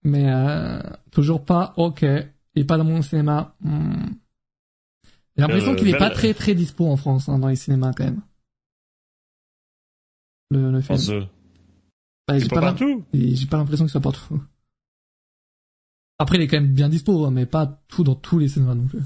Mais 0.03 0.29
euh, 0.31 0.79
toujours 1.11 1.43
pas 1.45 1.73
ok. 1.77 2.03
Il 2.55 2.61
est 2.61 2.65
pas 2.65 2.77
dans 2.77 2.83
mon 2.83 3.01
cinéma. 3.01 3.55
Hmm. 3.61 4.05
J'ai 5.35 5.41
l'impression 5.41 5.71
Euh, 5.71 5.75
qu'il 5.75 5.87
est 5.89 5.97
pas 5.97 6.09
belle- 6.09 6.17
très 6.17 6.33
très 6.33 6.53
dispo 6.53 6.85
en 6.87 6.97
France 6.97 7.27
hein, 7.29 7.39
dans 7.39 7.47
les 7.47 7.55
cinémas 7.55 7.91
quand 7.93 8.03
même. 8.03 8.21
Le, 10.51 10.71
le 10.71 10.81
film. 10.81 11.27
Bah, 12.27 12.37
j'ai 12.37 12.47
pas, 12.47 12.55
pas 12.55 12.61
partout. 12.61 13.03
j'ai 13.13 13.45
pas 13.47 13.57
l'impression 13.57 13.85
que 13.85 13.89
ce 13.91 13.93
soit 13.99 14.01
partout. 14.01 14.41
Après, 16.19 16.37
il 16.37 16.41
est 16.43 16.47
quand 16.47 16.61
même 16.61 16.73
bien 16.73 16.89
dispo, 16.89 17.25
hein, 17.25 17.31
mais 17.31 17.45
pas 17.45 17.81
tout 17.87 18.03
dans 18.03 18.15
tous 18.15 18.37
les 18.39 18.47
cinémas 18.47 18.75
non 18.75 18.85
plus. 18.85 19.01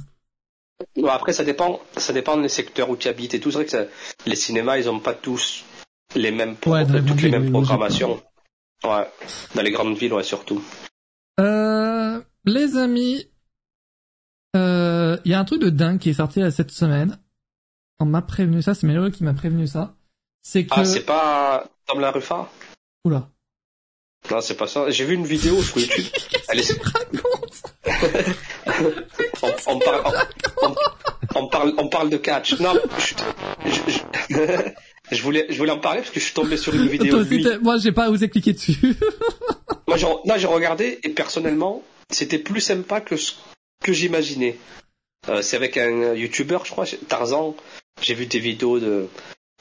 Bon, 0.98 1.08
après, 1.08 1.34
ça 1.34 1.44
dépend, 1.44 1.80
ça 1.96 2.14
dépend 2.14 2.38
des 2.40 2.50
secteurs 2.50 2.90
où 2.90 2.98
tu 2.98 3.08
habites 3.08 3.34
et 3.34 3.40
tout. 3.40 3.50
C'est 3.50 3.58
vrai 3.58 3.66
que 3.66 3.72
ça- 3.72 3.86
les 4.26 4.36
cinémas, 4.36 4.78
ils 4.78 4.90
ont 4.90 5.00
pas 5.00 5.14
tous 5.16 5.64
les 6.16 6.32
mêmes, 6.32 6.56
Ouais, 6.66 6.86
toutes 6.86 7.22
les 7.22 7.30
mêmes 7.30 7.52
programmations. 7.52 8.22
Ouais. 8.84 9.08
Dans 9.56 9.62
les 9.62 9.72
grandes 9.72 9.98
villes, 9.98 10.14
ouais, 10.14 10.24
surtout. 10.24 10.64
Euh, 11.40 12.22
les 12.46 12.78
amis, 12.78 13.30
euh, 14.56 15.18
il 15.26 15.32
y 15.32 15.34
a 15.34 15.40
un 15.40 15.46
truc 15.46 15.62
de 15.62 15.70
dingue 15.70 16.00
qui 16.00 16.10
est 16.10 16.14
sorti 16.14 16.40
là, 16.40 16.52
cette 16.52 16.72
semaine. 16.72 17.18
On 18.00 18.06
m'a 18.06 18.22
prévenu 18.22 18.62
ça, 18.62 18.74
c'est 18.74 18.86
Mélo 18.88 19.10
qui 19.10 19.24
m'a 19.24 19.34
prévenu 19.34 19.68
ça. 19.68 19.96
C'est 20.44 20.66
que... 20.66 20.74
Ah, 20.80 20.86
c'est 20.86 21.06
pas 21.06 21.66
Tom 21.88 22.00
La 22.00 22.12
Ruffa? 22.12 22.50
Oula. 23.04 23.30
Non, 24.32 24.42
c'est 24.42 24.56
pas 24.56 24.68
ça. 24.68 24.90
J'ai 24.90 25.06
vu 25.06 25.16
une 25.16 25.26
vidéo 25.26 25.62
sur 25.62 25.78
YouTube. 25.80 26.06
Elle 26.50 26.60
est... 26.60 26.80
on, 29.42 29.48
on 29.68 29.80
parle, 29.80 30.02
on, 30.62 30.68
on- 30.68 30.76
on 31.36 31.48
parle, 31.50 31.74
on 31.78 31.88
parle 31.90 32.10
de 32.10 32.18
catch. 32.18 32.60
Non, 32.60 32.74
je, 32.98 33.14
je- 33.70 33.92
je- 34.30 34.72
je 35.12 35.22
voulais, 35.22 35.46
je 35.50 35.58
voulais 35.58 35.72
en 35.72 35.80
parler 35.80 36.00
parce 36.02 36.12
que 36.12 36.20
je 36.20 36.26
suis 36.26 36.34
tombé 36.34 36.58
sur 36.58 36.74
une 36.74 36.82
Toi 36.88 36.92
vidéo 36.92 37.24
de 37.24 37.30
lui. 37.30 37.44
t'es- 37.44 37.58
moi, 37.60 37.78
j'ai 37.78 37.92
pas 37.92 38.10
osé 38.10 38.30
cliquer 38.30 38.54
dessus. 38.54 38.76
Moi, 39.88 39.96
j'ai, 39.98 40.06
non, 40.06 40.36
j'ai 40.38 40.48
regardé 40.48 41.00
et 41.04 41.10
personnellement, 41.10 41.82
c'était 42.12 42.40
plus 42.40 42.60
sympa 42.60 43.00
que 43.00 43.16
ce 43.16 43.34
que 43.84 43.94
j'imaginais. 43.94 44.58
Euh, 45.30 45.42
c'est 45.42 45.56
avec 45.56 45.78
un 45.78 46.14
YouTuber, 46.14 46.58
je 46.66 46.72
crois, 46.72 46.86
Tarzan. 47.08 47.56
J'ai 48.02 48.14
vu 48.14 48.26
des 48.26 48.40
vidéos 48.40 48.80
de 48.80 49.08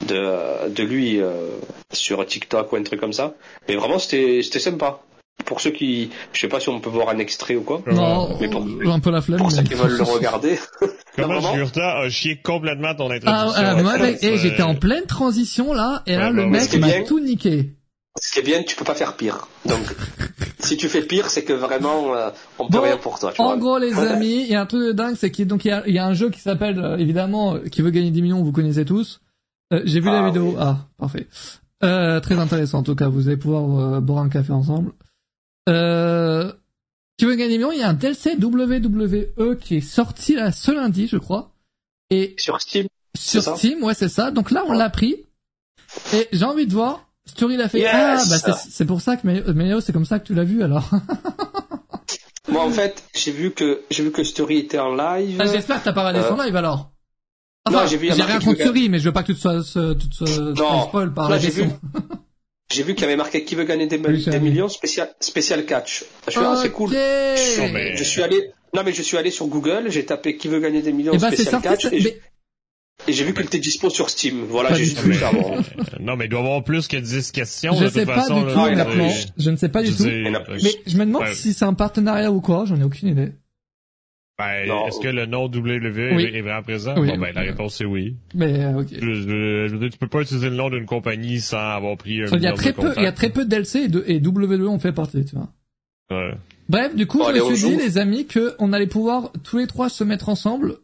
de, 0.05 0.69
de 0.69 0.83
lui 0.83 1.19
euh, 1.21 1.49
sur 1.93 2.23
TikTok 2.25 2.71
ou 2.71 2.75
un 2.75 2.83
truc 2.83 2.99
comme 2.99 3.13
ça. 3.13 3.35
Mais 3.69 3.75
vraiment, 3.75 3.99
c'était 3.99 4.41
c'était 4.43 4.59
sympa. 4.59 5.01
Pour 5.47 5.61
ceux 5.61 5.71
qui, 5.71 6.09
je 6.33 6.39
sais 6.41 6.47
pas 6.49 6.59
si 6.59 6.67
on 6.69 6.79
peut 6.81 6.89
voir 6.89 7.09
un 7.09 7.17
extrait 7.19 7.55
ou 7.55 7.61
quoi. 7.61 7.81
non, 7.91 8.37
mais 8.39 8.49
pour- 8.49 8.63
un 8.91 8.99
peu 8.99 9.09
la 9.11 9.21
flemme. 9.21 9.39
Pour 9.39 9.51
ceux 9.51 9.63
qui 9.63 9.73
veulent 9.73 9.97
le 9.97 10.03
regarder. 10.03 10.59
Comment 11.15 11.53
Jurta 11.55 11.99
a 11.99 12.09
chié 12.09 12.41
complètement 12.41 12.93
ton 12.93 13.09
Ah, 13.09 13.15
introduction. 13.15 13.53
ah, 13.55 13.81
moi, 13.81 13.97
mec, 13.97 14.19
Ça, 14.19 14.27
eh, 14.27 14.37
j'étais 14.37 14.61
en 14.61 14.75
pleine 14.75 15.05
transition 15.05 15.73
là, 15.73 16.03
et 16.05 16.15
là, 16.17 16.27
Ouais, 16.27 16.33
le 16.33 16.43
bah, 16.43 16.49
mec 16.49 16.61
c'est 16.63 16.77
m'a 16.79 16.87
bien. 16.87 17.03
tout 17.05 17.19
niqué. 17.21 17.71
Ce 18.21 18.33
qui 18.33 18.39
est 18.39 18.43
bien, 18.43 18.61
tu 18.63 18.75
peux 18.75 18.83
pas 18.83 18.93
faire 18.95 19.15
pire. 19.15 19.47
Donc, 19.65 19.79
si 20.59 20.75
tu 20.75 20.89
fais 20.89 21.01
pire, 21.01 21.29
c'est 21.29 21.43
que 21.43 21.53
vraiment, 21.53 22.13
euh, 22.13 22.29
on 22.59 22.67
peut 22.67 22.77
Bon, 22.79 22.83
rien 22.83 22.97
pour 22.97 23.17
toi. 23.19 23.31
Tu 23.33 23.41
En 23.41 23.45
vois. 23.45 23.57
gros, 23.57 23.77
les 23.79 23.93
amis, 23.97 24.41
il 24.41 24.47
y 24.51 24.55
a 24.55 24.61
un 24.61 24.65
truc 24.65 24.81
de 24.81 24.91
dingue, 24.91 25.15
c'est 25.17 25.31
qu'il 25.31 25.47
donc 25.47 25.63
il 25.65 25.69
y 25.69 25.71
a, 25.71 25.81
il 25.87 25.93
y 25.93 25.99
a 25.99 26.05
un 26.05 26.13
jeu 26.13 26.29
qui 26.29 26.41
s'appelle 26.41 26.77
euh, 26.79 26.97
évidemment 26.97 27.55
euh, 27.55 27.59
qui 27.71 27.81
veut 27.81 27.91
gagner 27.91 28.11
10 28.11 28.21
millions, 28.21 28.43
vous 28.43 28.51
connaissez 28.51 28.83
tous. 28.85 29.21
Euh, 29.71 29.81
J'ai 29.85 30.01
vu 30.01 30.07
la 30.07 30.23
Ah, 30.23 30.27
vidéo. 30.27 30.49
oui. 30.49 30.55
Ah, 30.59 30.77
parfait. 30.99 31.27
Euh, 31.83 32.19
très 32.19 32.37
intéressant 32.39 32.79
en 32.79 32.83
tout 32.83 32.95
cas. 32.95 33.07
Vous 33.07 33.27
allez 33.27 33.37
pouvoir 33.37 33.95
euh, 33.95 33.99
boire 34.01 34.23
un 34.23 34.29
café 34.29 34.51
ensemble. 34.51 34.91
Euh, 35.67 36.51
qui 37.17 37.25
veut 37.25 37.35
gagner 37.35 37.53
10 37.53 37.57
millions 37.57 37.71
Il 37.71 37.79
y 37.79 37.83
a 37.83 37.89
un 37.89 37.93
DLC 37.93 38.35
WWE 38.41 39.55
qui 39.59 39.77
est 39.77 39.81
sorti 39.81 40.35
là 40.35 40.51
ce 40.51 40.71
lundi, 40.71 41.07
je 41.07 41.17
crois, 41.17 41.51
et 42.09 42.35
Sur 42.37 42.61
Steam. 42.61 42.87
sur 43.17 43.41
Steam, 43.43 43.83
ouais, 43.83 43.93
c'est 43.93 44.09
ça. 44.09 44.31
Donc 44.31 44.51
là, 44.51 44.63
on 44.67 44.73
l'a 44.73 44.89
pris. 44.89 45.15
Et 46.13 46.27
j'ai 46.31 46.45
envie 46.45 46.67
de 46.67 46.73
voir. 46.73 47.03
Story 47.25 47.57
l'a 47.57 47.67
fait. 47.67 47.79
Yes 47.79 47.89
ah, 47.93 48.15
bah 48.29 48.53
c'est- 48.69 48.85
pour 48.85 49.01
ça 49.01 49.17
que 49.17 49.27
Méo, 49.51 49.81
c'est 49.81 49.91
comme 49.91 50.05
ça 50.05 50.19
que 50.19 50.27
tu 50.27 50.33
l'as 50.33 50.43
vu 50.45 50.63
alors. 50.63 50.89
Moi, 52.49 52.63
en 52.63 52.69
fait, 52.71 53.03
j'ai 53.13 53.31
vu 53.31 53.51
que 53.51 53.81
j'ai 53.91 54.03
vu 54.03 54.11
que 54.11 54.23
Story 54.23 54.59
était 54.59 54.79
en 54.79 54.95
live. 54.95 55.37
Ah, 55.41 55.45
J'espère 55.47 55.79
que 55.79 55.85
t'as 55.85 55.91
pas 55.93 56.07
regardé 56.07 56.19
Euh, 56.25 56.29
son 56.29 56.41
live 56.41 56.55
alors. 56.55 56.91
non, 57.69 57.85
j'ai 57.87 57.97
rien 57.97 58.39
contre 58.39 58.61
Suri, 58.61 58.87
mais 58.87 58.99
je 58.99 59.05
veux 59.05 59.11
pas 59.11 59.23
que 59.23 59.33
tu 59.33 59.35
te 59.35 59.39
sois, 59.41 59.95
tu 59.95 60.07
te 60.07 60.15
sois 60.15 60.53
Non. 60.53 60.83
spoil 60.87 61.13
par 61.13 61.29
la 61.29 61.37
j'ai 61.39 61.47
question. 61.47 61.65
vu. 61.67 61.99
J'ai 62.71 62.83
vu 62.83 62.93
qu'il 62.95 63.03
y 63.03 63.05
avait 63.05 63.15
marqué 63.15 63.43
qui 63.43 63.55
veut 63.55 63.63
gagner 63.63 63.87
des, 63.87 63.97
Oui, 63.97 64.25
millions 64.41 64.67
spécial 64.67 65.09
spécial 65.19 65.65
catch. 65.65 66.03
Je 66.27 66.31
suis 66.31 66.39
ah, 66.43 66.59
c'est 66.61 66.71
cool. 66.71 66.89
Non, 66.91 67.71
mais- 67.71 67.95
Je 67.95 68.03
suis 68.03 68.21
allé 68.21 68.51
non 68.73 68.83
mais 68.83 68.91
je 68.91 69.01
suis 69.01 69.17
allé 69.17 69.31
sur 69.31 69.47
Google, 69.47 69.85
j'ai 69.89 70.05
tapé 70.05 70.35
qui 70.35 70.49
veut 70.49 70.59
gagner 70.59 70.81
des 70.81 70.91
millions 70.91 71.13
Et 71.13 71.17
bah 71.17 71.29
c'est 71.29 71.37
spécial 71.43 71.61
catch 71.61 71.83
ça- 71.83 71.89
et, 71.93 72.01
mais- 72.01 72.17
et 73.07 73.13
j'ai 73.13 73.23
vu 73.23 73.33
qu'il 73.33 73.45
était 73.45 73.59
dispo 73.59 73.89
sur 73.89 74.09
Steam. 74.09 74.43
Voilà, 74.49 74.73
j'ai 74.73 74.83
juste 74.83 74.99
vu 74.99 75.13
ça. 75.15 75.31
non, 75.99 76.17
mais 76.17 76.25
il 76.25 76.29
doit 76.29 76.39
y 76.41 76.43
avoir 76.43 76.63
plus 76.63 76.87
que 76.87 76.97
10 76.97 77.31
questions. 77.31 77.73
Je 77.75 77.85
de 77.85 77.89
sais 77.89 77.99
toute 77.99 78.07
pas 78.09 78.15
façon, 78.21 78.41
du 78.41 78.51
tout 78.51 78.59
honnêtement. 78.59 79.09
Je 79.37 79.49
ne 79.49 79.55
sais 79.55 79.69
pas 79.69 79.81
du 79.83 79.91
Je 79.91 79.97
tout. 79.97 80.03
Mais 80.03 80.71
je 80.85 80.97
me 80.97 81.05
demande 81.05 81.21
Ouais. 81.21 81.33
si 81.33 81.53
c'est 81.53 81.63
un 81.65 81.73
partenariat 81.73 82.31
ou 82.31 82.41
quoi. 82.41 82.65
J'en 82.65 82.75
ai 82.79 82.83
aucune 82.83 83.09
idée. 83.09 83.31
Ben, 84.39 84.69
est-ce 84.87 84.99
que 84.99 85.07
le 85.07 85.25
nom 85.25 85.45
WWE 85.47 86.15
Oui. 86.15 86.25
est 86.31 86.41
vraiment 86.41 86.61
présent? 86.61 86.93
Oui. 86.97 87.07
Bon, 87.09 87.17
ben, 87.17 87.33
la 87.33 87.41
réponse 87.41 87.81
est 87.81 87.85
oui. 87.85 88.15
Mais 88.35 88.63
euh, 88.65 88.81
ok. 88.81 88.87
Je, 88.91 88.99
je- 89.13 89.67
je 89.67 89.73
veux 89.73 89.79
dire, 89.79 89.89
tu 89.89 89.97
peux 89.97 90.07
pas 90.07 90.21
utiliser 90.21 90.49
le 90.49 90.55
nom 90.55 90.69
d'une 90.69 90.85
compagnie 90.85 91.39
sans 91.39 91.57
avoir 91.57 91.97
pris 91.97 92.21
un 92.21 92.27
Il 92.27 92.43
y 92.43 92.47
a 92.47 92.53
très 92.53 92.73
peu, 92.73 92.93
il 92.97 93.03
y 93.03 93.07
a 93.07 93.11
très 93.11 93.29
peu 93.31 93.45
de 93.45 93.49
DLC 93.49 93.79
et, 93.79 93.87
de, 93.87 94.03
et 94.05 94.19
WWE 94.23 94.67
en 94.67 94.77
fait 94.77 94.91
partie, 94.91 95.25
tu 95.25 95.35
vois. 95.35 95.49
Ouais. 96.11 96.35
Bref, 96.69 96.95
du 96.95 97.07
coup, 97.07 97.17
Bon, 97.19 97.29
je 97.29 97.33
me 97.37 97.41
on 97.43 97.55
suis 97.55 97.69
dit, 97.69 97.75
les 97.77 97.97
amis, 97.97 98.27
que 98.27 98.53
on 98.59 98.73
allait 98.73 98.85
pouvoir 98.87 99.31
tous 99.43 99.57
les 99.57 99.65
trois 99.67 99.89
se 99.89 100.03
mettre 100.03 100.29
ensemble 100.29 100.75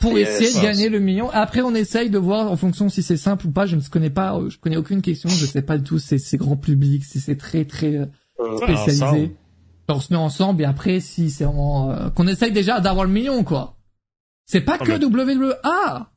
pour 0.00 0.18
Yes. 0.18 0.40
essayer 0.40 0.58
de 0.58 0.64
gagner 0.64 0.88
le 0.88 0.98
million. 0.98 1.30
Après, 1.30 1.60
on 1.60 1.74
essaye 1.76 2.10
de 2.10 2.18
voir 2.18 2.50
en 2.50 2.56
fonction 2.56 2.88
si 2.88 3.04
c'est 3.04 3.16
simple 3.16 3.46
ou 3.46 3.52
pas. 3.52 3.66
Je 3.66 3.76
ne 3.76 3.80
connais 3.82 4.10
pas, 4.10 4.36
euh, 4.36 4.50
je 4.50 4.58
connais 4.58 4.76
aucune 4.76 5.02
question. 5.02 5.28
Je 5.28 5.46
sais 5.46 5.62
pas 5.62 5.78
du 5.78 5.84
tout 5.84 6.00
si 6.00 6.18
c'est 6.18 6.36
grand 6.36 6.56
public, 6.56 7.04
si 7.04 7.20
c'est 7.20 7.36
très 7.36 7.64
très 7.64 7.94
euh, 7.96 8.06
Euh, 8.40 8.56
Ouais, 8.58 8.74
spécialisé. 8.76 9.30
On 9.94 10.00
se 10.00 10.12
met 10.12 10.18
ensemble 10.18 10.62
et 10.62 10.64
après, 10.64 11.00
si 11.00 11.30
c'est 11.30 11.44
vraiment 11.44 11.90
euh, 11.92 12.10
qu'on 12.10 12.26
essaye 12.26 12.52
déjà 12.52 12.80
d'avoir 12.80 13.04
le 13.06 13.12
million, 13.12 13.44
quoi. 13.44 13.76
C'est 14.46 14.60
pas 14.60 14.76
Ah, 14.80 14.84
que 14.84 14.92
mais- 14.92 15.04
WWE. 15.04 15.54
ah, 15.62 16.08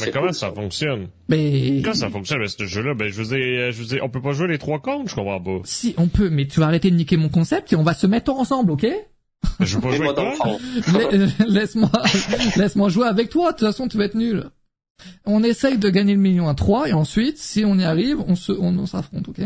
mais 0.00 0.10
comment 0.10 0.26
cool, 0.26 0.34
ça 0.34 0.52
fonctionne? 0.52 1.08
Mais 1.28 1.80
Comment 1.82 1.94
ça 1.94 2.10
fonctionne, 2.10 2.38
avec 2.38 2.50
ce 2.50 2.64
jeu-là? 2.66 2.94
Ben, 2.94 3.08
je 3.08 3.22
veux 3.22 3.36
dire, 3.36 3.72
je 3.72 3.84
dire, 3.84 4.00
on 4.04 4.08
peut 4.10 4.20
pas 4.20 4.32
jouer 4.32 4.48
les 4.48 4.58
trois 4.58 4.80
comptes, 4.80 5.08
je 5.08 5.14
comprends 5.14 5.40
pas. 5.40 5.60
si 5.64 5.94
on 5.96 6.08
peut, 6.08 6.28
mais 6.30 6.46
tu 6.46 6.60
vas 6.60 6.66
arrêter 6.66 6.90
de 6.90 6.96
niquer 6.96 7.16
mon 7.16 7.28
concept 7.28 7.72
et 7.72 7.76
on 7.76 7.82
va 7.84 7.94
se 7.94 8.06
mettre 8.06 8.32
ensemble, 8.32 8.72
ok? 8.72 8.86
Je 9.60 9.76
veux 9.76 9.80
pas 9.80 9.92
jouer 9.96 10.08
avec 10.08 11.14
euh, 11.14 11.28
Laisse-moi, 11.48 11.90
laisse-moi 12.56 12.88
jouer 12.88 13.06
avec 13.06 13.30
toi. 13.30 13.52
De 13.52 13.56
toute 13.58 13.66
façon, 13.68 13.86
tu 13.88 13.96
vas 13.96 14.04
être 14.06 14.16
nul. 14.16 14.50
On 15.24 15.44
essaye 15.44 15.78
de 15.78 15.88
gagner 15.90 16.14
le 16.14 16.20
million 16.20 16.48
à 16.48 16.54
3 16.54 16.88
et 16.88 16.92
ensuite, 16.92 17.38
si 17.38 17.64
on 17.64 17.78
y 17.78 17.84
arrive, 17.84 18.18
on 18.26 18.34
se, 18.34 18.50
on, 18.52 18.76
on 18.76 18.86
s'affronte, 18.86 19.28
ok? 19.28 19.40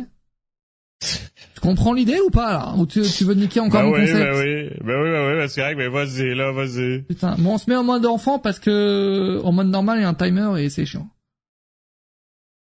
Tu 1.55 1.61
comprends 1.61 1.93
l'idée 1.93 2.19
ou 2.21 2.31
pas 2.31 2.53
là? 2.53 2.75
Ou 2.77 2.87
tu, 2.87 3.03
tu 3.03 3.25
veux 3.25 3.35
niquer 3.35 3.61
encore 3.61 3.83
mon 3.85 3.93
oui, 3.93 4.01
concept? 4.01 4.19
ben 4.19 4.35
oui, 4.37 4.71
ben 4.85 5.03
oui, 5.03 5.11
ben 5.11 5.29
oui, 5.31 5.37
ben 5.39 5.49
c'est 5.49 5.61
correct, 5.61 5.77
ben 5.77 5.91
vas-y, 5.91 6.35
là, 6.35 6.53
vas-y. 6.53 7.03
Putain, 7.03 7.37
bon, 7.39 7.55
on 7.55 7.59
se 7.59 7.69
met 7.71 7.77
en 7.77 7.85
mode 7.85 8.05
enfant 8.07 8.39
parce 8.39 8.59
que 8.59 9.41
en 9.45 9.53
mode 9.53 9.69
normal, 9.69 9.99
il 9.99 10.03
y 10.03 10.05
a 10.05 10.09
un 10.09 10.15
timer 10.15 10.61
et 10.63 10.71
c'est 10.71 10.87
chiant. 10.87 11.09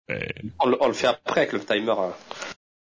Ben, 0.09 0.23
On, 0.61 0.69
le- 0.69 0.77
on 0.81 0.89
le 0.89 0.93
fait 0.95 1.07
après 1.07 1.41
avec 1.43 1.53
le 1.55 1.61
timer. 1.61 1.91
hein. 1.97 2.13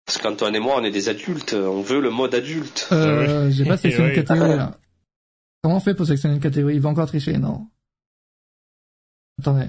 Parce 0.05 0.19
qu'Antoine 0.19 0.55
et 0.57 0.61
moi, 0.61 0.75
on 0.79 0.85
est 0.85 0.91
des 0.91 1.09
adultes. 1.09 1.55
On 1.55 1.81
veut 1.83 2.01
le 2.01 2.11
mode 2.11 2.35
adulte. 2.35 2.89
Euh, 2.93 3.51
j'ai 3.51 3.65
pas 3.65 3.77
sélectionné 3.77 4.09
une 4.17 4.23
catégorie 4.25 4.57
là. 4.57 4.79
Comment 5.63 5.77
on 5.77 5.81
fait 5.81 5.95
pour 5.95 6.07
sélectionner 6.07 6.35
une 6.35 6.41
catégorie? 6.41 6.75
Il 6.75 6.81
va 6.81 6.89
encore 6.91 7.07
tricher, 7.07 7.39
non 7.39 7.69
Attendez. 9.41 9.69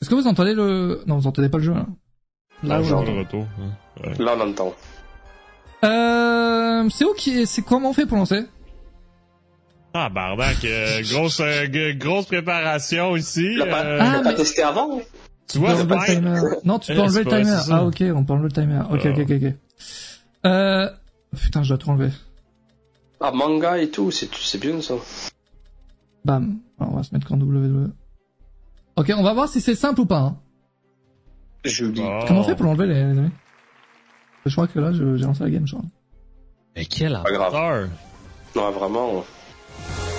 Est-ce 0.00 0.10
que 0.10 0.14
vous 0.14 0.26
entendez 0.26 0.54
le... 0.54 1.02
Non, 1.06 1.16
vous 1.18 1.26
entendez 1.26 1.48
pas 1.48 1.58
le 1.58 1.64
jeu 1.64 1.72
là? 1.74 1.86
Là, 2.62 2.78
retour. 2.78 3.46
hein. 3.60 3.70
Ouais. 4.04 4.14
Là, 4.18 4.34
on 4.36 4.50
entend. 4.50 4.74
Euh, 5.84 6.88
c'est 6.90 7.04
où 7.04 7.14
qui, 7.14 7.46
c'est 7.46 7.62
comment 7.62 7.90
on 7.90 7.92
fait 7.92 8.06
pour 8.06 8.16
lancer? 8.16 8.44
Ah, 9.94 10.08
barbac, 10.10 10.64
euh, 10.64 11.02
grosse, 11.02 11.40
euh, 11.40 11.66
grosse 11.94 12.26
préparation 12.26 13.16
ici. 13.16 13.56
Pas, 13.58 13.84
euh, 13.84 13.98
Ah, 14.00 14.20
mais- 14.24 14.34
testé 14.34 14.62
avant 14.62 15.00
tu 15.48 15.58
vois, 15.58 15.76
c'est 15.76 15.86
pas... 15.86 15.94
enlever 15.96 16.14
le 16.16 16.20
timer. 16.20 16.40
Non, 16.64 16.78
tu 16.80 16.92
peux 16.92 17.00
enlever 17.00 17.22
le 17.24 17.30
timer. 17.30 17.56
Ah, 17.70 17.84
ok, 17.84 18.02
on 18.14 18.24
peut 18.24 18.32
enlever 18.32 18.48
le 18.48 18.52
timer. 18.52 18.80
Ok, 18.90 19.00
Ah. 19.04 19.08
ok, 19.10 19.18
ok, 19.20 19.30
ok. 19.30 19.52
Euh, 20.44 20.90
putain, 21.40 21.62
je 21.62 21.68
dois 21.68 21.78
tout 21.78 21.88
enlever. 21.90 22.10
Ah, 23.20 23.30
manga 23.30 23.78
et 23.78 23.88
tout, 23.90 24.10
c'est 24.10 24.28
c'est 24.34 24.58
bien 24.60 24.80
ça. 24.82 24.94
Bam. 26.24 26.58
Alors, 26.80 26.92
on 26.92 26.96
va 26.96 27.02
se 27.04 27.14
mettre 27.14 27.26
qu'en 27.28 27.38
WWE. 27.38 27.90
Ok, 28.96 29.12
on 29.16 29.22
va 29.22 29.32
voir 29.34 29.48
si 29.48 29.60
c'est 29.60 29.74
simple 29.76 30.00
ou 30.00 30.06
pas. 30.06 30.18
Hein. 30.18 30.36
Oh. 31.98 32.24
Comment 32.26 32.40
on 32.40 32.44
fait 32.44 32.54
pour 32.54 32.66
l'enlever, 32.66 32.86
les, 32.86 32.94
les 32.94 33.18
amis 33.18 33.30
Je 34.44 34.52
crois 34.52 34.66
que 34.66 34.78
là, 34.78 34.92
j'ai 34.92 35.24
lancé 35.24 35.44
la 35.44 35.50
game, 35.50 35.66
je 35.66 35.74
crois. 35.74 35.84
Mais 36.76 36.84
quel 36.84 37.14
amateur. 37.14 37.88
Non, 38.54 38.70
vraiment. 38.70 39.24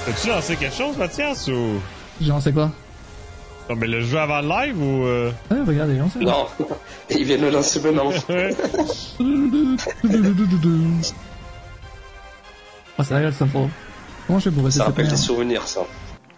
As-tu 0.08 0.30
lancé 0.30 0.56
quelque 0.56 0.76
chose, 0.76 0.98
Mathias, 0.98 1.48
ou... 1.48 1.80
J'ai 2.22 2.30
lancé 2.30 2.52
quoi? 2.52 2.72
Non, 3.70 3.76
mais 3.76 3.88
le 3.88 4.02
jeu 4.02 4.18
avant 4.18 4.42
le 4.42 4.48
live, 4.48 4.82
ou... 4.82 5.04
euh? 5.06 5.32
Ouais, 5.52 5.58
regardez, 5.66 5.94
j'ai 5.94 6.00
lancé. 6.00 6.20
Non, 6.20 6.48
il 7.10 7.26
vient 7.26 7.38
de 7.38 7.48
lancer 7.48 7.80
maintenant. 7.82 8.12
Ah, 12.98 13.04
c'est 13.04 13.16
réel, 13.16 13.34
ça, 13.34 13.46
pour... 13.46 13.70
Comment 14.26 14.40
je 14.40 14.50
fais 14.50 14.56
pour 14.56 14.64
passer 14.64 14.78
Ça 14.80 14.86
rappelle 14.86 15.08
des 15.08 15.16
souvenirs, 15.16 15.68
ça. 15.68 15.82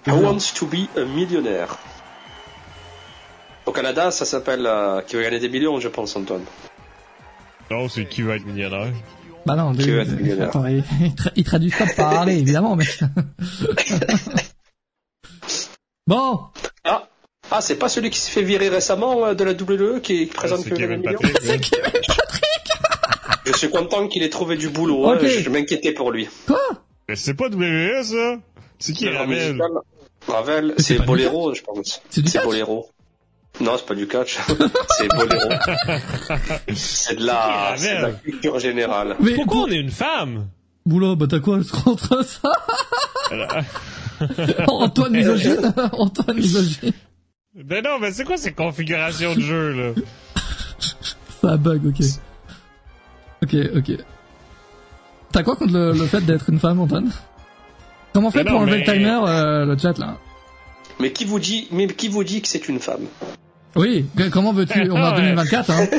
I 0.07 0.11
want 0.11 0.37
to 0.55 0.65
be 0.65 0.87
a 0.97 1.05
millionnaire. 1.05 1.77
Au 3.69 3.71
Canada, 3.71 4.09
ça 4.09 4.25
s'appelle 4.25 4.65
euh, 4.65 5.01
qui 5.03 5.15
veut 5.15 5.21
gagner 5.21 5.37
des 5.37 5.47
millions, 5.47 5.79
je 5.79 5.89
pense, 5.89 6.15
Antoine. 6.15 6.41
Non, 7.69 7.87
c'est 7.87 8.05
qui 8.05 8.23
va 8.23 8.35
être 8.37 8.45
millionnaire. 8.47 8.91
Bah 9.45 9.55
non, 9.55 9.73
Qui 9.73 9.85
deux- 9.85 9.97
va 9.97 10.01
être 10.01 10.19
millionnaire. 10.19 10.47
attends, 10.49 10.65
il, 10.65 10.83
il 11.01 11.11
tra- 11.13 11.31
il 11.35 11.43
traduit 11.43 11.69
ça 11.69 11.85
par 11.85 11.95
parler, 12.13 12.39
évidemment, 12.39 12.75
mais... 12.75 12.85
bon, 16.07 16.39
Ah, 16.83 17.07
ah 17.51 17.61
c'est 17.61 17.75
pas 17.77 17.89
celui 17.89 18.09
qui 18.09 18.17
s'est 18.17 18.31
fait 18.31 18.41
virer 18.41 18.69
récemment 18.69 19.23
euh, 19.27 19.33
de 19.35 19.43
la 19.43 19.51
WWE 19.51 20.01
qui, 20.01 20.25
qui 20.27 20.33
présente 20.33 20.61
c'est 20.61 20.71
que 20.71 20.75
Kevin 20.75 21.01
des 21.01 21.07
millions 21.09 21.19
Patrick. 21.21 21.71
hein. 21.85 21.99
Je 23.45 23.53
suis 23.53 23.69
content 23.69 24.07
qu'il 24.07 24.23
ait 24.23 24.29
trouvé 24.29 24.57
du 24.57 24.69
boulot. 24.69 25.07
hein, 25.09 25.17
Ok. 25.21 25.27
Je 25.27 25.49
m'inquiétais 25.51 25.91
pour 25.91 26.11
lui. 26.11 26.27
quoi? 26.47 26.59
Mais 27.07 27.15
c'est 27.15 27.35
pas 27.35 27.49
WWE, 27.49 28.03
ça? 28.03 28.37
C'est 28.79 28.93
qui, 28.93 29.05
Le 29.05 29.15
Ravel? 29.17 29.61
Ravel, 30.27 30.73
c'est 30.77 30.83
c'est 30.83 30.95
pas 30.97 31.03
Boléro, 31.05 31.53
je 31.53 31.61
pense. 31.61 32.01
C'est 32.09 32.43
Boléro. 32.43 32.89
Non, 33.61 33.75
c'est 33.77 33.85
pas 33.85 33.95
du 33.95 34.07
catch. 34.07 34.37
c'est 34.97 35.07
Boléro. 35.09 35.49
c'est 36.73 37.15
de 37.19 37.25
la, 37.25 37.73
C'est 37.77 37.97
de 37.97 38.01
la 38.03 38.11
culture 38.11 38.59
générale. 38.59 39.15
Mais 39.19 39.33
Pourquoi 39.35 39.63
on 39.63 39.67
est 39.67 39.79
une 39.79 39.91
femme? 39.91 40.47
Boulot, 40.85 41.15
bah 41.15 41.27
t'as 41.29 41.39
quoi 41.39 41.59
contre 41.83 42.23
ça 42.25 42.51
Antoine 44.67 45.11
misogyne 45.13 45.73
Antoine 45.93 46.37
misogyne. 46.37 46.93
Ben 47.55 47.83
non, 47.83 47.99
mais 47.99 48.11
c'est 48.11 48.23
quoi 48.23 48.37
ces 48.37 48.53
configurations 48.53 49.35
de 49.35 49.39
jeu, 49.41 49.73
là? 49.73 49.91
Ça 51.41 51.57
bug, 51.57 51.85
ok. 51.87 52.05
Ok, 53.43 53.55
ok. 53.75 53.97
T'as 55.31 55.43
quoi 55.43 55.55
contre 55.55 55.73
le, 55.73 55.91
le 55.93 56.05
fait 56.05 56.21
d'être 56.21 56.49
une 56.49 56.59
femme, 56.59 56.79
Antoine 56.79 57.11
Comment 58.13 58.29
on 58.29 58.31
fait 58.31 58.43
Mais 58.43 58.49
pour 58.51 58.59
enlever 58.61 58.79
mais- 58.79 58.85
le 58.85 58.93
timer, 58.93 59.19
euh, 59.27 59.65
le 59.65 59.77
chat, 59.77 59.97
là 59.99 60.17
Mais 60.99 61.11
qui 61.11 61.25
vous 61.25 61.39
dit, 61.39 61.67
mais 61.71 61.87
qui 61.87 62.07
vous 62.07 62.23
dit 62.23 62.41
que 62.41 62.47
c'est 62.47 62.67
une 62.67 62.79
femme? 62.79 63.05
Oui, 63.75 64.05
comment 64.31 64.53
veux-tu? 64.53 64.79
On 64.91 64.97
est 64.97 64.99
en 64.99 65.11
Ouais. 65.15 65.21
2024, 65.21 65.69
hein 65.71 65.87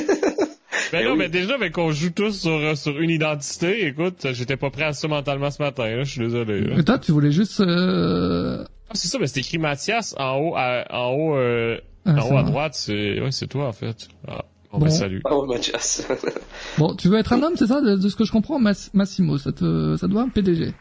Ben 0.92 1.00
Eh 1.02 1.04
non, 1.04 1.12
oui. 1.12 1.18
mais 1.18 1.28
déjà, 1.28 1.56
mais 1.56 1.70
qu'on 1.70 1.92
joue 1.92 2.10
tous 2.10 2.32
sur, 2.40 2.50
euh, 2.50 2.74
sur 2.74 2.98
une 2.98 3.10
identité, 3.10 3.86
écoute, 3.86 4.26
j'étais 4.32 4.56
pas 4.56 4.70
prêt 4.70 4.84
à 4.84 4.92
ça 4.92 5.06
mentalement 5.06 5.50
ce 5.50 5.62
matin, 5.62 5.84
là, 5.84 6.02
je 6.02 6.10
suis 6.10 6.20
désolé. 6.20 6.62
là. 6.62 6.74
Mais 6.76 6.82
toi, 6.82 6.98
tu 6.98 7.12
voulais 7.12 7.30
juste... 7.30 7.60
Euh... 7.60 8.64
Ah, 8.88 8.92
c'est 8.94 9.06
ça, 9.06 9.18
mais 9.20 9.28
c'est 9.28 9.38
écrit 9.38 9.58
Mathias 9.58 10.16
en 10.18 10.36
haut, 10.38 10.54
à, 10.56 10.84
en 10.90 11.10
haut, 11.12 11.36
euh, 11.36 11.78
ah, 12.06 12.14
en 12.14 12.20
ça 12.20 12.26
haut 12.34 12.38
à 12.38 12.42
va. 12.42 12.50
droite, 12.50 12.72
c'est, 12.74 13.20
ouais, 13.20 13.30
c'est 13.30 13.46
toi, 13.46 13.68
en 13.68 13.72
fait. 13.72 14.08
Ah, 14.26 14.42
bon, 14.72 14.78
Bon. 14.80 14.84
ben, 14.86 14.90
salut. 14.90 15.22
Oh, 15.30 15.46
Mathias. 15.46 16.04
Bon, 16.78 16.96
tu 16.96 17.08
veux 17.08 17.18
être 17.18 17.32
un 17.34 17.42
homme, 17.44 17.54
c'est 17.56 17.68
ça, 17.68 17.80
de, 17.80 17.94
de 17.94 18.08
ce 18.08 18.16
que 18.16 18.24
je 18.24 18.32
comprends, 18.32 18.58
Mass- 18.58 18.90
Massimo, 18.92 19.38
ça 19.38 19.52
te, 19.52 19.96
ça 19.96 20.08
te 20.08 20.12
va, 20.12 20.26
PDG 20.34 20.72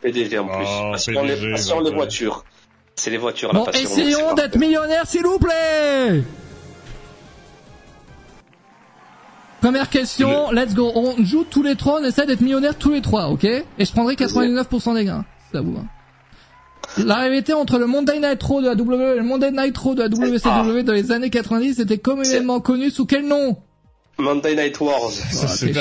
PDG 0.00 0.38
en 0.38 0.46
plus. 0.46 0.64
Oh, 0.64 0.90
passion, 0.92 1.22
PDG, 1.22 1.46
les, 1.46 1.52
passion 1.52 1.80
les 1.80 1.90
ouais. 1.90 1.96
C'est 2.96 3.10
les 3.10 3.16
voitures, 3.18 3.52
Bon, 3.52 3.60
la 3.64 3.72
passion. 3.72 3.88
essayons 3.90 4.28
c'est 4.30 4.42
d'être 4.42 4.56
millionnaires, 4.58 5.06
s'il 5.06 5.22
vous 5.22 5.38
plaît 5.38 6.22
Première 9.60 9.90
question, 9.90 10.50
let's 10.52 10.74
go. 10.74 10.90
On 10.94 11.22
joue 11.22 11.44
tous 11.44 11.62
les 11.62 11.76
trois, 11.76 12.00
on 12.00 12.04
essaie 12.04 12.24
d'être 12.26 12.40
millionnaires 12.40 12.76
tous 12.76 12.90
les 12.92 13.02
trois, 13.02 13.28
ok? 13.28 13.44
Et 13.44 13.64
je 13.78 13.92
prendrai 13.92 14.14
99% 14.14 14.94
des 14.94 15.04
gains. 15.04 15.24
Ça 15.52 15.60
vous 15.60 15.74
va 15.74 15.80
La 17.04 17.16
rivalité 17.16 17.52
entre 17.52 17.78
le 17.78 17.86
Monday 17.86 18.18
Night 18.20 18.42
Raw 18.42 18.62
de 18.62 18.66
la 18.68 18.74
WWE 18.74 19.12
et 19.14 19.16
le 19.16 19.22
Monday 19.22 19.50
Night 19.50 19.76
Raw 19.76 19.94
de 19.94 20.00
la 20.02 20.08
WCW 20.08 20.82
dans 20.82 20.92
les 20.94 21.12
années 21.12 21.28
90 21.30 21.78
était 21.78 21.98
communément 21.98 22.60
connu 22.60 22.90
sous 22.90 23.04
quel 23.04 23.26
nom? 23.26 23.56
Monday 24.20 24.54
Night 24.54 24.78
Wars. 24.80 25.10
Ça, 25.10 25.46
Ah, 25.46 25.48
c'est 25.48 25.70
y 25.70 25.74
C'est 25.74 25.78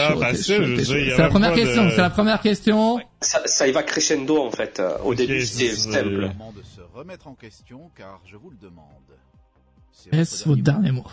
la 1.18 1.28
première 1.30 1.54
question, 1.54 1.86
de- 1.86 1.90
c'est 1.92 1.98
la 1.98 2.10
première 2.10 2.42
question. 2.42 3.00
Ça, 3.22 3.42
ça 3.46 3.68
y 3.68 3.72
va 3.72 3.84
crescendo 3.84 4.42
en 4.42 4.52
fait. 4.52 4.80
euh, 4.80 4.98
Au 5.04 5.12
Ok, 5.12 5.18
début 5.18 5.46
c'était 5.46 5.72
c'est- 5.76 5.92
simple. 5.92 6.10
Moment 6.22 6.54
de 6.56 6.64
se 6.64 6.82
remettre 6.94 7.28
en 7.28 7.34
question 7.36 7.90
car 7.98 8.20
je 8.26 8.36
vous 8.38 8.50
le 8.50 8.58
demande. 8.58 8.86
Est-ce 10.12 10.48
votre 10.48 10.62
dernier 10.62 10.92
mot 10.92 11.06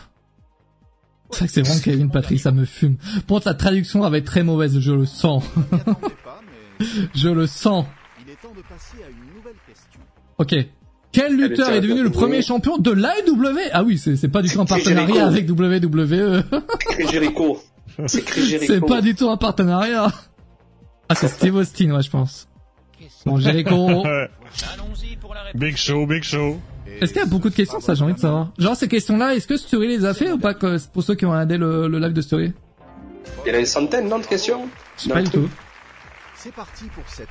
C'est 1.31 1.39
vrai 1.39 1.47
que 1.49 1.53
c'est 1.53 1.62
vraiment 1.62 1.81
Kevin 1.81 2.11
Patrick, 2.11 2.41
ça 2.41 2.53
me 2.53 2.64
fume. 2.64 2.97
Pour 3.27 3.41
la 3.45 3.55
traduction 3.55 4.01
va 4.09 4.16
être 4.16 4.24
très 4.24 4.45
mauvaise, 4.45 4.79
je 4.79 4.93
le 4.93 5.07
sens. 5.07 5.43
Je 7.14 7.29
le 7.31 7.47
sens. 7.47 7.87
il 8.24 8.31
est 8.31 8.37
temps 8.41 8.53
de 8.55 8.61
passer 8.62 9.03
à 9.03 9.09
une 9.09 9.35
nouvelle 9.35 9.55
question. 9.66 10.01
Ok. 10.39 10.55
Quel 11.17 11.35
lutteur 11.35 11.71
est 11.73 11.81
devenu 11.81 12.03
le 12.03 12.11
premier 12.11 12.43
champion 12.43 12.77
de 12.77 12.91
l'AEW 12.91 13.71
Ah 13.73 13.83
oui, 13.83 13.97
c'est 13.99 14.29
pas 14.29 14.43
du 14.43 14.51
tout 14.51 14.61
un 14.61 14.67
partenariat 14.67 15.27
avec 15.27 15.49
WWE. 15.51 16.43
Jericho. 17.11 17.59
C'est 18.07 18.23
Chris 18.23 18.43
Jericho. 18.43 18.73
c'est 18.75 18.81
pas 18.87 19.01
du 19.01 19.14
tout 19.14 19.31
un 19.31 19.39
partenariat. 19.39 20.12
Ah, 21.09 21.14
c'est 21.14 21.29
Steve 21.29 21.57
Austin, 21.57 21.93
ouais, 21.95 22.03
je 22.03 22.11
pense. 22.11 22.47
Bon, 23.25 23.39
Jericho. 23.39 24.05
Big 25.55 25.77
show, 25.77 26.07
big 26.07 26.23
show. 26.23 26.59
Est-ce 27.01 27.12
qu'il 27.12 27.23
y 27.23 27.25
a 27.25 27.29
beaucoup 27.29 27.49
de 27.49 27.55
questions, 27.55 27.81
ça, 27.81 27.95
j'ai 27.95 28.03
envie 28.05 28.14
de 28.14 28.19
savoir. 28.19 28.53
Genre, 28.59 28.77
ces 28.77 28.89
questions-là, 28.89 29.35
est-ce 29.35 29.47
que 29.47 29.57
Story 29.57 29.89
les 29.89 30.05
a 30.05 30.12
fait 30.12 30.33
ou 30.33 30.39
pas, 30.39 30.53
que- 30.55 30.79
pour 30.89 31.03
ceux 31.03 31.14
qui 31.14 31.25
ont 31.25 31.31
regardé 31.31 31.57
le, 31.57 31.89
le 31.89 31.99
live 31.99 32.12
de 32.12 32.21
Story? 32.21 32.53
Il 33.47 33.53
y 33.53 33.55
a 33.55 33.59
une 33.59 33.67
centaine, 33.67 34.09
non, 34.09 34.19
de 34.19 34.27
questions? 34.27 34.69
Je 34.99 35.05
sais 35.05 35.09
pas 35.11 35.23
du 35.23 35.31
tout. 35.31 35.49
C'est 36.37 36.53
parti 36.55 36.85
pour 36.95 37.05
cette 37.09 37.29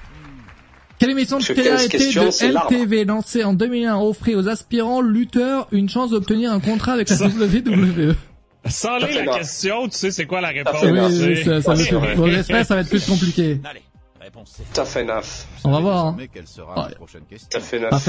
Quelle 0.99 1.09
émission 1.09 1.37
de 1.37 1.43
Je 1.43 1.53
télé 1.53 1.69
quinze 1.69 1.87
questions, 1.87 2.31
c'est 2.31 2.49
de. 2.51 2.55
LTV 2.57 3.05
lancée 3.05 3.43
en 3.43 3.53
2001 3.53 3.97
offrait 3.97 4.35
aux 4.35 4.47
aspirants 4.47 5.01
lutteurs 5.01 5.67
une 5.71 5.89
chance 5.89 6.11
d'obtenir 6.11 6.51
un 6.51 6.59
contrat 6.59 6.93
avec 6.93 7.09
la 7.09 7.15
WWE 7.17 8.15
Sans 8.67 8.99
Ça 8.99 9.07
lire 9.07 9.25
la 9.25 9.37
question, 9.39 9.87
tu 9.89 9.97
sais 9.97 10.11
c'est 10.11 10.25
quoi 10.25 10.41
la 10.41 10.49
réponse? 10.49 10.75
Oui, 10.83 11.43
ça, 11.43 11.61
ça 11.61 11.73
va 11.73 11.81
être, 11.81 11.95
ouais. 12.01 12.15
bon, 12.15 12.27
j'espère, 12.27 12.65
ça 12.65 12.75
va 12.75 12.81
être 12.81 12.89
plus 12.89 13.05
compliqué. 13.05 13.59
Allez, 13.63 13.81
réponse 14.21 14.61
fait 14.85 15.03
neuf. 15.03 15.45
On 15.63 15.71
va 15.71 15.79
voir, 15.79 16.05
hein. 16.05 16.17
Quelle 16.33 16.47
sera 16.47 16.83
Ouais. 16.85 16.89
la 16.89 16.95
prochaine 16.95 17.23
question? 17.29 17.59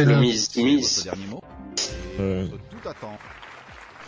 Le 0.04 0.20
mise. 0.20 0.56
Mise. 0.56 1.10
tout 2.16 2.88
attend. 2.88 3.18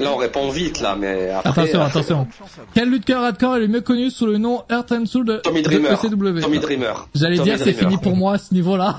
Là, 0.01 0.12
on 0.12 0.16
répond 0.16 0.49
vite, 0.51 0.80
là, 0.80 0.96
mais 0.96 1.30
après. 1.30 1.62
Attention, 1.62 1.80
euh, 1.80 1.86
attention. 1.86 2.28
Quel 2.74 2.88
lutteur 2.90 3.22
hardcore 3.22 3.57
est 3.57 3.61
le 3.61 3.68
mieux 3.68 3.80
connu 3.80 4.11
sous 4.11 4.26
le 4.26 4.38
nom 4.38 4.62
Earth 4.70 4.92
and 4.92 5.07
Soul 5.07 5.26
de, 5.26 5.36
Tommy 5.38 5.62
de 5.62 5.68
Dreamer. 5.68 5.92
ECW 5.92 6.40
Tommy 6.40 6.59
Dreamer. 6.61 7.09
J'allais 7.14 7.38
dire 7.38 7.59
c'est 7.59 7.72
Dreamer. 7.72 7.78
fini 7.78 7.99
pour 7.99 8.16
moi 8.16 8.34
à 8.34 8.38
ce 8.38 8.55
niveau-là. 8.55 8.99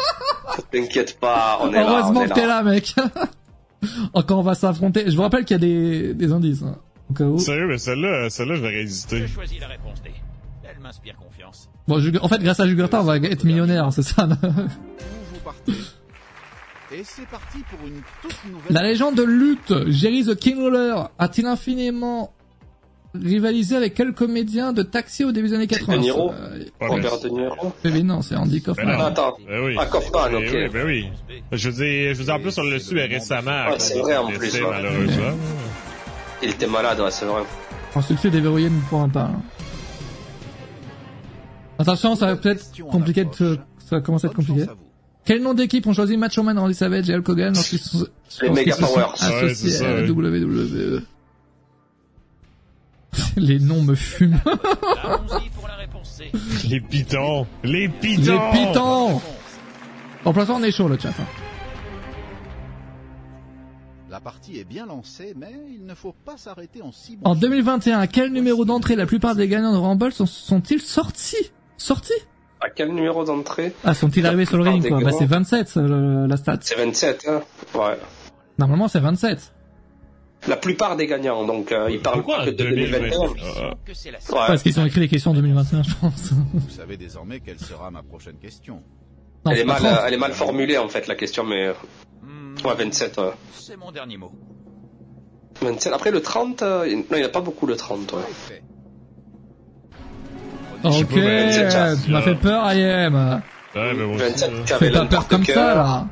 T'inquiète 0.72 1.18
pas, 1.18 1.58
on 1.60 1.70
est 1.70 1.72
là. 1.72 2.00
Heureusement 2.00 2.24
que 2.24 2.34
t'es 2.34 2.46
là, 2.46 2.62
mec. 2.62 2.94
Quand 4.14 4.38
on 4.38 4.42
va 4.42 4.54
s'affronter, 4.54 5.10
je 5.10 5.16
vous 5.16 5.22
rappelle 5.22 5.44
qu'il 5.44 5.54
y 5.54 5.56
a 5.56 5.58
des, 5.58 6.14
des 6.14 6.32
indices. 6.32 6.62
Hein, 6.62 6.76
au 7.10 7.14
cas 7.14 7.24
où. 7.24 7.38
Sérieux, 7.38 7.66
mais 7.66 7.78
celle-là, 7.78 8.30
celle-là, 8.30 8.56
je 8.56 8.60
vais 8.60 8.68
résister. 8.68 9.26
Je 9.26 9.32
choisis 9.32 9.60
la 9.60 9.68
réponse 9.68 10.02
D. 10.02 10.10
Elle 10.64 10.80
m'inspire 10.80 11.16
confiance. 11.16 11.68
Bon, 11.86 12.00
en 12.20 12.28
fait, 12.28 12.38
grâce 12.42 12.60
à 12.60 12.66
Jugurta, 12.66 13.00
on 13.00 13.04
va 13.04 13.16
être 13.16 13.44
millionnaire, 13.44 13.88
c'est 13.92 14.02
ça. 14.02 14.28
Vous 16.90 16.94
Et 16.96 17.02
c'est 17.04 17.26
parti 17.26 17.58
pour 17.70 17.86
une 17.86 18.00
toute 18.22 18.44
nouvelle. 18.50 18.72
La 18.72 18.82
légende 18.82 19.14
de 19.16 19.22
lutte, 19.22 19.72
Jerry 19.88 20.24
the 20.24 20.34
King 20.36 20.58
Lawler, 20.58 20.94
a-t-il 21.18 21.46
infiniment 21.46 22.32
rivalisé 23.14 23.74
avec 23.74 23.94
quel 23.94 24.12
comédien 24.12 24.72
de 24.72 24.82
Taxi 24.82 25.24
au 25.24 25.32
début 25.32 25.48
des 25.48 25.54
années 25.54 25.66
80 25.66 25.94
De 25.96 26.00
Niro 26.00 26.30
Euh, 26.32 26.58
Ouais, 26.80 26.86
Robert 26.88 27.20
De 27.20 27.28
Niro. 27.30 27.72
mais 27.84 28.02
non, 28.02 28.22
c'est 28.22 28.36
Andy 28.36 28.62
Kaufman. 28.62 28.84
Ben 28.86 28.98
non. 28.98 29.04
Attends. 29.06 29.36
Ben 29.48 29.64
oui. 29.64 29.76
Ah, 29.78 29.86
Kaufman, 29.86 30.28
Ben 30.30 30.36
ok. 30.36 30.50
oui, 30.52 30.68
ben 30.68 30.86
oui. 30.86 31.08
Je 31.52 31.70
veux 31.70 31.74
dire, 31.84 32.14
je 32.14 32.18
veux 32.18 32.24
dire, 32.24 32.34
en 32.34 32.40
plus, 32.40 32.56
on 32.58 32.62
l'a 32.62 32.78
su 32.78 32.94
récemment. 32.96 33.66
Ouais, 33.66 33.72
cause 33.72 33.82
c'est 33.82 33.98
vrai, 33.98 34.16
en 34.18 34.28
plus, 34.28 34.38
décès, 34.38 34.62
ouais. 34.62 34.70
malheureusement. 34.70 35.36
Il 36.42 36.50
était 36.50 36.66
malade, 36.66 37.00
ouais, 37.00 37.10
c'est 37.10 37.24
vrai. 37.24 37.42
En 37.94 38.02
succès 38.02 38.30
déverrouillé 38.30 38.68
ne 38.70 38.80
pourra 38.88 39.08
pas. 39.08 39.22
hein. 39.22 39.42
Attention, 41.78 42.14
ça 42.14 42.26
va 42.26 42.36
peut-être 42.36 42.64
compliqué 42.90 43.24
de, 43.24 43.58
ça 43.78 43.96
va 43.96 44.00
commencer 44.02 44.26
à 44.26 44.30
être 44.30 44.36
compliqué. 44.36 44.66
Quel 45.28 45.42
nom 45.42 45.52
d'équipe 45.52 45.86
ont 45.86 45.92
choisi 45.92 46.16
Macho 46.16 46.42
Man, 46.42 46.58
Randy 46.58 46.72
Savage 46.74 47.10
et 47.10 47.14
Hulk 47.14 47.28
Hogan 47.28 47.52
lorsqu'ils 47.54 47.78
sont, 47.80 48.06
Les 48.40 48.48
Mega 48.48 48.74
Powers. 48.76 49.12
Associés 49.20 49.70
ça, 49.72 49.84
à 49.90 49.92
la 50.00 50.00
ouais. 50.00 50.08
WWE 50.10 51.02
Les 53.36 53.58
noms 53.58 53.82
me 53.82 53.94
fument. 53.94 54.40
Allons-y 54.46 55.50
pour 55.50 55.68
la 55.68 55.74
réponse 55.74 56.08
C. 56.08 56.32
Les 56.70 56.80
pitons. 56.80 57.46
Les 57.62 57.80
Les 57.80 57.88
pitons. 57.90 58.50
pitons. 58.52 59.20
En 60.24 60.32
plus, 60.32 60.48
on 60.50 60.62
est 60.62 60.70
chaud 60.72 60.88
le 60.88 60.98
chat. 60.98 61.10
hein. 61.10 61.26
La 64.10 64.20
partie 64.20 64.58
est 64.58 64.64
bien 64.64 64.86
lancée, 64.86 65.34
mais 65.36 65.52
il 65.70 65.84
ne 65.84 65.94
faut 65.94 66.14
pas 66.24 66.38
s'arrêter 66.38 66.80
en 66.80 66.90
si 66.90 67.16
bon 67.16 67.28
En 67.30 67.34
chemin. 67.34 67.40
2021, 67.48 68.06
quel 68.06 68.32
numéro 68.32 68.64
d'entrée 68.64 68.96
la 68.96 69.04
plupart 69.04 69.34
des 69.34 69.46
gagnants 69.46 69.72
de 69.74 69.78
Rumble 69.78 70.10
sont- 70.10 70.24
sont-ils 70.24 70.80
sortis? 70.80 71.50
Sortis? 71.76 72.12
À 72.60 72.70
quel 72.70 72.92
numéro 72.92 73.24
d'entrée 73.24 73.72
Ah, 73.84 73.94
sont-ils 73.94 74.26
arrivés 74.26 74.44
sur 74.44 74.56
le 74.56 74.64
ring 74.64 74.86
quoi 74.88 75.00
Bah 75.00 75.12
c'est 75.16 75.26
27 75.26 75.76
euh, 75.76 76.26
la 76.26 76.36
stat. 76.36 76.58
C'est 76.60 76.74
27, 76.76 77.26
hein 77.28 77.42
Ouais. 77.74 77.98
Normalement 78.58 78.88
c'est 78.88 78.98
27. 79.00 79.52
La 80.48 80.56
plupart 80.56 80.96
des 80.96 81.06
gagnants, 81.06 81.44
donc 81.46 81.72
euh, 81.72 81.88
ils 81.90 82.00
parlent 82.00 82.16
Pourquoi 82.16 82.38
pas 82.38 82.44
que 82.46 82.50
de 82.50 82.56
2021? 82.64 83.00
2021. 83.00 83.08
Il 83.36 83.42
Euh, 83.42 83.54
semble 83.54 83.76
que 83.84 83.94
c'est 83.94 84.10
la 84.10 84.18
Ouais. 84.18 84.46
Parce 84.48 84.62
qu'ils 84.62 84.78
ont 84.80 84.86
écrit 84.86 85.00
les 85.00 85.08
questions 85.08 85.30
en 85.32 85.34
2021 85.34 85.82
je 85.82 85.94
pense. 86.00 86.32
Vous 86.54 86.70
savez 86.70 86.96
désormais 86.96 87.40
quelle 87.40 87.58
sera 87.60 87.90
ma 87.90 88.02
prochaine 88.02 88.36
question. 88.38 88.82
Non, 89.44 89.52
Elle 89.52 89.58
est, 89.60 89.64
mal, 89.64 89.78
30. 89.82 89.98
elle 90.06 90.14
est 90.14 90.18
mal 90.18 90.32
formulée 90.32 90.78
en 90.78 90.88
fait 90.88 91.06
la 91.06 91.14
question, 91.14 91.44
mais 91.44 91.66
euh, 91.68 91.72
Hmm, 92.22 92.54
ouais, 92.66 92.74
27. 92.76 93.18
ouais. 93.18 93.30
C'est 93.52 93.76
mon 93.76 93.92
dernier 93.92 94.16
mot. 94.16 94.32
27. 95.62 95.92
Après 95.92 96.10
le 96.10 96.20
30, 96.20 96.62
euh, 96.62 96.86
il- 96.88 96.98
non, 96.98 97.04
il 97.12 97.18
n'y 97.18 97.22
a 97.24 97.28
pas 97.28 97.40
beaucoup 97.40 97.66
le 97.66 97.76
30. 97.76 98.12
ouais. 98.12 98.62
Ok, 100.84 101.06
pas, 101.06 101.14
mais 101.16 101.50
27, 101.52 102.04
tu 102.04 102.10
m'as 102.10 102.22
fait 102.22 102.34
peur 102.34 102.72
IM. 102.72 103.42
Ouais, 103.74 103.92
mais 103.94 104.04
moi 104.06 104.16
aussi, 104.16 104.24
27, 104.24 104.50
là. 104.52 104.58
tu 104.66 104.72
avais 104.72 104.86
Fais 104.86 104.92
pas 104.92 105.04
peur 105.06 105.28
comme 105.28 105.44
ça 105.44 105.74
là. 105.74 106.06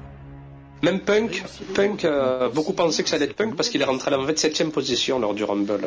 Même 0.82 1.00
Punk, 1.00 1.42
Punk, 1.74 2.04
euh, 2.04 2.48
beaucoup 2.50 2.72
pensaient 2.74 3.02
que 3.02 3.08
ça 3.08 3.16
allait 3.16 3.24
être 3.24 3.34
Punk 3.36 3.56
parce 3.56 3.70
qu'il 3.70 3.80
est 3.80 3.84
rentré 3.86 4.12
à 4.12 4.16
la 4.18 4.22
27ème 4.24 4.70
position 4.70 5.18
lors 5.18 5.32
du 5.34 5.42
Rumble. 5.44 5.80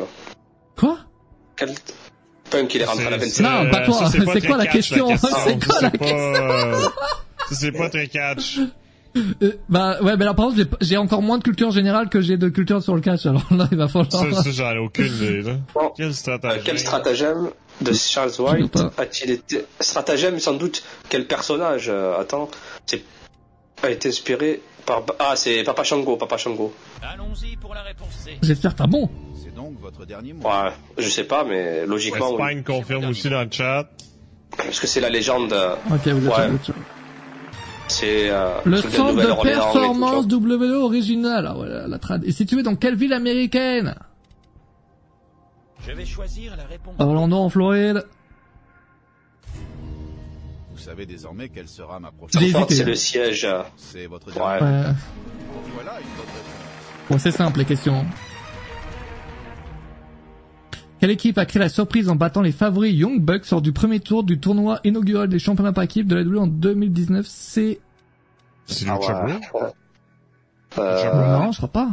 Quoi? 0.76 0.98
Quel- 1.56 1.74
Punk, 2.50 2.74
il 2.74 2.82
est 2.82 2.84
rentré 2.84 3.06
à 3.06 3.10
la 3.10 3.18
C'est- 3.20 3.42
27 3.42 3.46
Non, 3.46 3.70
pas 3.70 3.80
toi. 3.86 4.10
C'est 4.10 4.40
quoi 4.46 4.56
la 4.56 4.66
question 4.66 5.16
C'est 5.16 5.64
quoi 5.64 5.80
la 5.82 5.90
pas, 5.90 6.04
euh, 6.06 6.82
c'est 7.52 7.72
pas 7.72 7.88
très 7.88 8.08
catch. 8.08 8.58
Euh, 9.16 9.52
Bah 9.68 9.96
ouais, 10.02 10.16
mais 10.16 10.24
là 10.24 10.34
par 10.34 10.46
contre 10.46 10.62
j'ai- 10.80 10.96
encore 10.96 11.20
moins 11.22 11.38
de 11.38 11.42
culture 11.42 11.70
générale 11.72 12.08
que 12.08 12.20
j'ai 12.20 12.36
de 12.36 12.48
culture 12.48 12.80
sur 12.82 12.94
le 12.94 13.00
catch. 13.00 13.26
Alors 13.26 13.42
là 13.50 13.68
il 13.70 13.76
va 13.78 13.88
falloir. 13.88 14.10
Ça, 14.10 14.42
ça 14.42 14.50
j'en 14.50 14.70
ai 14.72 14.78
aucune 14.78 15.06
idée, 15.06 15.42
là. 15.42 15.52
Bon. 15.74 15.92
Quel 15.96 16.06
Euh, 16.08 16.12
stratagème. 16.12 16.62
quel 16.64 16.78
stratagème 16.78 17.50
de 17.80 17.92
Charles 17.92 18.32
White 18.38 18.78
a-t-il 18.98 19.30
été 19.32 19.64
Stratagème, 19.80 20.38
sans 20.38 20.54
doute? 20.54 20.82
Quel 21.08 21.26
personnage 21.26 21.86
euh, 21.88 22.18
Attends, 22.20 22.48
c'est 22.86 23.02
a 23.82 23.88
été 23.90 24.08
inspiré 24.10 24.60
par 24.84 25.02
ah 25.18 25.34
c'est 25.36 25.62
Papa 25.64 25.82
Shango, 25.84 26.16
Papa 26.16 26.36
Shango. 26.36 26.72
Allons-y 27.02 27.56
pour 27.56 27.74
la 27.74 27.82
réponse 27.82 28.10
C. 28.24 28.32
J'espère 28.42 28.72
que 28.72 28.78
t'as 28.78 28.86
bon? 28.86 29.08
C'est 29.42 29.54
donc 29.54 29.80
votre 29.80 30.04
dernier 30.04 30.34
mot. 30.34 30.46
Ouais, 30.46 30.70
je 30.98 31.08
sais 31.08 31.24
pas, 31.24 31.44
mais 31.44 31.86
logiquement, 31.86 32.34
oui. 32.34 32.42
Spine 32.42 32.62
confirme 32.64 33.06
aussi 33.06 33.30
dans 33.30 33.40
le 33.42 33.48
chat. 33.50 33.88
parce 34.56 34.78
que 34.80 34.86
c'est 34.86 35.00
la 35.00 35.08
légende. 35.08 35.52
euh, 35.54 35.74
Ok, 35.90 36.06
vous 36.08 36.26
êtes 36.26 36.32
Ouais. 36.34 36.58
chat. 36.66 36.72
C'est 37.88 38.30
euh, 38.30 38.50
Le 38.64 38.78
truc 38.78 38.92
centre 38.94 39.14
de 39.16 39.22
et 39.22 39.26
ça. 39.26 39.36
performance 39.42 40.26
WWE 40.26 40.82
original, 40.84 41.46
ah, 41.48 41.54
voilà, 41.56 41.88
la 41.88 41.98
trad, 41.98 42.22
est 42.24 42.30
situé 42.32 42.62
dans 42.62 42.76
quelle 42.76 42.94
ville 42.94 43.12
américaine? 43.12 43.94
Je 45.86 45.92
vais 45.92 46.04
choisir 46.06 46.56
la 46.56 46.64
réponse. 46.64 46.94
Orlando 46.98 47.36
en 47.36 47.48
Floride. 47.48 48.04
Vous 50.70 50.78
savez 50.78 51.04
désormais 51.06 51.48
quelle 51.48 51.68
sera 51.68 52.00
ma 52.00 52.10
prochaine 52.10 52.40
c'est 52.68 52.84
le 52.84 52.94
siège. 52.94 53.46
C'est 53.76 54.06
votre 54.06 54.28
Ouais. 54.28 54.62
Ouais. 54.62 54.92
Voilà 55.74 55.98
une 56.00 57.18
c'est 57.18 57.32
simple 57.32 57.58
les 57.58 57.64
questions. 57.64 58.06
Quelle 61.00 61.10
équipe 61.10 61.38
a 61.38 61.46
créé 61.46 61.60
la 61.60 61.68
surprise 61.68 62.08
en 62.10 62.14
battant 62.14 62.42
les 62.42 62.52
favoris 62.52 62.94
Young 62.94 63.20
Bucks 63.20 63.50
lors 63.50 63.62
du 63.62 63.72
premier 63.72 64.00
tour 64.00 64.22
du 64.22 64.38
tournoi 64.38 64.80
inaugural 64.84 65.28
des 65.28 65.38
championnats 65.38 65.72
par 65.72 65.84
équipe 65.84 66.06
de 66.06 66.16
la 66.16 66.22
WWE 66.22 66.38
en 66.40 66.46
2019 66.46 67.26
C'est... 67.26 67.80
C'est 68.66 68.86
Ah 68.88 68.96
Lucha 68.96 69.24
ouais. 69.24 69.40
Euh, 70.78 71.38
Non, 71.38 71.52
je 71.52 71.56
crois 71.56 71.72
pas. 71.72 71.90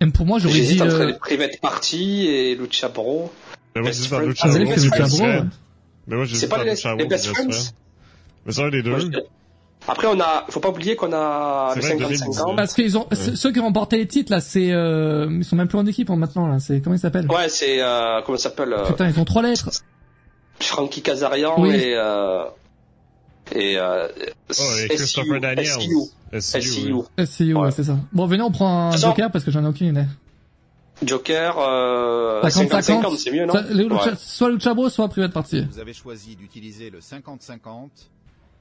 Même 0.00 0.12
pour 0.12 0.26
moi, 0.26 0.38
j'aurais 0.38 0.54
dit... 0.54 0.60
J'hésite 0.60 0.82
entre 0.82 1.00
euh, 1.00 1.06
les 1.06 1.14
Private 1.14 1.60
Party 1.60 2.26
et 2.26 2.54
Lucha 2.54 2.88
Bro. 2.88 3.30
Mais 3.74 3.82
moi, 3.82 3.90
dans 3.90 3.96
Friends. 3.96 4.20
Lucha 4.26 4.48
Ah, 4.48 4.52
c'est 4.52 4.64
Bro, 4.64 4.72
c'est 4.74 4.74
Best 4.74 4.84
Lucha 4.84 4.98
Bro. 5.06 5.16
Friends. 5.16 5.26
ouais. 5.40 5.42
Mais 6.06 6.16
moi, 6.16 6.24
C'est 6.32 6.48
pas 6.48 6.64
les, 6.64 6.70
Lucha 6.70 6.90
les 6.90 6.96
Bro, 6.96 7.08
Best 7.08 7.26
Best 7.28 7.36
Friends. 7.36 7.72
Mais 8.46 8.52
c'est 8.52 8.62
un 8.62 8.70
des 8.70 8.82
deux. 8.82 9.10
Après, 9.88 10.06
on 10.06 10.20
a, 10.20 10.44
faut 10.50 10.60
pas 10.60 10.68
oublier 10.68 10.94
qu'on 10.96 11.12
a 11.12 11.72
C'est 11.74 11.94
le 11.98 12.04
vrai, 12.04 12.14
50-50. 12.14 12.56
Parce 12.56 12.74
qu'ils 12.74 12.98
ont... 12.98 13.06
c- 13.12 13.32
Ceux 13.34 13.50
qui 13.52 13.60
ont 13.60 13.64
remporté 13.64 13.96
les 13.96 14.06
titres, 14.06 14.30
là, 14.32 14.40
c'est... 14.40 14.72
Euh... 14.72 15.26
Ils 15.30 15.44
sont 15.44 15.56
même 15.56 15.68
plus 15.68 15.78
en 15.78 15.86
équipe 15.86 16.10
hein, 16.10 16.16
maintenant, 16.16 16.46
là. 16.48 16.58
C'est... 16.60 16.80
Comment 16.80 16.96
ils 16.96 16.98
s'appellent? 16.98 17.26
Ouais, 17.30 17.48
c'est, 17.48 17.80
euh, 17.82 18.20
comment 18.24 18.36
ça 18.38 18.44
s'appelle, 18.50 18.72
euh, 18.74 18.84
Putain, 18.84 19.08
ils 19.08 19.18
ont 19.18 19.24
trois 19.24 19.42
lettres. 19.42 19.70
Frankie 20.60 21.00
Kazarian 21.02 21.54
Oui. 21.58 21.70
et, 21.74 21.94
euh, 21.96 22.42
et, 23.54 23.76
euh, 23.78 24.08
Oh, 24.58 24.62
et 24.84 24.88
Christopher 24.88 25.40
Daniels. 25.40 25.66
SCU. 25.66 25.96
SCU. 26.40 26.60
SCU. 26.62 26.92
oui. 26.92 27.26
SCU, 27.26 27.54
ouais, 27.54 27.70
c'est 27.70 27.84
ça. 27.84 27.96
Bon, 28.12 28.26
venez, 28.26 28.42
on 28.42 28.50
prend 28.50 28.90
un 28.92 28.96
joker 28.96 29.30
parce 29.30 29.44
que 29.44 29.50
j'en 29.50 29.64
ai 29.64 29.68
aucune 29.68 29.88
idée. 29.88 30.04
Joker, 31.02 31.56
euh, 31.58 32.42
50-50, 32.42 32.82
50-50, 32.82 33.16
c'est 33.16 33.30
mieux, 33.30 33.46
non? 33.46 33.54
Soit 34.16 34.50
Lucha 34.50 34.74
Bro, 34.74 34.90
soit 34.90 35.08
Private 35.08 35.32
Party. 35.32 35.66
Vous 35.70 35.78
avez 35.78 35.94
choisi 35.94 36.36
d'utiliser 36.36 36.90
le 36.90 36.98
50-50. 37.00 37.88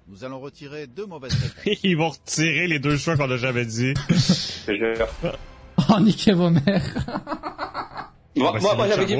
Nous 0.07 0.23
allons 0.23 0.39
retirer 0.39 0.87
deux 0.87 1.05
mauvaises 1.05 1.33
réponses. 1.33 1.79
Ils 1.83 1.97
vont 1.97 2.09
retirer 2.09 2.67
les 2.67 2.79
deux 2.79 2.97
choix 2.97 3.17
qu'on 3.17 3.29
a 3.29 3.37
jamais 3.37 3.65
dit. 3.65 3.93
Je 4.09 4.65
te 4.65 4.75
jure. 4.75 5.07
Oh, 5.89 5.99
niquez 5.99 6.31
vos 6.33 6.49
mères. 6.49 6.83
Moi, 8.35 8.51
moi, 8.51 8.59
c'est 8.59 8.75
moi, 8.77 8.85
Lucha 8.87 8.95
j'avais 9.01 9.05
dit. 9.05 9.15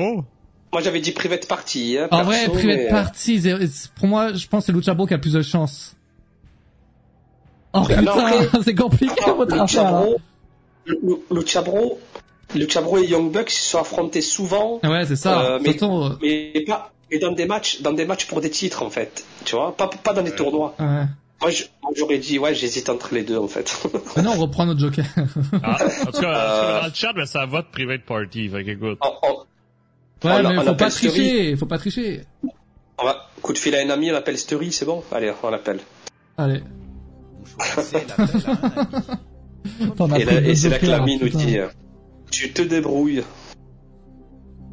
Moi, 0.72 0.82
j'avais 0.82 1.00
dit 1.00 1.12
Private 1.12 1.48
Party, 1.48 1.98
hein, 2.00 2.08
En 2.12 2.24
vrai, 2.24 2.46
Private 2.48 2.66
mais, 2.66 2.88
euh, 2.88 2.90
Party, 2.92 3.42
c'est- 3.42 3.92
pour 3.96 4.08
moi, 4.08 4.34
je 4.34 4.48
pense 4.48 4.64
que 4.64 4.66
c'est 4.68 4.72
Lucha 4.78 4.94
Bro 4.94 5.08
qui 5.08 5.14
a 5.14 5.18
le 5.18 5.22
plus 5.22 5.34
de 5.34 5.42
chance. 5.42 5.96
Oh 7.74 7.80
Non, 7.80 7.86
putain, 7.86 8.02
après- 8.04 8.48
c'est 8.64 8.76
compliqué 8.76 9.14
Attends, 9.22 9.36
votre 9.36 9.60
affaire 9.60 9.92
Bro 12.82 12.98
et 12.98 13.06
Young 13.06 13.32
Bucks 13.32 13.52
se 13.52 13.70
sont 13.72 13.78
affrontés 13.80 14.22
souvent, 14.22 14.80
Ouais, 14.84 15.06
c'est 15.06 15.16
ça. 15.16 15.42
Euh, 15.42 15.60
mais- 15.62 15.78
Surtout, 15.78 16.02
euh, 16.04 16.18
mais 16.22 16.64
pas, 16.66 16.92
mais 17.12 17.20
dans 17.20 17.32
des 17.32 17.46
matchs, 17.46 17.82
dans 17.82 17.94
des 17.94 18.06
matchs 18.06 18.26
pour 18.26 18.42
des 18.42 18.50
titres, 18.50 18.82
en 18.84 18.90
fait. 18.90 19.24
Tu 19.46 19.56
vois? 19.56 19.76
Pas, 19.76 19.88
pas 19.88 20.14
dans 20.14 20.24
des 20.24 20.34
tournois. 20.36 20.74
ouais. 20.80 21.04
Moi, 21.42 21.52
j'aurais 21.96 22.18
dit, 22.18 22.38
ouais, 22.38 22.54
j'hésite 22.54 22.90
entre 22.90 23.14
les 23.14 23.24
deux, 23.24 23.38
en 23.38 23.48
fait. 23.48 23.72
Maintenant, 24.18 24.34
on 24.36 24.42
reprend 24.42 24.66
notre 24.66 24.80
joker. 24.82 25.06
Ah, 25.64 25.78
en 25.78 25.88
tout 25.88 25.88
cas, 25.88 26.02
en 26.02 26.12
tout 26.12 26.22
cas, 26.22 26.80
dans 26.82 26.88
le 26.88 26.94
chat, 26.94 27.14
ben, 27.14 27.26
ça 27.26 27.46
vote 27.46 27.68
Private 27.72 28.02
Party. 28.02 28.50
Fait 28.50 28.64
qu'écoute. 28.66 28.98
on, 29.02 29.08
on- 29.28 29.44
Ouais, 30.24 30.32
On 30.32 30.50
mais 30.50 30.58
on 30.58 30.64
faut 30.64 30.76
pas 30.76 30.90
Story. 30.90 31.14
tricher, 31.14 31.56
faut 31.56 31.66
pas 31.66 31.78
tricher. 31.78 32.22
on 32.98 33.06
va, 33.06 33.30
coup 33.42 33.54
de 33.54 33.58
fil 33.58 33.74
à 33.76 33.80
un 33.80 33.90
ami, 33.90 34.12
on 34.12 34.16
appelle 34.16 34.38
Story, 34.38 34.72
c'est 34.72 34.86
bon? 34.86 35.04
Allez, 35.12 35.32
on 35.44 35.50
l'appelle. 35.50 35.80
Allez. 36.38 36.62
Et, 40.46 40.56
c'est 40.56 40.70
là 40.70 40.80
que 40.80 40.86
l'ami 40.86 41.18
nous 41.22 41.30
dit, 41.30 41.58
euh, 41.58 41.68
tu 42.32 42.52
te 42.52 42.62
débrouilles. 42.62 43.24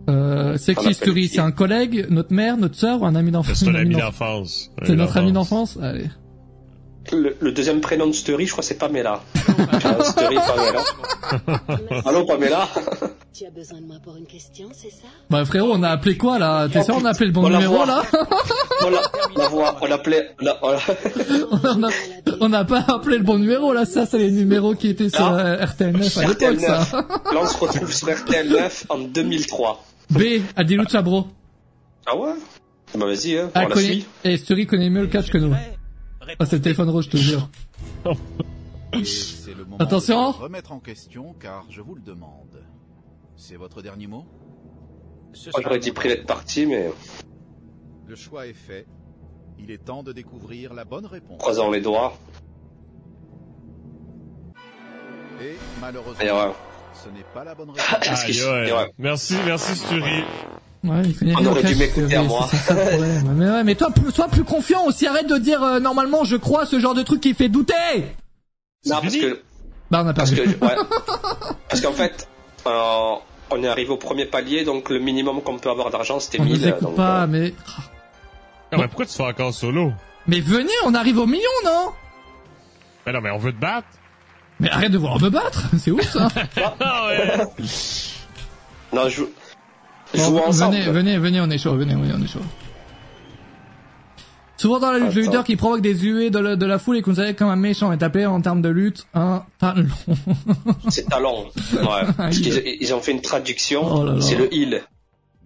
Euh, 0.08 0.56
c'est 0.56 0.74
qui 0.74 0.94
Story 0.94 1.28
C'est 1.28 1.40
un 1.40 1.50
collègue, 1.50 2.06
notre 2.10 2.32
mère, 2.32 2.56
notre 2.56 2.76
sœur 2.76 3.02
ou 3.02 3.06
un 3.06 3.14
ami 3.14 3.30
d'enfance? 3.32 3.58
C'est 3.58 3.68
ami 3.68 3.96
d'enfance. 3.96 4.70
C'est 4.84 4.94
notre 4.94 5.16
ami 5.16 5.32
d'enfance 5.32 5.78
Allez. 5.80 6.06
Le, 7.12 7.36
le 7.38 7.52
deuxième 7.52 7.80
prénom 7.80 8.06
de 8.06 8.12
Story, 8.12 8.46
je 8.46 8.52
crois, 8.52 8.64
c'est 8.64 8.78
Pamela. 8.78 9.22
Euh, 9.58 10.02
Story, 10.02 10.36
Pamela. 10.36 10.82
Allô, 12.06 12.24
Pamela? 12.26 12.68
Tu 13.36 13.44
as 13.44 13.50
besoin 13.50 13.80
de 13.80 13.86
moi 13.86 13.96
pour 14.02 14.16
une 14.16 14.24
question, 14.24 14.68
c'est 14.72 14.90
ça? 14.90 15.08
Bah 15.28 15.44
frérot, 15.44 15.72
on 15.72 15.82
a 15.82 15.90
appelé 15.90 16.16
quoi 16.16 16.38
là? 16.38 16.68
T'es 16.68 16.82
sûr 16.82 16.96
on 16.96 17.04
a 17.04 17.10
appelé 17.10 17.26
le 17.26 17.32
bon 17.32 17.44
On 17.44 17.48
la 17.48 17.58
numéro 17.58 17.84
là? 17.84 18.02
On 18.82 18.88
la, 18.88 19.00
la 19.36 19.48
voit, 19.48 19.76
on 19.82 19.86
l'a- 19.86 20.58
on 20.62 21.82
a, 21.84 21.90
on 22.40 22.52
a 22.52 22.64
pas 22.64 22.84
appelé 22.88 23.18
le 23.18 23.24
bon 23.24 23.38
numéro 23.38 23.72
là, 23.74 23.84
ça 23.84 24.06
c'est 24.06 24.18
les 24.18 24.30
numéros 24.30 24.74
qui 24.74 24.88
étaient 24.88 25.10
sur 25.10 25.24
Ah. 25.26 25.38
euh, 25.38 25.66
RTL 25.66 25.92
9 25.96 26.16
à 26.18 26.20
l'époque 26.22 26.60
ça. 26.60 26.78
9. 26.78 26.92
Là, 26.92 27.40
on 27.42 27.46
se 27.46 27.56
retrouve 27.58 27.92
sur 27.92 28.08
RTL 28.16 28.48
9 28.48 28.86
en 28.88 28.98
2003. 29.00 29.84
B, 30.10 30.20
Adilou 30.54 30.84
Chabro. 30.88 31.26
Ah 32.06 32.16
ouais? 32.16 32.30
Bah, 32.94 33.06
vas-y, 33.06 33.36
hein, 33.36 33.50
Ah, 33.54 33.64
on 33.64 33.68
la 33.68 33.74
connaît... 33.74 33.86
suit. 33.86 34.06
Et 34.24 34.36
Story 34.38 34.66
connaît 34.66 34.88
mieux 34.88 35.02
le 35.02 35.08
catch 35.08 35.28
que 35.30 35.38
nous. 35.38 35.52
Ah, 36.38 36.46
c'est 36.46 36.56
le 36.56 36.62
téléphone 36.62 36.88
rouge, 36.88 37.04
je 37.06 37.10
te 37.10 37.16
jure. 37.18 37.48
Et 38.94 39.04
c'est 39.04 39.50
le 39.54 39.64
moment 39.64 39.76
Attention. 39.78 40.30
remettre 40.30 40.72
en 40.72 40.78
question 40.78 41.34
car 41.40 41.64
je 41.68 41.80
vous 41.82 41.94
le 41.96 42.00
demande. 42.02 42.62
C'est 43.36 43.56
votre 43.56 43.82
dernier 43.82 44.06
mot? 44.06 44.24
J'aurais 45.62 45.78
dit 45.78 45.92
Private 45.92 46.24
Party, 46.26 46.66
mais 46.66 46.90
Le 48.06 48.16
choix 48.16 48.46
est 48.46 48.54
fait. 48.54 48.86
Il 49.58 49.70
est 49.70 49.84
temps 49.84 50.02
de 50.02 50.12
découvrir 50.12 50.74
la 50.74 50.84
bonne 50.84 51.06
réponse. 51.06 51.38
croisons 51.38 51.70
les 51.70 51.80
doigts. 51.80 52.16
Et 55.40 55.56
malheureusement, 55.80 56.20
Et 56.24 56.30
ouais. 56.30 56.52
ce 56.94 57.08
n'est 57.10 57.24
pas 57.34 57.44
la 57.44 57.54
bonne 57.54 57.72
Ah, 57.78 57.98
réponse. 58.00 58.42
Ouais. 58.44 58.92
Merci, 58.98 59.34
merci 59.44 59.76
Sturi. 59.76 60.24
Ouais, 60.84 61.02
il 61.04 61.18
connaît 61.18 61.34
On 61.38 61.46
aurait 61.46 61.62
dû 61.64 61.74
m'écouter 61.74 62.14
à 62.16 62.22
moi. 62.22 62.46
Ça. 62.48 62.74
Mais 63.34 63.50
ouais, 63.50 63.64
mais 63.64 63.74
toi, 63.74 63.90
plus, 63.90 64.12
sois 64.12 64.28
plus 64.28 64.44
confiant 64.44 64.86
aussi, 64.86 65.06
arrête 65.06 65.26
de 65.28 65.36
dire 65.36 65.62
euh, 65.62 65.80
normalement 65.80 66.22
je 66.24 66.36
crois 66.36 66.64
ce 66.64 66.78
genre 66.78 66.94
de 66.94 67.02
truc 67.02 67.20
qui 67.20 67.34
fait 67.34 67.48
douter 67.48 67.74
Non, 68.86 68.96
parce 69.02 69.16
que, 69.16 69.42
Bah 69.90 70.02
on 70.04 70.08
a 70.08 70.14
parce 70.14 70.30
perdu. 70.30 70.56
que, 70.56 70.64
ouais. 70.64 70.74
Parce 71.68 71.80
qu'en 71.80 71.92
fait, 71.92 72.28
euh, 72.66 73.14
on 73.50 73.62
est 73.62 73.68
arrivé 73.68 73.90
au 73.90 73.96
premier 73.96 74.26
palier, 74.26 74.64
donc 74.64 74.88
le 74.90 74.98
minimum 74.98 75.40
qu'on 75.42 75.58
peut 75.58 75.70
avoir 75.70 75.90
d'argent, 75.90 76.20
c'était 76.20 76.40
On 76.40 76.44
1000. 76.44 76.52
nous 76.52 76.68
écoute 76.68 76.82
donc, 76.82 76.96
pas, 76.96 77.22
euh, 77.22 77.26
mais... 77.28 77.54
Non, 78.72 78.78
mais 78.78 78.88
pourquoi 78.88 79.06
tu 79.06 79.14
fais 79.14 79.22
encore 79.22 79.54
solo? 79.54 79.92
Mais 80.26 80.40
venez, 80.40 80.72
on 80.84 80.94
arrive 80.94 81.18
au 81.18 81.26
million, 81.26 81.50
non? 81.64 81.92
Ben 83.04 83.12
non, 83.12 83.20
mais 83.20 83.30
on 83.30 83.38
veut 83.38 83.52
te 83.52 83.60
battre. 83.60 83.86
Mais 84.58 84.70
arrête 84.70 84.90
de 84.90 84.98
vouloir 84.98 85.20
me 85.20 85.28
battre, 85.28 85.62
c'est 85.78 85.90
ouf 85.90 86.02
ça 86.02 86.28
Ah 86.80 87.06
ouais. 87.06 87.38
Non, 88.92 89.08
je... 89.08 89.22
Bon, 90.14 90.50
venez, 90.50 90.82
venez, 90.82 91.18
venez, 91.18 91.40
on 91.40 91.50
est 91.50 91.58
chaud, 91.58 91.76
venez, 91.76 91.94
venez, 91.94 92.12
on 92.16 92.22
est 92.22 92.28
chaud. 92.28 92.40
Souvent 94.58 94.78
dans 94.80 94.90
la 94.90 94.98
lutte, 94.98 95.06
le 95.14 95.20
Attends. 95.20 95.20
lutteur 95.30 95.44
qui 95.44 95.56
provoque 95.56 95.82
des 95.82 95.94
huées 95.94 96.30
de, 96.30 96.38
la- 96.38 96.56
de 96.56 96.64
la 96.66 96.78
foule 96.78 96.96
est 96.96 97.02
considéré 97.02 97.34
comme 97.34 97.48
un 97.48 97.56
méchant 97.56 97.92
est 97.92 98.02
appelé 98.02 98.24
en 98.26 98.40
termes 98.40 98.62
de 98.62 98.70
lutte 98.70 99.06
un 99.14 99.42
talon. 99.58 99.86
C'est 100.88 101.08
talent. 101.08 101.44
Ouais. 101.74 102.12
Parce 102.16 102.38
qu'ils 102.38 102.62
ils 102.80 102.94
ont 102.94 103.00
fait 103.00 103.12
une 103.12 103.20
traduction. 103.20 103.82
Oh 103.84 104.04
là 104.04 104.12
là. 104.14 104.20
C'est 104.20 104.36
le 104.36 104.52
heal. 104.54 104.82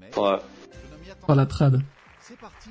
Mais 0.00 0.06
Ouais. 0.16 0.36
Par 1.26 1.36
la 1.36 1.46
trad. 1.46 1.80
C'est 2.20 2.38
parti. 2.38 2.70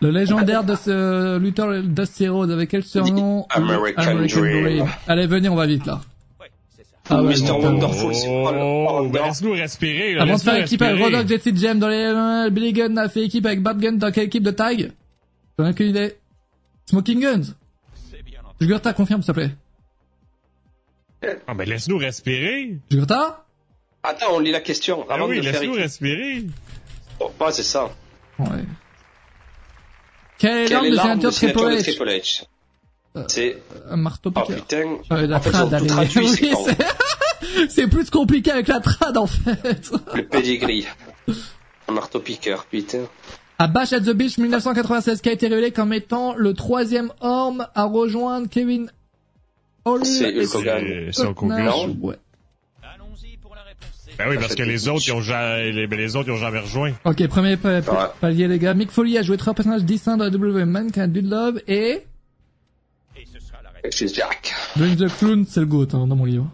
Le 0.00 0.10
légendaire 0.10 0.64
de 0.64 0.74
ce 0.74 1.38
lutteur 1.38 1.82
Dusty 1.82 2.28
Rhodes 2.28 2.50
avec 2.50 2.70
quel 2.70 2.82
surnom 2.82 3.42
The 3.50 3.56
American 3.56 4.26
Dream. 4.26 4.86
Allez, 5.06 5.26
venez, 5.26 5.48
on 5.48 5.54
va 5.54 5.66
vite 5.66 5.86
là. 5.86 6.00
Ah 7.10 7.20
ouais, 7.22 7.34
Mr. 7.34 7.50
Wonderful, 7.50 8.14
c'est 8.14 8.26
pas 8.44 8.52
le 8.52 9.12
laisse-nous 9.26 9.52
respirer, 9.52 10.14
là. 10.14 10.22
Avant 10.22 10.36
de 10.36 10.40
faire 10.40 10.56
équipe 10.62 10.80
avec. 10.82 11.02
Rodok, 11.02 11.28
Jetty 11.28 11.52
dans 11.52 11.88
les 11.88 11.96
euh, 11.96 12.48
Billy 12.50 12.72
Gunn 12.72 12.96
a 12.96 13.08
fait 13.08 13.22
équipe 13.24 13.44
avec 13.44 13.60
Bad 13.62 13.80
Gun 13.80 13.92
dans 13.94 14.10
quelle 14.12 14.24
équipe 14.24 14.44
de 14.44 14.52
tag? 14.52 14.92
J'en 15.58 15.66
ai 15.66 15.70
aucune 15.70 15.88
idée. 15.88 16.16
Smoking 16.86 17.20
Guns. 17.20 17.54
Jugurta, 18.60 18.92
confirme 18.92 19.22
s'il 19.22 19.34
te 19.34 19.40
plaît. 19.40 19.50
Ah, 21.46 21.54
ben 21.54 21.68
laisse-nous 21.68 21.98
respirer. 21.98 22.78
Jugurta 22.90 23.44
Attends, 24.02 24.34
on 24.34 24.38
lit 24.40 24.50
la 24.50 24.60
question. 24.60 25.06
Ah 25.08 25.14
Avant 25.14 25.28
oui, 25.28 25.36
de 25.38 25.42
faire 25.42 25.52
laisse-nous 25.60 25.74
respirer. 25.74 26.46
Oh, 27.20 27.30
ouais, 27.40 27.52
c'est 27.52 27.62
ça. 27.62 27.90
Ouais. 28.38 28.46
Quelle 30.38 30.66
est 30.66 30.90
l'arme 30.90 31.18
de 31.20 31.30
signature 31.30 31.32
Triple 31.32 31.58
H? 31.60 31.82
Triple 31.82 32.08
H? 32.08 32.44
C'est... 33.28 33.62
Un 33.90 33.96
marteau 33.96 34.32
Oh 34.34 34.40
piqueur. 34.40 34.56
putain. 34.56 34.96
Euh, 35.12 35.26
la 35.26 35.36
En 35.36 35.40
fait, 35.40 35.50
ils 35.50 35.52
trad, 35.52 35.86
traduit, 35.86 36.26
Oui, 36.26 36.52
c'est 37.68 37.86
plus 37.86 38.10
compliqué 38.10 38.50
avec 38.50 38.68
la 38.68 38.80
trad 38.80 39.16
en 39.16 39.26
fait. 39.26 39.90
Le 40.14 40.26
pedigree. 40.26 40.86
Un 41.88 41.92
marteau 41.92 42.20
piqueur, 42.20 42.64
putain. 42.64 43.04
À 43.62 43.68
Bash 43.68 43.92
at 43.92 44.00
the 44.00 44.10
Beach 44.10 44.38
1996, 44.38 45.20
qui 45.20 45.28
a 45.28 45.32
été 45.32 45.46
révélé 45.46 45.70
comme 45.70 45.92
étant 45.92 46.34
le 46.34 46.52
troisième 46.52 47.12
homme 47.20 47.64
à 47.76 47.84
rejoindre 47.84 48.48
Kevin 48.48 48.90
Hall. 49.84 50.04
C'est 50.04 50.32
et 50.32 50.40
Hulk 50.46 50.54
Hogan. 50.56 50.84
C'est 50.84 51.12
c'est 51.12 51.26
Hulk 51.26 51.42
Hogan. 51.42 51.64
Nash. 51.64 51.74
Non. 51.86 51.96
Ouais. 52.00 52.16
Allons-y 52.82 53.36
pour 53.36 53.54
la 53.54 53.62
réponse 53.62 53.90
C. 54.04 54.10
Ben 54.18 54.26
oui, 54.28 54.36
parce 54.40 54.56
que 54.56 54.64
les 54.64 54.88
autres, 54.88 55.04
ils 55.06 55.12
ont 55.12 55.20
jamais, 55.20 55.70
les, 55.70 55.86
ben 55.86 55.96
les 55.96 56.16
autres, 56.16 56.28
ils 56.28 56.32
ont 56.32 56.36
jamais 56.38 56.58
rejoint. 56.58 56.90
Ok, 57.04 57.24
premier 57.28 57.56
pa- 57.56 57.82
pa- 57.82 57.92
Ouais. 57.92 58.08
palier 58.20 58.48
les 58.48 58.58
gars. 58.58 58.74
Mick 58.74 58.90
Foley 58.90 59.16
a 59.16 59.22
joué 59.22 59.36
trois 59.36 59.54
personnages 59.54 59.84
distincts 59.84 60.16
dans 60.16 60.24
la 60.24 60.30
WWE 60.30 60.64
Mankind, 60.66 61.12
Dude 61.12 61.30
Love 61.30 61.60
et 61.68 62.02
Et 63.16 63.26
ce 63.32 63.38
sera 63.38 63.58
la 63.62 63.68
réponse. 63.70 63.84
Excuse 63.84 64.12
Jack. 64.14 64.52
Dwayne 64.76 64.96
the 64.96 65.06
Clown, 65.18 65.44
c'est 65.48 65.60
le 65.60 65.66
GOAT 65.66 65.86
hein, 65.92 66.08
dans 66.08 66.16
mon 66.16 66.24
livre. 66.24 66.50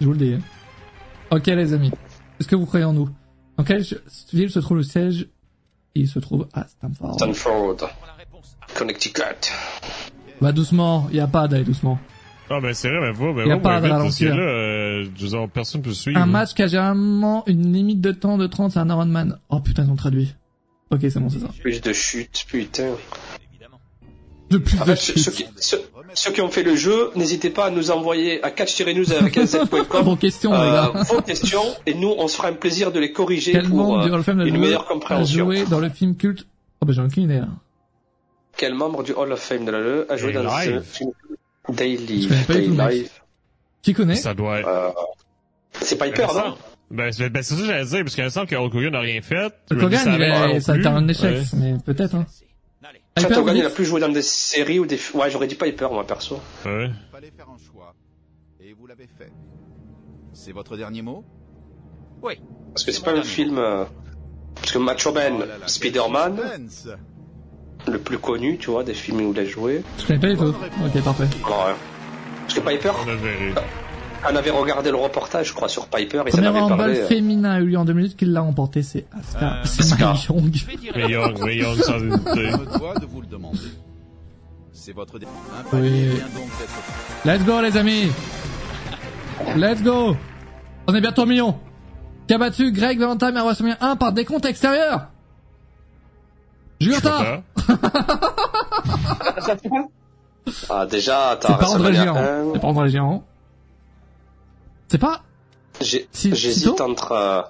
Je 0.00 0.06
vous 0.06 0.12
le 0.12 0.18
dis. 0.18 0.34
hein. 0.34 0.40
Ok 1.32 1.46
les 1.46 1.72
amis, 1.74 1.90
est-ce 2.38 2.46
que 2.46 2.54
vous 2.54 2.66
croyez 2.66 2.84
en 2.84 2.92
nous? 2.92 3.08
Dans 3.58 3.64
quelle 3.64 3.84
ville 4.32 4.50
se 4.50 4.60
trouve 4.60 4.78
le 4.78 4.82
siège? 4.84 5.26
Il 5.94 6.06
se 6.08 6.20
trouve 6.20 6.46
à 6.54 6.66
Stamford. 6.68 7.14
Stanford. 7.14 7.76
A. 7.82 8.78
Connecticut. 8.78 9.22
Bah 10.40 10.52
doucement, 10.52 11.08
y 11.12 11.18
a 11.18 11.26
pas 11.26 11.48
d'aller 11.48 11.64
doucement. 11.64 11.98
Ah, 12.50 12.60
ben 12.60 12.72
c'est 12.72 12.88
vrai, 12.88 13.00
mais 13.00 13.12
va, 13.12 13.32
ben 13.32 13.46
Y 13.46 13.50
a 13.52 13.56
pas 13.58 13.80
de 13.80 13.86
vite, 13.86 13.90
parce 13.90 14.18
que 14.18 14.24
ralentir. 14.24 14.36
là, 14.36 14.42
euh, 14.42 15.04
je 15.16 15.22
veux 15.22 15.28
dire, 15.28 15.48
personne 15.52 15.82
peut 15.82 15.92
suivre. 15.92 16.18
Un 16.18 16.26
match 16.26 16.54
qui 16.54 16.62
a 16.62 16.66
généralement 16.68 17.42
une 17.46 17.72
limite 17.72 18.00
de 18.00 18.12
temps 18.12 18.38
de 18.38 18.46
30, 18.46 18.72
c'est 18.72 18.78
un 18.78 18.88
Ironman. 18.88 19.38
Oh 19.48 19.60
putain, 19.60 19.84
ils 19.84 19.90
ont 19.90 19.96
traduit. 19.96 20.34
Ok, 20.90 21.00
c'est 21.02 21.18
bon, 21.18 21.28
c'est 21.28 21.40
ça. 21.40 21.48
Plus 21.60 21.80
de 21.82 21.92
chute, 21.92 22.46
putain. 22.48 22.92
De 24.50 24.58
plus 24.58 24.78
En 24.80 24.84
de 24.86 24.94
fait, 24.94 24.96
ceux, 24.96 25.30
qui, 25.30 25.46
ceux, 25.56 25.82
ceux 26.14 26.32
qui 26.32 26.40
ont 26.40 26.48
fait 26.48 26.62
le 26.62 26.74
jeu, 26.74 27.10
n'hésitez 27.16 27.50
pas 27.50 27.66
à 27.66 27.70
nous 27.70 27.90
envoyer 27.90 28.42
à 28.42 28.50
catch-news 28.50 29.12
avec 29.12 29.38
Vos 29.38 30.16
questions, 30.16 30.52
les 30.52 30.58
euh, 30.58 30.72
gars. 30.92 31.02
vos 31.02 31.20
questions 31.20 31.64
et 31.84 31.92
nous, 31.94 32.14
on 32.16 32.28
se 32.28 32.36
fera 32.36 32.48
un 32.48 32.52
plaisir 32.54 32.90
de 32.90 32.98
les 32.98 33.12
corriger 33.12 33.52
Quel 33.52 33.68
pour 33.68 33.76
membre 33.76 34.02
du 34.04 34.08
euh, 34.08 34.14
Hall 34.14 34.20
of 34.20 34.24
Fame 34.26 34.38
de 34.38 34.46
une 34.46 34.56
WWE 34.56 34.60
meilleure 34.60 34.82
a 34.82 34.92
compréhension. 34.92 35.44
joué 35.44 35.64
dans 35.66 35.80
le 35.80 35.90
film 35.90 36.16
culte 36.16 36.46
Oh 36.80 36.86
bah 36.86 36.92
j'ai 36.94 37.02
aucune 37.02 37.24
idée 37.24 37.40
là. 37.40 37.48
Quel 38.56 38.74
membre 38.74 39.02
du 39.02 39.12
Hall 39.12 39.30
of 39.32 39.38
Fame 39.40 39.64
de 39.66 39.70
la 39.70 39.80
LE 39.80 40.06
a 40.08 40.16
joué 40.16 40.32
Day 40.32 40.42
dans 40.42 40.50
ce 40.60 40.80
film 40.80 41.10
Daily 41.68 42.28
mec. 42.28 42.48
Live 42.68 43.10
Qui 43.82 43.92
connaît? 43.92 44.14
Ça 44.16 44.32
doit 44.34 44.60
être... 44.60 44.68
euh, 44.68 44.88
C'est 45.80 45.96
Piper, 46.02 46.22
Ben, 46.22 46.28
ça- 46.28 46.44
non? 46.48 46.54
Ben, 46.90 47.12
c'est 47.12 47.28
ben, 47.28 47.42
c'est 47.42 47.54
ça 47.54 47.60
que 47.60 47.66
j'allais 47.66 47.84
dire, 47.84 48.02
parce 48.02 48.14
qu'il 48.14 48.24
me 48.24 48.30
semble 48.30 48.46
que 48.46 48.56
Hulk 48.56 48.74
Hogan 48.74 48.92
n'a 48.92 49.00
rien 49.00 49.20
fait. 49.20 49.52
Le 49.70 49.78
Randy 49.82 49.96
Hogan, 49.96 50.00
il 50.00 50.04
Savage 50.04 50.20
est, 50.50 50.54
non 50.54 50.60
ça 50.60 50.72
a 50.72 50.76
été 50.78 50.86
un 50.88 51.06
échec, 51.08 51.36
Ouais. 51.36 51.42
mais 51.58 51.74
peut-être 51.84 52.14
hein. 52.14 52.26
Allez. 52.84 53.00
Il 53.54 53.66
a 53.66 53.70
plus 53.70 53.84
joué 53.84 54.00
dans 54.00 54.08
des 54.08 54.22
séries 54.22 54.78
ou 54.78 54.86
des... 54.86 54.98
Ouais, 55.14 55.30
j'aurais 55.30 55.46
dit 55.48 55.56
Piper, 55.56 55.88
moi, 55.90 56.06
perso. 56.06 56.40
Ouais. 56.64 56.86
Il 56.86 57.12
fallait 57.12 57.32
faire 57.36 57.48
un 57.48 57.58
choix. 57.58 57.94
Et 58.60 58.72
vous 58.72 58.86
l'avez 58.86 59.08
fait. 59.18 59.30
C'est 60.32 60.52
votre 60.52 60.76
dernier 60.76 61.02
mot? 61.02 61.24
Oui. 62.22 62.40
Parce 62.72 62.84
que 62.84 62.92
c'est 62.92 63.04
pas 63.04 63.12
le 63.14 63.22
film... 63.22 63.58
euh, 63.58 63.84
Parce 64.54 64.72
que 64.72 64.78
Macho 64.78 65.12
Man, 65.12 65.34
Oh 65.42 65.62
Spider-Man, 65.66 66.68
le 67.88 67.98
plus 67.98 68.18
connu, 68.18 68.58
tu 68.58 68.70
vois, 68.70 68.84
des 68.84 68.94
films 68.94 69.22
où 69.22 69.32
il 69.32 69.38
a 69.40 69.44
joué. 69.44 69.82
Je 69.98 70.06
connais 70.06 70.20
pas 70.20 70.28
du 70.28 70.36
tout. 70.36 70.54
Ok, 70.84 71.02
parfait. 71.02 71.24
Ouais. 71.24 71.74
Parce 72.46 72.54
que 72.54 72.60
Piper, 72.60 72.92
On 74.24 74.34
avait 74.36 74.50
regardé 74.50 74.90
le 74.90 74.96
reportage, 74.96 75.48
je 75.48 75.54
crois, 75.54 75.68
sur 75.68 75.86
Piper 75.86 76.22
et 76.26 76.30
ça 76.30 76.38
Premier 76.38 76.48
avait 76.48 76.60
handball 76.60 76.90
euh, 76.90 77.06
féminin 77.06 77.52
a 77.52 77.60
eu 77.60 77.66
lieu 77.66 77.78
en 77.78 77.84
2008, 77.84 78.16
qui 78.16 78.24
l'a 78.24 78.40
remporté, 78.40 78.82
c'est 78.82 79.06
Asuka. 79.12 79.46
Euh, 79.46 79.64
c'est. 79.64 79.98
Mae 81.40 81.56
Young. 81.56 81.78
Dois 82.78 82.94
de 82.94 83.06
vous 83.06 83.20
le 83.20 83.26
demander. 83.26 83.58
C'est 84.72 84.92
votre 84.92 85.18
Oui. 85.72 86.10
Let's 87.24 87.44
go 87.44 87.60
les 87.60 87.76
amis 87.76 88.08
Let's 89.56 89.82
go 89.82 90.16
On 90.86 90.94
est 90.94 91.00
bientôt 91.00 91.22
au 91.22 91.26
million 91.26 91.56
Qui 92.26 92.34
a 92.34 92.38
battu 92.38 92.72
Greg 92.72 92.98
Valentine 92.98 93.36
à 93.36 93.42
WrestleMania 93.44 93.76
1 93.80 93.96
par 93.96 94.12
décompte 94.12 94.46
extérieur 94.46 95.08
content. 96.80 97.42
Ah, 100.70 100.86
déjà, 100.86 101.36
C'est 101.42 101.46
t'as 101.48 101.58
pas 101.58 101.66
André 101.68 101.92
WrestleMania 101.92 102.04
Géant. 102.04 102.16
1. 102.16 102.52
C'est 102.54 102.60
pas 102.60 102.68
André 102.68 102.88
Géant. 102.88 103.22
C'est 104.88 104.98
pas 104.98 105.22
J'hésite 105.80 106.80
entre... 106.80 107.12
euh, 107.12 107.42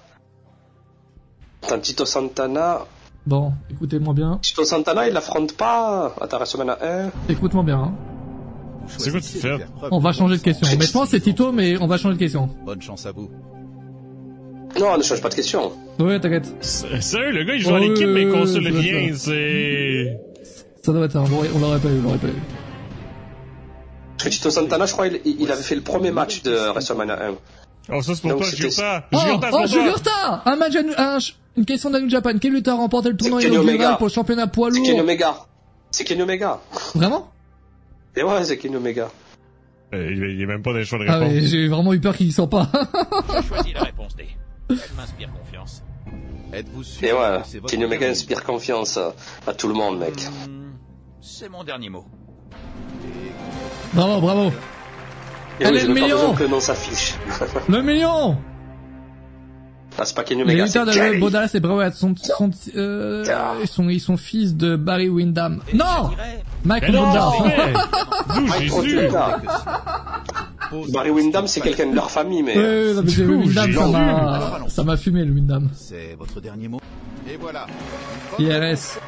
Attends, 1.64 1.78
Tito 1.80 2.04
Santana... 2.04 2.80
Bon, 3.26 3.52
écoutez-moi 3.70 4.14
bien. 4.14 4.38
Tito 4.42 4.64
Santana, 4.64 5.06
il 5.06 5.12
l'affronte 5.12 5.52
pas 5.56 6.14
à 6.20 6.26
ta 6.26 6.36
WrestleMania 6.38 6.78
1. 6.82 7.10
Écoute-moi 7.30 7.62
bien. 7.62 7.78
hein. 7.78 7.94
C'est 8.86 9.10
quoi 9.10 9.20
tu 9.20 9.38
fais 9.38 9.56
On 9.90 9.98
va 9.98 10.12
changer 10.12 10.36
de 10.38 10.42
question. 10.42 10.66
Mais 10.78 10.86
je 10.86 10.92
pense 10.92 11.10
que 11.10 11.16
c'est 11.18 11.20
Tito, 11.22 11.52
mais 11.52 11.76
on 11.80 11.86
va 11.86 11.98
changer 11.98 12.14
de 12.14 12.18
question. 12.20 12.48
Bonne 12.64 12.80
chance 12.80 13.04
à 13.06 13.12
vous. 13.12 13.30
Non, 14.80 14.96
ne 14.96 15.02
change 15.02 15.20
pas 15.20 15.28
de 15.28 15.34
question. 15.34 15.72
Ouais, 15.98 16.18
t'inquiète. 16.20 16.52
Sérieux, 16.64 17.32
le 17.32 17.44
gars, 17.44 17.54
il 17.54 17.60
joue 17.60 17.70
Oh, 17.72 17.74
en 17.76 17.82
équipe, 17.82 18.06
mais 18.08 18.22
il 18.22 18.30
oui, 18.30 18.58
oui, 18.58 18.68
rien, 18.80 19.14
c'est 19.14 19.18
c'est... 19.18 20.20
Ça 20.82 20.92
doit 20.92 21.04
être 21.04 21.12
ça. 21.12 21.20
Bon, 21.20 21.42
on 21.54 21.58
l'aurait 21.58 21.80
pas 21.80 21.88
eu, 21.88 21.98
on 21.98 22.02
l'aurait 22.04 22.18
pas 22.18 22.28
eu. 22.28 22.32
Tito 24.18 24.50
Santana, 24.50 24.86
je 24.86 24.92
crois, 24.92 25.06
il, 25.08 25.20
il 25.24 25.50
avait 25.52 25.62
fait 25.62 25.74
le 25.74 25.80
premier 25.82 26.10
match 26.10 26.42
de 26.42 26.50
WrestleMania 26.72 27.18
1. 27.28 27.34
Oh, 27.90 28.02
ça, 28.02 28.14
c'est 28.14 28.20
pour 28.22 28.30
Donc, 28.32 28.40
toi, 28.40 28.48
Jurta. 28.54 29.06
Oh, 29.12 29.66
Jurta, 29.66 30.10
oh, 30.44 30.48
Un 30.48 30.56
match, 30.56 30.74
un 30.96 31.18
une 31.56 31.64
question 31.64 31.90
d'Anu 31.90 32.08
Japan. 32.10 32.38
Quel 32.40 32.52
lutteur 32.52 32.74
a 32.76 32.78
remporté 32.82 33.08
le 33.10 33.16
tournoi 33.16 33.42
inaugural 33.42 33.96
pour 33.96 34.06
le 34.06 34.12
championnat 34.12 34.46
poids 34.46 34.68
C'est 34.70 34.80
Kenny 34.80 34.90
lourd 34.92 35.00
Omega. 35.00 35.34
C'est 35.90 36.04
Kenny 36.04 36.22
Omega. 36.22 36.60
Vraiment 36.94 37.30
Et 38.16 38.22
ouais, 38.22 38.44
c'est 38.44 38.58
Kenny 38.58 38.76
Omega. 38.76 39.08
Euh, 39.94 40.08
Il 40.12 40.18
il 40.18 40.42
est 40.42 40.46
même 40.46 40.62
pas 40.62 40.72
les 40.72 40.84
choix 40.84 40.98
de 40.98 41.06
Ah 41.08 41.16
réponse. 41.18 41.34
ouais, 41.34 41.40
j'ai 41.40 41.66
vraiment 41.68 41.92
eu 41.94 42.00
peur 42.00 42.14
qu'il 42.16 42.28
y 42.28 42.32
soit 42.32 42.48
pas. 42.50 42.70
J'ai 43.42 43.48
choisi 43.48 43.72
la 43.72 43.82
réponse 43.84 44.14
D. 44.14 44.26
Elle 44.70 44.76
m'inspire 44.96 45.30
confiance. 45.32 45.82
Et 46.52 46.58
Êtes-vous 46.58 46.82
sûr 46.84 47.18
ouais, 47.18 47.40
que 47.40 47.46
c'est 47.48 47.58
votre 47.58 47.72
Kenny 47.72 47.84
Omega 47.86 48.06
inspire 48.08 48.44
confiance 48.44 48.96
à, 48.98 49.14
à 49.46 49.54
tout 49.54 49.66
le 49.68 49.74
monde, 49.74 49.98
mec. 49.98 50.14
Hmm, 50.46 50.72
C'est 51.22 51.48
mon 51.48 51.64
dernier 51.64 51.88
mot. 51.88 52.04
Bravo, 53.92 54.20
bravo. 54.20 54.52
Et 55.60 55.64
Allez, 55.64 55.82
oui, 55.82 55.88
le 55.88 55.94
million. 55.94 56.34
que 56.34 56.42
le 56.44 56.48
nom 56.48 56.60
s'affiche. 56.60 57.14
Le 57.68 57.82
million 57.82 58.36
ah, 60.00 60.04
c'est 60.04 60.14
pas 60.14 60.22
Kenny 60.22 60.44
Les 60.44 60.52
Omega, 60.52 60.66
c'est 60.68 60.84
lutteurs 60.84 61.12
de. 61.12 61.18
Bodala 61.18 61.48
et 61.52 61.58
Bray 61.60 61.92
sont, 61.92 62.14
sont, 62.16 62.50
euh, 62.76 63.24
ils 63.60 63.66
sont, 63.66 63.88
ils 63.88 64.00
sont 64.00 64.16
fils 64.16 64.54
de 64.54 64.76
Barry 64.76 65.08
Windham. 65.08 65.60
Non 65.74 66.10
Mike 66.64 66.84
Mais 66.84 66.92
non, 66.92 67.02
Windham. 67.02 67.32
Barry 70.92 71.10
Windham, 71.10 71.48
c'est 71.48 71.60
quelqu'un 71.60 71.86
de 71.86 71.96
leur 71.96 72.12
famille, 72.12 72.44
mais... 72.44 72.56
Ouais, 72.56 72.62
ouais, 72.62 72.94
non, 72.94 73.02
mais 73.02 73.24
Ouh, 73.24 73.40
Windham, 73.40 73.72
ça 73.72 73.86
m'a, 73.88 74.68
ça 74.68 74.84
m'a 74.84 74.96
fumé, 74.96 75.24
le 75.24 75.32
Windham. 75.32 75.68
C'est 75.74 76.14
votre 76.16 76.40
dernier 76.40 76.68
mot. 76.68 76.80
Et 77.28 77.36
voilà. 77.36 77.66
IRS. 78.38 78.98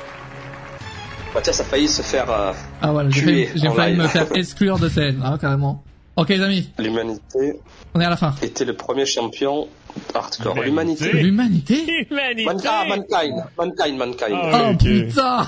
Bah, 1.34 1.40
tiens, 1.42 1.52
ça 1.52 1.62
a 1.62 1.66
failli 1.66 1.86
se 1.88 2.02
faire... 2.02 2.30
euh, 2.30 2.52
Ah 2.82 2.92
voilà, 2.92 3.10
j'ai 3.10 3.20
failli, 3.22 3.48
j'ai 3.54 3.68
live. 3.68 3.98
me 3.98 4.06
faire 4.08 4.26
exclure 4.34 4.78
de 4.78 4.88
scène, 4.88 5.20
hein, 5.24 5.38
carrément. 5.38 5.82
Ok 6.16 6.28
les 6.30 6.42
amis, 6.42 6.70
L'humanité 6.78 7.60
on 7.94 8.00
est 8.00 8.04
à 8.04 8.10
la 8.10 8.16
fin. 8.16 8.34
était 8.42 8.64
le 8.64 8.74
premier 8.74 9.06
champion 9.06 9.68
hardcore. 10.14 10.60
L'humanité. 10.62 11.12
L'humanité. 11.12 12.04
L'humanité 12.10 12.42
Humanité! 12.42 12.44
Man- 12.44 12.60
ah, 12.66 12.84
mankind. 12.88 13.44
Mankind, 13.56 13.96
mankind. 13.98 14.38
Ah, 14.52 14.62
Oh 14.66 14.70
ok. 14.72 14.78
putain 14.78 15.36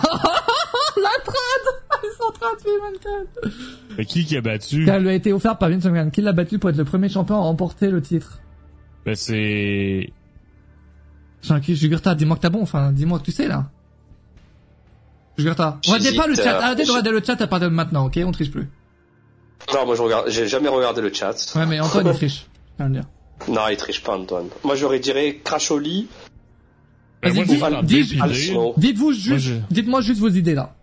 La 0.96 1.10
trad 1.24 2.02
Ils 2.04 2.16
sont 2.16 2.24
en 2.28 2.32
train 2.32 2.54
de 2.54 2.60
tuer 2.60 2.70
Mankind 2.80 3.52
Mais 3.98 4.04
qui 4.04 4.24
qui 4.24 4.36
a 4.36 4.40
battu? 4.40 4.88
Elle 4.88 5.02
lui 5.02 5.10
a 5.10 5.14
été 5.14 5.32
offerte 5.32 5.58
par 5.60 5.68
Vince 5.68 5.84
McMahon. 5.84 6.10
Qui 6.10 6.20
l'a 6.22 6.32
battu 6.32 6.58
pour 6.58 6.70
être 6.70 6.76
le 6.76 6.84
premier 6.84 7.08
champion 7.08 7.36
à 7.36 7.40
remporter 7.40 7.88
le 7.90 8.00
titre 8.00 8.40
Ben 9.04 9.14
c'est... 9.14 10.10
Jean 11.42 11.60
qui 11.60 11.74
Jugurta, 11.76 12.14
dis-moi 12.14 12.36
que 12.36 12.42
t'as 12.42 12.50
bon, 12.50 12.62
enfin, 12.62 12.92
dis-moi 12.92 13.18
que 13.18 13.24
tu 13.24 13.32
sais, 13.32 13.48
là. 13.48 13.66
Jugurta. 15.38 15.78
Regardez 15.86 16.12
pas 16.16 16.26
le 16.26 16.34
J'hésite, 16.34 16.44
chat, 16.50 16.58
euh, 16.58 16.62
arrêtez 16.62 16.82
de 16.82 16.86
je- 16.86 16.92
regarder 16.92 17.10
le 17.10 17.22
chat 17.24 17.40
à 17.40 17.46
partir 17.46 17.70
de 17.70 17.74
maintenant, 17.74 18.06
ok? 18.06 18.18
On 18.24 18.32
triche 18.32 18.50
plus. 18.50 18.68
Non, 19.72 19.86
moi 19.86 19.94
je 19.94 20.02
regarde, 20.02 20.28
j'ai 20.28 20.48
jamais 20.48 20.68
regardé 20.68 21.00
le 21.00 21.12
chat. 21.12 21.34
Ouais, 21.54 21.66
mais 21.66 21.80
Antoine, 21.80 22.06
il 22.08 22.14
triche. 22.14 22.46
Je 22.78 22.84
le 22.84 22.90
dire. 22.90 23.04
Non, 23.48 23.68
il 23.70 23.76
triche 23.76 24.02
pas, 24.02 24.16
Antoine. 24.16 24.46
Moi 24.64 24.74
j'aurais 24.76 24.98
dirais 24.98 25.40
Crasholi. 25.44 26.08
Ben, 27.22 27.32
moi, 27.34 27.44
Vas-y. 27.44 27.84
Dites-vous 28.76 29.04
Moi, 29.04 29.12
juste, 29.12 29.38
je- 29.38 29.54
dites-moi 29.70 30.00
juste 30.00 30.20
vos 30.20 30.28
idées, 30.28 30.54
là. 30.54 30.74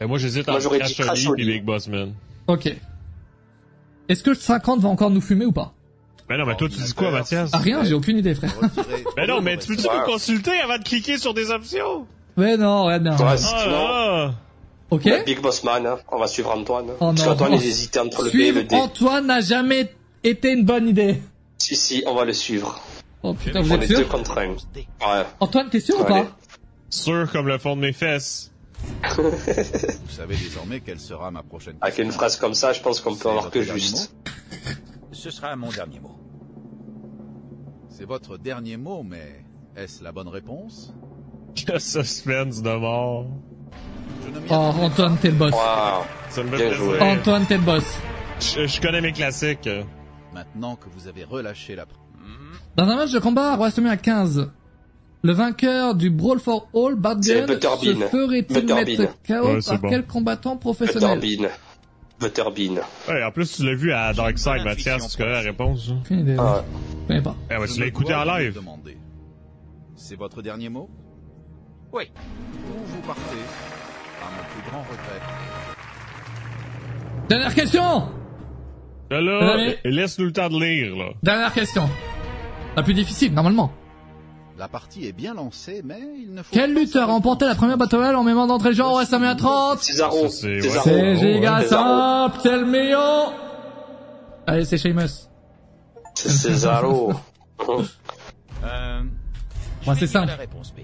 Ben, 0.00 0.06
moi, 0.08 0.16
j'hésite 0.18 0.48
entre 0.48 0.60
j'aurais 0.60 0.78
dit 0.80 0.94
Crasholi 0.94 1.06
Crasholi. 1.08 1.42
et 1.42 1.52
Big 1.54 1.64
Boss 1.64 1.88
Man. 1.88 2.14
Ok. 2.46 2.74
Est-ce 4.08 4.22
que 4.22 4.30
le 4.30 4.36
50 4.36 4.80
va 4.80 4.88
encore 4.88 5.10
nous 5.10 5.20
fumer 5.20 5.44
ou 5.46 5.52
pas? 5.52 5.74
Ben 6.28 6.38
non, 6.38 6.46
mais 6.46 6.56
toi, 6.56 6.68
tu 6.68 6.76
dis 6.80 6.92
quoi, 6.94 7.10
Mathias? 7.10 7.50
Ah, 7.52 7.58
rien, 7.58 7.84
j'ai 7.84 7.94
aucune 7.94 8.18
idée, 8.18 8.34
frère. 8.34 8.52
Ben 9.16 9.26
non, 9.28 9.40
mais 9.42 9.56
tu 9.58 9.68
peux-tu 9.68 9.82
nous 9.86 10.04
consulter 10.12 10.52
avant 10.60 10.78
de 10.78 10.82
cliquer 10.84 11.18
sur 11.18 11.34
des 11.34 11.50
options? 11.50 12.06
Ouais, 12.36 12.56
non, 12.56 12.86
ouais, 12.86 12.98
non. 13.00 13.12
Ouais, 13.12 13.24
Ah, 13.24 13.36
sinon. 13.36 14.34
Ok 14.90 15.24
Big 15.24 15.40
Boss 15.40 15.64
Man, 15.64 15.84
hein. 15.86 15.98
on 16.12 16.18
va 16.18 16.28
suivre 16.28 16.50
Antoine. 16.52 16.86
Oh 16.90 16.94
Parce 17.00 17.18
non. 17.20 17.24
qu'Antoine 17.32 17.54
il 17.54 17.64
hésitait 17.64 17.98
entre 17.98 18.22
le 18.24 18.30
B 18.30 18.34
et 18.36 18.52
le 18.52 18.64
D. 18.64 18.76
Antoine 18.76 19.26
n'a 19.26 19.40
jamais 19.40 19.92
été 20.22 20.52
une 20.52 20.64
bonne 20.64 20.86
idée. 20.88 21.20
Si, 21.58 21.74
si, 21.74 22.04
on 22.06 22.14
va 22.14 22.24
le 22.24 22.32
suivre. 22.32 22.78
Oh 23.24 23.34
putain, 23.34 23.62
vous 23.62 23.72
On 23.72 23.74
êtes 23.76 23.82
est 23.84 23.88
deux 23.88 23.96
sûr 23.96 24.08
contre 24.08 24.38
un. 24.38 24.50
Ouais. 24.50 25.24
Antoine, 25.40 25.70
t'es 25.70 25.80
sûr 25.80 25.98
ou 26.00 26.04
Allez. 26.04 26.22
pas 26.22 26.28
Sûr 26.88 27.28
comme 27.32 27.48
le 27.48 27.58
fond 27.58 27.74
de 27.74 27.80
mes 27.80 27.92
fesses. 27.92 28.52
Vous 29.16 30.10
savez 30.10 30.36
désormais 30.36 30.80
quelle 30.80 31.00
sera 31.00 31.30
ma 31.30 31.42
prochaine 31.42 31.76
Avec 31.80 31.98
une 31.98 32.12
phrase 32.12 32.36
comme 32.36 32.54
ça, 32.54 32.72
je 32.74 32.80
pense 32.80 33.00
qu'on 33.00 33.16
peut 33.16 33.28
avoir 33.30 33.50
que 33.50 33.62
juste. 33.62 34.14
Ce 35.12 35.30
sera 35.30 35.56
mon 35.56 35.70
dernier 35.70 35.98
mot. 35.98 36.14
C'est 37.88 38.04
votre 38.04 38.36
dernier 38.38 38.76
mot, 38.76 39.02
mais 39.02 39.42
est-ce 39.76 40.04
la 40.04 40.12
bonne 40.12 40.28
réponse? 40.28 40.92
Que 41.64 41.78
suspense 41.78 42.62
de 42.62 42.70
mort. 42.76 43.26
Oh. 44.50 44.52
Antoine, 44.54 45.16
t'es 45.20 45.28
le 45.28 45.34
boss. 45.34 45.52
Waouh. 45.52 46.02
Ça 46.28 46.42
me 46.42 46.50
fait 46.50 46.56
Bien 46.56 46.66
plaisir. 46.68 46.84
joué. 46.84 47.00
Antoine, 47.00 47.46
t'es 47.46 47.56
le 47.56 47.62
boss. 47.62 47.84
Je, 48.40 48.66
je 48.66 48.80
connais 48.80 49.00
mes 49.00 49.12
classiques. 49.12 49.68
Maintenant 50.34 50.76
que 50.76 50.86
vous 50.94 51.08
avez 51.08 51.24
relâché 51.24 51.74
la... 51.74 51.86
Dans 52.76 52.84
un 52.84 52.96
match 52.96 53.12
de 53.12 53.18
combat 53.18 53.56
WrestleMania 53.56 53.96
15, 53.96 54.50
le 55.22 55.32
vainqueur 55.32 55.94
du 55.94 56.10
Brawl 56.10 56.38
for 56.38 56.68
All, 56.74 56.94
Gunn, 56.94 57.22
se 57.22 57.94
ferait-il 58.10 58.66
mettre 58.74 59.14
KO 59.26 59.34
Ouais, 59.54 59.58
par 59.64 59.78
bon. 59.80 59.88
quel 59.88 60.06
combattant 60.06 60.56
professionnel 60.58 61.18
Butterbean. 61.18 61.48
Butterbean. 62.20 62.80
Ouais, 63.08 63.24
en 63.24 63.30
plus, 63.30 63.56
tu 63.56 63.64
l'as 63.64 63.74
vu 63.74 63.92
à 63.92 64.12
Dark 64.12 64.38
Side, 64.38 64.52
bonne 64.56 64.64
Mathias, 64.64 65.08
tu 65.10 65.16
connais 65.16 65.32
la 65.32 65.40
réponse. 65.40 65.88
hein? 65.90 65.98
Aucune 66.04 66.20
idée. 66.20 66.36
Ah, 66.38 66.62
pas. 67.08 67.34
Eh 67.50 67.54
Je 67.66 67.72
tu 67.74 67.80
l'as 67.80 67.86
écouté 67.86 68.14
en 68.14 68.24
live. 68.24 68.60
C'est 69.94 70.16
votre 70.16 70.42
dernier 70.42 70.68
mot? 70.68 70.90
Oui. 71.92 72.10
Ou 72.14 72.84
vous 72.86 73.00
partez? 73.02 73.20
À 74.22 74.30
mon 74.30 74.42
plus 74.52 74.70
grand 74.70 74.80
regret. 74.82 75.20
Dernière 77.28 77.54
question 77.54 78.08
Là, 79.10 79.20
là, 79.20 79.52
Allez. 79.52 79.78
laisse-nous 79.84 80.26
le 80.26 80.32
temps 80.32 80.48
de 80.48 80.58
lire, 80.62 80.96
là. 80.96 81.10
Dernière 81.22 81.52
question. 81.52 81.88
La 82.76 82.82
plus 82.82 82.94
difficile, 82.94 83.32
normalement. 83.32 83.72
La 84.58 84.68
partie 84.68 85.06
est 85.06 85.12
bien 85.12 85.34
lancée, 85.34 85.82
mais 85.84 86.00
il 86.18 86.32
ne 86.32 86.42
faut 86.42 86.48
Quel 86.52 86.74
lutteur 86.74 87.04
a 87.10 87.12
remporté 87.12 87.44
la 87.44 87.54
première 87.54 87.76
Battle 87.76 87.96
Royale 87.96 88.16
en 88.16 88.24
mémoire 88.24 88.46
d'entrée 88.46 88.72
genre 88.72 88.94
30 89.36 89.78
Césaro. 89.80 90.28
Ça, 90.28 90.40
c'est- 90.40 90.60
Césaro. 90.62 90.88
ouais. 90.88 91.16
C'est 91.18 91.34
giga 91.34 91.58
ouais. 91.58 91.66
simple, 91.66 92.38
c'est 92.42 92.56
le 92.56 92.64
million 92.64 93.32
Allez, 94.46 94.64
c'est 94.64 94.78
Sheamus. 94.78 95.28
C'est 96.14 96.28
Césaro. 96.30 97.12
Euh, 98.64 99.02
Ouais, 99.86 99.94
vais 99.94 100.00
c'est 100.00 100.06
simple. 100.06 100.28
La 100.28 100.36
réponse 100.36 100.72
B. 100.74 100.80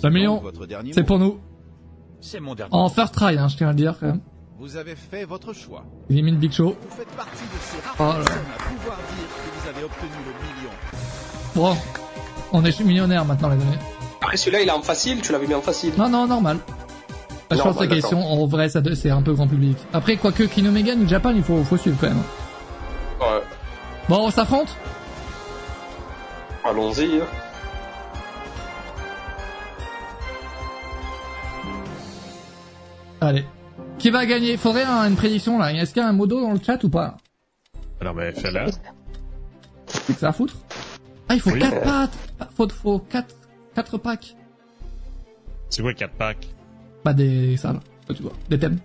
C'est 0.00 0.06
Le 0.06 0.14
million, 0.14 0.42
C'est 0.92 1.04
pour 1.04 1.18
nous. 1.18 1.38
C'est 2.22 2.40
mon 2.40 2.54
dernier. 2.54 2.70
En 2.74 2.88
first 2.88 3.14
try, 3.14 3.36
hein, 3.36 3.48
je 3.48 3.56
tiens 3.56 3.68
à 3.68 3.70
le 3.72 3.76
dire 3.76 3.96
quand 4.00 4.06
même. 4.06 4.20
Vous 4.58 4.76
avez 4.76 4.94
fait 4.96 5.24
votre 5.24 5.52
choix. 5.52 5.84
Élimine 6.08 6.36
Big 6.36 6.52
Show. 6.52 6.74
Vous 6.80 6.96
faites 6.96 7.08
partie 7.08 7.44
de 7.44 7.58
ces 7.60 7.86
rares 7.86 7.96
Oh 7.98 8.02
là 8.04 8.18
là. 8.18 8.24
personnes 8.24 8.42
à 8.58 8.62
pouvoir 8.62 8.96
dire 8.96 9.26
que 9.28 9.60
vous 9.60 9.68
avez 9.68 9.84
obtenu 9.84 10.10
le 10.24 10.32
million. 10.46 10.70
Bon, 11.54 11.76
on 12.52 12.64
est 12.64 12.80
millionnaire 12.80 13.24
maintenant 13.26 13.48
les 13.48 13.56
amis. 13.56 13.76
Après 14.22 14.36
celui-là, 14.38 14.62
il 14.62 14.68
est 14.68 14.72
en 14.72 14.82
facile, 14.82 15.20
tu 15.20 15.32
l'avais 15.32 15.46
mis 15.46 15.54
en 15.54 15.60
facile. 15.62 15.92
Non, 15.98 16.08
non, 16.08 16.26
normal. 16.26 16.58
Bah, 17.50 17.56
je 17.56 17.62
pense 17.62 17.76
que 17.76 17.84
la 17.84 17.88
question, 17.88 18.24
en 18.26 18.46
vrai, 18.46 18.70
ça, 18.70 18.80
c'est 18.94 19.10
un 19.10 19.22
peu 19.22 19.34
grand 19.34 19.48
public. 19.48 19.76
Après, 19.92 20.16
quoique 20.16 20.44
Kino 20.44 20.70
Mega, 20.70 20.94
New 20.94 21.08
Japan, 21.08 21.32
il 21.34 21.42
faut, 21.42 21.62
faut 21.64 21.76
suivre 21.76 21.96
quand 22.00 22.08
même. 22.08 22.22
Ouais. 23.20 23.42
Bon, 24.08 24.26
on 24.26 24.30
s'affronte? 24.30 24.76
Allons-y. 26.64 27.20
Allez. 33.20 33.44
Qui 33.98 34.10
va 34.10 34.24
gagner? 34.26 34.56
Faudrait 34.56 34.84
un- 34.84 35.08
une 35.08 35.16
prédiction 35.16 35.58
là. 35.58 35.72
Est-ce 35.72 35.92
qu'il 35.92 36.02
y 36.02 36.04
a 36.04 36.08
un 36.08 36.12
modo 36.12 36.40
dans 36.40 36.52
le 36.52 36.60
chat 36.64 36.82
ou 36.84 36.88
pas? 36.88 37.16
Alors, 38.00 38.14
ben, 38.14 38.34
fais-la. 38.34 38.66
C'est 39.86 40.14
que 40.14 40.20
ça 40.20 40.28
à 40.28 40.32
foutre? 40.32 40.54
Ah, 41.28 41.34
il 41.34 41.40
faut 41.40 41.50
Oui. 41.50 41.58
4 41.58 41.82
pattes 41.82 42.18
Faut, 42.56 42.68
faut 42.68 42.98
4, 42.98 43.34
4 43.74 43.98
packs 43.98 44.34
C'est 45.68 45.82
quoi 45.82 45.92
4 45.94 46.12
packs? 46.14 46.48
Bah 47.04 47.12
des... 47.12 47.56
ça 47.56 47.72
là, 47.72 47.80
ça, 48.08 48.14
tu 48.14 48.22
vois. 48.22 48.32
Des 48.48 48.58
thèmes. 48.58 48.78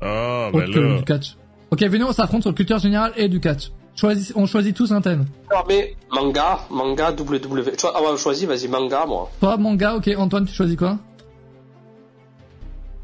Ah, 0.00 0.50
ben 0.52 0.58
Autre 0.64 0.72
que 0.74 0.78
là. 0.78 0.96
du 0.98 1.04
catch. 1.04 1.36
Ok, 1.70 1.82
venez, 1.82 2.04
on 2.04 2.12
s'affronte 2.12 2.42
sur 2.42 2.50
le 2.50 2.56
culture 2.56 2.78
général 2.78 3.12
et 3.16 3.28
du 3.28 3.40
catch. 3.40 3.70
Choisis, 3.94 4.32
on 4.36 4.46
choisit 4.46 4.76
tous 4.76 4.92
un 4.92 5.00
thème. 5.00 5.24
Non, 5.50 5.60
mais 5.68 5.96
manga, 6.10 6.60
manga, 6.70 7.12
WW. 7.12 7.70
Tu 7.76 7.80
vois, 7.80 7.94
ah 7.96 8.02
ouais, 8.02 8.16
choisis, 8.18 8.44
vas-y, 8.46 8.68
manga, 8.68 9.06
moi. 9.06 9.30
Toi, 9.40 9.56
manga, 9.56 9.94
ok. 9.96 10.10
Antoine, 10.18 10.44
tu 10.46 10.52
choisis 10.54 10.76
quoi? 10.76 10.98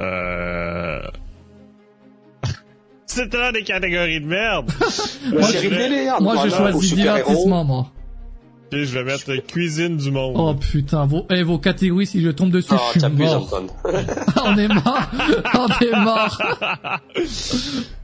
Euh... 0.02 1.00
C'est 3.06 3.28
tellement 3.28 3.52
des 3.52 3.62
catégories 3.62 4.20
de 4.20 4.26
merde. 4.26 4.70
Moi, 5.32 5.42
je 5.52 5.58
j'ai 5.58 5.68
vais- 5.68 6.50
choisi 6.50 6.94
divertissement, 6.94 7.64
moi. 7.64 7.86
Ok, 8.72 8.78
je 8.78 8.98
vais 8.98 9.04
mettre 9.04 9.34
cuisine 9.46 9.98
du 9.98 10.10
monde. 10.10 10.34
Oh 10.38 10.54
putain, 10.54 11.04
vos, 11.04 11.26
eh, 11.30 11.42
vos 11.42 11.58
catégories, 11.58 12.06
si 12.06 12.22
je 12.22 12.30
tombe 12.30 12.50
dessus, 12.50 12.72
Non, 12.72 12.80
je 12.94 13.00
suis 13.00 13.08
mort. 13.10 13.60
On 14.44 14.56
est 14.56 14.68
mort 14.68 15.10
On 15.54 15.68
est 15.84 16.00
mort 16.00 16.42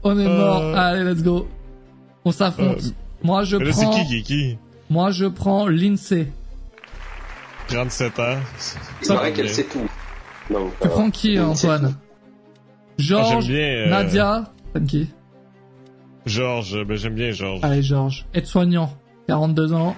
On 0.03 0.19
est 0.19 0.27
mort 0.27 0.61
Euh. 0.61 0.75
Allez, 0.75 1.03
let's 1.11 1.23
go. 1.23 1.47
On 2.23 2.31
s'affronte. 2.31 2.77
Euh. 2.83 2.91
Moi, 3.23 3.43
je 3.45 3.57
Mais 3.57 3.65
là, 3.65 3.71
prends... 3.71 3.91
qui 4.03 4.05
qui 4.07 4.23
qui? 4.23 4.57
Moi, 4.91 5.09
je 5.09 5.25
prends 5.25 5.67
l'INSEE. 5.67 6.27
37 7.69 8.19
ans. 8.19 8.23
Il 9.01 9.07
paraît 9.07 9.33
qu'elle 9.33 9.49
sait 9.49 9.63
tout. 9.63 9.89
Donc, 10.49 10.71
Tu 10.79 10.87
euh, 10.87 10.89
prends 10.89 11.11
qui, 11.11 11.39
Antoine. 11.39 11.95
Ah, 11.95 12.05
Georges, 12.97 13.45
j'aime 13.45 13.55
bien, 13.55 13.61
euh, 13.61 13.89
Nadia, 13.89 14.53
qui 14.87 15.09
Georges, 16.25 16.83
ben 16.85 16.97
j'aime 16.97 17.15
bien 17.15 17.31
Georges. 17.31 17.63
Allez, 17.63 17.81
Georges. 17.81 18.25
Aide-soignant, 18.33 18.91
42 19.27 19.73
ans. 19.73 19.95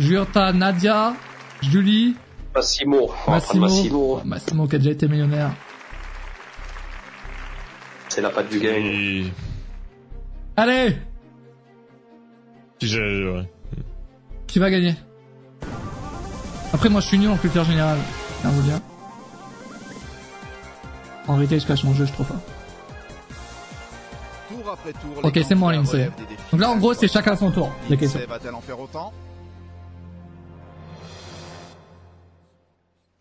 Jurta, 0.00 0.52
Nadia, 0.52 1.14
Julie, 1.62 2.16
Massimo. 2.56 3.10
Massimo. 3.28 3.66
Massimo. 3.66 4.20
Massimo 4.24 4.66
qui 4.66 4.76
a 4.76 4.78
déjà 4.78 4.90
été 4.90 5.08
millionnaire. 5.08 5.50
C'est 8.08 8.22
la 8.22 8.30
patte 8.30 8.48
du 8.48 8.58
game. 8.58 8.76
Et... 8.76 9.26
Allez 10.56 10.96
Puis 12.78 12.88
je... 12.88 13.34
ouais. 13.34 13.50
Qui 14.46 14.58
va 14.58 14.70
gagner? 14.70 14.94
Après, 16.72 16.88
moi, 16.88 17.02
je 17.02 17.08
suis 17.08 17.18
nul 17.18 17.28
en 17.28 17.36
culture 17.36 17.64
générale. 17.64 17.98
Tiens 18.40 18.50
vous. 18.50 18.70
En 21.28 21.34
réalité, 21.34 21.58
je 21.58 21.66
cache 21.66 21.84
mon 21.84 21.94
jeu, 21.94 22.06
je 22.06 22.12
trouve 22.12 22.26
pas. 22.26 22.40
Tour 24.48 24.70
après 24.72 24.92
tour, 24.92 25.24
Ok, 25.24 25.40
c'est 25.46 25.54
moi, 25.54 25.72
défis 25.72 26.06
Donc 26.52 26.60
là, 26.60 26.70
en 26.70 26.76
gros, 26.76 26.94
c'est 26.94 27.08
chacun 27.08 27.36
son 27.36 27.50
tour, 27.50 27.72
les 27.90 27.96
questions. 27.96 28.20
L'INSEE 28.20 28.28
va-t-elle 28.30 28.54
en 28.54 28.60
faire 28.60 28.78
autant? 28.80 29.12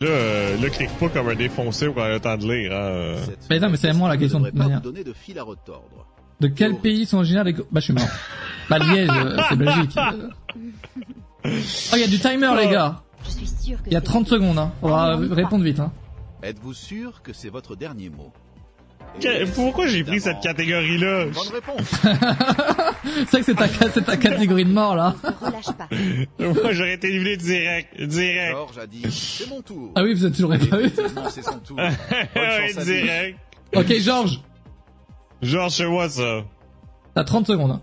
Là, 0.01 0.07
euh, 0.09 0.57
là, 0.61 0.69
clique 0.69 0.89
pas 0.99 1.09
comme 1.09 1.29
un 1.29 1.35
défoncé 1.35 1.85
pour 1.87 1.97
avoir 2.01 2.09
le 2.09 2.19
temps 2.19 2.37
de 2.37 2.43
lire. 2.53 2.73
Hein. 2.73 3.15
Mais 3.49 3.59
non, 3.59 3.69
mais 3.69 3.77
c'est 3.77 3.93
moi 3.93 4.09
la 4.09 4.17
question, 4.17 4.39
de 4.39 4.51
manière. 4.51 4.81
donner 4.81 5.03
de 5.03 5.13
fil 5.13 5.39
à 5.39 5.43
retordre. 5.43 6.05
De 6.41 6.47
quel 6.47 6.75
pays 6.75 7.05
sont 7.05 7.17
originaires 7.17 7.45
les... 7.45 7.53
Bah, 7.53 7.63
je 7.75 7.79
suis 7.79 7.93
mort. 7.93 8.03
Bah, 8.69 8.77
Liège, 8.79 9.09
euh, 9.15 9.37
c'est 9.49 9.55
Belgique. 9.55 9.95
Oh, 11.47 11.93
il 11.93 11.99
y 11.99 12.03
a 12.03 12.07
du 12.07 12.17
timer, 12.17 12.49
les 12.57 12.67
gars. 12.69 13.03
Je 13.23 13.29
suis 13.29 13.45
que 13.45 13.81
Il 13.85 13.93
y 13.93 13.95
a 13.95 13.99
c'est- 13.99 14.05
30 14.05 14.27
secondes, 14.27 14.57
hein. 14.57 14.71
On 14.81 14.89
va. 14.89 15.15
répondre 15.15 15.63
vite, 15.63 15.79
hein. 15.79 15.91
Êtes-vous 16.45 16.73
sûr 16.73 17.21
que 17.23 17.33
c'est 17.33 17.49
votre 17.49 17.75
dernier 17.75 18.09
mot? 18.09 18.31
Que- 19.19 19.45
Pourquoi 19.55 19.87
j'ai 19.87 20.03
pris 20.03 20.19
cette 20.21 20.41
catégorie-là? 20.41 21.25
Bonne 21.25 21.53
réponse. 21.53 21.89
C'est 23.27 23.31
vrai 23.31 23.39
que 23.39 23.43
c'est 23.45 23.55
ta, 23.55 23.67
c'est 23.67 24.01
ta 24.03 24.17
catégorie 24.17 24.65
de 24.65 24.71
mort, 24.71 24.95
là. 24.95 25.15
Ne 25.23 25.45
relâche 25.45 25.65
pas. 25.77 25.87
Moi, 26.63 26.71
j'aurais 26.73 26.93
été 26.95 27.07
éliminé 27.07 27.37
direct. 27.37 28.01
Direct. 28.01 28.51
Georges 28.55 28.77
a 28.79 28.87
dit 28.87 29.03
c'est 29.11 29.47
mon 29.49 29.61
tour. 29.61 29.91
Ah 29.95 30.03
oui, 30.03 30.13
vous 30.15 30.25
êtes 30.25 30.33
toujours 30.33 30.49
pas 30.49 30.57
eu. 30.81 30.89
c'est 31.29 31.43
son 31.43 31.59
tour. 31.59 31.77
Bonne 31.77 31.87
Ouais, 32.35 32.73
direct. 32.83 33.39
Ok, 33.75 33.93
Georges, 33.99 34.41
Genre, 35.41 35.69
chez 35.69 35.85
moi, 35.85 36.09
ça. 36.09 36.43
t'as 37.13 37.23
30 37.23 37.47
secondes. 37.47 37.71
hein. 37.71 37.81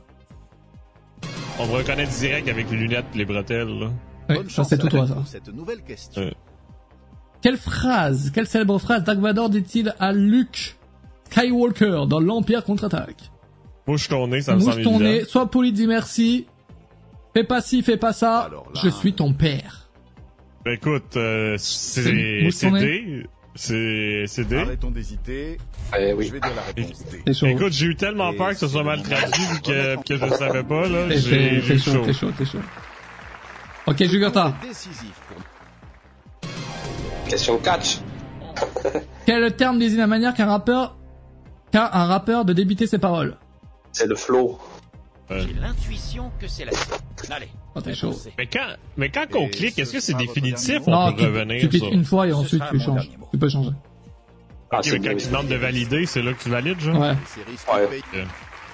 On 1.60 1.66
me 1.66 1.72
reconnaît 1.72 2.06
direct 2.06 2.48
avec 2.48 2.70
les 2.70 2.76
lunettes 2.76 3.06
et 3.14 3.18
les 3.18 3.24
bretelles, 3.24 3.68
là. 3.78 3.90
Oui, 4.28 4.36
Bonne 4.36 4.50
ça 4.50 4.64
c'est 4.64 4.74
à 4.74 4.78
tout 4.78 4.88
toi, 4.88 5.06
ça. 5.06 5.16
cette 5.26 5.48
nouvelle 5.48 5.82
question. 5.82 6.22
Ouais. 6.22 6.34
Quelle 7.42 7.56
phrase, 7.56 8.30
quelle 8.34 8.46
célèbre 8.46 8.78
phrase 8.78 9.02
Dark 9.04 9.18
Vador 9.18 9.50
dit-il 9.50 9.94
à 9.98 10.12
Luke 10.12 10.76
Skywalker 11.30 12.04
dans 12.08 12.20
l'Empire 12.20 12.62
contre-attaque? 12.64 13.30
Bouge 13.86 14.08
ton 14.08 14.28
nez, 14.28 14.42
ça 14.42 14.54
me 14.54 14.60
Mouche 14.60 14.72
semble 14.74 14.82
ton 14.84 15.00
nez, 15.00 15.16
évident. 15.16 15.28
sois 15.28 15.50
poli, 15.50 15.72
dis 15.72 15.86
merci. 15.88 16.46
Fais 17.34 17.44
pas 17.44 17.60
ci, 17.60 17.82
fais 17.82 17.96
pas 17.96 18.12
ça. 18.12 18.40
Alors 18.42 18.70
là- 18.74 18.80
Je 18.84 18.88
suis 18.90 19.12
ton 19.14 19.32
père. 19.32 19.88
Ben, 20.64 20.72
Écoute, 20.74 21.16
euh, 21.16 21.56
C'est-. 21.58 22.04
D. 22.12 22.48
C'est 23.54 24.24
c'est 24.28 24.44
D. 24.48 24.56
Arrêtons 24.56 24.90
d'hésiter. 24.90 25.58
Eh 25.98 26.12
oui. 26.14 26.26
Je 26.28 26.32
vais 26.32 26.40
dire 26.40 26.52
la 26.54 26.62
réponse 26.62 27.04
D. 27.10 27.22
C'est 27.26 27.34
chaud. 27.34 27.46
Écoute, 27.46 27.72
j'ai 27.72 27.86
eu 27.86 27.96
tellement 27.96 28.32
Et 28.32 28.36
peur 28.36 28.50
que 28.50 28.54
ce 28.56 28.68
soit 28.68 28.84
mal 28.84 29.02
traduit 29.02 29.42
vu 29.44 29.60
que, 29.62 29.96
que 30.04 30.16
je 30.16 30.24
le 30.24 30.30
savais 30.36 30.62
pas, 30.62 30.88
là. 30.88 31.08
T'es 31.08 31.18
chaud, 31.78 32.02
t'es 32.04 32.12
chaud, 32.12 32.12
chaud. 32.12 32.30
t'es 32.38 32.44
chaud. 32.46 32.58
Ok, 33.86 34.04
Jugurta. 34.04 34.54
C'est 34.62 34.68
décisif 34.68 35.12
pour 35.28 35.36
Question 37.32 37.56
catch. 37.56 37.96
Quel 39.26 39.56
terme 39.56 39.78
désigne 39.78 40.00
la 40.00 40.06
manière 40.06 40.34
qu'un 40.34 40.44
rappeur, 40.44 40.98
qu'a 41.70 41.88
un 41.94 42.04
rappeur 42.04 42.44
de 42.44 42.52
débiter 42.52 42.86
ses 42.86 42.98
paroles 42.98 43.38
C'est 43.90 44.06
le 44.06 44.14
flow. 44.14 44.58
J'ai 45.30 45.54
l'intuition 45.54 46.30
que 46.38 46.46
c'est 46.46 46.66
la 46.66 46.72
Allez. 47.34 47.48
Oh, 47.74 47.80
t'es 47.80 47.94
chaud. 47.94 48.12
Mais 48.36 48.46
quand, 48.46 48.66
mais 48.98 49.08
quand 49.08 49.24
on 49.34 49.46
Et 49.46 49.50
clique, 49.50 49.76
ce 49.76 49.80
est-ce 49.80 49.92
que 49.94 50.00
c'est 50.00 50.12
définitif? 50.12 50.86
ou 50.86 50.90
Non, 50.90 51.06
on 51.06 51.12
peut 51.14 51.20
tu, 51.22 51.24
revenir 51.24 51.60
tu 51.62 51.68
cliques 51.70 51.90
une 51.90 52.04
fois 52.04 52.26
et 52.28 52.34
ensuite 52.34 52.62
tu 52.70 52.78
changes. 52.78 53.08
Tu 53.30 53.38
peux 53.38 53.48
changer. 53.48 53.70
Ah, 54.70 54.76
Ok, 54.80 54.84
c'est 54.84 54.98
mais 54.98 55.08
quand 55.08 55.16
tu 55.16 55.26
demandes 55.28 55.48
de 55.48 55.56
valider, 55.56 56.04
c'est 56.04 56.20
là 56.20 56.34
que 56.34 56.42
tu 56.42 56.50
valides, 56.50 56.80
genre? 56.80 57.00
Ouais. 57.00 57.14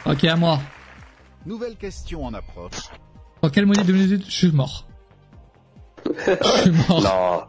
Ok, 0.05 0.25
à 0.25 0.35
moi. 0.35 0.59
Nouvelle 1.47 1.77
question 1.77 2.25
en 2.25 2.35
approche. 2.35 2.91
Dans 3.41 3.51
quelle 3.51 3.67
monnaie 3.67 3.85
de 3.85 3.93
minutes 3.93 4.25
je 4.27 4.35
suis 4.35 4.51
mort 4.51 4.89
Je 6.27 6.61
suis 6.63 6.71
mort. 6.89 7.49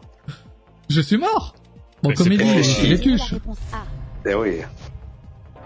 Je 0.90 1.00
suis 1.00 1.16
mort 1.16 1.54
Bon, 2.02 2.12
comédie, 2.14 2.42
pas- 2.44 2.62
c'est 2.62 2.86
les 2.86 2.98
tuches. 3.00 3.34
Eh 4.26 4.34
oui. 4.34 4.56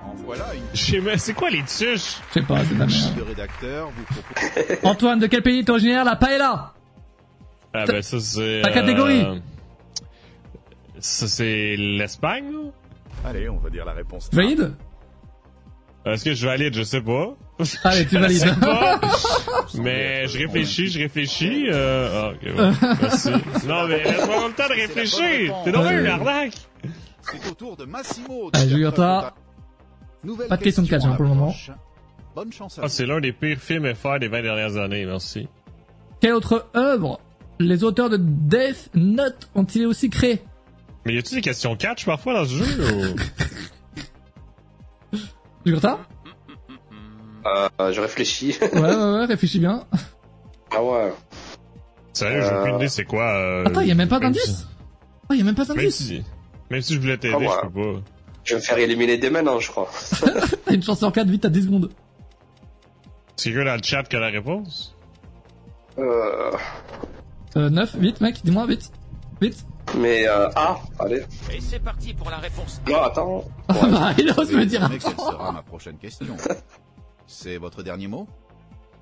En 0.05 0.15
voilà 0.25 0.55
une 0.55 0.63
Je 0.75 0.85
sais 0.85 1.01
même, 1.01 1.17
c'est 1.19 1.33
quoi 1.33 1.49
les 1.51 1.63
tuches? 1.63 2.19
Je 2.29 2.33
sais 2.35 2.43
pas, 2.43 2.59
c'est 2.65 2.75
la 2.77 2.87
merde. 2.87 3.93
Antoine, 4.85 5.19
de 5.21 5.27
quel 5.27 5.43
pays 5.43 5.61
est 5.61 5.71
originaire 5.71 6.05
la 6.05 6.17
paella? 6.17 6.73
Ah, 7.73 7.85
ben, 7.87 8.03
ça, 8.03 8.21
c'est. 8.21 8.61
Ta 8.63 8.71
catégorie. 8.71 9.23
euh, 9.23 9.39
Ça, 11.01 11.27
c'est 11.27 11.75
l'Espagne? 11.77 12.53
Allez, 13.25 13.49
on 13.49 13.57
va 13.59 13.71
dire 13.71 13.85
la 13.85 13.93
réponse. 13.93 14.29
Valide 14.33 14.75
Est-ce 16.07 16.25
que 16.25 16.35
je 16.35 16.47
valide? 16.47 16.75
Je 16.75 16.83
sais 16.83 17.01
pas. 17.01 17.35
Allez, 17.85 18.05
tu 18.05 18.17
Je 18.17 18.19
valides. 18.21 18.61
pas. 18.61 19.01
Mais 19.75 20.29
je 20.29 20.39
réfléchis, 20.39 20.89
je 20.89 20.99
réfléchis. 20.99 21.67
Euh... 21.71 22.09
Ah, 22.13 22.33
ok, 22.33 22.43
ouais. 22.43 22.97
Merci. 23.03 23.31
Non, 23.67 23.87
mais 23.89 24.03
laisse-moi 24.05 24.49
le 24.49 24.53
temps 24.55 24.69
de 24.69 24.75
réfléchir. 24.75 25.55
T'es 25.65 25.73
dans 25.73 25.83
Ouais. 25.85 26.01
une 26.01 26.07
arnaque. 26.07 26.55
C'est 27.23 27.51
au 27.51 27.55
tour 27.55 27.77
de 27.77 27.85
Massimo. 27.85 28.51
Allez, 28.53 28.65
faire 28.67 28.77
Jugurta. 28.77 29.17
de 29.17 29.23
ta- 29.23 29.35
Nouvelle 30.25 30.49
Pas 30.49 30.57
de 30.59 30.63
question 30.63 30.83
de 30.83 30.89
catch, 30.89 31.05
hein, 31.05 31.13
pour 31.15 31.23
le 31.25 31.31
moment. 31.31 31.55
Bonne 32.35 32.53
chance 32.53 32.79
à 32.79 32.83
Ah, 32.85 32.89
c'est 32.89 33.07
l'un 33.07 33.21
des 33.21 33.33
pires 33.33 33.59
films 33.59 33.95
FR 33.95 34.19
des 34.19 34.29
20 34.29 34.43
dernières 34.43 34.77
années, 34.77 35.07
merci. 35.07 35.49
Quelle 36.21 36.33
autre 36.35 36.69
œuvre 36.77 37.21
les 37.61 37.83
auteurs 37.85 38.11
de 38.11 38.19
Death 38.21 38.91
Note 38.95 39.49
ont-ils 39.55 39.87
aussi 39.87 40.11
créé? 40.11 40.41
Mais 41.07 41.15
y 41.15 41.19
a-tu 41.19 41.35
des 41.37 41.41
questions 41.41 41.77
catch 41.77 42.05
parfois 42.05 42.35
dans 42.35 42.45
ce 42.45 42.55
jeu? 42.55 42.95
ou- 42.95 43.17
Jugurta 45.65 45.99
Euh, 47.47 47.93
je 47.93 48.01
réfléchis. 48.01 48.57
Ouais, 48.61 48.81
ouais, 48.81 48.95
ouais, 48.95 49.25
réfléchis 49.27 49.59
bien. 49.61 49.85
ah 50.71 50.83
ouais. 50.83 51.13
Sérieux, 52.13 52.43
j'ai 52.43 52.55
aucune 52.57 52.77
idée 52.77 52.89
c'est 52.89 53.05
quoi. 53.05 53.25
euh, 53.37 53.65
Attends, 53.67 53.81
y 53.81 53.91
a 53.91 53.95
même 53.95 54.09
pas 54.09 54.19
même 54.21 54.33
d'indice 54.33 54.67
Oh, 55.31 55.35
y 55.35 55.41
a 55.41 55.45
même 55.45 55.55
pas 55.55 55.65
Même 55.69 55.77
d'indice 55.77 55.97
si, 55.97 56.23
même 56.71 56.81
si 56.81 56.95
je 56.95 57.01
voulais 57.01 57.17
t'aider, 57.19 57.35
Ah, 57.35 57.39
ouais. 57.39 57.49
je 57.63 57.69
peux 57.69 57.73
pas. 57.95 58.01
Je 58.45 58.55
vais 58.55 58.61
me 58.61 58.65
faire 58.65 58.79
éliminer 58.79 59.17
dès 59.19 59.31
maintenant, 59.31 59.59
je 59.59 59.71
crois. 59.71 59.91
T'as 60.67 60.73
une 60.75 60.83
chance 60.83 60.99
sur 60.99 61.11
4, 61.13 61.27
vite, 61.29 61.43
t'as 61.43 61.49
10 61.49 61.65
secondes. 61.65 61.91
C'est 63.37 63.51
quelqu'un 63.51 63.65
dans 63.71 63.77
le 63.77 63.83
chat 63.83 64.03
qui 64.05 64.17
a 64.17 64.21
la 64.21 64.29
réponse? 64.29 64.95
Euh, 65.99 66.51
Euh, 67.57 67.71
9, 67.71 67.97
vite, 67.97 68.21
mec, 68.21 68.41
dis-moi, 68.45 68.67
vite. 68.67 68.91
Vite. 69.41 69.65
Mais 69.99 70.27
euh, 70.29 70.49
ah, 70.57 70.77
allez. 70.99 71.23
Et 71.53 71.61
c'est 71.61 71.79
parti 71.81 72.15
pour 72.15 72.31
la 72.31 72.39
réponse. 72.39 72.81
Non, 72.89 73.03
attends. 73.03 73.45
Ah 73.69 73.75
bah, 73.91 74.13
il 74.19 74.31
ose 74.37 74.53
me 74.53 74.65
dire 74.67 74.89
Mais 74.91 74.99
quelle 74.99 75.13
attends. 75.13 75.31
sera 75.33 75.53
ma 75.53 75.63
prochaine 75.63 75.97
question 75.99 76.37
C'est 77.27 77.57
votre 77.57 77.83
dernier 77.83 78.07
mot? 78.09 78.27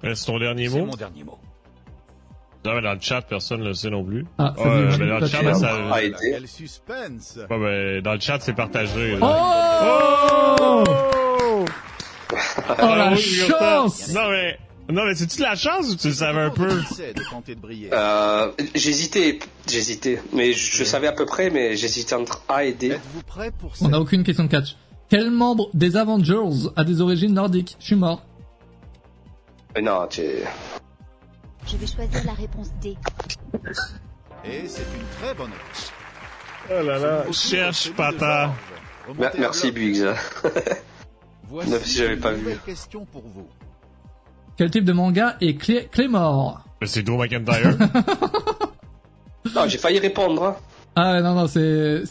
C'est 0.03 0.27
ton 0.27 0.39
dernier 0.39 0.69
C'est 0.69 0.79
mot? 0.81 0.87
mon 0.87 0.95
dernier 0.97 1.25
mot. 1.25 1.39
Non, 2.65 2.75
mais 2.75 2.83
dans 2.83 2.93
le 2.95 3.01
chat, 3.01 3.23
personne 3.23 3.61
ne 3.61 3.67
le 3.69 3.75
sait 3.75 3.91
non 3.91 4.05
plus. 4.05 4.25
Ah, 4.39 4.55
ça 4.57 4.63
Ouais, 4.63 4.89
dit, 4.89 4.99
mais 5.01 5.09
dans 5.09 5.19
le 5.19 5.27
chat, 5.27 5.43
ben, 5.43 5.55
ça... 5.55 5.71
Ah. 5.93 5.99
Quel 6.21 6.47
suspense 6.47 7.39
Ouais, 7.51 7.59
ben, 7.59 8.03
dans 8.03 8.13
le 8.15 8.21
chat, 8.21 8.39
c'est 8.41 8.53
partagé. 8.53 9.17
là. 9.17 10.57
Oh 10.61 10.85
Oh 12.33 12.45
la 12.81 13.09
Ah 13.09 13.13
oui, 13.15 13.21
chance 13.21 14.13
Non, 14.15 14.31
mais... 14.31 14.59
Non, 14.91 15.05
mais 15.05 15.15
c'est-tu 15.15 15.39
de 15.39 15.43
la 15.43 15.55
chance 15.55 15.91
ou 15.91 15.97
tu 15.97 16.09
le 16.09 16.15
savais 16.15 16.41
un 16.41 16.51
peu? 16.51 16.69
De 16.69 17.55
briller. 17.55 17.91
Euh, 17.93 18.51
j'hésitais, 18.75 19.39
j'hésitais, 19.69 20.21
mais 20.33 20.53
je, 20.53 20.77
je 20.77 20.85
savais 20.85 21.07
à 21.07 21.13
peu 21.13 21.25
près, 21.25 21.51
mais 21.51 21.77
j'hésitais 21.77 22.15
entre 22.15 22.43
A 22.49 22.65
et 22.65 22.73
D. 22.73 22.89
Êtes-vous 22.91 23.23
prêt 23.23 23.51
pour 23.53 23.71
On 23.73 23.75
cette 23.75 23.89
n'a 23.91 24.01
aucune 24.01 24.25
question 24.25 24.45
de 24.45 24.49
catch. 24.51 24.77
Quel 25.09 25.31
membre 25.31 25.71
des 25.75 25.97
Avengers 25.97 26.69
a 26.77 26.85
des 26.85 27.01
origines 27.01 27.33
nordiques? 27.35 27.77
Je 27.81 27.87
suis 27.87 27.97
mort. 27.97 28.23
Mais 29.75 29.83
non, 29.83 30.07
tu 30.09 30.23
Je 31.67 31.77
vais 31.77 31.87
choisir 31.87 32.25
la 32.25 32.33
réponse 32.33 32.69
D. 32.81 32.97
Et 34.45 34.67
c'est 34.67 34.83
une 34.83 35.07
très 35.23 35.35
bonne 35.35 35.51
réponse. 35.53 35.93
Oh 36.71 36.83
là 36.87 36.99
là, 36.99 37.25
cherche 37.33 37.91
pata. 37.93 38.53
Merci. 39.39 39.71
Biggs. 39.73 40.05
Voici 41.49 41.71
Même 41.71 41.81
si 41.85 41.99
j'avais 41.99 42.15
une 42.15 42.21
pas 42.21 42.33
vu. 42.33 42.57
question 42.65 43.05
pour 43.05 43.23
vous. 43.23 43.47
Quel 44.57 44.71
type 44.71 44.85
de 44.85 44.93
manga 44.93 45.37
est 45.41 45.55
Clé 45.55 45.89
Claymore 45.91 46.61
C'est 46.85 47.03
Drew 47.03 47.17
McIntyre. 47.19 47.77
Non, 49.55 49.67
j'ai 49.67 49.79
failli 49.79 49.99
répondre. 49.99 50.45
Hein. 50.45 50.57
Ah 50.95 51.21
non, 51.21 51.35
non, 51.35 51.47
c'est 51.47 52.05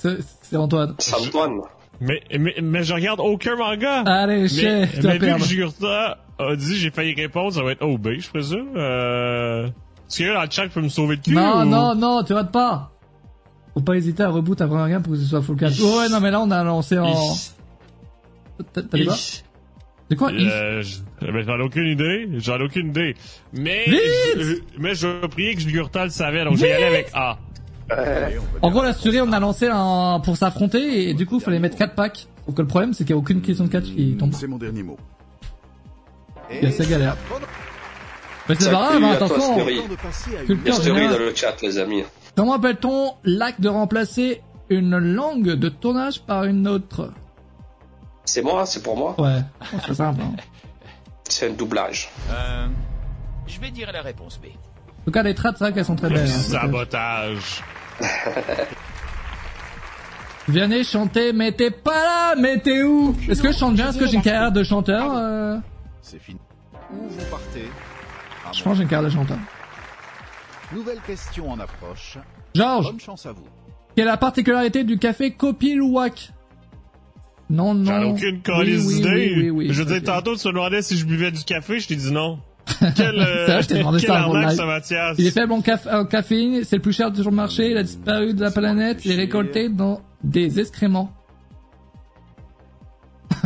Antoine. 0.54 0.96
C'est 1.00 1.16
Antoine. 1.16 1.62
mais, 2.00 2.22
mais, 2.38 2.56
mais 2.62 2.84
je 2.84 2.94
regarde 2.94 3.20
aucun 3.20 3.56
manga. 3.56 4.02
Allez, 4.02 4.42
mais 4.42 4.48
chef, 4.48 5.00
tu 5.00 5.08
mais 5.08 5.18
vas 5.18 5.38
vu 5.38 5.42
que. 5.42 5.48
Jurta 5.48 6.18
a 6.40 6.56
dit 6.56 6.76
j'ai 6.76 6.92
failli 6.92 7.14
répondre, 7.14 7.54
ça 7.54 7.64
va 7.64 7.72
être 7.72 7.84
OB, 7.84 8.10
je 8.20 8.30
présume. 8.30 8.74
Euh... 8.76 9.68
Est-ce 9.68 10.20
que 10.20 10.34
dans 10.34 10.42
le 10.42 10.50
chat 10.50 10.68
peut 10.68 10.82
me 10.82 10.90
sauver 10.90 11.16
le 11.16 11.22
cul 11.22 11.34
Non, 11.34 11.62
ou... 11.62 11.66
non, 11.66 11.96
non, 11.96 12.24
tu 12.24 12.34
rates 12.34 12.52
pas. 12.52 12.92
Faut 13.74 13.82
pas 13.82 13.96
hésiter 13.96 14.24
à 14.24 14.30
reboot 14.30 14.60
après 14.60 14.78
un 14.78 14.90
game 14.90 15.02
pour 15.02 15.14
que 15.14 15.20
ce 15.20 15.26
soit 15.26 15.42
full 15.42 15.56
catch. 15.56 15.80
Oh 15.82 16.00
ouais, 16.00 16.10
non, 16.10 16.20
mais 16.20 16.32
là, 16.32 16.42
on 16.42 16.52
a 16.52 16.64
lancé 16.64 17.00
en... 17.00 17.14
T'as 18.74 18.82
t'as 18.82 18.98
dit 20.12 20.18
quoi 20.18 20.32
Euh, 20.32 20.82
je- 20.82 21.00
j'en 21.22 21.58
ai 21.60 21.62
aucune 21.64 21.88
idée. 21.88 22.28
J'en 22.38 22.58
ai 22.60 22.64
aucune 22.64 22.90
idée. 22.90 23.16
Mais, 23.54 23.86
Vite 23.88 24.02
je, 24.38 24.54
mais 24.78 24.96
je 24.96 25.26
prier 25.28 25.56
que 25.56 25.62
Jurta 25.62 26.06
le 26.06 26.10
savait, 26.12 26.44
donc 26.44 26.60
y 26.60 26.66
aller 26.72 26.84
avec 26.84 27.10
A. 27.14 27.38
En 28.62 28.72
gros, 28.72 28.84
la 28.84 28.94
série, 28.94 29.20
on 29.22 29.32
a 29.34 29.40
lancé 29.40 29.68
un... 29.72 30.22
pour 30.24 30.38
s'affronter 30.38 31.10
et 31.10 31.14
du 31.14 31.26
coup, 31.26 31.36
il 31.38 31.42
fallait 31.42 31.60
mettre 31.60 31.78
4 31.78 31.94
packs. 31.96 32.28
Donc 32.48 32.58
le 32.58 32.66
problème, 32.66 32.94
c'est 32.94 33.04
qu'il 33.04 33.12
y 33.12 33.14
a 33.14 33.18
aucune 33.18 33.42
question 33.42 33.66
de 33.66 33.70
catch 33.70 33.84
qui 33.86 34.16
tombe. 34.18 34.34
C'est 34.34 34.48
mon 34.48 34.58
dernier 34.58 34.84
mot. 34.84 34.98
Il 36.52 36.64
y 36.64 36.68
a 36.68 36.72
sa 36.72 36.86
galère. 36.86 37.16
Mais 38.50 38.56
c'est 38.58 38.72
pas 38.72 38.90
grave, 38.90 39.04
hein, 39.04 39.12
attention. 39.12 39.58
De 39.58 40.72
Story 40.72 41.08
dans 41.08 41.18
le 41.18 41.34
chat, 41.36 41.56
les 41.62 41.78
amis. 41.78 42.04
Comment 42.36 42.54
appelle-t-on 42.54 43.12
l'acte 43.24 43.62
de 43.62 43.70
remplacer 43.70 44.42
une 44.70 44.98
langue 44.98 45.50
de 45.52 45.70
tournage 45.70 46.22
par 46.22 46.46
une 46.46 46.68
autre? 46.68 47.12
C'est 48.26 48.42
moi, 48.42 48.66
c'est 48.66 48.82
pour 48.84 48.96
moi. 48.98 49.16
Ouais, 49.20 49.42
c'est 49.86 49.94
simple. 49.96 50.22
hein. 50.22 50.36
C'est 51.30 51.48
un 51.50 51.54
doublage. 51.54 52.10
Euh, 52.30 52.68
je 53.48 53.60
vais 53.62 53.72
dire 53.72 53.90
la 53.94 54.02
réponse 54.02 54.38
B. 54.38 54.48
En 54.48 55.04
tout 55.06 55.12
cas, 55.12 55.24
les 55.24 55.34
trades, 55.34 55.56
c'est 55.58 55.64
vrai 55.64 55.72
qu'elles 55.74 55.86
sont 55.86 55.96
très 55.96 56.10
belles. 56.10 56.28
hein, 56.30 56.40
Sabotage. 56.40 57.64
Vianney 60.48 60.84
chanter, 60.84 61.32
mais 61.34 61.52
t'es 61.54 61.72
pas 61.72 62.04
là, 62.04 62.36
mais 62.36 62.60
t'es 62.60 62.84
où? 62.84 63.16
Est-ce 63.30 63.42
que 63.42 63.52
je 63.52 63.58
chante 63.58 63.76
bien? 63.76 63.90
Est-ce 63.90 63.98
que 63.98 64.08
j'ai 64.08 64.16
une 64.16 64.22
carrière 64.22 64.52
de 64.52 64.64
chanteur 64.64 65.10
euh... 65.16 65.58
C'est 66.02 66.20
fini. 66.20 66.40
Où 66.92 67.08
vous 67.08 67.26
partez? 67.30 67.70
Je 68.52 68.64
pense 68.64 68.74
que 68.74 68.78
j'ai 68.78 68.84
une 68.84 68.90
carrière 68.90 69.10
de 69.10 69.14
chanteur. 69.16 69.38
Nouvelle 70.74 71.00
question 71.02 71.50
en 71.52 71.60
approche. 71.60 72.18
Georges, 72.56 72.88
Bonne 72.88 73.00
chance 73.00 73.26
à 73.26 73.32
vous. 73.32 73.46
quelle 73.96 74.08
est 74.08 74.12
la 74.12 74.18
particularité 74.18 74.84
du 74.84 74.98
café 74.98 75.32
Kopi 75.32 75.76
Luwak 75.76 76.32
Non, 77.52 77.74
non. 77.74 77.86
J'en 77.86 78.02
ai 78.02 78.06
aucune 78.06 78.42
calice 78.42 78.86
oui, 78.88 78.96
d'idée. 78.96 79.10
oui, 79.10 79.34
oui, 79.36 79.50
oui, 79.50 79.68
Je 79.74 79.80
veux 79.84 79.86
dire, 79.86 79.98
ok. 79.98 80.04
tantôt, 80.06 80.36
tu 80.38 80.48
me 80.48 80.54
demandais 80.54 80.82
si 80.82 80.98
je 80.98 81.06
buvais 81.06 81.32
du 81.32 81.44
café, 81.44 81.80
je 81.80 81.88
t'ai 81.90 81.96
dit 81.96 82.12
non. 82.12 82.40
Quel, 82.96 83.20
euh, 83.20 83.46
C'est 83.46 83.52
vrai, 83.52 83.62
je 83.64 83.68
t'ai 83.68 83.78
demandé 83.80 84.00
quel 84.00 84.08
ça 84.10 84.22
avant 84.22 84.34
le 84.34 84.40
arnaque, 84.40 84.56
ça, 84.56 84.66
Mathias. 84.66 85.16
Il 85.20 85.28
est 85.28 85.32
faible 85.32 85.52
en, 85.52 85.60
caf- 85.60 85.88
en 85.94 86.06
caféine, 86.06 86.64
c'est 86.64 86.78
le 86.78 86.82
plus 86.82 86.94
cher 86.94 87.14
sur 87.14 87.30
le 87.30 87.36
marché, 87.36 87.72
il 87.72 87.78
a 87.78 87.84
disparu 87.84 88.34
de 88.34 88.42
la 88.42 88.52
planète, 88.52 89.04
il 89.06 89.12
est 89.12 89.16
récolté 89.16 89.68
dans 89.70 90.02
des 90.24 90.60
excréments. 90.60 91.12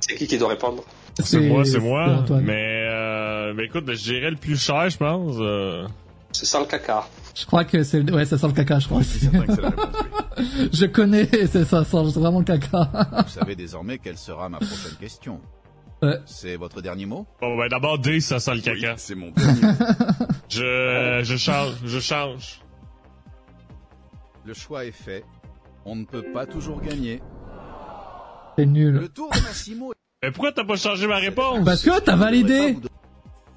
C'est 0.00 0.14
qui 0.16 0.26
qui 0.26 0.38
doit 0.38 0.48
répondre? 0.48 0.82
C'est 1.22 1.40
moi, 1.40 1.64
c'est 1.64 1.78
moi. 1.80 2.24
Mais, 2.42 2.86
euh, 2.90 3.52
mais 3.54 3.64
écoute, 3.66 3.84
ben, 3.84 3.94
je 3.94 4.02
dirais 4.02 4.30
le 4.30 4.36
plus 4.36 4.60
cher, 4.60 4.88
je 4.90 4.96
pense. 4.96 5.36
euh, 5.38 5.86
C'est 6.32 6.46
sans 6.46 6.60
le 6.60 6.66
caca. 6.66 7.06
Je 7.34 7.46
crois 7.46 7.64
que 7.64 7.82
c'est, 7.82 8.08
ouais, 8.10 8.24
ça 8.24 8.38
sent 8.38 8.46
le 8.46 8.52
caca, 8.52 8.78
je 8.78 8.86
crois. 8.86 9.02
Je 9.02 9.08
suis 9.08 9.18
certain 9.20 9.46
que 9.46 9.54
c'est 9.54 9.60
la 9.62 9.70
réponse 9.70 9.84
oui. 10.38 10.68
je 10.72 10.86
connais, 10.86 11.28
c'est 11.46 11.64
ça, 11.64 11.84
sent 11.84 12.02
vraiment 12.14 12.38
le 12.38 12.44
caca. 12.44 12.90
Vous 13.24 13.28
savez 13.28 13.56
désormais 13.56 13.98
quelle 13.98 14.18
sera 14.18 14.48
ma 14.48 14.58
prochaine 14.58 14.96
question. 15.00 15.40
Ouais. 16.00 16.18
C'est 16.26 16.56
votre 16.56 16.80
dernier 16.80 17.06
mot? 17.06 17.26
Bon, 17.40 17.56
ben, 17.56 17.68
d'abord, 17.68 17.98
D, 17.98 18.20
ça 18.20 18.38
sent 18.38 18.54
le 18.54 18.60
caca. 18.60 18.92
Oui, 18.92 18.94
c'est 18.98 19.14
mon 19.14 19.30
dernier 19.30 19.62
mot. 19.62 19.68
Je, 20.48 21.20
je 21.24 21.36
change, 21.36 21.72
je 21.84 21.98
change. 21.98 22.60
Le 24.44 24.54
choix 24.54 24.84
est 24.84 24.92
fait. 24.92 25.24
On 25.84 25.96
ne 25.96 26.04
peut 26.04 26.22
pas 26.32 26.46
toujours 26.46 26.80
gagner. 26.80 27.20
C'est 28.56 28.66
nul. 28.66 28.94
Le 28.94 29.08
tour 29.08 29.30
de 29.30 29.40
Massimo 29.40 29.92
est... 29.92 29.96
Mais 30.22 30.30
pourquoi 30.30 30.52
t'as 30.52 30.64
pas 30.64 30.76
changé 30.76 31.08
ma 31.08 31.16
réponse? 31.16 31.64
Parce 31.64 31.82
que 31.82 31.98
t'as 32.00 32.14
validé. 32.14 32.76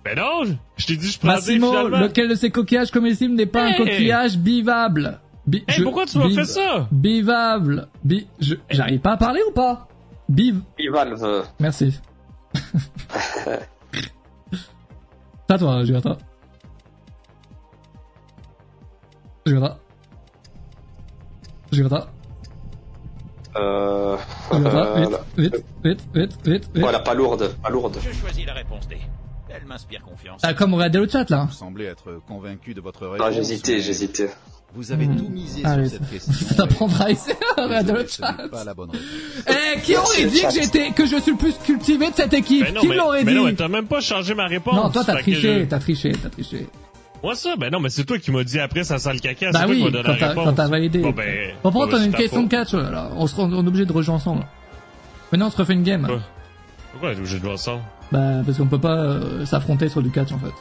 Ben 0.08 0.16
non, 0.16 0.58
je 0.78 0.86
t'ai 0.86 0.96
dit 0.96 1.10
je 1.12 1.20
prends 1.20 1.28
Massimo, 1.30 1.70
finalement. 1.70 2.00
lequel 2.00 2.30
de 2.30 2.36
ces 2.36 2.50
coquillages 2.50 2.92
comestibles 2.92 3.36
n'est 3.36 3.46
pas 3.46 3.64
un 3.66 3.70
Hey. 3.72 3.78
coquillage 3.78 4.38
bivable? 4.38 5.20
Bi- 5.46 5.66
Hey, 5.68 5.80
je- 5.80 5.84
pourquoi 5.84 6.06
tu 6.06 6.18
m'as 6.18 6.30
fait 6.30 6.46
ça? 6.46 6.88
Bivable. 6.92 7.90
Bi- 8.06 8.26
je- 8.40 8.56
J'arrive 8.70 9.02
pas 9.02 9.14
à 9.14 9.18
parler 9.18 9.42
ou 9.50 9.52
pas? 9.52 9.88
Biv. 10.30 10.62
Bivalve. 10.78 11.44
Merci. 11.60 12.00
C'est 12.54 12.54
à 15.50 15.58
toi, 15.58 15.84
Jugata. 15.84 16.18
Jugata. 19.46 19.78
Jugata. 21.72 22.08
Euh... 23.58 24.16
Jugata. 24.54 24.78
euh, 24.78 25.06
Vite, 25.38 25.38
vite, 25.38 25.66
vite, 25.84 26.02
vite, 26.14 26.38
vite, 26.46 26.70
vite. 26.74 26.80
Voilà, 26.80 27.00
pas 27.00 27.14
lourde, 27.14 27.54
pas 27.62 27.70
lourde. 27.70 27.98
Je 28.02 28.12
choisis 28.14 28.46
la 28.46 28.54
réponse 28.54 28.88
D. 28.88 28.98
Elle 29.50 29.66
m'inspire 29.66 30.02
confiance. 30.04 30.42
Ah, 30.44 30.54
comme 30.54 30.74
regardez 30.74 31.00
le 31.00 31.08
chat 31.08 31.30
là. 31.30 31.46
Vous 31.50 31.56
semblez 31.56 31.86
être 31.86 32.22
convaincu 32.28 32.74
de 32.74 32.82
votre 32.82 33.08
réponse. 33.08 33.28
Non, 33.28 33.34
j'hésitais, 33.34 33.76
mais 33.76 33.82
j'hésitais. 33.82 34.30
Vous 34.76 34.92
avez 34.92 35.08
Hmm. 35.08 35.16
tout 35.16 35.30
misé 35.30 35.62
Allez, 35.64 35.88
sur 35.88 36.00
cette 36.00 36.10
question. 36.10 36.34
ça 36.56 36.66
et- 36.66 36.68
prendra 36.68 37.10
ici. 37.10 37.32
Regardez 37.58 37.94
le 37.94 38.06
chat. 38.08 38.34
pas 38.52 38.64
la 38.66 38.74
bonne 38.74 38.90
réponse. 38.92 39.08
Eh, 39.48 39.80
qui 39.82 39.96
aurait 39.96 40.26
dit 40.26 40.42
que 40.42 40.52
j'étais, 40.52 40.92
que 40.92 41.06
je 41.06 41.16
suis 41.22 41.32
le 41.32 41.38
plus 41.38 41.56
cultivé 41.66 42.10
de 42.12 42.16
cette 42.16 42.34
équipe 42.34 42.66
Ben 42.66 42.74
non, 42.74 42.82
Qui 42.82 42.88
mais, 42.90 42.96
l'aurait 42.98 43.24
mais 43.24 43.32
dit 43.32 43.38
non, 43.38 43.46
mais 43.46 43.54
t'as 43.54 43.70
même 43.70 43.88
pas 43.88 44.02
changé 44.02 44.34
ma 44.34 44.48
réponse. 44.48 44.76
Non, 44.76 44.90
toi 44.90 45.04
t'as 45.06 45.16
triché, 45.20 45.62
je- 45.62 45.66
t'as 45.66 45.80
triché, 45.80 46.12
t'as 46.12 46.30
triché. 46.30 46.68
Moi 47.24 47.34
ça, 47.36 47.56
ben 47.56 47.72
non, 47.72 47.80
mais 47.80 47.90
c'est 47.90 48.04
toi 48.04 48.20
qui 48.20 48.30
m'as 48.32 48.44
dit 48.44 48.60
après 48.60 48.84
ça 48.84 49.00
sent 49.00 49.14
le 49.14 49.20
caca, 49.20 49.52
Bah 49.52 49.60
c'est 49.60 49.66
toi 49.66 49.72
oui, 49.74 49.78
qui 49.78 49.84
m'as 49.86 49.90
donné 49.92 50.04
quand 50.04 50.12
la 50.12 50.18
t'as, 50.20 50.28
réponse. 50.28 50.46
quand 50.46 50.54
t'as 50.54 50.68
validé. 50.68 51.00
Bon 51.00 51.12
ben. 51.12 51.52
Bon, 51.64 51.72
par 51.72 51.82
contre, 51.84 51.96
on 51.98 52.02
a 52.02 52.06
une 52.06 52.14
question 52.14 52.44
de 52.44 52.50
catch, 52.50 52.74
là. 52.74 53.10
On, 53.16 53.26
se, 53.26 53.36
rend- 53.36 53.52
on 53.52 53.64
est 53.64 53.68
obligé 53.68 53.86
de 53.86 53.94
rejouer 53.94 54.14
ensemble. 54.14 54.46
Maintenant, 55.32 55.48
on 55.48 55.52
se 55.52 55.58
refait 55.58 55.74
une 55.74 55.84
game. 55.84 56.06
Pourquoi 56.92 57.10
on 57.10 57.14
est 57.14 57.18
obligé 57.18 57.40
de 57.40 57.44
voir 57.46 57.58
ça? 57.58 57.80
Bah, 58.12 58.42
parce 58.46 58.58
qu'on 58.58 58.68
peut 58.68 58.80
pas 58.80 58.96
euh, 58.98 59.46
s'affronter 59.46 59.90
sur 59.90 60.02
du 60.02 60.10
catch, 60.12 60.32
en 60.32 60.40
fait. 60.40 60.54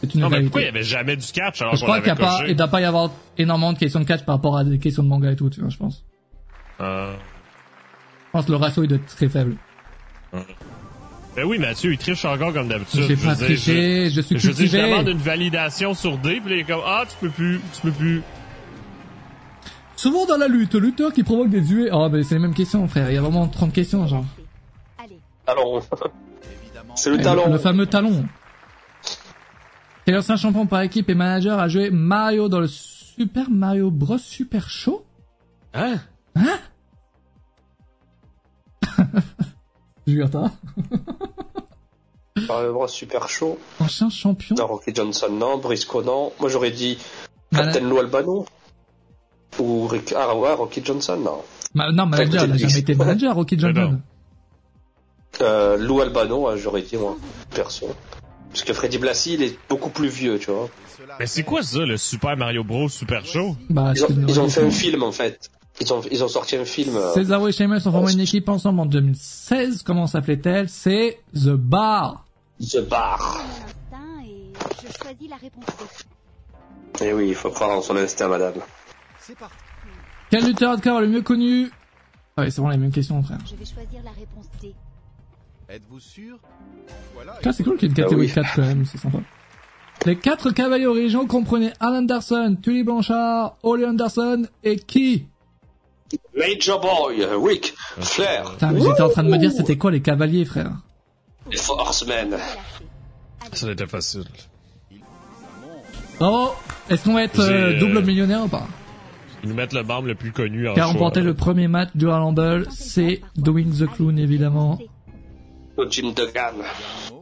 C'est 0.00 0.14
une 0.14 0.20
Non, 0.20 0.28
mais 0.28 0.36
réalité. 0.36 0.50
pourquoi 0.50 0.60
il 0.62 0.64
y 0.66 0.68
avait 0.68 0.82
jamais 0.82 1.16
du 1.16 1.26
catch 1.32 1.62
alors 1.62 1.74
Je 1.74 1.80
qu'on 1.80 1.86
crois 1.86 1.98
qu'il 1.98 2.08
y 2.08 2.10
a 2.10 2.14
l'avait 2.14 2.26
pas, 2.26 2.38
coché? 2.38 2.50
il 2.50 2.56
doit 2.56 2.68
pas 2.68 2.80
y 2.80 2.84
avoir 2.84 3.10
énormément 3.38 3.72
de 3.72 3.78
questions 3.78 4.00
de 4.00 4.04
catch 4.04 4.22
par 4.24 4.36
rapport 4.36 4.56
à 4.56 4.64
des 4.64 4.78
questions 4.78 5.02
de 5.02 5.08
manga 5.08 5.30
et 5.32 5.36
tout, 5.36 5.50
tu 5.50 5.60
vois, 5.60 5.70
je 5.70 5.76
pense. 5.78 6.04
Euh, 6.80 7.14
Je 8.26 8.30
pense 8.32 8.44
que 8.46 8.50
le 8.50 8.56
ratio, 8.58 8.82
il 8.84 8.88
doit 8.88 8.98
être 8.98 9.06
très 9.06 9.28
faible. 9.28 9.56
Ben 10.32 11.44
oui, 11.44 11.58
Mathieu, 11.58 11.90
il 11.92 11.98
triche 11.98 12.24
encore 12.26 12.52
comme 12.52 12.68
d'habitude. 12.68 13.02
J'ai 13.08 13.16
Je 13.16 13.24
pas 13.24 13.34
dire, 13.34 13.46
triché, 13.46 14.10
je 14.10 14.20
suis 14.20 14.38
Je, 14.38 14.42
je 14.42 14.48
veux 14.48 14.54
dire, 14.54 14.66
je 14.66 14.70
cultivé. 14.70 14.82
demande 14.90 15.08
une 15.08 15.18
validation 15.18 15.94
sur 15.94 16.16
D, 16.18 16.40
puis 16.44 16.54
il 16.54 16.60
est 16.60 16.64
comme, 16.64 16.80
ah, 16.86 17.04
tu 17.08 17.16
peux 17.20 17.30
plus, 17.30 17.60
tu 17.74 17.80
peux 17.80 17.90
plus. 17.90 18.22
Souvent 19.96 20.26
dans 20.26 20.36
la 20.36 20.46
lutte, 20.48 20.74
lutteur 20.74 21.12
qui 21.12 21.22
provoque 21.24 21.50
des 21.50 21.60
duels. 21.60 21.90
Oh, 21.92 22.08
mais 22.12 22.22
c'est 22.22 22.34
les 22.36 22.40
mêmes 22.40 22.54
questions, 22.54 22.86
frère. 22.88 23.10
Il 23.10 23.14
y 23.14 23.18
a 23.18 23.20
vraiment 23.22 23.48
30 23.48 23.72
questions, 23.72 24.06
genre. 24.06 24.24
Talon. 25.46 25.80
Évidemment, 26.62 26.96
C'est 26.96 27.10
le 27.10 27.20
Et 27.20 27.22
talon. 27.22 27.50
Le 27.52 27.58
fameux 27.58 27.86
talon. 27.86 28.24
Quel 30.06 30.16
ancien 30.18 30.36
champion 30.36 30.66
par 30.66 30.82
équipe 30.82 31.08
et 31.08 31.14
manager 31.14 31.58
a 31.58 31.68
joué 31.68 31.90
Mario 31.90 32.48
dans 32.48 32.60
le 32.60 32.66
Super 32.66 33.48
Mario 33.50 33.90
Bros 33.90 34.18
Super 34.18 34.68
Show 34.68 35.04
Hein? 35.72 35.98
Jugata. 40.06 40.50
Par 42.46 42.62
le 42.62 42.72
bras 42.72 42.88
super 42.88 43.28
chaud. 43.28 43.58
Ancien 43.80 44.10
champion. 44.10 44.54
Non, 44.56 44.66
Rocky 44.66 44.94
Johnson, 44.94 45.28
non. 45.32 45.58
Briscoe, 45.58 46.02
non. 46.04 46.32
Moi, 46.40 46.48
j'aurais 46.50 46.70
dit 46.72 46.98
Lou 47.52 47.98
Albano. 47.98 48.44
Ou 49.60 49.86
Rick... 49.86 50.12
Ah 50.16 50.34
ouais, 50.36 50.52
Rocky 50.52 50.82
Johnson, 50.84 51.16
non. 51.16 51.42
Ma- 51.74 51.90
non, 51.92 52.06
manager, 52.06 52.44
il 52.44 52.52
a 52.52 52.56
jamais 52.56 52.78
été 52.78 52.94
manager, 52.94 53.34
Rocky 53.34 53.56
Mais 53.56 53.62
Johnson. 53.62 54.00
Euh, 55.40 55.76
Lou 55.76 56.00
Albano, 56.00 56.48
ouais, 56.48 56.58
j'aurais 56.58 56.82
dit, 56.82 56.96
moi, 56.96 57.16
perso. 57.54 57.88
Parce 58.50 58.62
que 58.64 58.72
Freddy 58.72 58.98
Blassie, 58.98 59.34
il 59.34 59.42
est 59.42 59.58
beaucoup 59.68 59.90
plus 59.90 60.08
vieux, 60.08 60.38
tu 60.38 60.50
vois. 60.50 60.68
Mais 61.18 61.26
c'est 61.26 61.42
quoi 61.42 61.62
ça, 61.62 61.80
le 61.80 61.96
Super 61.96 62.36
Mario 62.36 62.62
Bros 62.64 62.88
Super 62.88 63.24
Show? 63.26 63.56
Bah, 63.68 63.92
Ils 63.96 64.04
ont, 64.04 64.44
ils 64.46 64.50
fait 64.50 64.62
un 64.64 64.70
film, 64.70 65.02
en 65.02 65.12
fait. 65.12 65.50
Ils 65.80 65.92
ont, 65.92 66.00
ils 66.10 66.22
ont 66.22 66.28
sorti 66.28 66.56
un 66.56 66.64
film. 66.64 66.96
euh, 66.96 67.12
Cesaro 67.14 67.48
et 67.48 67.52
Sheamus 67.52 67.78
ont 67.86 67.90
formé 67.92 68.12
une 68.12 68.20
équipe 68.20 68.48
ensemble 68.48 68.78
en 68.80 68.86
2016. 68.86 69.82
Comment 69.82 70.06
s'appelait-elle? 70.06 70.68
C'est 70.68 71.18
The 71.34 71.48
Bar. 71.50 72.24
The 72.60 72.78
Bar. 72.88 73.38
mon 73.90 73.96
instinct 73.98 74.24
et 74.24 74.52
je 74.86 75.02
choisis 75.02 75.28
la 75.28 75.36
réponse 75.36 75.64
Eh 77.02 77.12
oui, 77.12 77.26
il 77.30 77.34
faut 77.34 77.50
croire 77.50 77.76
en 77.76 77.82
son 77.82 77.96
instinct, 77.96 78.28
madame. 78.28 78.54
C'est 79.18 79.36
parti. 79.36 79.54
Quel 80.30 80.46
lutteur 80.46 80.70
hardcore 80.70 80.98
est 80.98 81.06
le 81.06 81.08
mieux 81.08 81.22
connu? 81.22 81.70
Ah 82.36 82.42
Ouais, 82.42 82.50
c'est 82.50 82.60
vraiment 82.60 82.70
les 82.70 82.78
mêmes 82.78 82.92
questions, 82.92 83.20
frère. 83.24 83.38
Je 83.44 83.56
vais 83.56 83.64
choisir 83.64 84.00
la 84.04 84.10
réponse 84.12 84.46
D. 84.62 84.72
Êtes-vous 85.74 85.98
sûr? 85.98 86.38
Voilà. 87.14 87.36
Ah, 87.44 87.52
c'est 87.52 87.64
cool 87.64 87.76
qu'il 87.76 87.88
y 87.88 87.90
ait 87.90 87.94
une 87.96 87.96
catégorie 87.96 88.30
Ah 88.36 88.40
oui. 88.40 88.44
4 88.44 88.54
quand 88.54 88.62
même, 88.62 88.84
c'est 88.84 88.96
sympa. 88.96 89.18
Les 90.06 90.16
quatre 90.16 90.52
cavaliers 90.52 90.86
originaux 90.86 91.26
comprenaient 91.26 91.72
Alan 91.80 91.96
Anderson, 91.96 92.56
Tully 92.62 92.84
Blanchard, 92.84 93.56
Ole 93.64 93.84
Anderson 93.84 94.46
et 94.62 94.76
qui? 94.76 95.26
Major 96.36 96.80
Boy, 96.80 97.26
Rick, 97.44 97.74
Flair, 97.98 98.52
Putain, 98.52 98.70
mais 98.70 98.82
j'étais 98.82 99.02
en 99.02 99.08
train 99.08 99.24
de 99.24 99.30
me 99.30 99.36
dire 99.36 99.50
c'était 99.50 99.76
quoi 99.76 99.90
les 99.90 100.00
cavaliers, 100.00 100.44
frère? 100.44 100.70
Les. 101.50 101.58
Allez, 102.12 102.36
Ça 103.52 103.72
était 103.72 103.88
facile. 103.88 104.26
Bravo 106.20 106.52
Est-ce 106.88 107.02
qu'on 107.02 107.14
va 107.14 107.24
être 107.24 107.40
euh, 107.40 107.48
J'ai, 107.48 107.76
euh, 107.76 107.80
double 107.80 108.04
millionnaire 108.04 108.44
ou 108.44 108.48
pas? 108.48 108.68
Ils 109.42 109.48
nous 109.48 109.56
mettent 109.56 109.72
le 109.72 109.82
membre 109.82 110.06
le 110.06 110.14
plus 110.14 110.30
connu 110.30 110.68
en 110.68 110.74
Qui 110.74 110.80
a 110.80 110.86
remporté 110.86 111.20
le 111.20 111.34
premier 111.34 111.66
match 111.66 111.88
du 111.96 112.06
Rumble, 112.06 112.68
c'est 112.70 113.22
Dwayne 113.34 113.72
the 113.72 113.86
Clown 113.86 114.20
évidemment, 114.20 114.78
Jim 115.88 116.12
Duggan. 116.12 116.62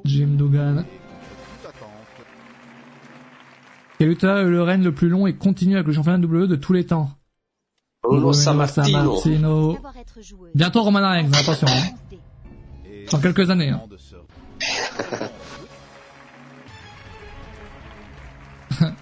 Jim 0.05 0.37
Duggan. 0.37 0.85
Quel 3.99 4.09
lutteur 4.09 4.37
a 4.37 4.43
eu 4.43 4.51
le 4.51 4.63
règne 4.63 4.83
le 4.83 4.93
plus 4.93 5.09
long 5.09 5.27
et 5.27 5.35
continue 5.35 5.75
avec 5.77 5.87
le 5.87 5.93
championnat 5.93 6.19
WWE 6.27 6.47
de 6.47 6.57
tous 6.57 6.73
les 6.73 6.87
temps? 6.87 7.11
Bruno 8.03 8.33
Sammartino. 8.33 9.79
Bientôt 10.55 10.83
Roman 10.83 11.09
Reigns, 11.09 11.33
attention. 11.33 11.69
Hein. 11.69 11.95
Dans 13.11 13.21
quelques 13.21 13.49
années. 13.51 13.71
Hein. 13.71 13.81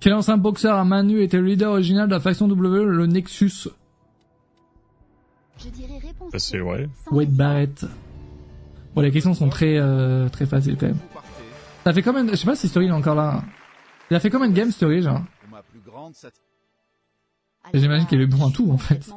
Quel 0.00 0.14
ancien 0.14 0.36
boxeur 0.36 0.76
à 0.76 0.84
main 0.84 1.04
nue 1.04 1.22
était 1.22 1.38
le 1.38 1.44
leader 1.44 1.70
original 1.72 2.08
de 2.08 2.14
la 2.14 2.20
faction 2.20 2.46
WWE, 2.46 2.84
le 2.84 3.06
Nexus? 3.06 3.68
C'est 6.38 6.60
ouais. 6.60 6.88
Sans 7.04 7.14
Wade 7.16 7.28
hésiter. 7.28 7.38
Barrett. 7.38 7.84
Bon, 8.94 9.00
les 9.02 9.10
questions 9.10 9.34
sont 9.34 9.48
très 9.48 9.78
euh, 9.78 10.28
très 10.28 10.46
faciles 10.46 10.76
quand 10.78 10.86
même. 10.86 10.98
Ça 11.84 11.92
fait 11.92 12.02
combien 12.02 12.24
de... 12.24 12.30
Je 12.30 12.36
sais 12.36 12.46
pas 12.46 12.54
si 12.56 12.68
Story 12.68 12.86
il 12.86 12.88
est 12.90 12.92
encore 12.92 13.14
là. 13.14 13.42
Il 14.10 14.16
a 14.16 14.20
fait 14.20 14.30
combien 14.30 14.48
de 14.48 14.54
games 14.54 14.70
Story, 14.70 15.02
genre 15.02 15.22
J'imagine 17.72 18.06
qu'il 18.06 18.20
est 18.20 18.26
bon 18.26 18.48
à 18.48 18.50
je 18.50 18.54
tout, 18.54 18.70
en 18.72 18.76
fait. 18.76 19.08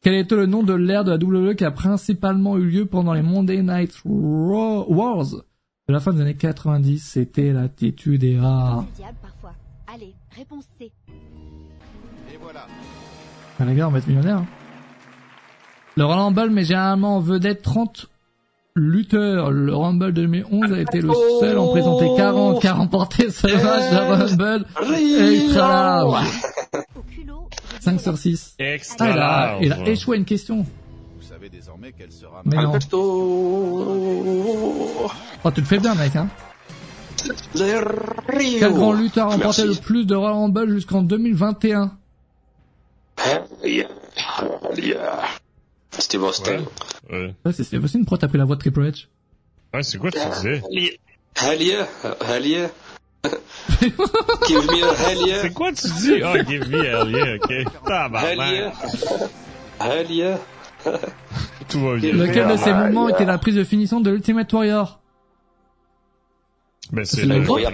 Quel 0.00 0.14
était 0.14 0.34
le 0.34 0.46
nom 0.46 0.62
de 0.62 0.72
l'ère 0.72 1.04
de 1.04 1.10
la 1.10 1.18
WWE 1.18 1.54
qui 1.54 1.64
a 1.64 1.70
principalement 1.70 2.56
eu 2.56 2.64
lieu 2.64 2.86
pendant 2.86 3.12
les 3.12 3.22
Monday 3.22 3.62
Night 3.62 3.94
Raw- 4.04 4.86
Wars 4.88 5.26
de 5.88 5.92
la 5.92 6.00
fin 6.00 6.12
des 6.12 6.22
années 6.22 6.34
90 6.34 6.98
C'était 6.98 7.52
l'attitude 7.52 8.24
rare. 8.38 8.86
C'est. 8.96 9.04
Allez, 9.94 10.14
réponse 10.36 10.64
C. 10.78 10.90
Et 12.32 12.36
voilà. 12.40 12.66
Ah, 13.60 13.64
les 13.66 13.74
gars, 13.74 13.88
on 13.88 13.90
va 13.90 13.98
être 13.98 14.06
millionnaire. 14.08 14.38
hein. 14.38 14.46
Le 15.96 16.04
Rumble 16.04 16.50
met 16.50 16.64
généralement 16.64 17.16
en 17.16 17.20
vedette 17.20 17.62
30 17.62 18.06
lutteurs. 18.74 19.50
Le 19.50 19.74
Rumble 19.74 20.12
2011 20.12 20.72
a 20.72 20.80
été 20.80 21.00
le 21.00 21.10
seul 21.40 21.56
à 21.56 21.60
en 21.60 21.68
présenter 21.68 22.06
40 22.16 22.60
qui 22.60 22.66
a 22.66 22.74
remporté 22.74 23.30
ce 23.30 23.46
match 23.46 23.90
de 23.90 23.96
Rumble 23.96 24.66
extra 25.44 25.68
large. 26.04 26.26
Au 26.96 27.02
culot, 27.02 27.48
je 27.78 27.84
5 27.84 28.00
sur 28.00 28.16
6. 28.16 28.54
Extra 28.58 29.06
Ah, 29.06 29.58
il 29.60 29.72
a, 29.72 29.76
il 29.78 29.88
a 29.88 29.88
échoué 29.90 30.16
à 30.16 30.18
une 30.18 30.24
question. 30.24 30.64
Vous 31.20 31.26
savez 31.28 31.50
désormais 31.50 31.92
quelle 31.92 32.12
sera 32.12 32.40
Mais 32.46 32.56
ma... 32.56 32.62
non. 32.62 32.78
Oh, 35.44 35.50
tu 35.50 35.60
le 35.60 35.66
fais 35.66 35.78
bien, 35.78 35.94
mec, 35.94 36.16
hein. 36.16 36.28
Quel 37.54 38.72
grand 38.72 38.94
lutteur 38.94 39.26
a 39.26 39.30
remporté 39.32 39.64
le 39.64 39.74
plus 39.74 40.06
de 40.06 40.14
Royal 40.14 40.38
Rumble 40.38 40.70
jusqu'en 40.70 41.02
2021 41.02 41.92
Steve 45.98 46.22
Austin. 46.24 46.64
Ouais. 47.10 47.34
Ouais, 47.44 47.52
c'est 47.52 47.64
Steve 47.64 47.84
Austin, 47.84 48.00
pourquoi 48.00 48.18
t'as 48.18 48.28
pris 48.28 48.38
la 48.38 48.44
voix 48.44 48.56
de 48.56 48.60
Triple 48.60 48.82
H 48.82 49.06
Ouais, 49.74 49.82
c'est 49.82 49.98
quoi 49.98 50.10
tu 50.10 50.18
disais? 50.34 50.62
Hell 51.40 51.62
yeah. 51.62 51.86
Hell 52.28 52.46
yeah. 52.46 52.68
Hell. 53.24 53.38
Give 54.48 54.66
me 54.66 54.82
a 54.82 54.92
hell 54.94 55.18
yeah. 55.26 55.42
C'est 55.42 55.52
quoi 55.52 55.72
tu 55.72 55.86
dis? 55.88 56.22
Ah, 56.22 56.42
give 56.42 56.68
me 56.68 56.78
hell 56.84 57.08
yeah, 57.10 57.36
ok. 57.36 57.50
Hell 57.50 57.64
Tabarnak. 57.86 58.52
yeah. 58.52 58.72
Hell 59.80 60.10
yeah. 60.10 60.38
Tout 61.68 61.80
va 61.80 61.96
bien. 61.96 62.12
Lequel 62.12 62.48
de 62.48 62.56
ces 62.56 62.70
Ah, 62.70 62.84
mouvements 62.84 63.08
yeah. 63.08 63.16
était 63.16 63.24
la 63.24 63.38
prise 63.38 63.54
de 63.54 63.64
finition 63.64 64.00
de 64.00 64.10
Ultimate 64.10 64.52
Warrior 64.52 65.00
Ben, 66.90 67.04
c'est 67.04 67.16
C'est 67.16 67.22
le, 67.22 67.28
la 67.28 67.38
la 67.38 67.44
Gloria 67.44 67.70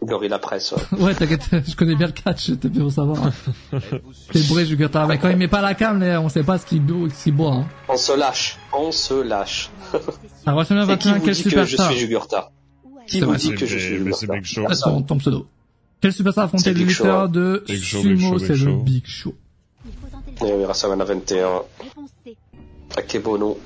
presse. 0.00 0.08
Press. 0.08 0.08
Glory 0.08 0.28
la 0.28 0.38
presse. 0.38 0.72
ouais. 0.72 1.02
Ouais, 1.02 1.14
t'inquiète, 1.14 1.48
je 1.68 1.76
connais 1.76 1.94
bien 1.94 2.06
le 2.06 2.12
catch, 2.12 2.58
t'es 2.58 2.68
bien 2.68 2.82
pour 2.82 2.92
savoir. 2.92 3.18
T'es 4.32 4.40
bourré, 4.42 4.66
Jugurta. 4.66 5.06
Mais 5.06 5.18
quand 5.18 5.28
il 5.28 5.36
met 5.36 5.48
pas 5.48 5.60
la 5.60 5.74
cam, 5.74 6.02
on 6.02 6.28
sait 6.28 6.42
pas 6.42 6.58
ce 6.58 6.66
qu'il 6.66 6.82
boit, 6.82 7.08
ce 7.10 7.24
qu'il 7.24 7.34
boit, 7.34 7.52
hein. 7.52 7.66
On 7.88 7.96
se 7.96 8.16
lâche. 8.16 8.58
On 8.72 8.92
se 8.92 9.14
lâche. 9.22 9.70
À 10.46 10.54
WrestleMania 10.54 10.94
Et 10.94 10.98
qui 10.98 11.08
21, 11.08 11.18
vous 11.18 11.24
quel 11.24 11.34
dit 11.34 11.42
que 11.42 11.50
je 11.50 11.50
superstar 11.50 11.90
suis 11.90 12.00
Jugurta 12.00 12.50
Qui 13.06 13.18
C'est 13.18 13.24
vous 13.26 13.34
dit 13.34 13.46
C'est 13.48 13.54
que 13.54 13.66
je 13.66 13.78
suis 13.78 13.80
c'est 13.80 13.98
Jugurta 13.98 14.26
Big 14.34 14.44
Show. 14.44 14.66
Ah, 14.68 15.02
ton, 15.06 15.18
pseudo. 15.18 15.46
Quel 16.00 16.12
superstar 16.12 16.42
a 16.42 16.46
affronté 16.46 16.64
C'est 16.64 16.72
le 16.72 16.84
lutteur 16.84 17.22
Show, 17.26 17.28
de 17.28 17.64
Big 17.66 17.82
Sumo 17.82 18.38
C'est 18.38 18.54
Big 18.54 18.64
le 18.64 18.70
Show. 18.70 18.76
Big 18.82 19.06
Show. 19.06 19.34
Et 20.42 20.52
on 20.52 20.58
verra 20.58 20.74
ça 20.74 20.88
en 20.88 20.96
21. 20.96 21.62
Réponse 21.78 22.10
C. 22.24 22.36
Akebono. 22.96 23.58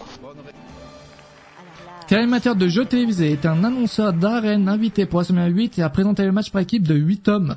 Quel 2.07 2.19
animateur 2.19 2.55
de 2.55 2.69
jeux 2.69 2.85
télévisés 2.85 3.33
est 3.33 3.47
un 3.47 3.65
annonceur 3.65 4.13
d'arène 4.13 4.69
invité 4.69 5.07
pour 5.07 5.21
WrestleMania 5.21 5.49
8 5.49 5.79
et 5.79 5.83
a 5.83 5.89
présenté 5.89 6.25
le 6.25 6.33
match 6.33 6.51
par 6.51 6.61
équipe 6.61 6.87
de 6.87 6.95
8 6.95 7.29
hommes? 7.29 7.57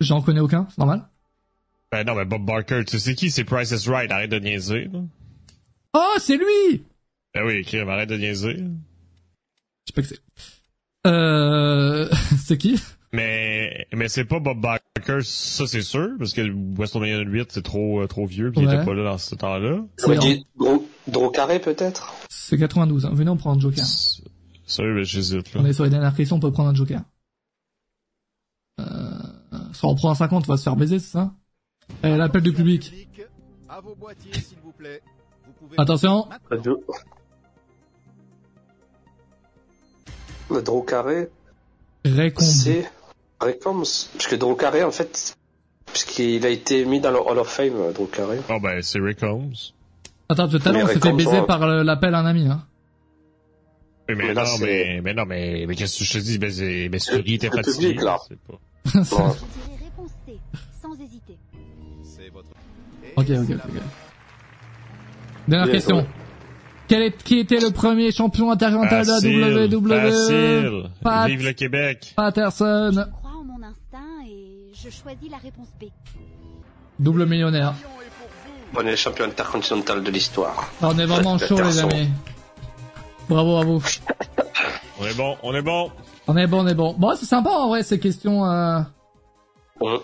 J'en 0.00 0.20
connais 0.20 0.40
aucun, 0.40 0.66
c'est 0.70 0.78
normal? 0.78 1.08
Ben 1.92 2.04
non, 2.04 2.14
mais 2.14 2.24
Bob 2.24 2.44
Barker, 2.44 2.84
tu 2.84 2.98
sais 2.98 3.14
qui? 3.14 3.30
C'est 3.30 3.44
Price 3.44 3.70
is 3.70 3.88
Right. 3.88 4.10
Arrête 4.10 4.30
de 4.30 4.38
niaiser, 4.38 4.88
là. 4.92 5.00
Oh, 5.92 6.14
c'est 6.18 6.36
lui 6.36 6.84
Ben 7.34 7.44
oui, 7.44 7.54
écrit, 7.58 7.80
arrête 7.80 8.08
de 8.08 8.16
niaiser. 8.16 8.56
Je 8.56 8.62
sais 9.86 9.92
pas 9.94 10.02
que 10.02 10.08
c'est. 10.08 10.20
Euh... 11.06 12.08
c'est 12.44 12.58
qui? 12.58 12.80
Mais, 13.12 13.88
mais 13.92 14.08
c'est 14.08 14.24
pas 14.24 14.38
Bob 14.38 14.60
Barker, 14.60 15.18
ça 15.24 15.66
c'est 15.66 15.82
sûr, 15.82 16.10
parce 16.18 16.32
que 16.32 16.42
WrestleMania 16.76 17.18
8 17.22 17.50
c'est 17.50 17.62
trop, 17.62 18.00
euh, 18.02 18.06
trop 18.06 18.24
vieux, 18.26 18.52
puis 18.52 18.60
il 18.60 18.68
Ouais. 18.68 18.74
était 18.76 18.84
pas 18.84 18.94
là 18.94 19.02
dans 19.02 19.18
ce 19.18 19.34
temps-là. 19.34 19.80
Drew- 20.56 20.84
Drew 21.08 21.30
Carré 21.32 21.58
peut-être? 21.58 22.12
C'est 22.28 22.56
92, 22.56 23.06
hein. 23.06 23.10
venez 23.12 23.30
on 23.30 23.36
prend 23.36 23.56
un 23.56 23.58
joker. 23.58 23.84
Sérieux, 24.64 24.94
ben 24.94 25.04
j'hésite, 25.04 25.52
là. 25.54 25.60
On 25.60 25.66
est 25.66 25.72
sur 25.72 25.82
les 25.84 25.90
dernières 25.90 26.14
questions, 26.14 26.36
on 26.36 26.40
peut 26.40 26.52
prendre 26.52 26.68
un 26.70 26.74
joker. 26.74 27.00
Euh... 28.78 28.84
Soit 29.72 29.88
on 29.90 29.94
prend 29.96 30.10
un 30.10 30.14
50, 30.14 30.44
on 30.48 30.52
va 30.52 30.56
se 30.56 30.62
faire 30.62 30.76
baiser, 30.76 31.00
c'est 31.00 31.10
ça? 31.10 31.32
Eh, 32.04 32.16
l'appel 32.16 32.42
du 32.42 32.52
public. 32.52 32.92
À 33.68 33.80
vos 33.80 33.96
boîtiers, 33.96 34.32
s'il 34.34 34.58
vous 34.62 34.70
plaît. 34.72 35.02
Vous 35.46 35.52
pouvez... 35.66 35.74
Attention 35.78 36.28
Le 40.50 40.62
c'est 42.40 42.90
Récompense. 43.40 44.10
Parce 44.14 44.26
que 44.26 44.36
Drew 44.36 44.54
Carré, 44.56 44.84
en 44.84 44.90
fait, 44.90 45.34
puisqu'il 45.86 46.44
a 46.44 46.50
été 46.50 46.84
mis 46.84 47.00
dans 47.00 47.10
le 47.10 47.18
Hall 47.20 47.38
of 47.38 47.48
Fame, 47.48 47.92
Drew 47.94 48.06
Carré. 48.06 48.38
Oh 48.50 48.58
ben, 48.60 48.82
c'est 48.82 49.00
Rick 49.00 49.22
Holmes. 49.22 49.54
Attends, 50.28 50.48
tout 50.48 50.60
à 50.64 50.72
l'heure, 50.72 50.88
on 50.94 51.06
Mais 51.08 51.12
baiser 51.12 51.30
genre- 51.36 51.46
par 51.46 51.66
l'appel 51.66 52.14
à 52.14 52.18
un 52.20 52.26
ami, 52.26 52.46
hein. 52.46 52.64
Oui, 54.08 54.14
mais, 54.16 54.24
Mais 54.28 54.34
là, 54.34 54.44
non, 54.44 54.58
mais, 54.60 55.00
mais 55.02 55.14
non, 55.14 55.24
mais, 55.24 55.64
mais 55.68 55.74
qu'est-ce 55.76 55.98
que 56.00 56.04
je 56.04 56.12
te 56.14 56.18
dis? 56.18 56.32
C'est, 56.52 56.88
ben, 56.88 56.92
Le- 56.92 56.98
Suri 56.98 57.34
était 57.34 57.48
le 57.48 57.56
fatigué. 57.56 57.88
public, 57.90 58.02
là. 58.02 58.18
c'est 58.28 58.38
pas- 58.40 58.58
Ouais. 59.16 59.34
Ok, 63.16 63.26
ok, 63.30 63.50
ok. 63.50 63.82
Dernière 65.48 65.70
question. 65.72 66.06
Quel 66.88 67.02
est, 67.02 67.22
qui 67.22 67.38
était 67.38 67.60
le 67.60 67.70
premier 67.70 68.10
champion 68.10 68.50
intercontinental 68.50 69.22
de 69.22 69.38
la 69.60 69.66
WWE 69.66 69.88
facile. 70.10 70.90
Pat- 71.02 71.28
Vive 71.28 71.44
le 71.44 71.52
Québec. 71.52 72.12
Patterson, 72.16 72.90
Je 72.92 73.00
crois 73.00 73.30
en 73.40 73.44
mon 73.44 73.62
instinct 73.62 74.26
et 74.28 74.70
je 74.90 74.96
choisis 75.02 75.30
la 75.30 75.38
réponse 75.38 75.68
B. 75.80 75.84
double 76.98 77.26
millionnaire. 77.26 77.74
On 78.74 78.80
est 78.82 78.90
le 78.90 78.96
champion 78.96 79.24
intercontinental 79.24 80.02
de 80.02 80.10
l'histoire. 80.10 80.70
Ah, 80.80 80.88
on 80.92 80.98
est 80.98 81.06
vraiment 81.06 81.38
chaud, 81.38 81.60
les 81.60 81.78
amis. 81.80 82.08
Bravo 83.28 83.56
à 83.56 83.64
vous. 83.64 83.82
On 85.00 85.04
est 85.06 85.14
bon, 85.16 85.36
on 85.42 85.54
est 85.54 85.62
bon. 85.62 85.90
On 86.26 86.36
est 86.36 86.46
bon, 86.46 86.64
on 86.64 86.66
est 86.68 86.74
bon. 86.74 86.94
Bon, 86.96 87.14
c'est 87.16 87.26
sympa, 87.26 87.50
en 87.50 87.68
vrai, 87.68 87.82
ces 87.82 87.98
questions, 87.98 88.44
euh, 88.44 88.80
Hum. 89.80 89.98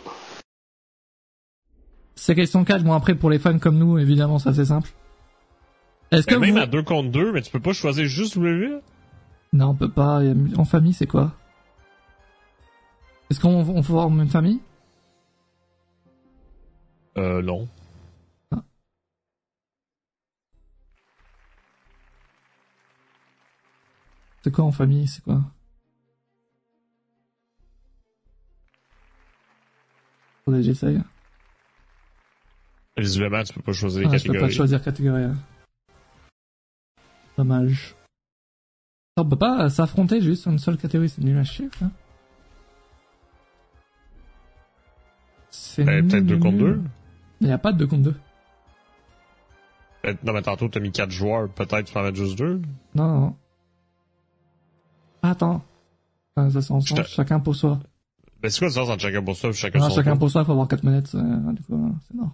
ces 2.14 2.34
questions 2.34 2.64
catch. 2.64 2.82
Bon, 2.82 2.92
après, 2.94 3.14
pour 3.14 3.30
les 3.30 3.38
fans 3.38 3.58
comme 3.58 3.78
nous, 3.78 3.98
évidemment, 3.98 4.38
c'est 4.38 4.48
assez 4.48 4.64
simple. 4.64 4.90
Est-ce 6.10 6.26
que 6.26 6.34
même 6.34 6.52
vous... 6.52 6.58
à 6.58 6.66
2 6.66 6.82
contre 6.82 7.10
2, 7.10 7.32
mais 7.32 7.42
tu 7.42 7.50
peux 7.50 7.60
pas 7.60 7.72
choisir 7.72 8.06
juste 8.06 8.36
WWE? 8.36 8.80
Non, 9.52 9.68
on 9.70 9.74
peut 9.74 9.90
pas. 9.90 10.20
En 10.56 10.64
famille, 10.64 10.94
c'est 10.94 11.06
quoi? 11.06 11.32
Est-ce 13.30 13.40
qu'on 13.40 13.54
on 13.54 13.82
forme 13.82 14.22
une 14.22 14.28
famille? 14.28 14.60
Euh, 17.16 17.42
non. 17.42 17.68
C'est 24.42 24.52
quoi 24.52 24.64
en 24.64 24.72
famille 24.72 25.06
C'est 25.08 25.22
quoi 25.22 25.40
Attendez, 30.42 30.62
j'essaye. 30.62 31.00
Visiblement, 32.96 33.42
tu 33.42 33.52
peux 33.52 33.62
pas 33.62 33.72
choisir 33.72 34.00
les 34.02 34.06
Ah, 34.06 34.16
je 34.16 34.22
peux 34.22 34.28
pas 34.28 34.32
catégories. 34.34 34.54
choisir 34.54 34.82
catégorie. 34.82 35.24
hein. 35.24 35.36
Dommage. 37.36 37.94
On 39.16 39.28
peut 39.28 39.36
pas 39.36 39.68
s'affronter 39.68 40.20
juste 40.20 40.42
sur 40.42 40.52
une 40.52 40.58
seule 40.58 40.76
catégorie, 40.78 41.08
c'est 41.08 41.22
nul 41.22 41.36
à 41.36 41.44
chier, 41.44 41.68
ça. 41.78 41.90
C'est 45.50 45.84
Ben, 45.84 46.06
peut-être 46.06 46.24
2 46.26 46.34
nul, 46.34 46.42
contre 46.42 46.56
nul. 46.56 46.74
2. 46.82 46.88
Il 47.40 47.46
n'y 47.48 47.52
a 47.52 47.58
pas 47.58 47.72
de 47.72 47.78
2 47.78 47.86
contre 47.86 48.02
2. 48.02 48.14
Non, 50.24 50.32
mais 50.32 50.42
tantôt, 50.42 50.68
t'as 50.68 50.80
mis 50.80 50.92
4 50.92 51.10
joueurs. 51.10 51.48
Peut-être 51.48 51.82
tu 51.86 51.92
peux 51.92 51.98
en 52.00 52.04
mettre 52.04 52.16
juste 52.16 52.38
2. 52.38 52.60
Non, 52.94 53.08
non, 53.08 53.20
non. 53.20 53.36
Attends. 55.22 55.62
Ah, 56.36 56.48
ça 56.50 56.60
Je 56.60 56.94
te- 56.94 57.02
chacun 57.02 57.40
pour 57.40 57.56
soi. 57.56 57.80
Ben, 58.42 58.50
c'est 58.50 58.58
quoi 58.60 58.70
sens 58.70 58.88
entre 58.88 59.00
chacun 59.02 59.22
pour 59.22 59.34
soi 59.36 59.50
et 59.50 59.52
chacun 59.54 59.78
Non, 59.80 59.88
son 59.88 59.96
chacun 59.96 60.10
tour? 60.12 60.18
pour 60.20 60.30
soi, 60.30 60.42
il 60.42 60.44
faut 60.44 60.52
avoir 60.52 60.68
4 60.68 60.82
manettes, 60.84 61.14
euh, 61.14 61.52
du 61.52 61.62
coup, 61.62 61.74
euh, 61.74 61.90
c'est 62.06 62.14
mort. 62.14 62.30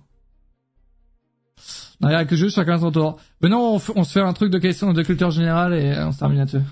Non, 2.00 2.08
il 2.08 2.12
y 2.12 2.14
a 2.16 2.24
que 2.24 2.34
juste 2.36 2.56
chacun 2.56 2.78
son 2.80 2.90
tour. 2.90 3.18
Mais 3.40 3.48
non, 3.48 3.76
on, 3.76 3.80
on 4.00 4.04
se 4.04 4.12
fait 4.12 4.20
un 4.20 4.32
truc 4.32 4.50
de 4.50 4.58
questions 4.58 4.92
de 4.92 5.02
culture 5.02 5.30
générale 5.30 5.72
et 5.74 5.92
euh, 5.92 6.08
on 6.08 6.12
se 6.12 6.18
termine 6.18 6.38
là-dessus. 6.38 6.62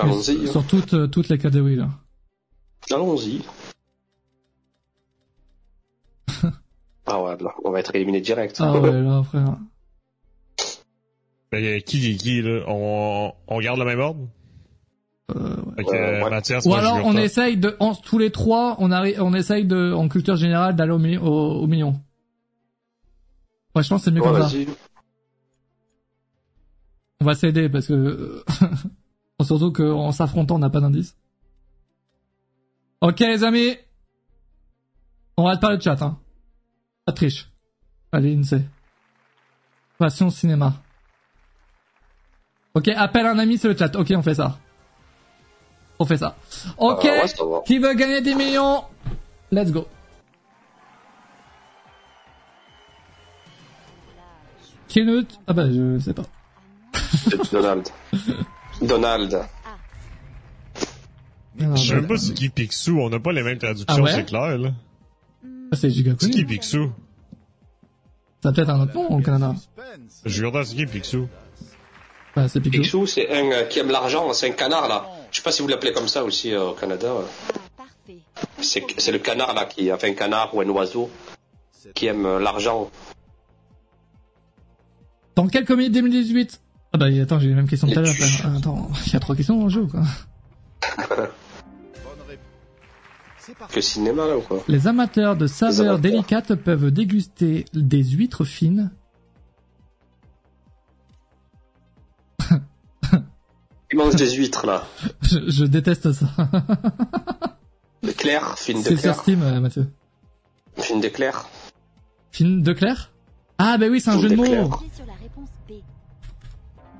Allons-y. 0.00 0.48
Sur 0.48 0.66
toutes, 0.66 0.94
euh, 0.94 1.06
toutes 1.06 1.28
les 1.28 1.38
catégories, 1.38 1.76
là. 1.76 1.90
Allons-y. 2.90 3.42
Ah 7.06 7.22
ouais, 7.22 7.36
là, 7.40 7.54
on 7.64 7.70
va 7.70 7.80
être 7.80 7.94
éliminé 7.94 8.20
direct. 8.20 8.56
Ah 8.60 8.72
ouais, 8.80 9.00
là, 9.02 9.22
frère. 9.22 9.56
Y 11.52 11.68
a 11.68 11.80
qui, 11.80 12.16
qui, 12.16 12.42
là? 12.42 12.64
On, 12.66 13.32
on 13.46 13.60
garde 13.60 13.78
le 13.78 13.84
même 13.84 14.00
ordre? 14.00 14.26
Euh, 15.30 15.56
ouais. 15.76 15.84
Que, 15.84 15.90
Ouais, 15.90 15.98
euh, 15.98 16.24
ouais. 16.24 16.30
Mathias, 16.30 16.66
Ou 16.66 16.74
alors, 16.74 17.00
on 17.04 17.16
essaye 17.16 17.56
de, 17.56 17.76
en, 17.80 17.94
tous 17.94 18.18
les 18.18 18.30
trois, 18.32 18.76
on 18.80 18.90
arrive, 18.90 19.22
on 19.22 19.32
essaye 19.34 19.64
de, 19.64 19.92
en 19.92 20.08
culture 20.08 20.36
générale, 20.36 20.74
d'aller 20.74 20.92
au, 20.92 20.98
mi- 20.98 21.16
au, 21.16 21.24
au 21.62 21.66
million. 21.66 22.00
Ouais, 23.76 23.82
je 23.82 23.88
pense 23.88 24.00
que 24.00 24.04
c'est 24.06 24.10
mieux 24.10 24.20
Ouais, 24.20 24.32
comme 24.32 24.48
ça. 24.48 24.56
On 27.20 27.24
va 27.24 27.34
s'aider 27.34 27.68
parce 27.68 27.86
que, 27.86 27.92
euh, 29.42 29.44
surtout 29.44 29.72
qu'en 29.72 30.10
s'affrontant, 30.12 30.56
on 30.56 30.58
n'a 30.60 30.70
pas 30.70 30.80
d'indice. 30.80 31.16
Ok, 33.00 33.20
les 33.20 33.44
amis. 33.44 33.76
On 35.36 35.44
rate 35.44 35.60
pas 35.60 35.72
le 35.72 35.80
chat, 35.80 36.00
hein. 36.02 36.18
Pas 37.04 37.12
de 37.12 37.16
triche. 37.16 37.48
Allez, 38.12 38.34
INSEE. 38.34 38.62
Passion 39.98 40.30
cinéma. 40.30 40.74
Ok, 42.74 42.88
appelle 42.88 43.26
un 43.26 43.38
ami 43.38 43.58
sur 43.58 43.68
le 43.68 43.76
chat. 43.76 43.94
Ok, 43.96 44.12
on 44.16 44.22
fait 44.22 44.34
ça. 44.34 44.58
On 45.98 46.04
fait 46.06 46.16
ça. 46.16 46.36
Ok. 46.78 47.04
Ouais, 47.04 47.26
ça 47.28 47.44
va. 47.44 47.60
Qui 47.66 47.78
veut 47.78 47.94
gagner 47.94 48.20
10 48.20 48.34
millions? 48.34 48.84
Let's 49.52 49.70
go. 49.70 49.86
Knut? 54.88 55.26
Ah 55.46 55.52
bah, 55.52 55.66
je 55.70 55.98
sais 55.98 56.14
pas. 56.14 56.22
Donald. 57.52 57.88
Donald. 58.82 59.40
Ah, 61.60 61.74
Je 61.76 61.76
sais 61.76 61.94
même 61.94 62.06
pas 62.06 62.16
c'est 62.16 62.34
qui 62.34 62.48
Picsou, 62.48 62.98
on 63.00 63.10
n'a 63.10 63.20
pas 63.20 63.32
les 63.32 63.42
mêmes 63.42 63.58
traductions, 63.58 63.86
Ah 63.88 64.00
ouais? 64.00 64.12
c'est 64.12 64.24
clair, 64.24 64.58
là. 64.58 64.70
C'est 65.72 65.88
qui. 65.88 66.44
Picsou? 66.44 66.92
Ça 68.42 68.50
a 68.50 68.52
peut-être 68.52 68.70
un 68.70 68.82
autre 68.82 68.94
nom 68.94 69.10
au 69.10 69.20
Canada. 69.20 69.54
C'est 70.10 70.76
qui 70.76 70.86
Picsou? 70.86 71.28
Bah, 72.36 72.48
c'est 72.48 72.60
Picsou. 72.60 72.82
Picsou, 72.82 73.06
c'est 73.06 73.30
un 73.30 73.50
euh, 73.52 73.64
qui 73.64 73.78
aime 73.78 73.90
l'argent, 73.90 74.32
c'est 74.32 74.48
un 74.48 74.52
canard 74.52 74.88
là. 74.88 75.06
Je 75.30 75.36
sais 75.38 75.42
pas 75.42 75.52
si 75.52 75.62
vous 75.62 75.68
l'appelez 75.68 75.92
comme 75.92 76.08
ça 76.08 76.24
aussi 76.24 76.52
euh, 76.52 76.70
au 76.70 76.72
Canada. 76.72 77.12
C'est 78.60 79.12
le 79.12 79.18
canard 79.18 79.54
là 79.54 79.64
qui, 79.66 79.92
enfin 79.92 80.08
un 80.08 80.14
canard 80.14 80.54
ou 80.54 80.60
un 80.60 80.68
oiseau 80.68 81.10
qui 81.94 82.06
aime 82.06 82.26
euh, 82.26 82.38
l'argent. 82.38 82.90
Dans 85.36 85.48
quelle 85.48 85.64
comédie 85.64 85.90
2018 85.90 86.60
Ah 86.92 86.98
bah 86.98 87.06
attends, 87.22 87.38
j'ai 87.40 87.48
les 87.48 87.54
mêmes 87.54 87.68
questions 87.68 87.88
tout 87.88 87.98
à 87.98 88.02
l'heure. 88.02 88.14
Attends, 88.56 88.90
il 89.06 89.12
y 89.12 89.16
a 89.16 89.20
trois 89.20 89.34
questions 89.34 89.62
en 89.62 89.68
jeu 89.68 89.82
ou 89.82 89.88
quoi 89.88 90.02
Que 93.72 93.80
cinéma 93.80 94.26
là 94.26 94.36
ou 94.36 94.40
quoi 94.40 94.62
Les 94.68 94.86
amateurs 94.86 95.36
de 95.36 95.46
saveurs 95.46 95.94
amateurs. 95.94 95.98
délicates 96.00 96.54
peuvent 96.56 96.90
déguster 96.90 97.64
des 97.72 98.02
huîtres 98.04 98.44
fines. 98.44 98.90
Il 103.92 103.98
mange 103.98 104.16
des 104.16 104.30
huîtres 104.34 104.66
là. 104.66 104.84
Je, 105.22 105.38
je 105.50 105.64
déteste 105.64 106.12
ça. 106.12 106.26
Des 108.02 108.12
clairs, 108.14 108.58
fines 108.58 108.82
C'est 108.82 108.90
de 108.90 108.96
sur 108.96 109.02
clair. 109.02 109.16
Steam, 109.22 109.42
euh, 109.42 109.60
Mathieu. 109.60 109.86
Fines 110.76 111.00
de 111.00 111.08
clair. 111.08 111.46
Fine 112.32 112.62
de 112.62 112.72
clair 112.72 113.12
Ah 113.58 113.78
bah 113.78 113.86
oui, 113.90 114.00
c'est 114.00 114.10
un 114.10 114.18
jeu 114.20 114.28
de 114.28 114.34
de 114.34 114.36
mots. 114.36 114.44
sur. 114.46 114.82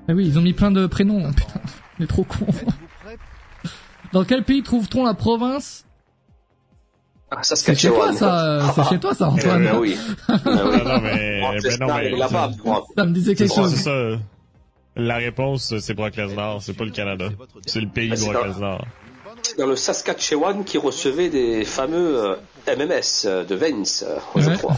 Ah 0.07 0.13
oui, 0.13 0.25
ils 0.27 0.37
ont 0.39 0.41
mis 0.41 0.53
plein 0.53 0.71
de 0.71 0.85
prénoms. 0.87 1.31
Putain, 1.33 1.59
on 1.99 2.03
est 2.03 2.07
trop 2.07 2.23
con. 2.23 2.45
Dans 4.13 4.23
quel 4.23 4.43
pays 4.45 4.63
trouve-t-on 4.63 5.03
la 5.03 5.13
province 5.15 5.85
Ah, 7.31 7.39
C'est 7.41 7.55
chez 7.77 7.89
toi 7.89 8.13
Saskatchewan. 8.13 8.15
ça, 8.17 8.45
euh, 8.45 8.61
c'est 8.75 8.83
chez 8.89 8.99
toi 8.99 9.13
ça, 9.15 9.25
Eh 9.31 9.39
Antoine. 9.39 9.63
ben 9.63 9.77
oui. 9.79 9.97
Ben 10.27 10.35
oui. 10.37 10.41
Non, 10.45 10.83
non, 10.83 11.01
mais, 11.01 11.41
mais 11.63 11.77
non, 11.77 11.87
mais. 11.95 12.91
Ça 12.97 13.05
me 13.05 13.13
disait 13.13 13.35
quelque 13.35 13.49
C'est 13.49 13.55
chose. 13.55 13.73
c'est 13.75 13.83
ça. 13.83 14.19
La 14.95 15.17
réponse, 15.17 15.73
c'est 15.79 15.93
Brock 15.93 16.15
Lesnar, 16.15 16.61
c'est 16.61 16.73
pas 16.73 16.85
le 16.85 16.91
Canada. 16.91 17.29
C'est 17.65 17.81
le 17.81 17.89
pays 17.89 18.09
de 18.09 18.15
C'est 18.15 18.25
Brock 18.31 18.43
ça. 18.43 18.47
Lesnar. 18.47 18.85
C'est 19.41 19.57
dans 19.57 19.67
le 19.67 19.75
Saskatchewan 19.75 20.63
qui 20.63 20.77
recevait 20.77 21.29
des 21.29 21.65
fameux 21.65 22.25
euh, 22.25 22.35
MMS 22.77 23.25
euh, 23.25 23.43
de 23.43 23.55
Vance, 23.55 24.03
euh, 24.07 24.17
je 24.37 24.49
Ouais. 24.49 24.57
crois. 24.57 24.75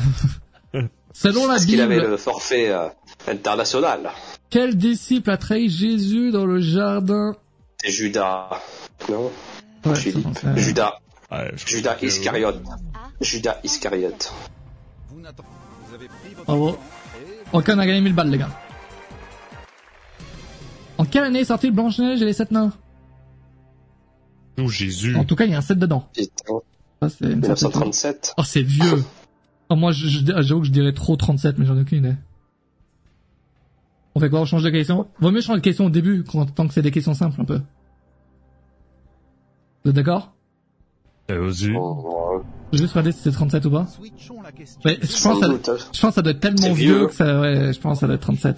Selon 1.14 1.44
la 1.48 1.53
Parce 1.53 1.65
qu'il 1.65 1.80
avait 1.82 1.99
le 1.99 2.18
forfait 2.18 2.69
euh, 2.69 2.88
international. 3.28 4.10
quel 4.49 4.76
disciple 4.76 5.30
a 5.32 5.38
trahi 5.38 5.69
Jésus 5.69 6.32
dans 6.32 6.45
le 6.45 6.60
jardin? 6.60 7.36
C'est 7.84 7.91
Judas. 7.91 8.49
Non? 9.10 9.32
Ouais, 9.86 9.95
ça- 9.95 10.56
Judas. 10.56 10.94
Ouais, 11.32 11.52
je 11.56 11.68
Judas 11.68 11.95
que- 11.95 12.06
Iscariote. 12.06 12.62
Judas 13.22 13.58
Iscariote. 13.64 14.34
Vous 15.10 15.20
n'attendez. 15.20 15.49
Vous 15.88 15.94
avez 15.95 16.08
pris 16.08 16.34
votre 16.34 16.45
Bravo. 16.45 16.78
Ok, 17.54 17.70
on 17.74 17.80
a 17.80 17.86
gagné 17.86 18.02
1000 18.02 18.14
balles, 18.14 18.30
les 18.30 18.38
gars. 18.38 18.49
En 20.98 21.06
quelle 21.06 21.24
année 21.26 21.40
est 21.40 21.45
sorti 21.45 21.70
Blanche-Neige 21.72 22.22
et 22.22 22.26
les 22.26 22.34
Sept 22.34 22.52
Nains? 22.52 22.72
Oh, 24.60 24.68
Jésus. 24.68 25.16
En 25.16 25.26
tout 25.26 25.36
cas, 25.36 25.45
il 25.45 25.52
y 25.52 25.54
a 25.54 25.58
un 25.60 25.62
7 25.62 25.78
dedans. 25.78 26.10
Putain, 26.16 26.32
Ça, 27.02 27.10
c'est 27.10 27.26
une 27.26 27.44
certitude. 27.44 27.68
1937. 27.70 28.34
Oh, 28.38 28.44
c'est 28.44 28.64
vieux. 28.64 29.04
Oh, 29.70 29.76
moi, 29.76 29.91
j'avoue 29.91 30.62
que 30.62 30.68
je 30.68 30.72
dirais 30.72 30.94
trop 30.94 31.16
37, 31.16 31.58
mais 31.60 31.66
j'en 31.66 31.78
ai 31.78 31.82
aucune 31.82 31.99
idée. 31.99 32.16
On 34.16 34.20
fait 34.20 34.30
quoi? 34.32 34.40
On 34.41 34.45
change 34.45 34.64
de 34.64 34.70
question? 34.72 35.08
Vaut 35.20 35.30
mieux 35.30 35.41
changer 35.41 35.60
de 35.60 35.64
question 35.64 35.86
au 35.86 35.90
début, 35.91 36.24
quand- 36.24 36.45
tant 36.48 36.68
que 36.68 36.74
c'est 36.74 36.82
des 36.82 36.90
questions 36.91 37.14
simples, 37.14 37.40
un 37.40 37.45
peu. 37.45 37.62
Vous 39.84 39.91
êtes 39.91 39.95
d'accord? 39.95 40.34
Euh, 41.30 41.45
Vas-y. 41.49 41.74
Oh, 41.76 42.41
Je 42.72 42.78
vais 42.78 42.84
juste 42.84 42.94
regarder 42.94 43.12
si 43.12 43.20
c'est 43.20 43.32
37 43.32 43.66
ou 43.66 43.72
pas. 43.72 43.86
je 44.84 45.24
pense, 45.24 45.40
ça, 45.40 45.76
je 45.94 45.99
pense 45.99 46.10
que 46.10 46.12
ça 46.12 46.22
doit 46.22 46.32
être 46.32 46.40
tellement 46.40 46.74
vieux, 46.74 46.98
vieux. 46.99 47.08
que 47.08 47.14
ça, 47.14 47.40
ouais, 47.41 47.74
je 47.74 47.80
pense 47.80 47.98
que 47.98 47.99
ça 48.02 48.06
doit 48.08 48.16
être 48.16 48.22
37. 48.22 48.58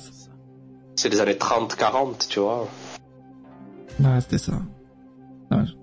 C'est 0.96 1.10
les 1.10 1.20
années 1.20 1.34
30-40, 1.34 2.28
tu 2.28 2.40
vois. 2.40 2.68
Ouais, 4.00 4.22
c'était 4.22 4.38
ça. 4.38 4.54
Dommage. 5.50 5.76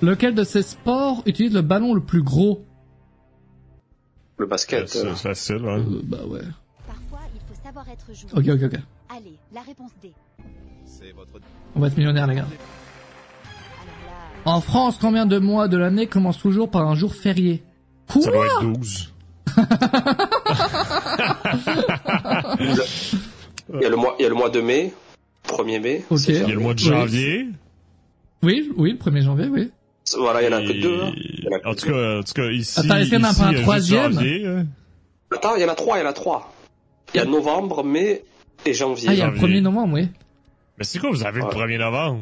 Lequel 0.00 0.34
de 0.34 0.42
ces 0.42 0.62
sports 0.62 1.22
utilise 1.26 1.54
le 1.54 1.62
ballon 1.62 1.94
le 1.94 2.00
plus 2.02 2.22
gros? 2.22 2.64
Le 4.38 4.46
basket. 4.46 4.88
C'est 4.88 5.06
euh, 5.06 5.14
facile, 5.14 5.58
ouais. 5.64 5.78
Euh, 5.78 6.00
Bah 6.04 6.24
ouais. 6.26 6.40
Parfois, 6.88 7.20
il 7.34 7.40
faut 7.40 7.62
savoir 7.62 7.86
être 7.88 8.06
joué. 8.12 8.30
Ok, 8.32 8.60
ok, 8.62 8.72
ok. 8.74 8.80
Allez, 9.16 9.36
la 9.54 9.60
réponse 9.60 9.92
D. 10.02 10.12
C'est 10.86 11.12
votre. 11.12 11.30
On 11.76 11.80
va 11.80 11.86
être 11.86 11.96
millionnaire, 11.96 12.26
les 12.26 12.34
gars. 12.34 12.46
En 14.44 14.60
France, 14.60 14.98
combien 15.00 15.24
de 15.26 15.38
mois 15.38 15.68
de 15.68 15.76
l'année 15.76 16.06
commence 16.06 16.38
toujours 16.38 16.70
par 16.70 16.86
un 16.88 16.94
jour 16.94 17.14
férié 17.14 17.62
Quoi 18.10 18.22
Ça 18.22 18.30
doit 18.30 18.46
être 18.46 18.62
12. 18.72 19.12
Il 23.74 23.80
y 23.80 23.84
a 23.86 23.88
le 23.88 23.96
mois, 23.96 24.14
il 24.18 24.22
y 24.22 24.26
a 24.26 24.28
le 24.28 24.34
mois 24.34 24.50
de 24.50 24.60
mai. 24.60 24.92
1er 25.48 25.80
mai. 25.80 26.04
Ok. 26.10 26.20
Il 26.28 26.34
y 26.34 26.38
a 26.38 26.46
le 26.48 26.58
mois 26.58 26.74
de 26.74 26.78
janvier. 26.78 27.46
Oui, 28.42 28.70
oui, 28.76 28.92
le 28.92 28.98
1er 28.98 29.22
janvier, 29.22 29.46
oui. 29.48 29.70
Voilà, 30.18 30.42
il 30.42 30.50
y 30.50 30.54
en 30.54 30.58
a 30.58 30.60
que 30.62 30.72
deux. 30.82 31.00
hein. 31.02 31.12
En 31.50 31.54
a 31.54 31.58
que 31.60 31.68
En 31.68 31.74
tout 31.74 31.86
deux. 31.86 31.92
cas, 31.92 32.18
en 32.18 32.22
tout 32.22 32.32
cas, 32.34 32.50
ici. 32.50 32.80
Attends, 32.80 32.96
est-ce 32.96 33.08
qu'il 33.10 33.18
y 33.18 33.24
en 33.24 33.28
a 33.30 33.34
pas 33.34 33.42
un 33.44 33.48
il 33.50 33.52
y 33.52 33.56
juste 33.56 33.62
troisième 33.62 34.12
janvier. 34.12 34.46
Attends, 35.30 35.56
il 35.56 35.62
y 35.62 35.64
en 35.64 35.68
a 35.68 35.74
trois, 35.74 35.98
il 35.98 36.02
y 36.02 36.04
en 36.06 36.10
a 36.10 36.12
trois. 36.12 36.52
Il 37.14 37.18
y 37.18 37.20
a 37.20 37.24
novembre, 37.24 37.82
mai 37.84 38.24
et 38.66 38.74
janvier. 38.74 39.08
Ah, 39.08 39.12
il 39.14 39.18
y 39.18 39.22
a 39.22 39.28
le 39.30 39.36
janvier. 39.36 39.60
1er 39.60 39.62
novembre, 39.62 39.94
oui. 39.94 40.08
Mais 40.78 40.84
c'est 40.84 40.98
quoi, 40.98 41.10
vous 41.10 41.24
avez 41.24 41.38
le 41.40 41.46
Ouais. 41.46 41.52
1er 41.54 41.78
novembre? 41.78 42.20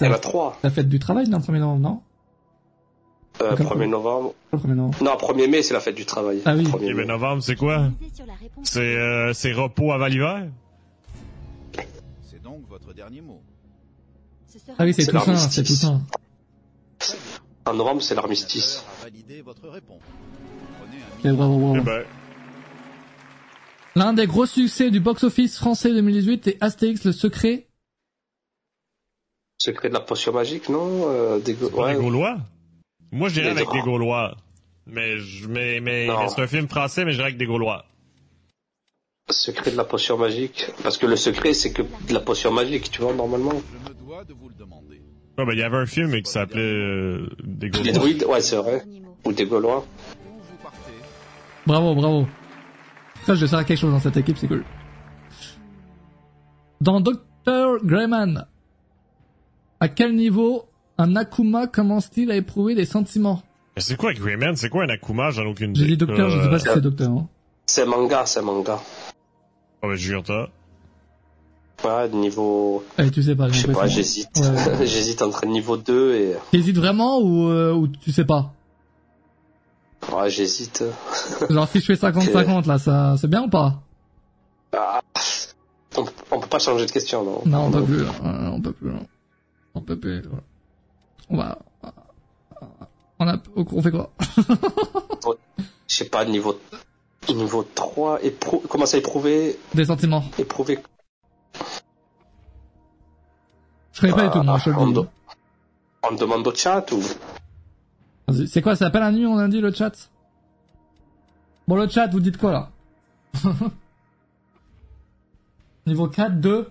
Il 0.00 0.04
y 0.06 0.08
en 0.08 0.12
a 0.12 0.14
C'est 0.14 0.20
trois. 0.20 0.58
la 0.62 0.70
fête 0.70 0.88
du 0.88 0.98
travail, 0.98 1.28
non, 1.28 1.38
le 1.38 1.44
1er 1.44 1.58
novembre, 1.60 1.80
non 1.80 2.00
Euh, 3.42 3.56
D'accord. 3.56 3.76
1er 3.76 3.88
novembre. 3.88 4.34
Pas 4.50 4.56
le 4.56 4.62
1er 4.62 4.74
novembre. 4.74 4.98
Non, 5.02 5.12
1er 5.12 5.50
mai, 5.50 5.62
c'est 5.62 5.74
la 5.74 5.80
fête 5.80 5.94
du 5.94 6.04
travail. 6.06 6.40
Ah 6.44 6.54
oui. 6.54 6.64
1er 6.64 6.90
Et 6.90 6.94
mai. 6.94 7.04
novembre, 7.06 7.42
c'est 7.42 7.56
quoi? 7.56 7.90
C'est 8.62 8.80
euh, 8.80 9.32
c'est 9.32 9.52
repos 9.52 9.92
avant 9.92 10.06
l'hiver? 10.06 10.48
C'est 12.30 12.42
donc 12.42 12.60
votre 12.68 12.92
dernier 12.94 13.20
mot. 13.20 13.40
Ah 14.78 14.84
oui, 14.84 14.92
c'est 14.94 15.06
Toussaint, 15.06 15.18
l'armistice. 15.18 15.54
c'est 15.54 15.62
Toussaint. 15.62 16.02
En 17.64 17.74
novembre, 17.74 18.02
c'est 18.02 18.14
l'armistice. 18.14 18.84
Bravo. 21.24 21.74
Eh 21.76 21.80
ben, 21.80 22.02
L'un 23.94 24.12
des 24.14 24.26
gros 24.26 24.46
succès 24.46 24.90
du 24.90 25.00
box-office 25.00 25.58
français 25.58 25.90
2018 25.92 26.48
est 26.48 26.58
Astérix 26.62 27.04
le 27.04 27.12
secret. 27.12 27.66
Secret 29.64 29.88
de 29.90 29.94
la 29.94 30.00
potion 30.00 30.32
magique, 30.32 30.68
non 30.68 31.08
euh, 31.08 31.38
des... 31.38 31.54
c'est 31.54 31.70
pas 31.70 31.84
ouais. 31.84 31.94
des 31.94 32.00
Gaulois? 32.00 32.36
Moi, 33.12 33.28
je 33.28 33.34
dirais 33.34 33.54
Les 33.54 33.60
avec 33.60 33.70
des 33.70 33.80
Gaulois. 33.82 34.34
Mais, 34.86 35.18
je- 35.18 35.46
mais, 35.46 35.78
mais, 35.80 36.08
c'est 36.34 36.42
un 36.42 36.46
film 36.48 36.66
français, 36.68 37.04
mais 37.04 37.12
je 37.12 37.16
dirais 37.18 37.28
avec 37.28 37.38
des 37.38 37.46
Gaulois. 37.46 37.84
Secret 39.30 39.70
de 39.70 39.76
la 39.76 39.84
potion 39.84 40.18
magique. 40.18 40.66
Parce 40.82 40.98
que 40.98 41.06
le 41.06 41.14
secret, 41.16 41.52
c'est 41.54 41.72
que 41.72 41.82
de 41.82 42.12
la 42.12 42.18
potion 42.20 42.50
magique, 42.52 42.90
tu 42.90 43.02
vois, 43.02 43.14
normalement. 43.14 43.52
Je 43.52 43.90
me 43.90 43.94
dois 44.04 44.24
de 44.24 44.32
vous 44.34 44.48
le 44.48 44.54
demander. 44.56 45.00
Ouais, 45.38 45.46
ben, 45.46 45.52
il 45.52 45.58
y 45.58 45.62
avait 45.62 45.76
un 45.76 45.86
film 45.86 46.20
qui 46.22 46.30
s'appelait 46.30 46.60
euh, 46.60 47.28
Des 47.44 47.68
Les 47.68 47.70
Gaulois. 47.70 47.92
druides, 47.92 48.24
ouais, 48.24 48.40
c'est 48.40 48.56
vrai. 48.56 48.82
Ou 49.24 49.32
des 49.32 49.46
Gaulois. 49.46 49.86
Bravo, 51.66 51.94
bravo. 51.94 52.26
Ça, 53.24 53.36
je 53.36 53.46
sers 53.46 53.64
quelque 53.64 53.78
chose 53.78 53.92
dans 53.92 54.00
cette 54.00 54.16
équipe, 54.16 54.36
c'est 54.38 54.48
cool. 54.48 54.64
Dans 56.80 57.00
Dr. 57.00 57.78
Greyman, 57.84 58.46
à 59.82 59.88
quel 59.88 60.14
niveau 60.14 60.64
un 60.96 61.16
Akuma 61.16 61.66
commence-t-il 61.66 62.30
à 62.30 62.36
éprouver 62.36 62.76
des 62.76 62.84
sentiments 62.84 63.42
Mais 63.74 63.82
c'est 63.82 63.96
quoi 63.96 64.12
Greyman? 64.14 64.54
C'est 64.54 64.68
quoi 64.68 64.84
un 64.84 64.88
Akuma? 64.88 65.30
J'en 65.30 65.42
ai 65.42 65.46
aucune 65.48 65.70
idée. 65.70 65.80
J'ai 65.80 65.86
dit 65.88 65.96
docteur, 65.96 66.30
je 66.30 66.40
sais 66.40 66.48
pas 66.48 66.58
si 66.60 66.68
Euh, 66.68 66.74
c'est 66.74 66.80
docteur. 66.80 67.10
Hein. 67.10 67.26
C'est 67.66 67.84
manga, 67.84 68.24
c'est 68.24 68.42
manga. 68.42 68.78
Oh, 69.82 69.88
ben, 69.88 69.96
jure 69.96 70.22
toi. 70.22 70.48
Ouais, 71.84 72.08
niveau... 72.10 72.84
Eh, 72.96 73.10
tu 73.10 73.24
sais 73.24 73.34
pas, 73.34 73.48
Je 73.48 73.60
sais 73.66 73.72
pas, 73.72 73.88
j'hésite. 73.88 74.28
Ouais. 74.38 74.86
j'hésite 74.86 75.20
entre 75.20 75.46
niveau 75.46 75.76
2 75.76 76.14
et... 76.14 76.34
T'hésites 76.52 76.76
vraiment 76.78 77.18
ou, 77.18 77.48
euh, 77.48 77.72
ou 77.72 77.88
tu 77.88 78.12
sais 78.12 78.24
pas? 78.24 78.52
Ouais, 80.12 80.30
j'hésite. 80.30 80.84
Genre 81.50 81.68
si 81.68 81.80
je 81.80 81.86
fais 81.86 81.94
50-50 81.94 82.68
là, 82.68 82.78
ça 82.78 83.16
c'est 83.20 83.28
bien 83.28 83.42
ou 83.42 83.48
pas? 83.48 83.82
Ah, 84.76 85.00
on, 85.96 86.04
on 86.30 86.40
peut 86.40 86.46
pas 86.48 86.58
changer 86.60 86.86
de 86.86 86.90
question, 86.92 87.24
non 87.24 87.42
Non, 87.46 87.66
on 87.66 87.70
peut 87.72 87.82
plus. 87.84 88.04
là. 88.04 88.10
Euh, 88.24 88.48
On 88.52 88.60
peut 88.60 88.72
plus. 88.72 88.88
là. 88.90 88.98
On 89.74 89.80
peut 89.80 89.98
plus. 89.98 90.22
voilà. 90.22 90.42
On 91.28 91.36
va. 91.36 91.58
On 93.18 93.28
a. 93.28 93.36
On 93.56 93.82
fait 93.82 93.90
quoi 93.90 94.10
Je 95.88 95.94
sais 95.96 96.08
pas, 96.08 96.24
niveau... 96.24 96.58
Niveau 97.28 97.62
3, 97.74 98.24
éprou... 98.24 98.58
commence 98.60 98.94
à 98.94 98.98
éprouver... 98.98 99.58
Des 99.74 99.84
sentiments. 99.84 100.24
Éprouver... 100.38 100.78
Je 103.92 104.00
connais 104.00 104.14
pas 104.14 104.26
du 104.28 104.30
tout, 104.30 104.42
moi, 104.42 104.58
je 104.58 104.70
on, 104.70 104.86
le 104.86 104.92
dis. 104.92 105.00
de- 105.00 105.06
on 106.10 106.14
demande 106.16 106.46
au 106.46 106.54
chat 106.54 106.90
ou... 106.92 107.00
Vas-y. 108.26 108.48
C'est 108.48 108.62
quoi, 108.62 108.74
ça 108.74 108.86
s'appelle 108.86 109.02
un 109.02 109.12
nuit, 109.12 109.26
on 109.26 109.36
a 109.38 109.46
dit, 109.48 109.60
le 109.60 109.70
chat? 109.72 110.10
Bon, 111.68 111.76
le 111.76 111.86
chat, 111.88 112.08
vous 112.08 112.20
dites 112.20 112.38
quoi, 112.38 112.52
là? 112.52 112.70
Niveau 115.86 116.08
4, 116.08 116.40
2. 116.40 116.70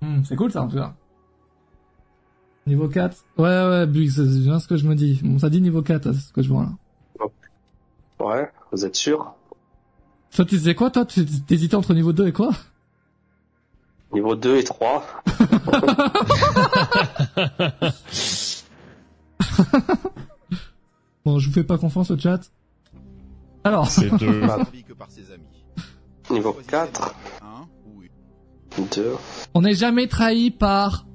Hmm, 0.00 0.24
c'est 0.24 0.36
cool, 0.36 0.50
ça, 0.50 0.62
en 0.62 0.68
tout 0.68 0.76
cas. 0.76 0.94
Niveau 2.66 2.88
4 2.88 3.16
Ouais, 3.38 3.44
ouais, 3.44 3.86
Bug, 3.86 4.08
c'est 4.08 4.24
bien 4.24 4.58
ce 4.60 4.68
que 4.68 4.76
je 4.76 4.86
me 4.86 4.94
dis. 4.94 5.20
Bon, 5.22 5.38
ça 5.38 5.50
dit 5.50 5.60
niveau 5.60 5.82
4, 5.82 6.12
c'est 6.12 6.20
ce 6.28 6.32
que 6.32 6.42
je 6.42 6.48
vois 6.48 6.64
là. 6.64 6.70
Ouais, 8.24 8.50
vous 8.70 8.84
êtes 8.84 8.94
sûr? 8.96 9.34
Toi, 10.34 10.44
tu 10.44 10.56
disais 10.56 10.74
quoi, 10.74 10.90
toi? 10.90 11.04
Tu 11.04 11.26
t'hésitais 11.26 11.74
entre 11.74 11.92
niveau 11.92 12.12
2 12.12 12.28
et 12.28 12.32
quoi? 12.32 12.50
Niveau 14.12 14.36
2 14.36 14.56
et 14.58 14.64
3. 14.64 15.04
Bon, 21.24 21.38
je 21.38 21.48
vous 21.48 21.54
fais 21.54 21.64
pas 21.64 21.78
confiance 21.78 22.10
au 22.10 22.18
chat. 22.18 22.40
Alors, 23.64 23.88
C'est 23.88 24.10
deux. 24.16 24.40
Pas 24.46 24.54
avis 24.54 24.82
que 24.82 24.92
par 24.92 25.08
ses 25.10 25.30
amis. 25.30 25.44
Niveau 26.30 26.52
Choisissez 26.52 26.70
4, 26.70 27.14
Un 27.42 27.66
ou 27.86 28.02
une. 28.02 28.86
2. 28.96 29.12
on 29.54 29.62
n'est 29.62 29.74
jamais 29.74 30.08
trahi 30.08 30.50
par... 30.50 31.06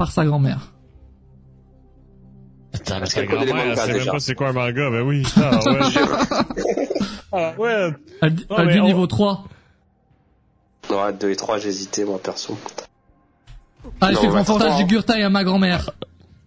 par 0.00 0.10
sa 0.10 0.24
grand-mère. 0.24 0.72
Est-ce 2.72 2.82
ta 2.84 3.00
qu'elle 3.02 3.28
connaît 3.28 3.44
les 3.44 3.52
mangas, 3.52 3.76
sait 3.76 3.92
même 3.92 4.06
pas 4.06 4.18
c'est 4.18 4.34
quoi 4.34 4.48
un 4.48 4.52
manga, 4.54 4.90
ben 4.90 5.02
oui. 5.02 5.22
Ah 5.36 5.60
ouais. 5.66 5.78
ah 7.32 7.54
ouais. 7.58 7.90
Elle, 8.22 8.34
dit- 8.34 8.46
Non, 8.48 8.56
elle 8.60 8.72
dit 8.72 8.80
on- 8.80 8.86
niveau 8.86 9.06
3. 9.06 9.44
Ouais, 10.88 11.12
2 11.12 11.30
et 11.30 11.36
3, 11.36 11.58
j'ai 11.58 11.68
hésité, 11.68 12.06
moi, 12.06 12.18
perso. 12.18 12.56
Ah, 14.00 14.08
je 14.08 14.14
Non, 14.14 14.20
fais 14.22 14.26
on 14.28 14.30
va 14.30 14.38
confiance 14.38 15.10
à 15.10 15.28
ma 15.28 15.44
grand-mère. 15.44 15.90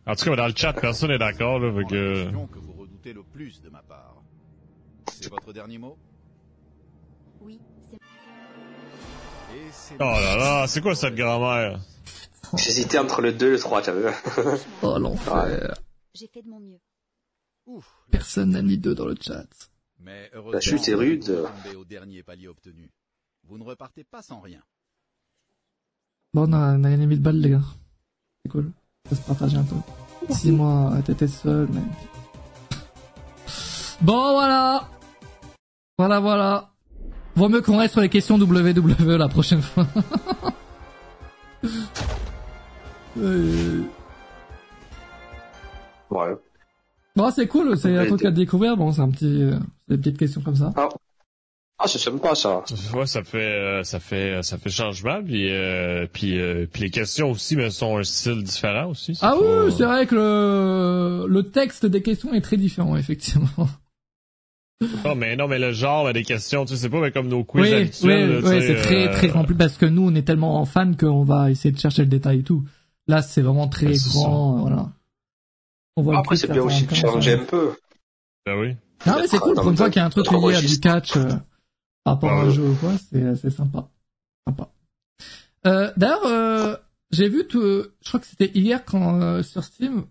En 0.07 0.15
tout 0.15 0.25
cas, 0.25 0.35
dans 0.35 0.47
le 0.47 0.53
chat, 0.55 0.73
personne 0.73 1.11
n'est 1.11 1.19
d'accord, 1.19 1.59
là, 1.59 1.71
fait 1.77 1.85
que... 1.85 2.25
que 2.31 2.59
vous 2.59 2.73
redoutez 2.81 3.13
le 3.13 3.21
plus 3.21 3.61
de 3.61 3.69
ma 3.69 3.83
part. 3.83 4.15
C'est 5.11 5.29
votre 5.29 5.53
dernier 5.53 5.77
mot? 5.77 5.95
Oui, 7.39 7.59
c'est 9.71 9.93
Oh 9.99 10.03
là 10.05 10.37
là, 10.37 10.65
c'est 10.67 10.81
quoi 10.81 10.95
cette 10.95 11.13
grand-mère? 11.13 11.79
J'hésitais 12.57 12.99
entre 12.99 13.21
le 13.21 13.33
2 13.33 13.47
et 13.47 13.51
le 13.51 13.59
3, 13.59 13.81
t'as 13.81 13.93
vu 13.93 14.05
Oh, 14.81 14.97
l'enfer. 14.99 15.73
j'ai 16.13 16.27
fait 16.27 16.41
de 16.41 16.49
mon 16.49 16.59
mieux. 16.59 16.79
Ouf. 17.65 17.85
Personne 18.11 18.51
n'a 18.51 18.61
mis 18.61 18.77
2 18.77 18.93
dans 18.95 19.05
le 19.05 19.15
chat. 19.19 19.45
Mais 19.99 20.29
La 20.51 20.59
chute 20.59 20.87
est 20.89 20.93
rude. 20.93 21.29
vous 21.29 21.47
tombez 21.63 21.75
au 21.75 21.85
dernier 21.85 22.21
palier 22.23 22.47
obtenu. 22.47 22.91
Vous 23.47 23.57
ne 23.57 23.63
repartez 23.63 24.03
pas 24.03 24.21
sans 24.21 24.39
rien. 24.41 24.61
Bon, 26.33 26.49
on 26.49 26.53
a, 26.53 26.75
on 26.77 26.83
a 26.83 26.89
gagné 26.89 27.05
1000 27.07 27.21
balles, 27.21 27.39
les 27.39 27.51
gars. 27.51 27.61
C'est 28.43 28.51
cool. 28.51 28.71
Ça 29.09 29.15
se 29.15 29.21
partage 29.21 29.55
un 29.55 29.63
peu. 29.63 29.75
6 30.33 30.51
mois, 30.51 30.93
t'étais 31.05 31.27
seul, 31.27 31.67
mais... 31.71 31.81
Bon, 34.01 34.33
voilà 34.33 34.89
Voilà, 35.97 36.19
voilà 36.19 36.69
Vaut 37.35 37.49
mieux 37.49 37.61
qu'on 37.61 37.77
reste 37.77 37.93
sur 37.93 38.01
les 38.01 38.09
questions 38.09 38.37
WWE 38.37 39.17
la 39.17 39.27
prochaine 39.29 39.61
fois. 39.61 39.87
Euh, 43.17 43.81
Ouais. 46.09 46.35
Bon, 47.15 47.31
c'est 47.31 47.47
cool, 47.47 47.75
c'est 47.77 47.95
un 47.95 48.05
truc 48.05 48.23
à 48.25 48.31
découvrir. 48.31 48.77
Bon, 48.77 48.91
c'est 48.91 49.01
un 49.01 49.09
petit... 49.09 49.41
euh, 49.43 49.55
c'est 49.87 49.95
des 49.95 50.01
petites 50.01 50.17
questions 50.19 50.41
comme 50.41 50.55
ça. 50.55 50.71
Ah, 51.79 51.87
c'est 51.87 51.97
sympa, 51.97 52.35
ça. 52.35 52.63
Ouais, 52.93 53.07
ça 53.07 53.23
fait, 53.23 53.37
euh, 53.39 53.83
ça 53.83 53.99
fait, 53.99 54.41
ça 54.43 54.57
fait 54.59 54.69
changement, 54.69 55.21
puis, 55.23 55.49
euh, 55.51 56.05
puis, 56.11 56.39
euh, 56.39 56.65
puis 56.71 56.83
les 56.83 56.89
questions 56.91 57.31
aussi, 57.31 57.55
mais 57.55 57.69
sont 57.71 57.97
un 57.97 58.03
style 58.03 58.43
différent 58.43 58.89
aussi. 58.91 59.17
Ah 59.21 59.31
pas- 59.31 59.65
oui, 59.65 59.71
c'est 59.75 59.85
vrai 59.85 60.05
que 60.05 60.15
le... 60.15 61.25
le 61.27 61.43
texte 61.49 61.85
des 61.87 62.01
questions 62.03 62.31
est 62.33 62.41
très 62.41 62.57
différent, 62.57 62.95
effectivement. 62.95 63.47
Non, 65.05 65.15
mais 65.15 65.37
non, 65.37 65.47
mais 65.47 65.59
le 65.59 65.71
genre 65.71 66.11
des 66.11 66.23
questions, 66.23 66.65
tu 66.65 66.75
sais, 66.75 66.81
c'est 66.81 66.89
pas 66.89 66.99
mais 66.99 67.11
comme 67.11 67.29
nos 67.29 67.45
quiz 67.45 67.63
Oui, 67.63 67.69
oui, 67.69 67.75
habituels. 67.83 68.41
oui, 68.43 68.61
c'est 68.61 68.75
très 68.81 69.07
euh, 69.07 69.11
très 69.13 69.29
rempli 69.29 69.55
parce 69.55 69.77
que 69.77 69.85
nous 69.85 70.05
on 70.09 70.13
est 70.13 70.23
tellement 70.23 70.65
fans 70.65 70.91
qu'on 70.93 71.23
va 71.23 71.49
essayer 71.51 71.71
de 71.73 71.79
chercher 71.79 72.01
le 72.01 72.09
détail 72.09 72.39
et 72.39 72.43
tout. 72.43 72.65
Là 73.07 73.21
c'est 73.21 73.41
vraiment 73.41 73.67
très 73.67 73.93
grand, 73.93 74.57
euh, 74.57 74.61
voilà. 74.61 74.91
On 75.95 76.01
voit 76.03 76.13
le 76.13 76.19
Après, 76.19 76.35
c'est 76.35 76.47
ça 76.47 76.53
bien 76.53 76.63
aussi 76.63 76.85
de 76.85 76.91
un 76.91 76.95
changer 76.95 77.33
un 77.33 77.45
peu. 77.45 77.75
Ben 78.45 78.57
oui. 78.59 78.75
ça. 79.03 79.11
Non 79.11 79.21
mais 79.21 79.27
c'est 79.27 79.39
cool 79.39 79.55
pour 79.55 79.65
une 79.65 79.71
le 79.71 79.75
fois 79.77 79.89
qu'il 79.89 79.99
y 79.99 80.03
a 80.03 80.05
un 80.05 80.09
truc 80.09 80.29
lié 80.31 80.55
à 80.55 80.61
du 80.61 80.79
catch 80.79 81.15
euh, 81.17 81.27
par 82.03 82.15
rapport 82.15 82.31
à 82.31 82.41
un 82.41 82.45
Ouais. 82.47 82.51
jeu 82.53 82.69
ou 82.69 82.75
quoi, 82.75 82.93
c'est 82.97 83.35
c'est 83.35 83.49
sympa. 83.51 83.87
Sympa. 84.47 84.69
Euh, 85.67 85.93
D'ailleurs, 85.97 86.25
euh, 86.25 86.75
j'ai 87.11 87.29
vu 87.29 87.47
tout, 87.47 87.61
euh, 87.61 87.95
je 88.01 88.07
crois 88.09 88.19
que 88.19 88.25
c'était 88.25 88.51
hier 88.57 88.83
quand 88.85 89.21
euh, 89.21 89.43
sur 89.43 89.63
Steam, 89.63 90.05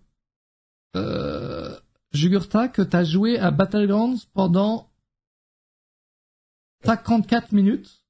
euh, 0.95 1.77
Jugurta 2.13 2.67
que 2.69 2.81
t'as 2.81 3.03
joué 3.03 3.37
à 3.39 3.51
Battlegrounds 3.51 4.25
pendant 4.33 4.89
54 6.85 7.51
minutes. 7.51 8.01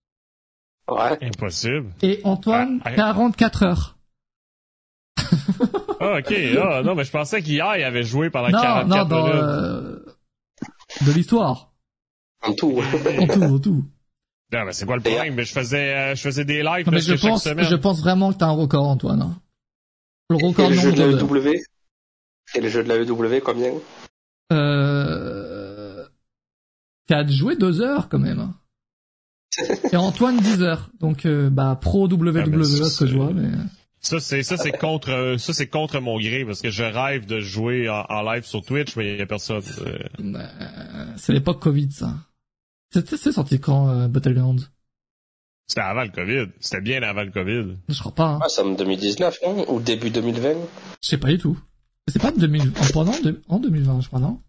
Ouais. 0.90 1.18
Impossible. 1.22 1.94
Et 2.02 2.20
Antoine, 2.24 2.82
Ah, 2.84 2.90
ah. 2.92 2.96
44 2.96 3.64
heures. 3.64 3.98
Ah, 6.00 6.18
ok. 6.20 6.34
Ah, 6.62 6.82
non, 6.84 6.96
mais 6.96 7.04
je 7.04 7.12
pensais 7.12 7.42
qu'hier, 7.42 7.78
il 7.78 7.84
avait 7.84 8.04
joué 8.04 8.30
pendant 8.30 8.50
Non, 8.50 8.60
44 8.62 8.88
non, 8.88 9.06
dans, 9.06 9.24
minutes. 9.28 9.42
euh, 9.44 10.06
de 11.06 11.12
l'histoire. 11.12 11.72
En 12.42 12.54
tout. 12.54 12.82
En 13.20 13.28
tout, 13.28 13.42
en 13.44 13.60
tout. 13.60 13.86
Non, 14.52 14.66
mais 14.66 14.74
c'est 14.74 14.86
quoi 14.86 14.98
le 14.98 15.02
problème? 15.02 15.34
Mais 15.36 15.46
je 15.46 15.54
faisais, 15.54 15.96
euh, 15.96 16.16
je 16.16 16.22
faisais 16.22 16.46
des 16.46 16.62
lives 16.62 16.86
Non, 16.86 16.92
mais 16.92 17.00
je 17.00 17.16
chaque 17.16 17.22
pense, 17.32 17.44
semaine. 17.44 17.66
je 17.66 17.76
pense 17.76 18.00
vraiment 18.02 18.32
que 18.34 18.38
t'as 18.38 18.48
un 18.48 18.52
record, 18.52 18.88
Antoine. 18.88 19.22
hein. 19.22 19.40
Le 20.30 20.38
Et 20.38 20.46
record 20.46 20.70
le 20.70 20.76
jeu 20.76 20.92
de 20.92 21.04
la. 21.04 21.22
EW 21.22 21.56
Et 22.56 22.62
le 22.62 22.70
jeu 22.70 22.84
de 22.84 22.90
la 22.90 22.96
EW, 22.98 23.42
combien? 23.44 23.72
Euh... 24.52 26.06
T'as 27.08 27.26
joué 27.28 27.56
deux 27.56 27.82
heures, 27.82 28.10
quand 28.10 28.20
même. 28.20 28.40
hein. 28.40 28.54
Et 29.92 29.96
Antoine, 29.98 30.38
10 30.40 30.62
heures. 30.64 30.90
Donc, 31.00 31.26
euh, 31.26 31.50
bah, 31.50 31.78
pro 31.80 32.08
WWE, 32.08 32.38
Ah, 32.38 32.44
ben, 32.48 32.64
ça, 32.64 32.86
ce 32.86 33.00
que 33.00 33.08
je 33.08 33.18
vois, 33.18 33.32
mais... 33.34 33.50
Ça, 34.06 34.20
c'est, 34.20 34.44
ça, 34.44 34.58
c'est 34.58 34.74
contre, 34.78 35.12
euh, 35.12 35.38
ça, 35.38 35.54
c'est 35.54 35.68
contre 35.68 36.00
mon 36.02 36.20
gré, 36.20 36.44
parce 36.46 36.62
que 36.62 36.70
je 36.70 36.84
rêve 36.84 37.26
de 37.26 37.40
jouer 37.40 37.88
en, 37.90 38.04
en 38.10 38.22
live 38.34 38.44
sur 38.44 38.62
Twitch, 38.62 38.98
mais 38.98 39.14
il 39.14 39.18
y 39.18 39.22
a 39.22 39.26
personne. 39.26 39.64
euh. 39.80 39.98
Euh, 40.20 41.14
C'est 41.16 41.32
l'époque 41.32 41.62
Covid, 41.62 41.90
ça. 41.92 42.14
C'était 42.94 43.16
c'est 43.16 43.32
sorti 43.32 43.60
quand, 43.62 43.90
euh, 43.90 44.08
Battlegrounds? 44.10 44.70
C'était 45.68 45.82
avant 45.82 46.04
le 46.04 46.10
COVID. 46.10 46.52
C'était 46.60 46.82
bien 46.82 47.02
avant 47.02 47.24
le 47.24 47.32
COVID. 47.32 47.78
Je 47.88 48.00
crois 48.00 48.12
pas, 48.14 48.26
hein. 48.34 48.40
Ah, 48.44 48.50
c'est 48.50 48.62
en 48.62 48.74
2019, 48.74 49.40
non? 49.46 49.72
Ou 49.74 49.80
début 49.80 50.10
2020 50.10 50.56
Je 51.02 51.08
sais 51.08 51.18
pas 51.18 51.30
du 51.30 51.38
tout. 51.38 51.58
C'est 52.10 52.22
pas 52.22 52.32
2000... 52.34 52.62
en, 52.78 52.92
pendant 52.92 53.18
de- 53.22 53.42
en 53.48 53.60
2020, 53.60 54.02
je 54.02 54.08
crois, 54.08 54.20
non? 54.20 54.42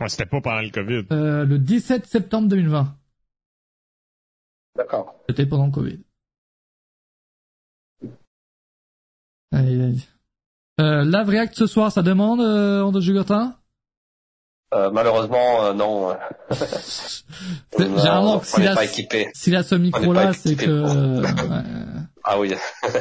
Ouais, 0.00 0.08
c'était 0.08 0.24
pas 0.24 0.40
pendant 0.40 0.62
le 0.62 0.70
COVID. 0.70 1.04
euh, 1.12 1.44
Le 1.44 1.58
17 1.58 2.06
septembre 2.06 2.48
2020. 2.48 2.96
D'accord. 4.76 5.14
C'était 5.28 5.44
pendant 5.44 5.66
le 5.66 5.72
Covid. 5.72 6.00
Aïe, 9.52 9.82
aïe. 9.82 10.02
Euh, 10.80 11.04
Live 11.04 11.28
React 11.28 11.54
ce 11.54 11.66
soir, 11.66 11.92
ça 11.92 12.02
demande, 12.02 12.40
euh, 12.40 12.82
André 12.82 13.02
Jugotin? 13.02 13.56
Euh, 14.72 14.90
malheureusement, 14.90 15.64
euh, 15.64 15.72
non. 15.74 16.16
Généralement, 17.78 18.36
on 18.36 18.42
si 18.42 18.62
la, 18.62 18.74
pas 18.74 18.84
équipé. 18.84 19.30
si 19.34 19.50
la 19.50 19.62
ce 19.62 19.74
micro 19.74 20.12
là, 20.12 20.26
pas 20.26 20.32
c'est 20.32 20.54
que... 20.54 20.70
euh, 20.70 21.22
ouais. 21.22 22.02
Ah 22.22 22.38
oui. 22.38 22.54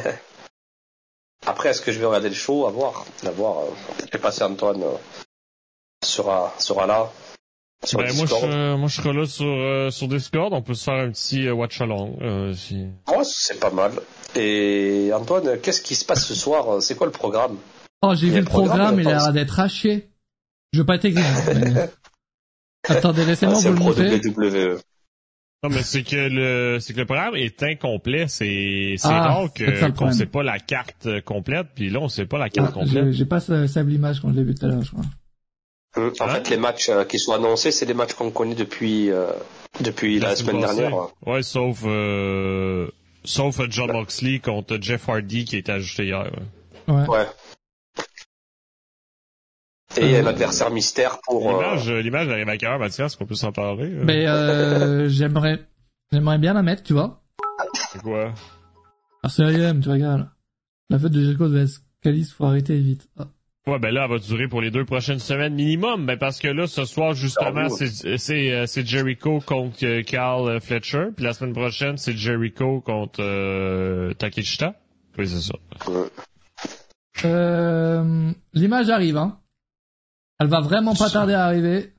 Après, 1.46 1.70
est-ce 1.70 1.82
que 1.82 1.92
je 1.92 2.00
vais 2.00 2.06
regarder 2.06 2.30
le 2.30 2.36
show? 2.36 2.66
À 2.68 2.72
voir. 2.72 3.06
À 3.26 3.32
voir. 3.32 3.64
Je 4.06 4.12
vais 4.12 4.20
passer 4.20 4.44
Antoine 4.44 4.82
euh, 4.84 4.98
sera, 6.04 6.54
sera 6.58 6.88
là. 6.88 7.10
Sur 7.84 8.00
Ben, 8.00 8.14
moi, 8.16 8.26
je, 8.26 8.34
euh, 8.46 8.78
moi, 8.78 8.88
je 8.90 8.96
serai 9.02 9.14
là 9.14 9.26
sur, 9.26 9.46
euh, 9.46 9.90
sur 9.90 10.08
Discord. 10.10 10.54
On 10.54 10.62
peut 10.62 10.74
se 10.74 10.84
faire 10.84 10.96
un 10.96 11.12
petit 11.12 11.48
euh, 11.48 11.54
watch 11.54 11.80
along. 11.80 12.18
Euh, 12.22 12.54
si... 12.54 12.86
Moi, 13.08 13.24
c'est 13.24 13.60
pas 13.60 13.72
mal. 13.72 13.94
Et 14.36 15.12
Antoine, 15.14 15.58
qu'est-ce 15.62 15.82
qui 15.82 15.96
se 15.96 16.04
passe 16.06 16.26
ce 16.26 16.36
soir? 16.36 16.82
C'est 16.82 16.96
quoi 16.96 17.08
le 17.08 17.14
programme? 17.14 17.58
Oh, 18.02 18.14
j'ai 18.16 18.30
vu 18.30 18.40
le 18.40 18.46
programme, 18.46 19.00
il 19.00 19.08
a 19.08 19.12
l'air 19.12 19.34
d'être 19.34 19.60
haché. 19.60 20.10
Je 20.74 20.80
veux 20.80 20.86
pas 20.86 20.96
être 20.96 21.06
exigeant, 21.06 21.28
mais... 21.56 21.90
Attendez, 22.88 23.22
Ah, 23.24 23.28
laissez-moi 23.28 23.56
C'est 23.56 23.70
vous 23.70 23.78
le 23.78 23.80
montrer. 23.84 24.16
WWE. 24.20 24.80
Non, 25.64 25.70
mais 25.70 25.82
c'est 25.82 26.04
que 26.04 26.16
le, 26.16 26.80
c'est 26.80 26.94
que 26.94 27.00
le 27.00 27.06
programme 27.06 27.36
est 27.36 27.62
incomplet. 27.64 28.28
C'est, 28.30 28.96
c'est 28.98 29.08
Ah, 29.10 29.28
rare 29.28 29.54
que, 29.54 29.90
qu'on 29.92 30.12
sait 30.12 30.26
pas 30.26 30.44
la 30.44 30.60
carte 30.60 31.06
euh, 31.06 31.20
complète. 31.22 31.68
Puis 31.76 31.90
là, 31.90 32.00
on 32.00 32.08
sait 32.08 32.26
pas 32.26 32.38
la 32.38 32.50
carte 32.50 32.76
Ouais, 32.76 32.84
complète. 32.84 33.06
J'ai 33.08 33.12
j'ai 33.14 33.26
pas 33.26 33.42
ça, 33.42 33.68
ça 33.68 33.84
l'image 33.84 34.22
quand 34.22 34.30
je 34.32 34.36
l'ai 34.38 34.44
vu 34.44 34.56
tout 34.56 34.66
à 34.66 34.70
l'heure, 34.70 34.82
je 34.84 34.92
crois. 34.92 35.04
Hum, 35.98 36.11
En 36.20 36.28
fait, 36.28 36.49
les 36.49 36.57
matchs 36.57 36.90
euh, 36.90 37.03
qui 37.03 37.18
sont 37.20 37.34
annoncés, 37.34 37.72
c'est 37.72 37.86
des 37.86 37.94
matchs 37.95 38.14
qu'on 38.14 38.30
connaît 38.32 38.56
depuis 38.56 39.10
euh, 39.11 39.28
depuis 39.82 40.20
la, 40.20 40.36
semaine 40.36 40.60
dernière. 40.60 40.94
Ouais, 41.26 41.41
sauf, 41.41 41.82
euh, 41.86 42.88
sauf 43.24 43.60
John 43.70 43.91
Moxley 43.91 44.40
contre 44.40 44.78
Jeff 44.80 45.10
Hardy 45.10 45.45
qui 45.45 45.56
a 45.56 45.60
été 45.60 45.72
ajouté 45.72 46.06
hier. 46.06 46.30
ouais. 46.88 46.94
Ouais. 46.94 47.07
Ouais. 47.07 47.26
Et 49.98 50.16
Euh, 50.16 50.22
l'adversaire 50.22 50.70
mystère 50.70 51.20
pour. 51.24 51.49
L'image, 51.52 51.90
euh, 51.90 52.02
l'image 52.02 52.30
arrive 52.30 52.48
à 52.49 52.57
cœur, 52.57 52.78
Mathias, 52.78 53.16
qu'on 53.16 53.26
peut 53.26 53.34
s'en 53.36 53.52
parler. 53.52 53.86
euh. 53.91 54.03
Mais 54.06 54.28
euh, 54.28 55.10
j'aimerais 55.10 55.66
j'aimerais 56.11 56.38
bien 56.38 56.53
la 56.53 56.61
mettre, 56.61 56.84
tu 56.84 56.94
vois. 56.94 57.24
C'est 57.91 58.02
quoi? 58.02 58.34
Ah, 59.24 59.30
c'est 59.30 59.44
IM, 59.44 59.82
tu 59.82 59.90
regardes. 59.90 60.30
La 60.90 60.99
fête 60.99 61.11
de 61.11 61.22
Jericho 61.24 61.48
de 61.49 61.66
Calis, 62.02 62.32
faut 62.36 62.45
arrêter 62.45 62.78
vite. 62.80 63.10
Ah. 63.18 63.28
Ouais, 63.68 63.77
ben 63.77 63.91
là, 63.94 64.06
elle 64.06 64.11
va 64.11 64.18
durer 64.19 64.48
pour 64.48 64.61
les 64.61 64.72
deux 64.72 64.86
prochaines 64.86 65.19
semaines 65.19 65.53
minimum. 65.53 66.06
Ben 66.06 66.18
parce 66.18 66.40
que 66.40 66.48
là, 66.48 66.65
ce 66.65 66.86
soir, 66.86 67.14
justement, 67.14 67.65
Ah 67.65 67.68
oui. 67.69 67.88
c'est, 67.88 68.18
c'est, 68.18 68.52
euh, 68.52 68.65
c'est 68.65 68.86
Jericho 68.88 69.41
contre 69.41 69.86
euh, 69.86 70.02
Carl 70.02 70.48
euh, 70.49 70.60
Fletcher. 70.60 71.07
Puis 71.15 71.23
la 71.26 71.34
semaine 71.34 71.53
prochaine, 71.53 71.98
c'est 71.98 72.14
Jericho 72.15 72.81
contre 72.81 73.22
euh, 73.22 74.14
Takeshita. 74.14 74.76
Oui, 75.18 75.27
c'est 75.27 75.41
ça. 75.41 75.53
Euh, 77.26 78.31
l'image 78.53 78.90
arrive, 78.90 79.18
hein. 79.18 79.40
Elle 80.40 80.48
va 80.48 80.61
vraiment 80.61 80.95
pas 80.95 81.10
tarder 81.10 81.34
à 81.34 81.44
arriver. 81.45 81.91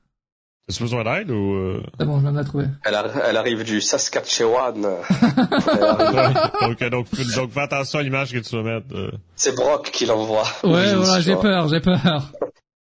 T'as 0.71 0.83
besoin 0.83 1.03
d'aide 1.03 1.31
ou... 1.31 1.53
Euh... 1.53 1.83
C'est 1.99 2.05
bon, 2.05 2.17
je 2.17 2.21
viens 2.21 2.31
de 2.31 2.37
la 2.37 2.43
trouver. 2.43 2.65
Elle, 2.83 2.95
a- 2.95 3.11
elle 3.27 3.37
arrive 3.37 3.63
du 3.63 3.81
Saskatchewan. 3.81 4.81
donc, 6.61 6.79
donc, 6.89 7.09
donc, 7.35 7.51
fais 7.51 7.61
attention 7.61 7.99
à 7.99 8.03
l'image 8.03 8.31
que 8.31 8.39
tu 8.39 8.55
vas 8.55 8.63
mettre. 8.63 8.87
euh. 8.95 9.11
C'est 9.35 9.55
Brock 9.55 9.89
qui 9.91 10.05
l'envoie. 10.05 10.43
Ouais, 10.63 10.71
Oui, 10.71 10.93
voilà, 10.95 11.19
j'ai 11.21 11.35
peur, 11.35 11.67
j'ai 11.67 11.79
peur. 11.79 12.31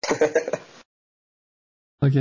ok. 2.01 2.13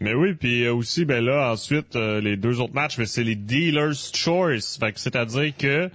Mais 0.00 0.14
oui, 0.14 0.34
puis 0.34 0.64
euh, 0.64 0.74
aussi, 0.74 1.04
ben 1.04 1.24
là, 1.24 1.50
ensuite, 1.52 1.96
euh, 1.96 2.20
les 2.20 2.36
deux 2.36 2.60
autres 2.60 2.74
matchs, 2.74 3.02
c'est 3.04 3.24
les 3.24 3.34
Dealer's 3.34 4.12
Choice. 4.14 4.78
Fait 4.78 4.92
que 4.92 5.00
c'est-à-dire 5.00 5.52
que 5.56 5.90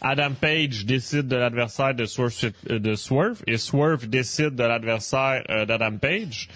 Adam 0.00 0.30
Page 0.40 0.86
décide 0.86 1.26
de 1.26 1.36
l'adversaire 1.36 1.94
de 1.94 2.04
Swerve, 2.06 2.52
de 2.68 2.94
Swerve 2.94 3.42
et 3.48 3.58
Swerve 3.58 4.08
décide 4.08 4.54
de 4.54 4.62
l'adversaire 4.62 5.42
euh, 5.50 5.66
d'Adam 5.66 5.96
Page. 5.98 6.48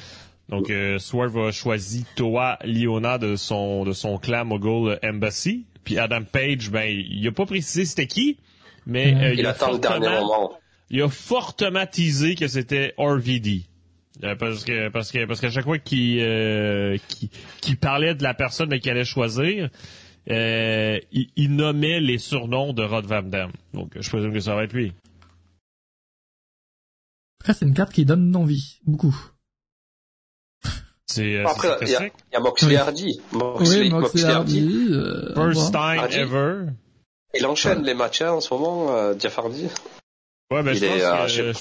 Donc, 0.49 0.71
euh, 0.71 0.99
Swerve 0.99 1.39
a 1.39 1.51
choisi 1.53 2.05
Toa 2.17 2.59
Liona 2.65 3.19
de 3.19 3.35
son, 3.37 3.85
de 3.85 3.93
son 3.93 4.19
clan 4.19 4.45
Mogul 4.45 4.99
Embassy. 5.03 5.67
Puis 5.85 5.99
Adam 5.99 6.23
Page, 6.25 6.71
ben, 6.71 6.85
il 6.89 7.27
a 7.27 7.33
pas 7.33 7.47
précisé 7.47 7.85
c'était 7.85 8.07
qui, 8.07 8.39
mais 8.87 9.15
euh, 9.15 9.35
Il 9.35 9.47
a 9.47 9.55
fortement- 9.55 10.51
il 10.91 11.03
a 11.03 11.09
fortement 11.09 11.87
teasé 11.87 12.35
que 12.35 12.47
c'était 12.49 12.95
RVD. 12.99 13.63
Euh, 14.23 14.37
parce 14.37 14.65
que 14.65 14.89
parce 14.91 15.11
que 15.11 15.25
parce 15.27 15.41
qu'à 15.41 15.51
chaque 15.51 15.65
fois 15.65 15.79
qu'il 15.79 16.21
euh, 16.21 16.97
qu'il 17.09 17.29
qu'il 17.61 17.77
parlait 17.77 18.15
de 18.15 18.23
la 18.23 18.33
personne 18.33 18.79
qu'il 18.79 18.91
allait 18.93 19.05
choisir, 19.05 19.71
euh, 20.31 21.01
il, 21.11 21.29
il 21.37 21.57
nommait 21.57 22.01
les 22.01 22.19
surnoms 22.19 22.73
de 22.73 22.83
Rod 22.85 23.07
Van 23.07 23.23
Dam. 23.23 23.51
Donc 23.73 23.93
je 23.99 24.09
présume 24.09 24.33
que 24.33 24.41
ça 24.41 24.55
va 24.55 24.65
être 24.65 24.73
lui. 24.73 24.93
Après, 27.41 27.55
c'est 27.55 27.67
une 27.67 27.75
carte 27.75 27.93
qui 27.93 28.05
donne 28.05 28.35
envie. 28.37 28.79
Beaucoup. 28.87 29.15
C'est 31.15 31.37
euh, 31.37 31.47
Après, 31.47 31.69
il 31.83 31.89
y 31.89 31.95
a, 31.95 31.99
sympathique. 31.99 32.13
il 32.31 32.35
y 32.35 32.37
a 32.37 32.41
Moxley 32.41 32.69
Oui. 32.69 32.77
Hardy. 32.77 33.21
Moxley, 33.33 33.81
oui, 33.81 33.91
Moxley 33.91 34.01
Moxley 34.01 34.25
Hardy. 34.25 34.59
Hardy. 34.61 34.89
Euh, 34.93 35.35
First 35.35 35.71
time 35.73 35.99
Hardy. 35.99 36.17
ever. 36.19 36.55
Il 37.39 37.47
enchaîne 37.47 37.83
les 37.85 37.95
matchs 37.95 38.23
hein, 38.23 38.33
en 38.33 38.41
ce 38.41 38.53
moment, 38.55 38.95
euh, 38.97 39.15
Jeff 39.19 39.39
Hardy. 39.39 39.67
Ouais, 40.53 40.63
ben, 40.63 40.73
Il 40.73 40.79
je, 40.79 40.87
pense 40.87 40.97
est, 40.99 41.05
euh, 41.05 41.23
que, 41.23 41.29
je- 41.29 41.53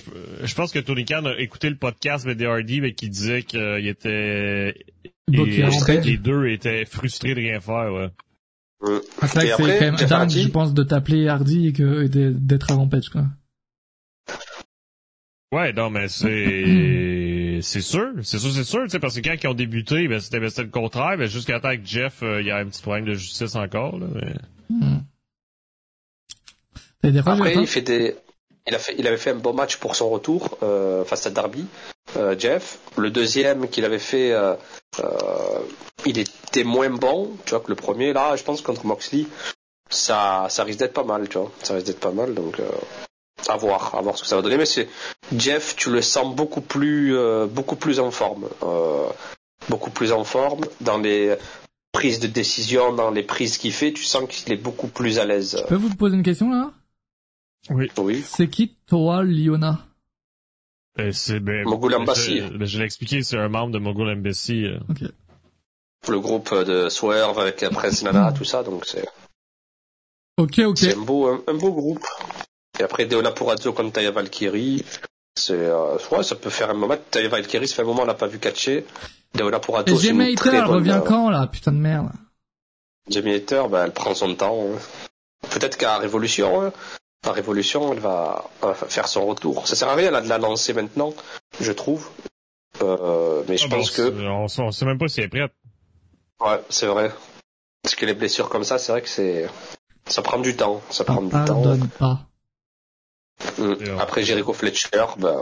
je, 0.41 0.45
je 0.47 0.55
pense 0.55 0.71
que 0.71 0.80
Tony 0.80 1.05
Khan 1.05 1.25
a 1.25 1.38
écouté 1.39 1.69
le 1.69 1.75
podcast 1.77 2.27
de 2.27 2.45
Hardy, 2.45 2.81
mais 2.81 2.93
qui 2.93 3.09
disait 3.09 3.43
qu'il 3.43 3.88
était 3.88 4.75
et- 5.31 5.63
en 5.63 5.85
les 6.03 6.17
deux 6.17 6.47
étaient 6.47 6.85
frustrés 6.85 7.34
de 7.35 7.39
rien 7.41 7.59
faire. 7.59 7.91
Ouais. 7.93 8.09
Mm. 8.81 8.99
Ah, 9.21 9.27
c'est 9.27 9.34
vrai 9.35 9.41
que 9.41 9.47
c'est 9.47 9.51
après, 9.53 9.80
quand 9.80 9.85
même 9.99 10.09
dingue, 10.09 10.30
je 10.30 10.47
pense, 10.49 10.73
de 10.73 10.84
t'appeler 10.84 11.27
Hardy 11.27 11.67
et, 11.69 11.73
que, 11.73 12.03
et 12.03 12.09
d'être 12.09 12.71
à 12.71 12.75
Rampage, 12.75 13.09
quoi. 13.09 13.23
Ouais, 15.53 15.71
non, 15.73 15.89
mais 15.89 16.07
c'est 16.07 16.27
c'est 17.64 17.81
sûr, 17.81 18.11
c'est 18.23 18.38
sûr, 18.38 18.52
c'est 18.52 18.64
sûr, 18.64 18.84
tu 18.84 18.90
sais, 18.90 18.99
parce 18.99 19.15
que 19.15 19.22
quand 19.22 19.35
ils 19.41 19.48
ont 19.48 19.53
débuté, 19.56 20.07
ben 20.07 20.19
c'était 20.19 20.40
ben, 20.40 20.49
c'était 20.49 20.64
le 20.64 20.69
contraire, 20.69 21.18
ben 21.18 21.27
jusqu'à 21.27 21.60
temps 21.60 21.76
que 21.76 21.84
Jeff, 21.85 22.22
euh, 22.22 22.41
il 22.41 22.48
y 22.48 22.52
a 22.52 22.57
un 22.57 22.65
petit 22.65 22.81
problème 22.81 23.06
de 23.06 23.14
justice 23.15 23.56
encore, 23.56 23.98
là. 23.98 24.06
mais- 24.14 24.35
Hmm. 24.69 24.99
Et 27.03 27.11
des 27.11 27.22
fois, 27.22 27.34
Après, 27.34 27.53
il 27.56 27.68
fait 27.68 27.81
des. 27.81 28.15
Il, 28.65 28.73
a 28.76 28.80
fait, 28.80 28.95
il 28.98 29.06
avait 29.07 29.18
fait 29.18 29.31
un 29.31 29.35
bon 29.35 29.53
match 29.53 29.76
pour 29.76 29.95
son 29.95 30.10
retour 30.10 30.57
euh, 30.64 31.03
face 31.03 31.27
à 31.27 31.31
Darby, 31.31 31.65
euh, 32.15 32.34
Jeff. 32.40 32.80
Le 32.98 33.11
deuxième 33.11 33.68
qu'il 33.68 33.84
avait 33.84 33.99
fait, 33.99 34.31
euh, 34.31 34.53
euh, 34.99 35.60
il 36.06 36.18
était 36.18 36.64
moins 36.64 36.90
bon, 36.90 37.31
tu 37.45 37.49
vois, 37.52 37.60
que 37.60 37.68
le 37.69 37.76
premier. 37.76 38.14
Là, 38.14 38.38
je 38.38 38.44
pense 38.44 38.61
contre 38.61 38.85
Moxley, 38.85 39.26
ça, 39.90 40.48
ça 40.49 40.64
risque 40.64 40.80
d'être 40.80 40.94
pas 40.94 41.03
mal, 41.03 41.27
tu 41.27 41.38
vois. 41.40 41.52
Ça 41.61 41.73
risque 41.73 41.88
d'être 41.88 41.99
pas 41.99 42.11
mal, 42.14 42.34
donc 42.34 42.57
euh, 42.61 42.64
à 43.49 43.57
voir, 43.57 43.95
à 43.95 44.01
voir 44.01 44.17
ce 44.17 44.21
que 44.23 44.27
ça 44.27 44.35
va 44.35 44.41
donner. 44.41 44.57
Mais 44.57 44.65
c'est 44.65 44.87
Jeff, 45.37 45.75
tu 45.75 45.91
le 45.91 46.01
sens 46.01 46.35
beaucoup 46.35 46.61
plus, 46.61 47.15
euh, 47.17 47.45
beaucoup 47.47 47.75
plus 47.75 47.99
en 47.99 48.11
forme, 48.11 48.47
euh, 48.63 49.07
beaucoup 49.69 49.89
plus 49.91 50.11
en 50.11 50.23
forme 50.23 50.65
dans 50.81 50.97
les 50.97 51.35
prises 51.91 52.19
de 52.19 52.27
décision, 52.27 52.93
dans 52.93 53.11
les 53.11 53.23
prises 53.23 53.57
qu'il 53.57 53.73
fait. 53.73 53.93
Tu 53.93 54.03
sens 54.03 54.23
qu'il 54.29 54.51
est 54.53 54.57
beaucoup 54.57 54.87
plus 54.87 55.19
à 55.19 55.25
l'aise. 55.25 55.57
Je 55.61 55.67
peux 55.67 55.75
vous 55.75 55.93
poser 55.95 56.15
une 56.15 56.23
question, 56.23 56.49
là 56.51 56.71
Oui. 57.69 57.89
Oui. 57.97 58.23
C'est 58.25 58.47
qui 58.49 58.75
Toa 58.87 59.23
Liona? 59.23 59.85
Ben, 60.95 61.11
c'est 61.11 61.39
ben, 61.39 61.63
Mogul 61.65 61.91
ben, 61.93 62.01
Embassy. 62.01 62.39
Je, 62.39 62.47
ben, 62.57 62.65
je 62.65 62.77
l'ai 62.77 62.85
expliqué, 62.85 63.23
c'est 63.23 63.37
un 63.37 63.49
membre 63.49 63.71
de 63.73 63.79
Mogul 63.79 64.09
Embassy. 64.09 64.65
euh. 64.65 64.77
Ok. 64.89 65.09
le 66.09 66.19
groupe 66.19 66.53
de 66.53 66.89
Swerve 66.89 67.39
avec 67.39 67.65
Prince 67.71 68.03
Nana, 68.03 68.31
tout 68.37 68.43
ça, 68.43 68.61
donc 68.63 68.85
c'est 68.85 69.07
Ok, 70.37 70.59
ok. 70.59 70.77
c'est 70.77 70.95
un 70.95 70.99
beau 71.01 71.27
un, 71.27 71.41
un 71.47 71.53
beau 71.53 71.71
groupe. 71.71 72.03
Et 72.79 72.83
après 72.83 73.05
Deona 73.05 73.31
Purazzo 73.31 73.71
contre 73.73 73.93
Taya 73.93 74.11
Valkyrie, 74.11 74.83
c'est 75.35 75.53
euh, 75.53 75.97
ouais, 76.11 76.23
ça 76.23 76.35
peut 76.35 76.49
faire 76.49 76.69
un 76.69 76.73
moment. 76.73 76.95
Taya 77.11 77.29
Valkyrie, 77.29 77.67
ça 77.67 77.75
fait 77.75 77.81
un 77.81 77.85
moment 77.85 78.03
on 78.03 78.05
l'a 78.05 78.13
pas 78.15 78.27
vu 78.27 78.39
catcher. 78.39 78.85
Deona 79.35 79.57
Et 79.57 79.59
Purazzo, 79.61 79.97
c'est 79.97 80.07
Jamie 80.07 80.25
une 80.31 80.33
Hater, 80.33 80.35
très 80.35 80.57
elle 80.57 80.63
bonne. 80.65 80.75
revient 80.75 80.99
euh, 81.01 81.07
quand, 81.07 81.29
là 81.29 81.47
Putain 81.47 81.71
de 81.71 81.77
merde? 81.77 82.09
Jamie 83.09 83.33
Hater, 83.33 83.63
ben, 83.69 83.85
elle 83.85 83.91
prend 83.91 84.13
son 84.15 84.33
temps. 84.35 84.59
hein. 84.73 84.77
Peut-être 85.49 85.77
qu'à 85.77 85.97
Révolution, 85.97 86.61
hein, 86.63 86.71
à 87.27 87.31
Révolution, 87.31 87.93
elle 87.93 87.99
va, 87.99 88.49
elle 88.61 88.69
va 88.69 88.73
faire 88.75 89.07
son 89.07 89.25
retour. 89.25 89.67
Ça 89.67 89.75
sert 89.75 89.89
à 89.89 89.95
rien 89.95 90.09
là, 90.11 90.21
de 90.21 90.29
la 90.29 90.37
lancer 90.37 90.73
maintenant, 90.73 91.13
je 91.59 91.71
trouve. 91.71 92.09
Euh, 92.81 93.43
mais 93.47 93.57
je 93.57 93.65
Ah, 93.67 93.75
pense 93.75 93.91
que 93.91 94.01
on, 94.29 94.47
sait- 94.47 94.61
on 94.61 94.71
sait 94.71 94.85
même 94.85 94.97
pas 94.97 95.07
si 95.07 95.19
elle 95.19 95.25
est 95.25 95.29
prête. 95.29 95.51
Ouais, 96.39 96.59
c'est 96.69 96.87
vrai. 96.87 97.11
Parce 97.83 97.95
que 97.95 98.05
les 98.05 98.13
blessures 98.13 98.49
comme 98.49 98.63
ça, 98.63 98.77
c'est 98.79 98.91
vrai 98.91 99.01
que 99.01 99.09
c'est. 99.09 99.47
Ça 100.07 100.21
prend 100.21 100.39
du 100.39 100.55
temps. 100.55 100.81
Ça 100.89 101.03
prend 101.03 101.21
du 101.21 101.29
temps. 101.29 101.45
Pardonne 101.45 101.87
pas. 101.99 102.21
Mm. 103.57 103.99
Après 103.99 104.23
Jericho 104.23 104.53
Fletcher, 104.53 105.05
ben. 105.18 105.38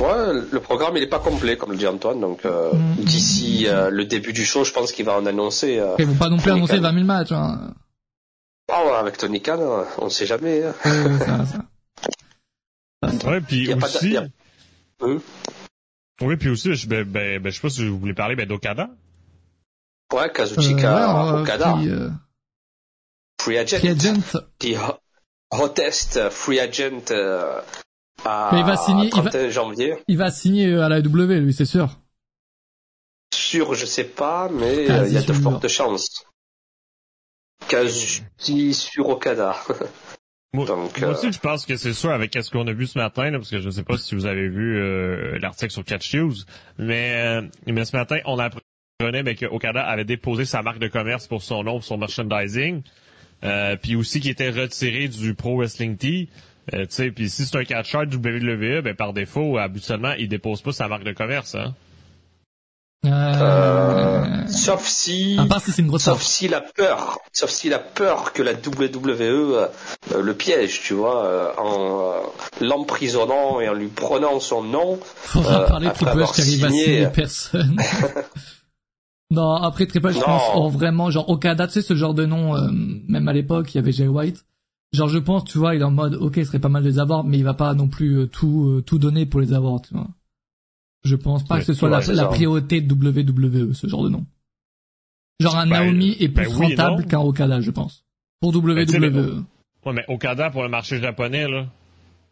Ouais, 0.00 0.32
le 0.50 0.60
programme 0.60 0.96
il 0.96 1.02
est 1.02 1.08
pas 1.08 1.18
complet, 1.20 1.56
comme 1.56 1.70
le 1.72 1.76
dit 1.78 1.86
Antoine. 1.86 2.20
Donc 2.20 2.44
euh, 2.44 2.72
Mm. 2.72 3.04
d'ici 3.04 3.66
euh, 3.68 3.90
le 3.90 4.04
début 4.04 4.32
du 4.32 4.44
show, 4.44 4.64
je 4.64 4.72
pense 4.72 4.92
qu'il 4.92 5.04
va 5.06 5.16
en 5.16 5.26
annoncer. 5.26 5.78
euh, 5.78 5.94
Ils 5.98 6.06
vont 6.06 6.14
pas 6.14 6.28
non 6.28 6.38
plus 6.38 6.50
annoncer 6.50 6.76
Khan. 6.76 6.82
20 6.82 6.92
000 6.94 7.04
matchs, 7.04 7.32
hein. 7.32 7.74
Ah 8.72 8.84
ouais, 8.84 8.92
avec 8.92 9.18
Tony 9.18 9.40
Khan, 9.42 9.58
euh, 9.60 9.84
on 9.98 10.04
ne 10.06 10.10
sait 10.10 10.26
jamais. 10.26 10.64
hein. 10.64 10.74
Ouais, 10.84 11.02
ouais, 11.06 11.18
ça, 11.18 11.44
ça. 11.46 11.58
Ouais, 13.28 13.40
puis 13.40 13.66
Y 13.66 13.72
a 13.72 13.76
pas 13.76 13.88
de- 13.88 13.96
aussi. 13.96 14.10
y 14.12 14.16
a- 14.16 14.26
Hum. 15.00 15.20
Oui, 16.20 16.36
puis 16.36 16.48
aussi, 16.50 16.74
je, 16.74 16.86
ben, 16.86 17.02
ben, 17.04 17.42
ben, 17.42 17.50
je 17.50 17.56
sais 17.56 17.62
pas 17.62 17.70
si 17.70 17.86
vous 17.88 17.98
voulez 17.98 18.14
parler 18.14 18.36
ben, 18.36 18.46
d'Okada. 18.46 18.90
Ouais, 20.12 20.20
Euh, 20.24 20.28
Kazuchika 20.28 20.94
ouais, 21.24 21.30
euh, 21.38 21.42
Okada, 21.42 21.72
free, 21.74 21.88
euh, 21.88 22.10
free 23.40 23.58
agent, 23.58 23.78
free 23.78 23.88
agent. 23.88 24.20
the 24.60 24.76
hottest 25.52 26.16
euh, 26.16 26.30
free 26.30 26.58
agent 26.60 27.10
euh, 27.10 27.60
à 28.24 28.50
Mais 28.52 28.60
il 28.60 28.66
va 28.66 28.76
signer- 28.76 29.06
il 29.06 29.22
va- 29.22 29.30
31 29.30 29.48
janvier. 29.50 29.94
Il 30.08 30.18
va 30.18 30.30
signer 30.30 30.68
euh, 30.72 30.82
à 30.84 30.88
la 30.88 31.00
W, 31.02 31.40
lui, 31.40 31.52
c'est 31.52 31.64
sûr. 31.64 31.88
Sûr, 33.34 33.74
je 33.74 33.86
sais 33.86 34.04
pas, 34.04 34.48
mais 34.50 34.90
euh, 34.90 35.06
il 35.06 35.12
y 35.14 35.16
a 35.16 35.22
de 35.22 35.32
fortes 35.32 35.68
chances. 35.68 36.24
Quasi 37.68 38.74
sur 38.74 39.08
Okada. 39.08 39.56
Moi, 40.52 40.66
Donc, 40.66 40.98
moi 41.00 41.08
euh, 41.08 41.12
aussi, 41.12 41.32
je 41.32 41.38
pense 41.38 41.64
que 41.64 41.76
c'est 41.76 41.94
sûr 41.94 42.10
avec 42.10 42.34
ce 42.34 42.50
qu'on 42.50 42.66
a 42.66 42.72
vu 42.72 42.86
ce 42.86 42.98
matin, 42.98 43.30
là, 43.30 43.38
parce 43.38 43.50
que 43.50 43.58
je 43.60 43.66
ne 43.66 43.70
sais 43.70 43.82
pas 43.84 43.96
si 43.96 44.14
vous 44.14 44.26
avez 44.26 44.48
vu 44.48 44.78
euh, 44.78 45.38
l'article 45.38 45.70
sur 45.72 45.84
Catch 45.84 46.14
News, 46.14 46.34
mais, 46.78 47.14
euh, 47.14 47.42
mais 47.66 47.84
ce 47.84 47.96
matin, 47.96 48.18
on 48.26 48.38
apprenait 48.38 49.22
ben, 49.22 49.34
que 49.34 49.46
Okada 49.46 49.82
avait 49.82 50.04
déposé 50.04 50.44
sa 50.44 50.62
marque 50.62 50.78
de 50.78 50.88
commerce 50.88 51.26
pour 51.26 51.42
son 51.42 51.62
nom, 51.64 51.72
pour 51.74 51.84
son 51.84 51.96
merchandising, 51.96 52.82
euh, 53.44 53.76
puis 53.80 53.96
aussi 53.96 54.20
qu'il 54.20 54.30
était 54.30 54.50
retiré 54.50 55.08
du 55.08 55.34
Pro 55.34 55.56
Wrestling 55.56 55.96
Tee. 55.96 56.28
Euh, 56.72 56.82
tu 56.82 56.86
sais, 56.90 57.10
puis 57.10 57.28
si 57.28 57.44
c'est 57.44 57.56
un 57.56 57.64
catcheur 57.64 58.06
de 58.06 58.16
WWE, 58.16 58.82
ben 58.82 58.94
par 58.94 59.12
défaut, 59.12 59.58
habituellement, 59.58 60.12
il 60.18 60.28
dépose 60.28 60.62
pas 60.62 60.72
sa 60.72 60.86
marque 60.88 61.04
de 61.04 61.12
commerce. 61.12 61.56
Hein. 61.56 61.74
Euh... 63.04 63.08
euh, 63.10 64.46
sauf 64.46 64.86
si, 64.86 65.36
À 65.36 65.46
part 65.46 65.60
si 65.60 65.72
c'est 65.72 65.82
une 65.82 65.88
grosse 65.88 66.04
sauf 66.04 66.14
offre. 66.14 66.24
s'il 66.24 66.54
a 66.54 66.60
peur, 66.60 67.18
sauf 67.32 67.50
s'il 67.50 67.74
a 67.74 67.80
peur 67.80 68.32
que 68.32 68.42
la 68.42 68.52
WWE 68.52 69.20
euh, 69.20 69.66
le 70.22 70.34
piège, 70.34 70.82
tu 70.82 70.94
vois, 70.94 71.26
euh, 71.26 71.50
en 71.58 72.12
euh, 72.12 72.20
l'emprisonnant 72.60 73.60
et 73.60 73.68
en 73.68 73.74
lui 73.74 73.88
prenant 73.88 74.38
son 74.38 74.62
nom. 74.62 75.00
Faudra 75.02 75.62
euh, 75.62 75.66
parler 75.66 75.90
qui 75.96 76.04
à 76.04 76.32
signé- 76.32 77.06
personne. 77.08 77.76
non, 79.32 79.54
après 79.54 79.86
Triple 79.86 80.08
H, 80.08 80.14
je 80.14 80.20
pense 80.20 80.42
oh, 80.54 80.68
vraiment, 80.68 81.10
genre 81.10 81.28
Okada, 81.28 81.66
tu 81.66 81.74
sais, 81.74 81.82
ce 81.82 81.94
genre 81.94 82.14
de 82.14 82.26
nom, 82.26 82.54
euh, 82.54 82.68
même 82.70 83.28
à 83.28 83.32
l'époque, 83.32 83.74
il 83.74 83.78
y 83.78 83.80
avait 83.80 83.92
Jay 83.92 84.06
White. 84.06 84.44
Genre, 84.92 85.08
je 85.08 85.18
pense, 85.18 85.44
tu 85.44 85.56
vois, 85.56 85.74
il 85.74 85.80
est 85.80 85.84
en 85.84 85.90
mode, 85.90 86.14
ok, 86.14 86.34
ce 86.36 86.44
serait 86.44 86.58
pas 86.58 86.68
mal 86.68 86.82
de 86.82 86.88
les 86.88 86.98
avoir, 86.98 87.24
mais 87.24 87.38
il 87.38 87.44
va 87.44 87.54
pas 87.54 87.72
non 87.72 87.88
plus 87.88 88.18
euh, 88.18 88.26
tout, 88.26 88.68
euh, 88.68 88.82
tout 88.82 88.98
donner 88.98 89.24
pour 89.24 89.40
les 89.40 89.54
avoir, 89.54 89.80
tu 89.80 89.94
vois. 89.94 90.08
Je 91.04 91.16
pense 91.16 91.44
pas 91.44 91.58
que 91.58 91.64
ce 91.64 91.72
soit 91.72 91.88
ouais, 91.90 92.14
la, 92.14 92.26
priorité 92.26 92.80
de 92.80 92.94
WWE, 92.94 93.72
ce 93.72 93.86
genre 93.86 94.04
de 94.04 94.10
nom. 94.10 94.26
Genre 95.40 95.56
un 95.56 95.66
Ben, 95.66 95.84
Naomi 95.84 96.16
est 96.20 96.28
plus 96.28 96.44
ben 96.46 96.56
oui 96.56 96.72
et 96.72 96.76
rentable 96.76 97.06
qu'un 97.06 97.20
Okada, 97.20 97.60
je 97.60 97.70
pense. 97.70 98.04
Pour 98.40 98.54
WWE. 98.54 98.86
sais, 98.86 99.00
mais- 99.00 99.10
Ouais, 99.84 99.92
mais 99.92 100.04
Okada 100.06 100.50
pour 100.50 100.62
le 100.62 100.68
marché 100.68 101.00
japonais, 101.00 101.48
là, 101.48 101.66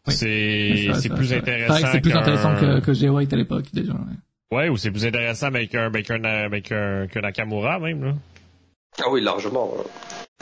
Oui. 0.06 0.12
c'est 0.12 1.08
plus 1.14 1.32
intéressant. 1.32 1.88
C'est 1.90 2.00
plus 2.00 2.12
intéressant 2.12 2.54
que, 2.56 2.80
que 2.80 2.92
Jay 2.92 3.08
White 3.08 3.32
à 3.32 3.36
l'époque, 3.36 3.66
déjà. 3.72 3.92
ouais. 3.92 4.16
Ouais, 4.52 4.68
ou 4.68 4.76
c'est 4.76 4.90
plus 4.90 5.06
intéressant 5.06 5.46
avec 5.46 5.74
un, 5.74 5.86
avec 5.86 6.10
un, 6.10 6.24
avec 6.24 6.72
un, 6.72 7.06
qu'un 7.06 7.20
Nakamura 7.20 7.78
même, 7.78 8.04
là. 8.04 8.14
Ah 8.98 9.08
oui, 9.10 9.20
largement. 9.20 9.72
ouais. 9.72 9.84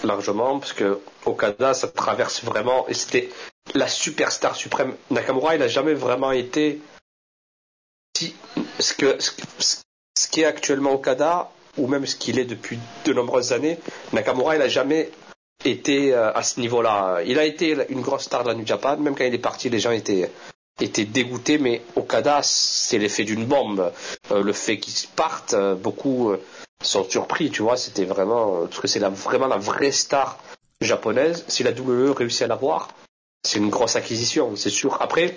largement, 0.03 0.59
parce 0.59 0.73
que 0.73 0.99
Okada, 1.27 1.75
ça 1.75 1.89
traverse 1.89 2.43
vraiment, 2.43 2.89
et 2.89 2.95
c'était 2.95 3.29
la 3.75 3.87
superstar 3.87 4.57
suprême. 4.57 4.95
Nakamura, 5.11 5.57
il 5.57 5.63
a 5.63 5.69
jamais 5.69 5.93
vraiment 5.93 6.33
été 6.33 6.81
si, 8.17 8.35
ce 8.79 8.95
que, 8.95 9.21
ce, 9.21 9.33
ce 10.17 10.29
qui 10.29 10.41
est 10.41 10.47
actuellement 10.47 10.93
Okada, 10.93 11.51
ou 11.77 11.87
même 11.87 12.07
ce 12.07 12.17
qu'il 12.17 12.39
est 12.39 12.47
depuis 12.47 12.79
de 13.05 13.13
nombreuses 13.13 13.53
années, 13.53 13.79
Nakamura, 14.15 14.57
il 14.57 14.63
a 14.63 14.69
jamais 14.69 15.11
été 15.65 16.15
euh, 16.15 16.33
à 16.33 16.43
ce 16.43 16.61
niveau-là. 16.61 17.21
Il 17.27 17.39
a 17.39 17.45
été 17.45 17.77
une 17.91 18.01
grosse 18.01 18.25
star 18.25 18.43
de 18.43 18.49
la 18.49 18.55
New 18.55 18.67
Japan, 18.67 18.97
même 18.97 19.15
quand 19.15 19.25
il 19.25 19.35
est 19.35 19.39
parti, 19.39 19.69
les 19.69 19.81
gens 19.81 19.91
étaient, 19.91 20.31
étaient 20.81 21.05
dégoûtés, 21.05 21.59
mais 21.59 21.83
Okada, 21.97 22.41
c'est 22.43 22.99
l'effet 22.99 23.25
d'une 23.25 23.45
bombe. 23.45 23.93
Euh, 24.31 24.43
le 24.43 24.53
fait 24.53 24.79
qu'il 24.79 25.09
parte, 25.11 25.55
euh, 25.55 25.75
beaucoup 25.75 26.31
euh, 26.31 26.41
sont 26.83 27.05
surpris, 27.09 27.51
tu 27.51 27.63
vois, 27.63 27.77
c'était 27.77 28.05
vraiment, 28.05 28.63
euh, 28.63 28.67
parce 28.67 28.81
que 28.81 28.89
c'est 28.89 29.01
la, 29.01 29.09
vraiment 29.09 29.47
la 29.47 29.57
vraie 29.57 29.93
star 29.93 30.39
japonaise. 30.81 31.45
Si 31.49 31.63
la 31.63 31.73
WWE 31.73 32.13
réussit 32.13 32.43
à 32.43 32.47
l'avoir, 32.47 32.89
c'est 33.45 33.59
une 33.59 33.71
grosse 33.71 33.97
acquisition, 33.97 34.55
c'est 34.57 34.71
sûr. 34.71 35.01
Après, 35.03 35.37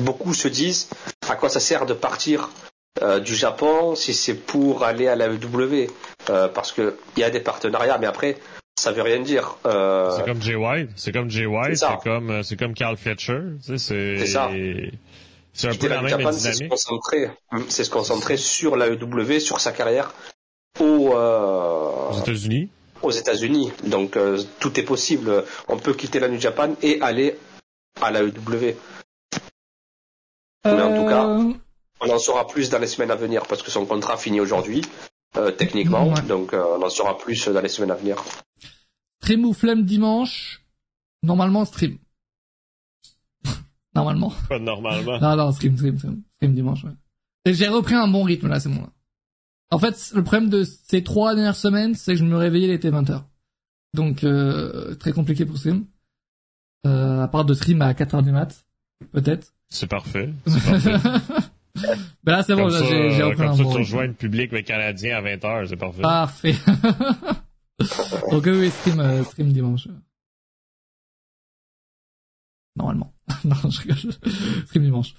beaucoup 0.00 0.34
se 0.34 0.48
disent, 0.48 0.88
à 1.28 1.36
quoi 1.36 1.48
ça 1.48 1.60
sert 1.60 1.86
de 1.86 1.94
partir 1.94 2.50
euh, 3.02 3.20
du 3.20 3.34
Japon 3.34 3.94
si 3.94 4.14
c'est 4.14 4.34
pour 4.34 4.84
aller 4.84 5.08
à 5.08 5.16
la 5.16 5.28
WWE 5.28 5.86
Euh, 6.28 6.48
Parce 6.48 6.72
que 6.72 6.96
il 7.16 7.20
y 7.20 7.24
a 7.24 7.30
des 7.30 7.38
partenariats, 7.40 7.98
mais 7.98 8.06
après, 8.08 8.36
ça 8.78 8.92
veut 8.92 9.02
rien 9.02 9.20
dire. 9.20 9.56
Euh, 9.66 10.10
C'est 10.16 10.24
comme 10.24 10.42
Jay 10.42 10.54
White, 10.54 10.90
c'est 10.96 11.12
comme 11.12 11.30
Jay 11.30 11.46
White, 11.46 11.76
C'est 11.76 11.98
comme 12.04 12.30
euh, 12.30 12.42
c'est 12.42 12.56
comme 12.56 12.74
Carl 12.74 12.96
Fletcher, 12.96 13.40
tu 13.64 13.78
sais, 13.78 13.78
c'est 13.78 14.18
C'est 14.18 14.26
ça. 14.26 14.50
c'est 15.52 15.68
un 15.68 15.74
peu 15.74 15.88
la 15.88 16.02
même 16.02 16.08
Japan, 16.10 16.32
c'est 16.32 16.50
se 16.52 16.56
dynamique. 16.58 16.70
concentrer, 16.70 17.30
c'est 17.68 17.84
se 17.84 17.90
concentrer 17.90 18.36
sur 18.36 18.76
la 18.76 18.90
WWE, 18.90 19.38
sur 19.40 19.60
sa 19.60 19.72
carrière 19.72 20.12
au, 20.78 21.14
euh, 21.14 22.10
Aux 22.10 22.18
États-Unis. 22.20 22.68
aux 23.02 23.10
États-Unis. 23.10 23.72
Donc 23.84 24.16
euh, 24.16 24.42
tout 24.60 24.78
est 24.78 24.82
possible. 24.84 25.44
On 25.68 25.78
peut 25.78 25.94
quitter 25.94 26.20
la 26.20 26.28
New 26.28 26.38
Japan 26.40 26.74
et 26.82 27.00
aller 27.00 27.38
à 28.02 28.10
la 28.10 28.22
EW. 28.22 28.74
Mais 30.66 30.82
en 30.82 30.96
tout 31.02 31.08
cas, 31.08 31.26
On 32.00 32.10
en 32.10 32.18
saura 32.18 32.46
plus 32.46 32.68
dans 32.68 32.78
les 32.78 32.86
semaines 32.88 33.10
à 33.10 33.16
venir 33.16 33.46
parce 33.48 33.62
que 33.62 33.70
son 33.70 33.86
contrat 33.86 34.18
finit 34.18 34.40
aujourd'hui, 34.40 34.82
euh, 35.38 35.50
techniquement. 35.50 36.08
Ouais. 36.12 36.22
Donc 36.22 36.52
euh, 36.52 36.62
on 36.78 36.82
en 36.84 36.88
saura 36.90 37.16
plus 37.18 37.48
dans 37.48 37.60
les 37.60 37.68
semaines 37.68 37.90
à 37.90 37.94
venir. 37.94 38.16
stream 39.22 39.44
ou 39.44 39.52
flemme 39.52 39.84
dimanche? 39.84 40.62
Normalement, 41.22 41.64
stream. 41.64 41.98
Normalement. 43.94 44.32
Pas 44.48 44.58
normalement. 44.58 45.18
Non, 45.18 45.36
non, 45.36 45.52
stream, 45.52 45.76
stream, 45.76 45.98
stream. 45.98 46.22
Stream 46.36 46.54
dimanche, 46.54 46.84
ouais. 46.84 46.92
Et 47.46 47.54
j'ai 47.54 47.68
repris 47.68 47.94
un 47.94 48.08
bon 48.08 48.22
rythme, 48.24 48.48
là, 48.48 48.60
c'est 48.60 48.68
bon, 48.68 48.82
là. 48.82 48.90
En 49.70 49.78
fait, 49.78 50.12
le 50.14 50.22
problème 50.22 50.48
de 50.50 50.64
ces 50.64 51.02
trois 51.02 51.34
dernières 51.34 51.56
semaines, 51.56 51.94
c'est 51.94 52.12
que 52.12 52.18
je 52.18 52.24
me 52.24 52.36
réveillais, 52.36 52.68
il 52.68 52.72
était 52.72 52.90
20h. 52.90 53.22
Donc, 53.94 54.22
euh, 54.22 54.94
très 54.96 55.12
compliqué 55.12 55.44
pour 55.46 55.56
stream. 55.56 55.86
Euh, 56.86 57.22
à 57.22 57.28
part 57.28 57.44
de 57.44 57.54
stream 57.54 57.82
à 57.82 57.92
4h 57.94 58.22
du 58.22 58.30
mat. 58.30 58.64
Peut-être. 59.12 59.54
C'est 59.68 59.88
parfait. 59.88 60.32
C'est 60.46 60.62
parfait. 60.84 61.34
Mais 62.24 62.32
là, 62.32 62.42
c'est 62.42 62.54
bon, 62.56 62.70
ça, 62.70 62.82
j'ai 62.84 63.10
j'ai 63.10 63.22
euh, 63.22 63.34
comme 63.34 63.54
ça 63.56 63.62
tu 63.62 63.68
rejoins 63.68 64.06
le 64.06 64.12
public 64.14 64.50
mais 64.52 64.62
canadien 64.62 65.16
à 65.18 65.22
20h, 65.22 65.68
c'est 65.68 65.76
parfait. 65.76 66.02
Parfait. 66.02 66.54
Donc 68.30 68.44
oui, 68.46 68.52
oui, 68.52 68.70
stream, 68.70 69.00
euh, 69.00 69.22
stream 69.24 69.52
dimanche. 69.52 69.88
Normalement. 72.76 73.12
non, 73.44 73.56
je 73.70 73.80
rigole. 73.82 74.12
Stream 74.66 74.84
dimanche. 74.84 75.14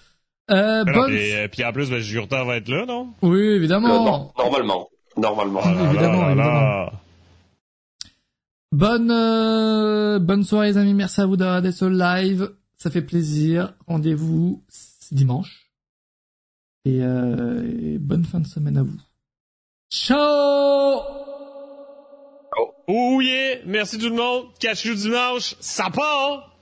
Euh, 0.49 0.83
Mais 0.85 0.91
non, 0.91 0.97
bonne... 0.99 1.09
puis, 1.11 1.33
euh, 1.35 1.47
puis 1.49 1.65
en 1.65 1.71
plus, 1.73 1.89
ben, 1.89 1.99
Jurta 1.99 2.43
va 2.43 2.57
être 2.57 2.69
là, 2.69 2.85
non? 2.85 3.13
Oui, 3.21 3.39
Euh, 3.39 3.55
évidemment. 3.57 3.87
non, 4.05 4.31
normalement. 4.37 4.89
Normalement. 5.17 5.59
Ah 5.63 5.73
là 5.73 5.81
là 5.83 5.89
Évidemment, 5.91 6.21
là 6.21 6.27
évidemment. 6.31 6.51
là. 6.51 6.93
Bonne, 8.71 9.11
euh, 9.11 10.19
bonne 10.19 10.43
soirée 10.43 10.67
les 10.67 10.77
amis, 10.77 10.93
merci 10.93 11.19
à 11.21 11.25
vous 11.25 11.35
d'avoir 11.37 11.57
regardé 11.57 11.71
ce 11.71 11.85
live. 11.85 12.51
Ça 12.77 12.91
fait 12.91 13.01
plaisir. 13.01 13.73
Rendez-vous 13.87 14.63
dimanche. 15.11 15.66
Et, 16.87 17.01
euh, 17.01 17.69
et 17.81 17.97
bonne 17.97 18.23
fin 18.23 18.39
de 18.39 18.47
semaine 18.47 18.77
à 18.77 18.83
vous. 18.83 18.97
Ciao 19.91 21.01
Oh 22.87 23.19
yeah! 23.21 23.57
Merci 23.65 23.97
tout 23.97 24.07
le 24.07 24.15
monde! 24.15 24.45
Catch 24.57 24.85
you 24.85 24.95
dimanche! 24.95 25.55
Ça 25.59 25.89
part! 25.89 26.56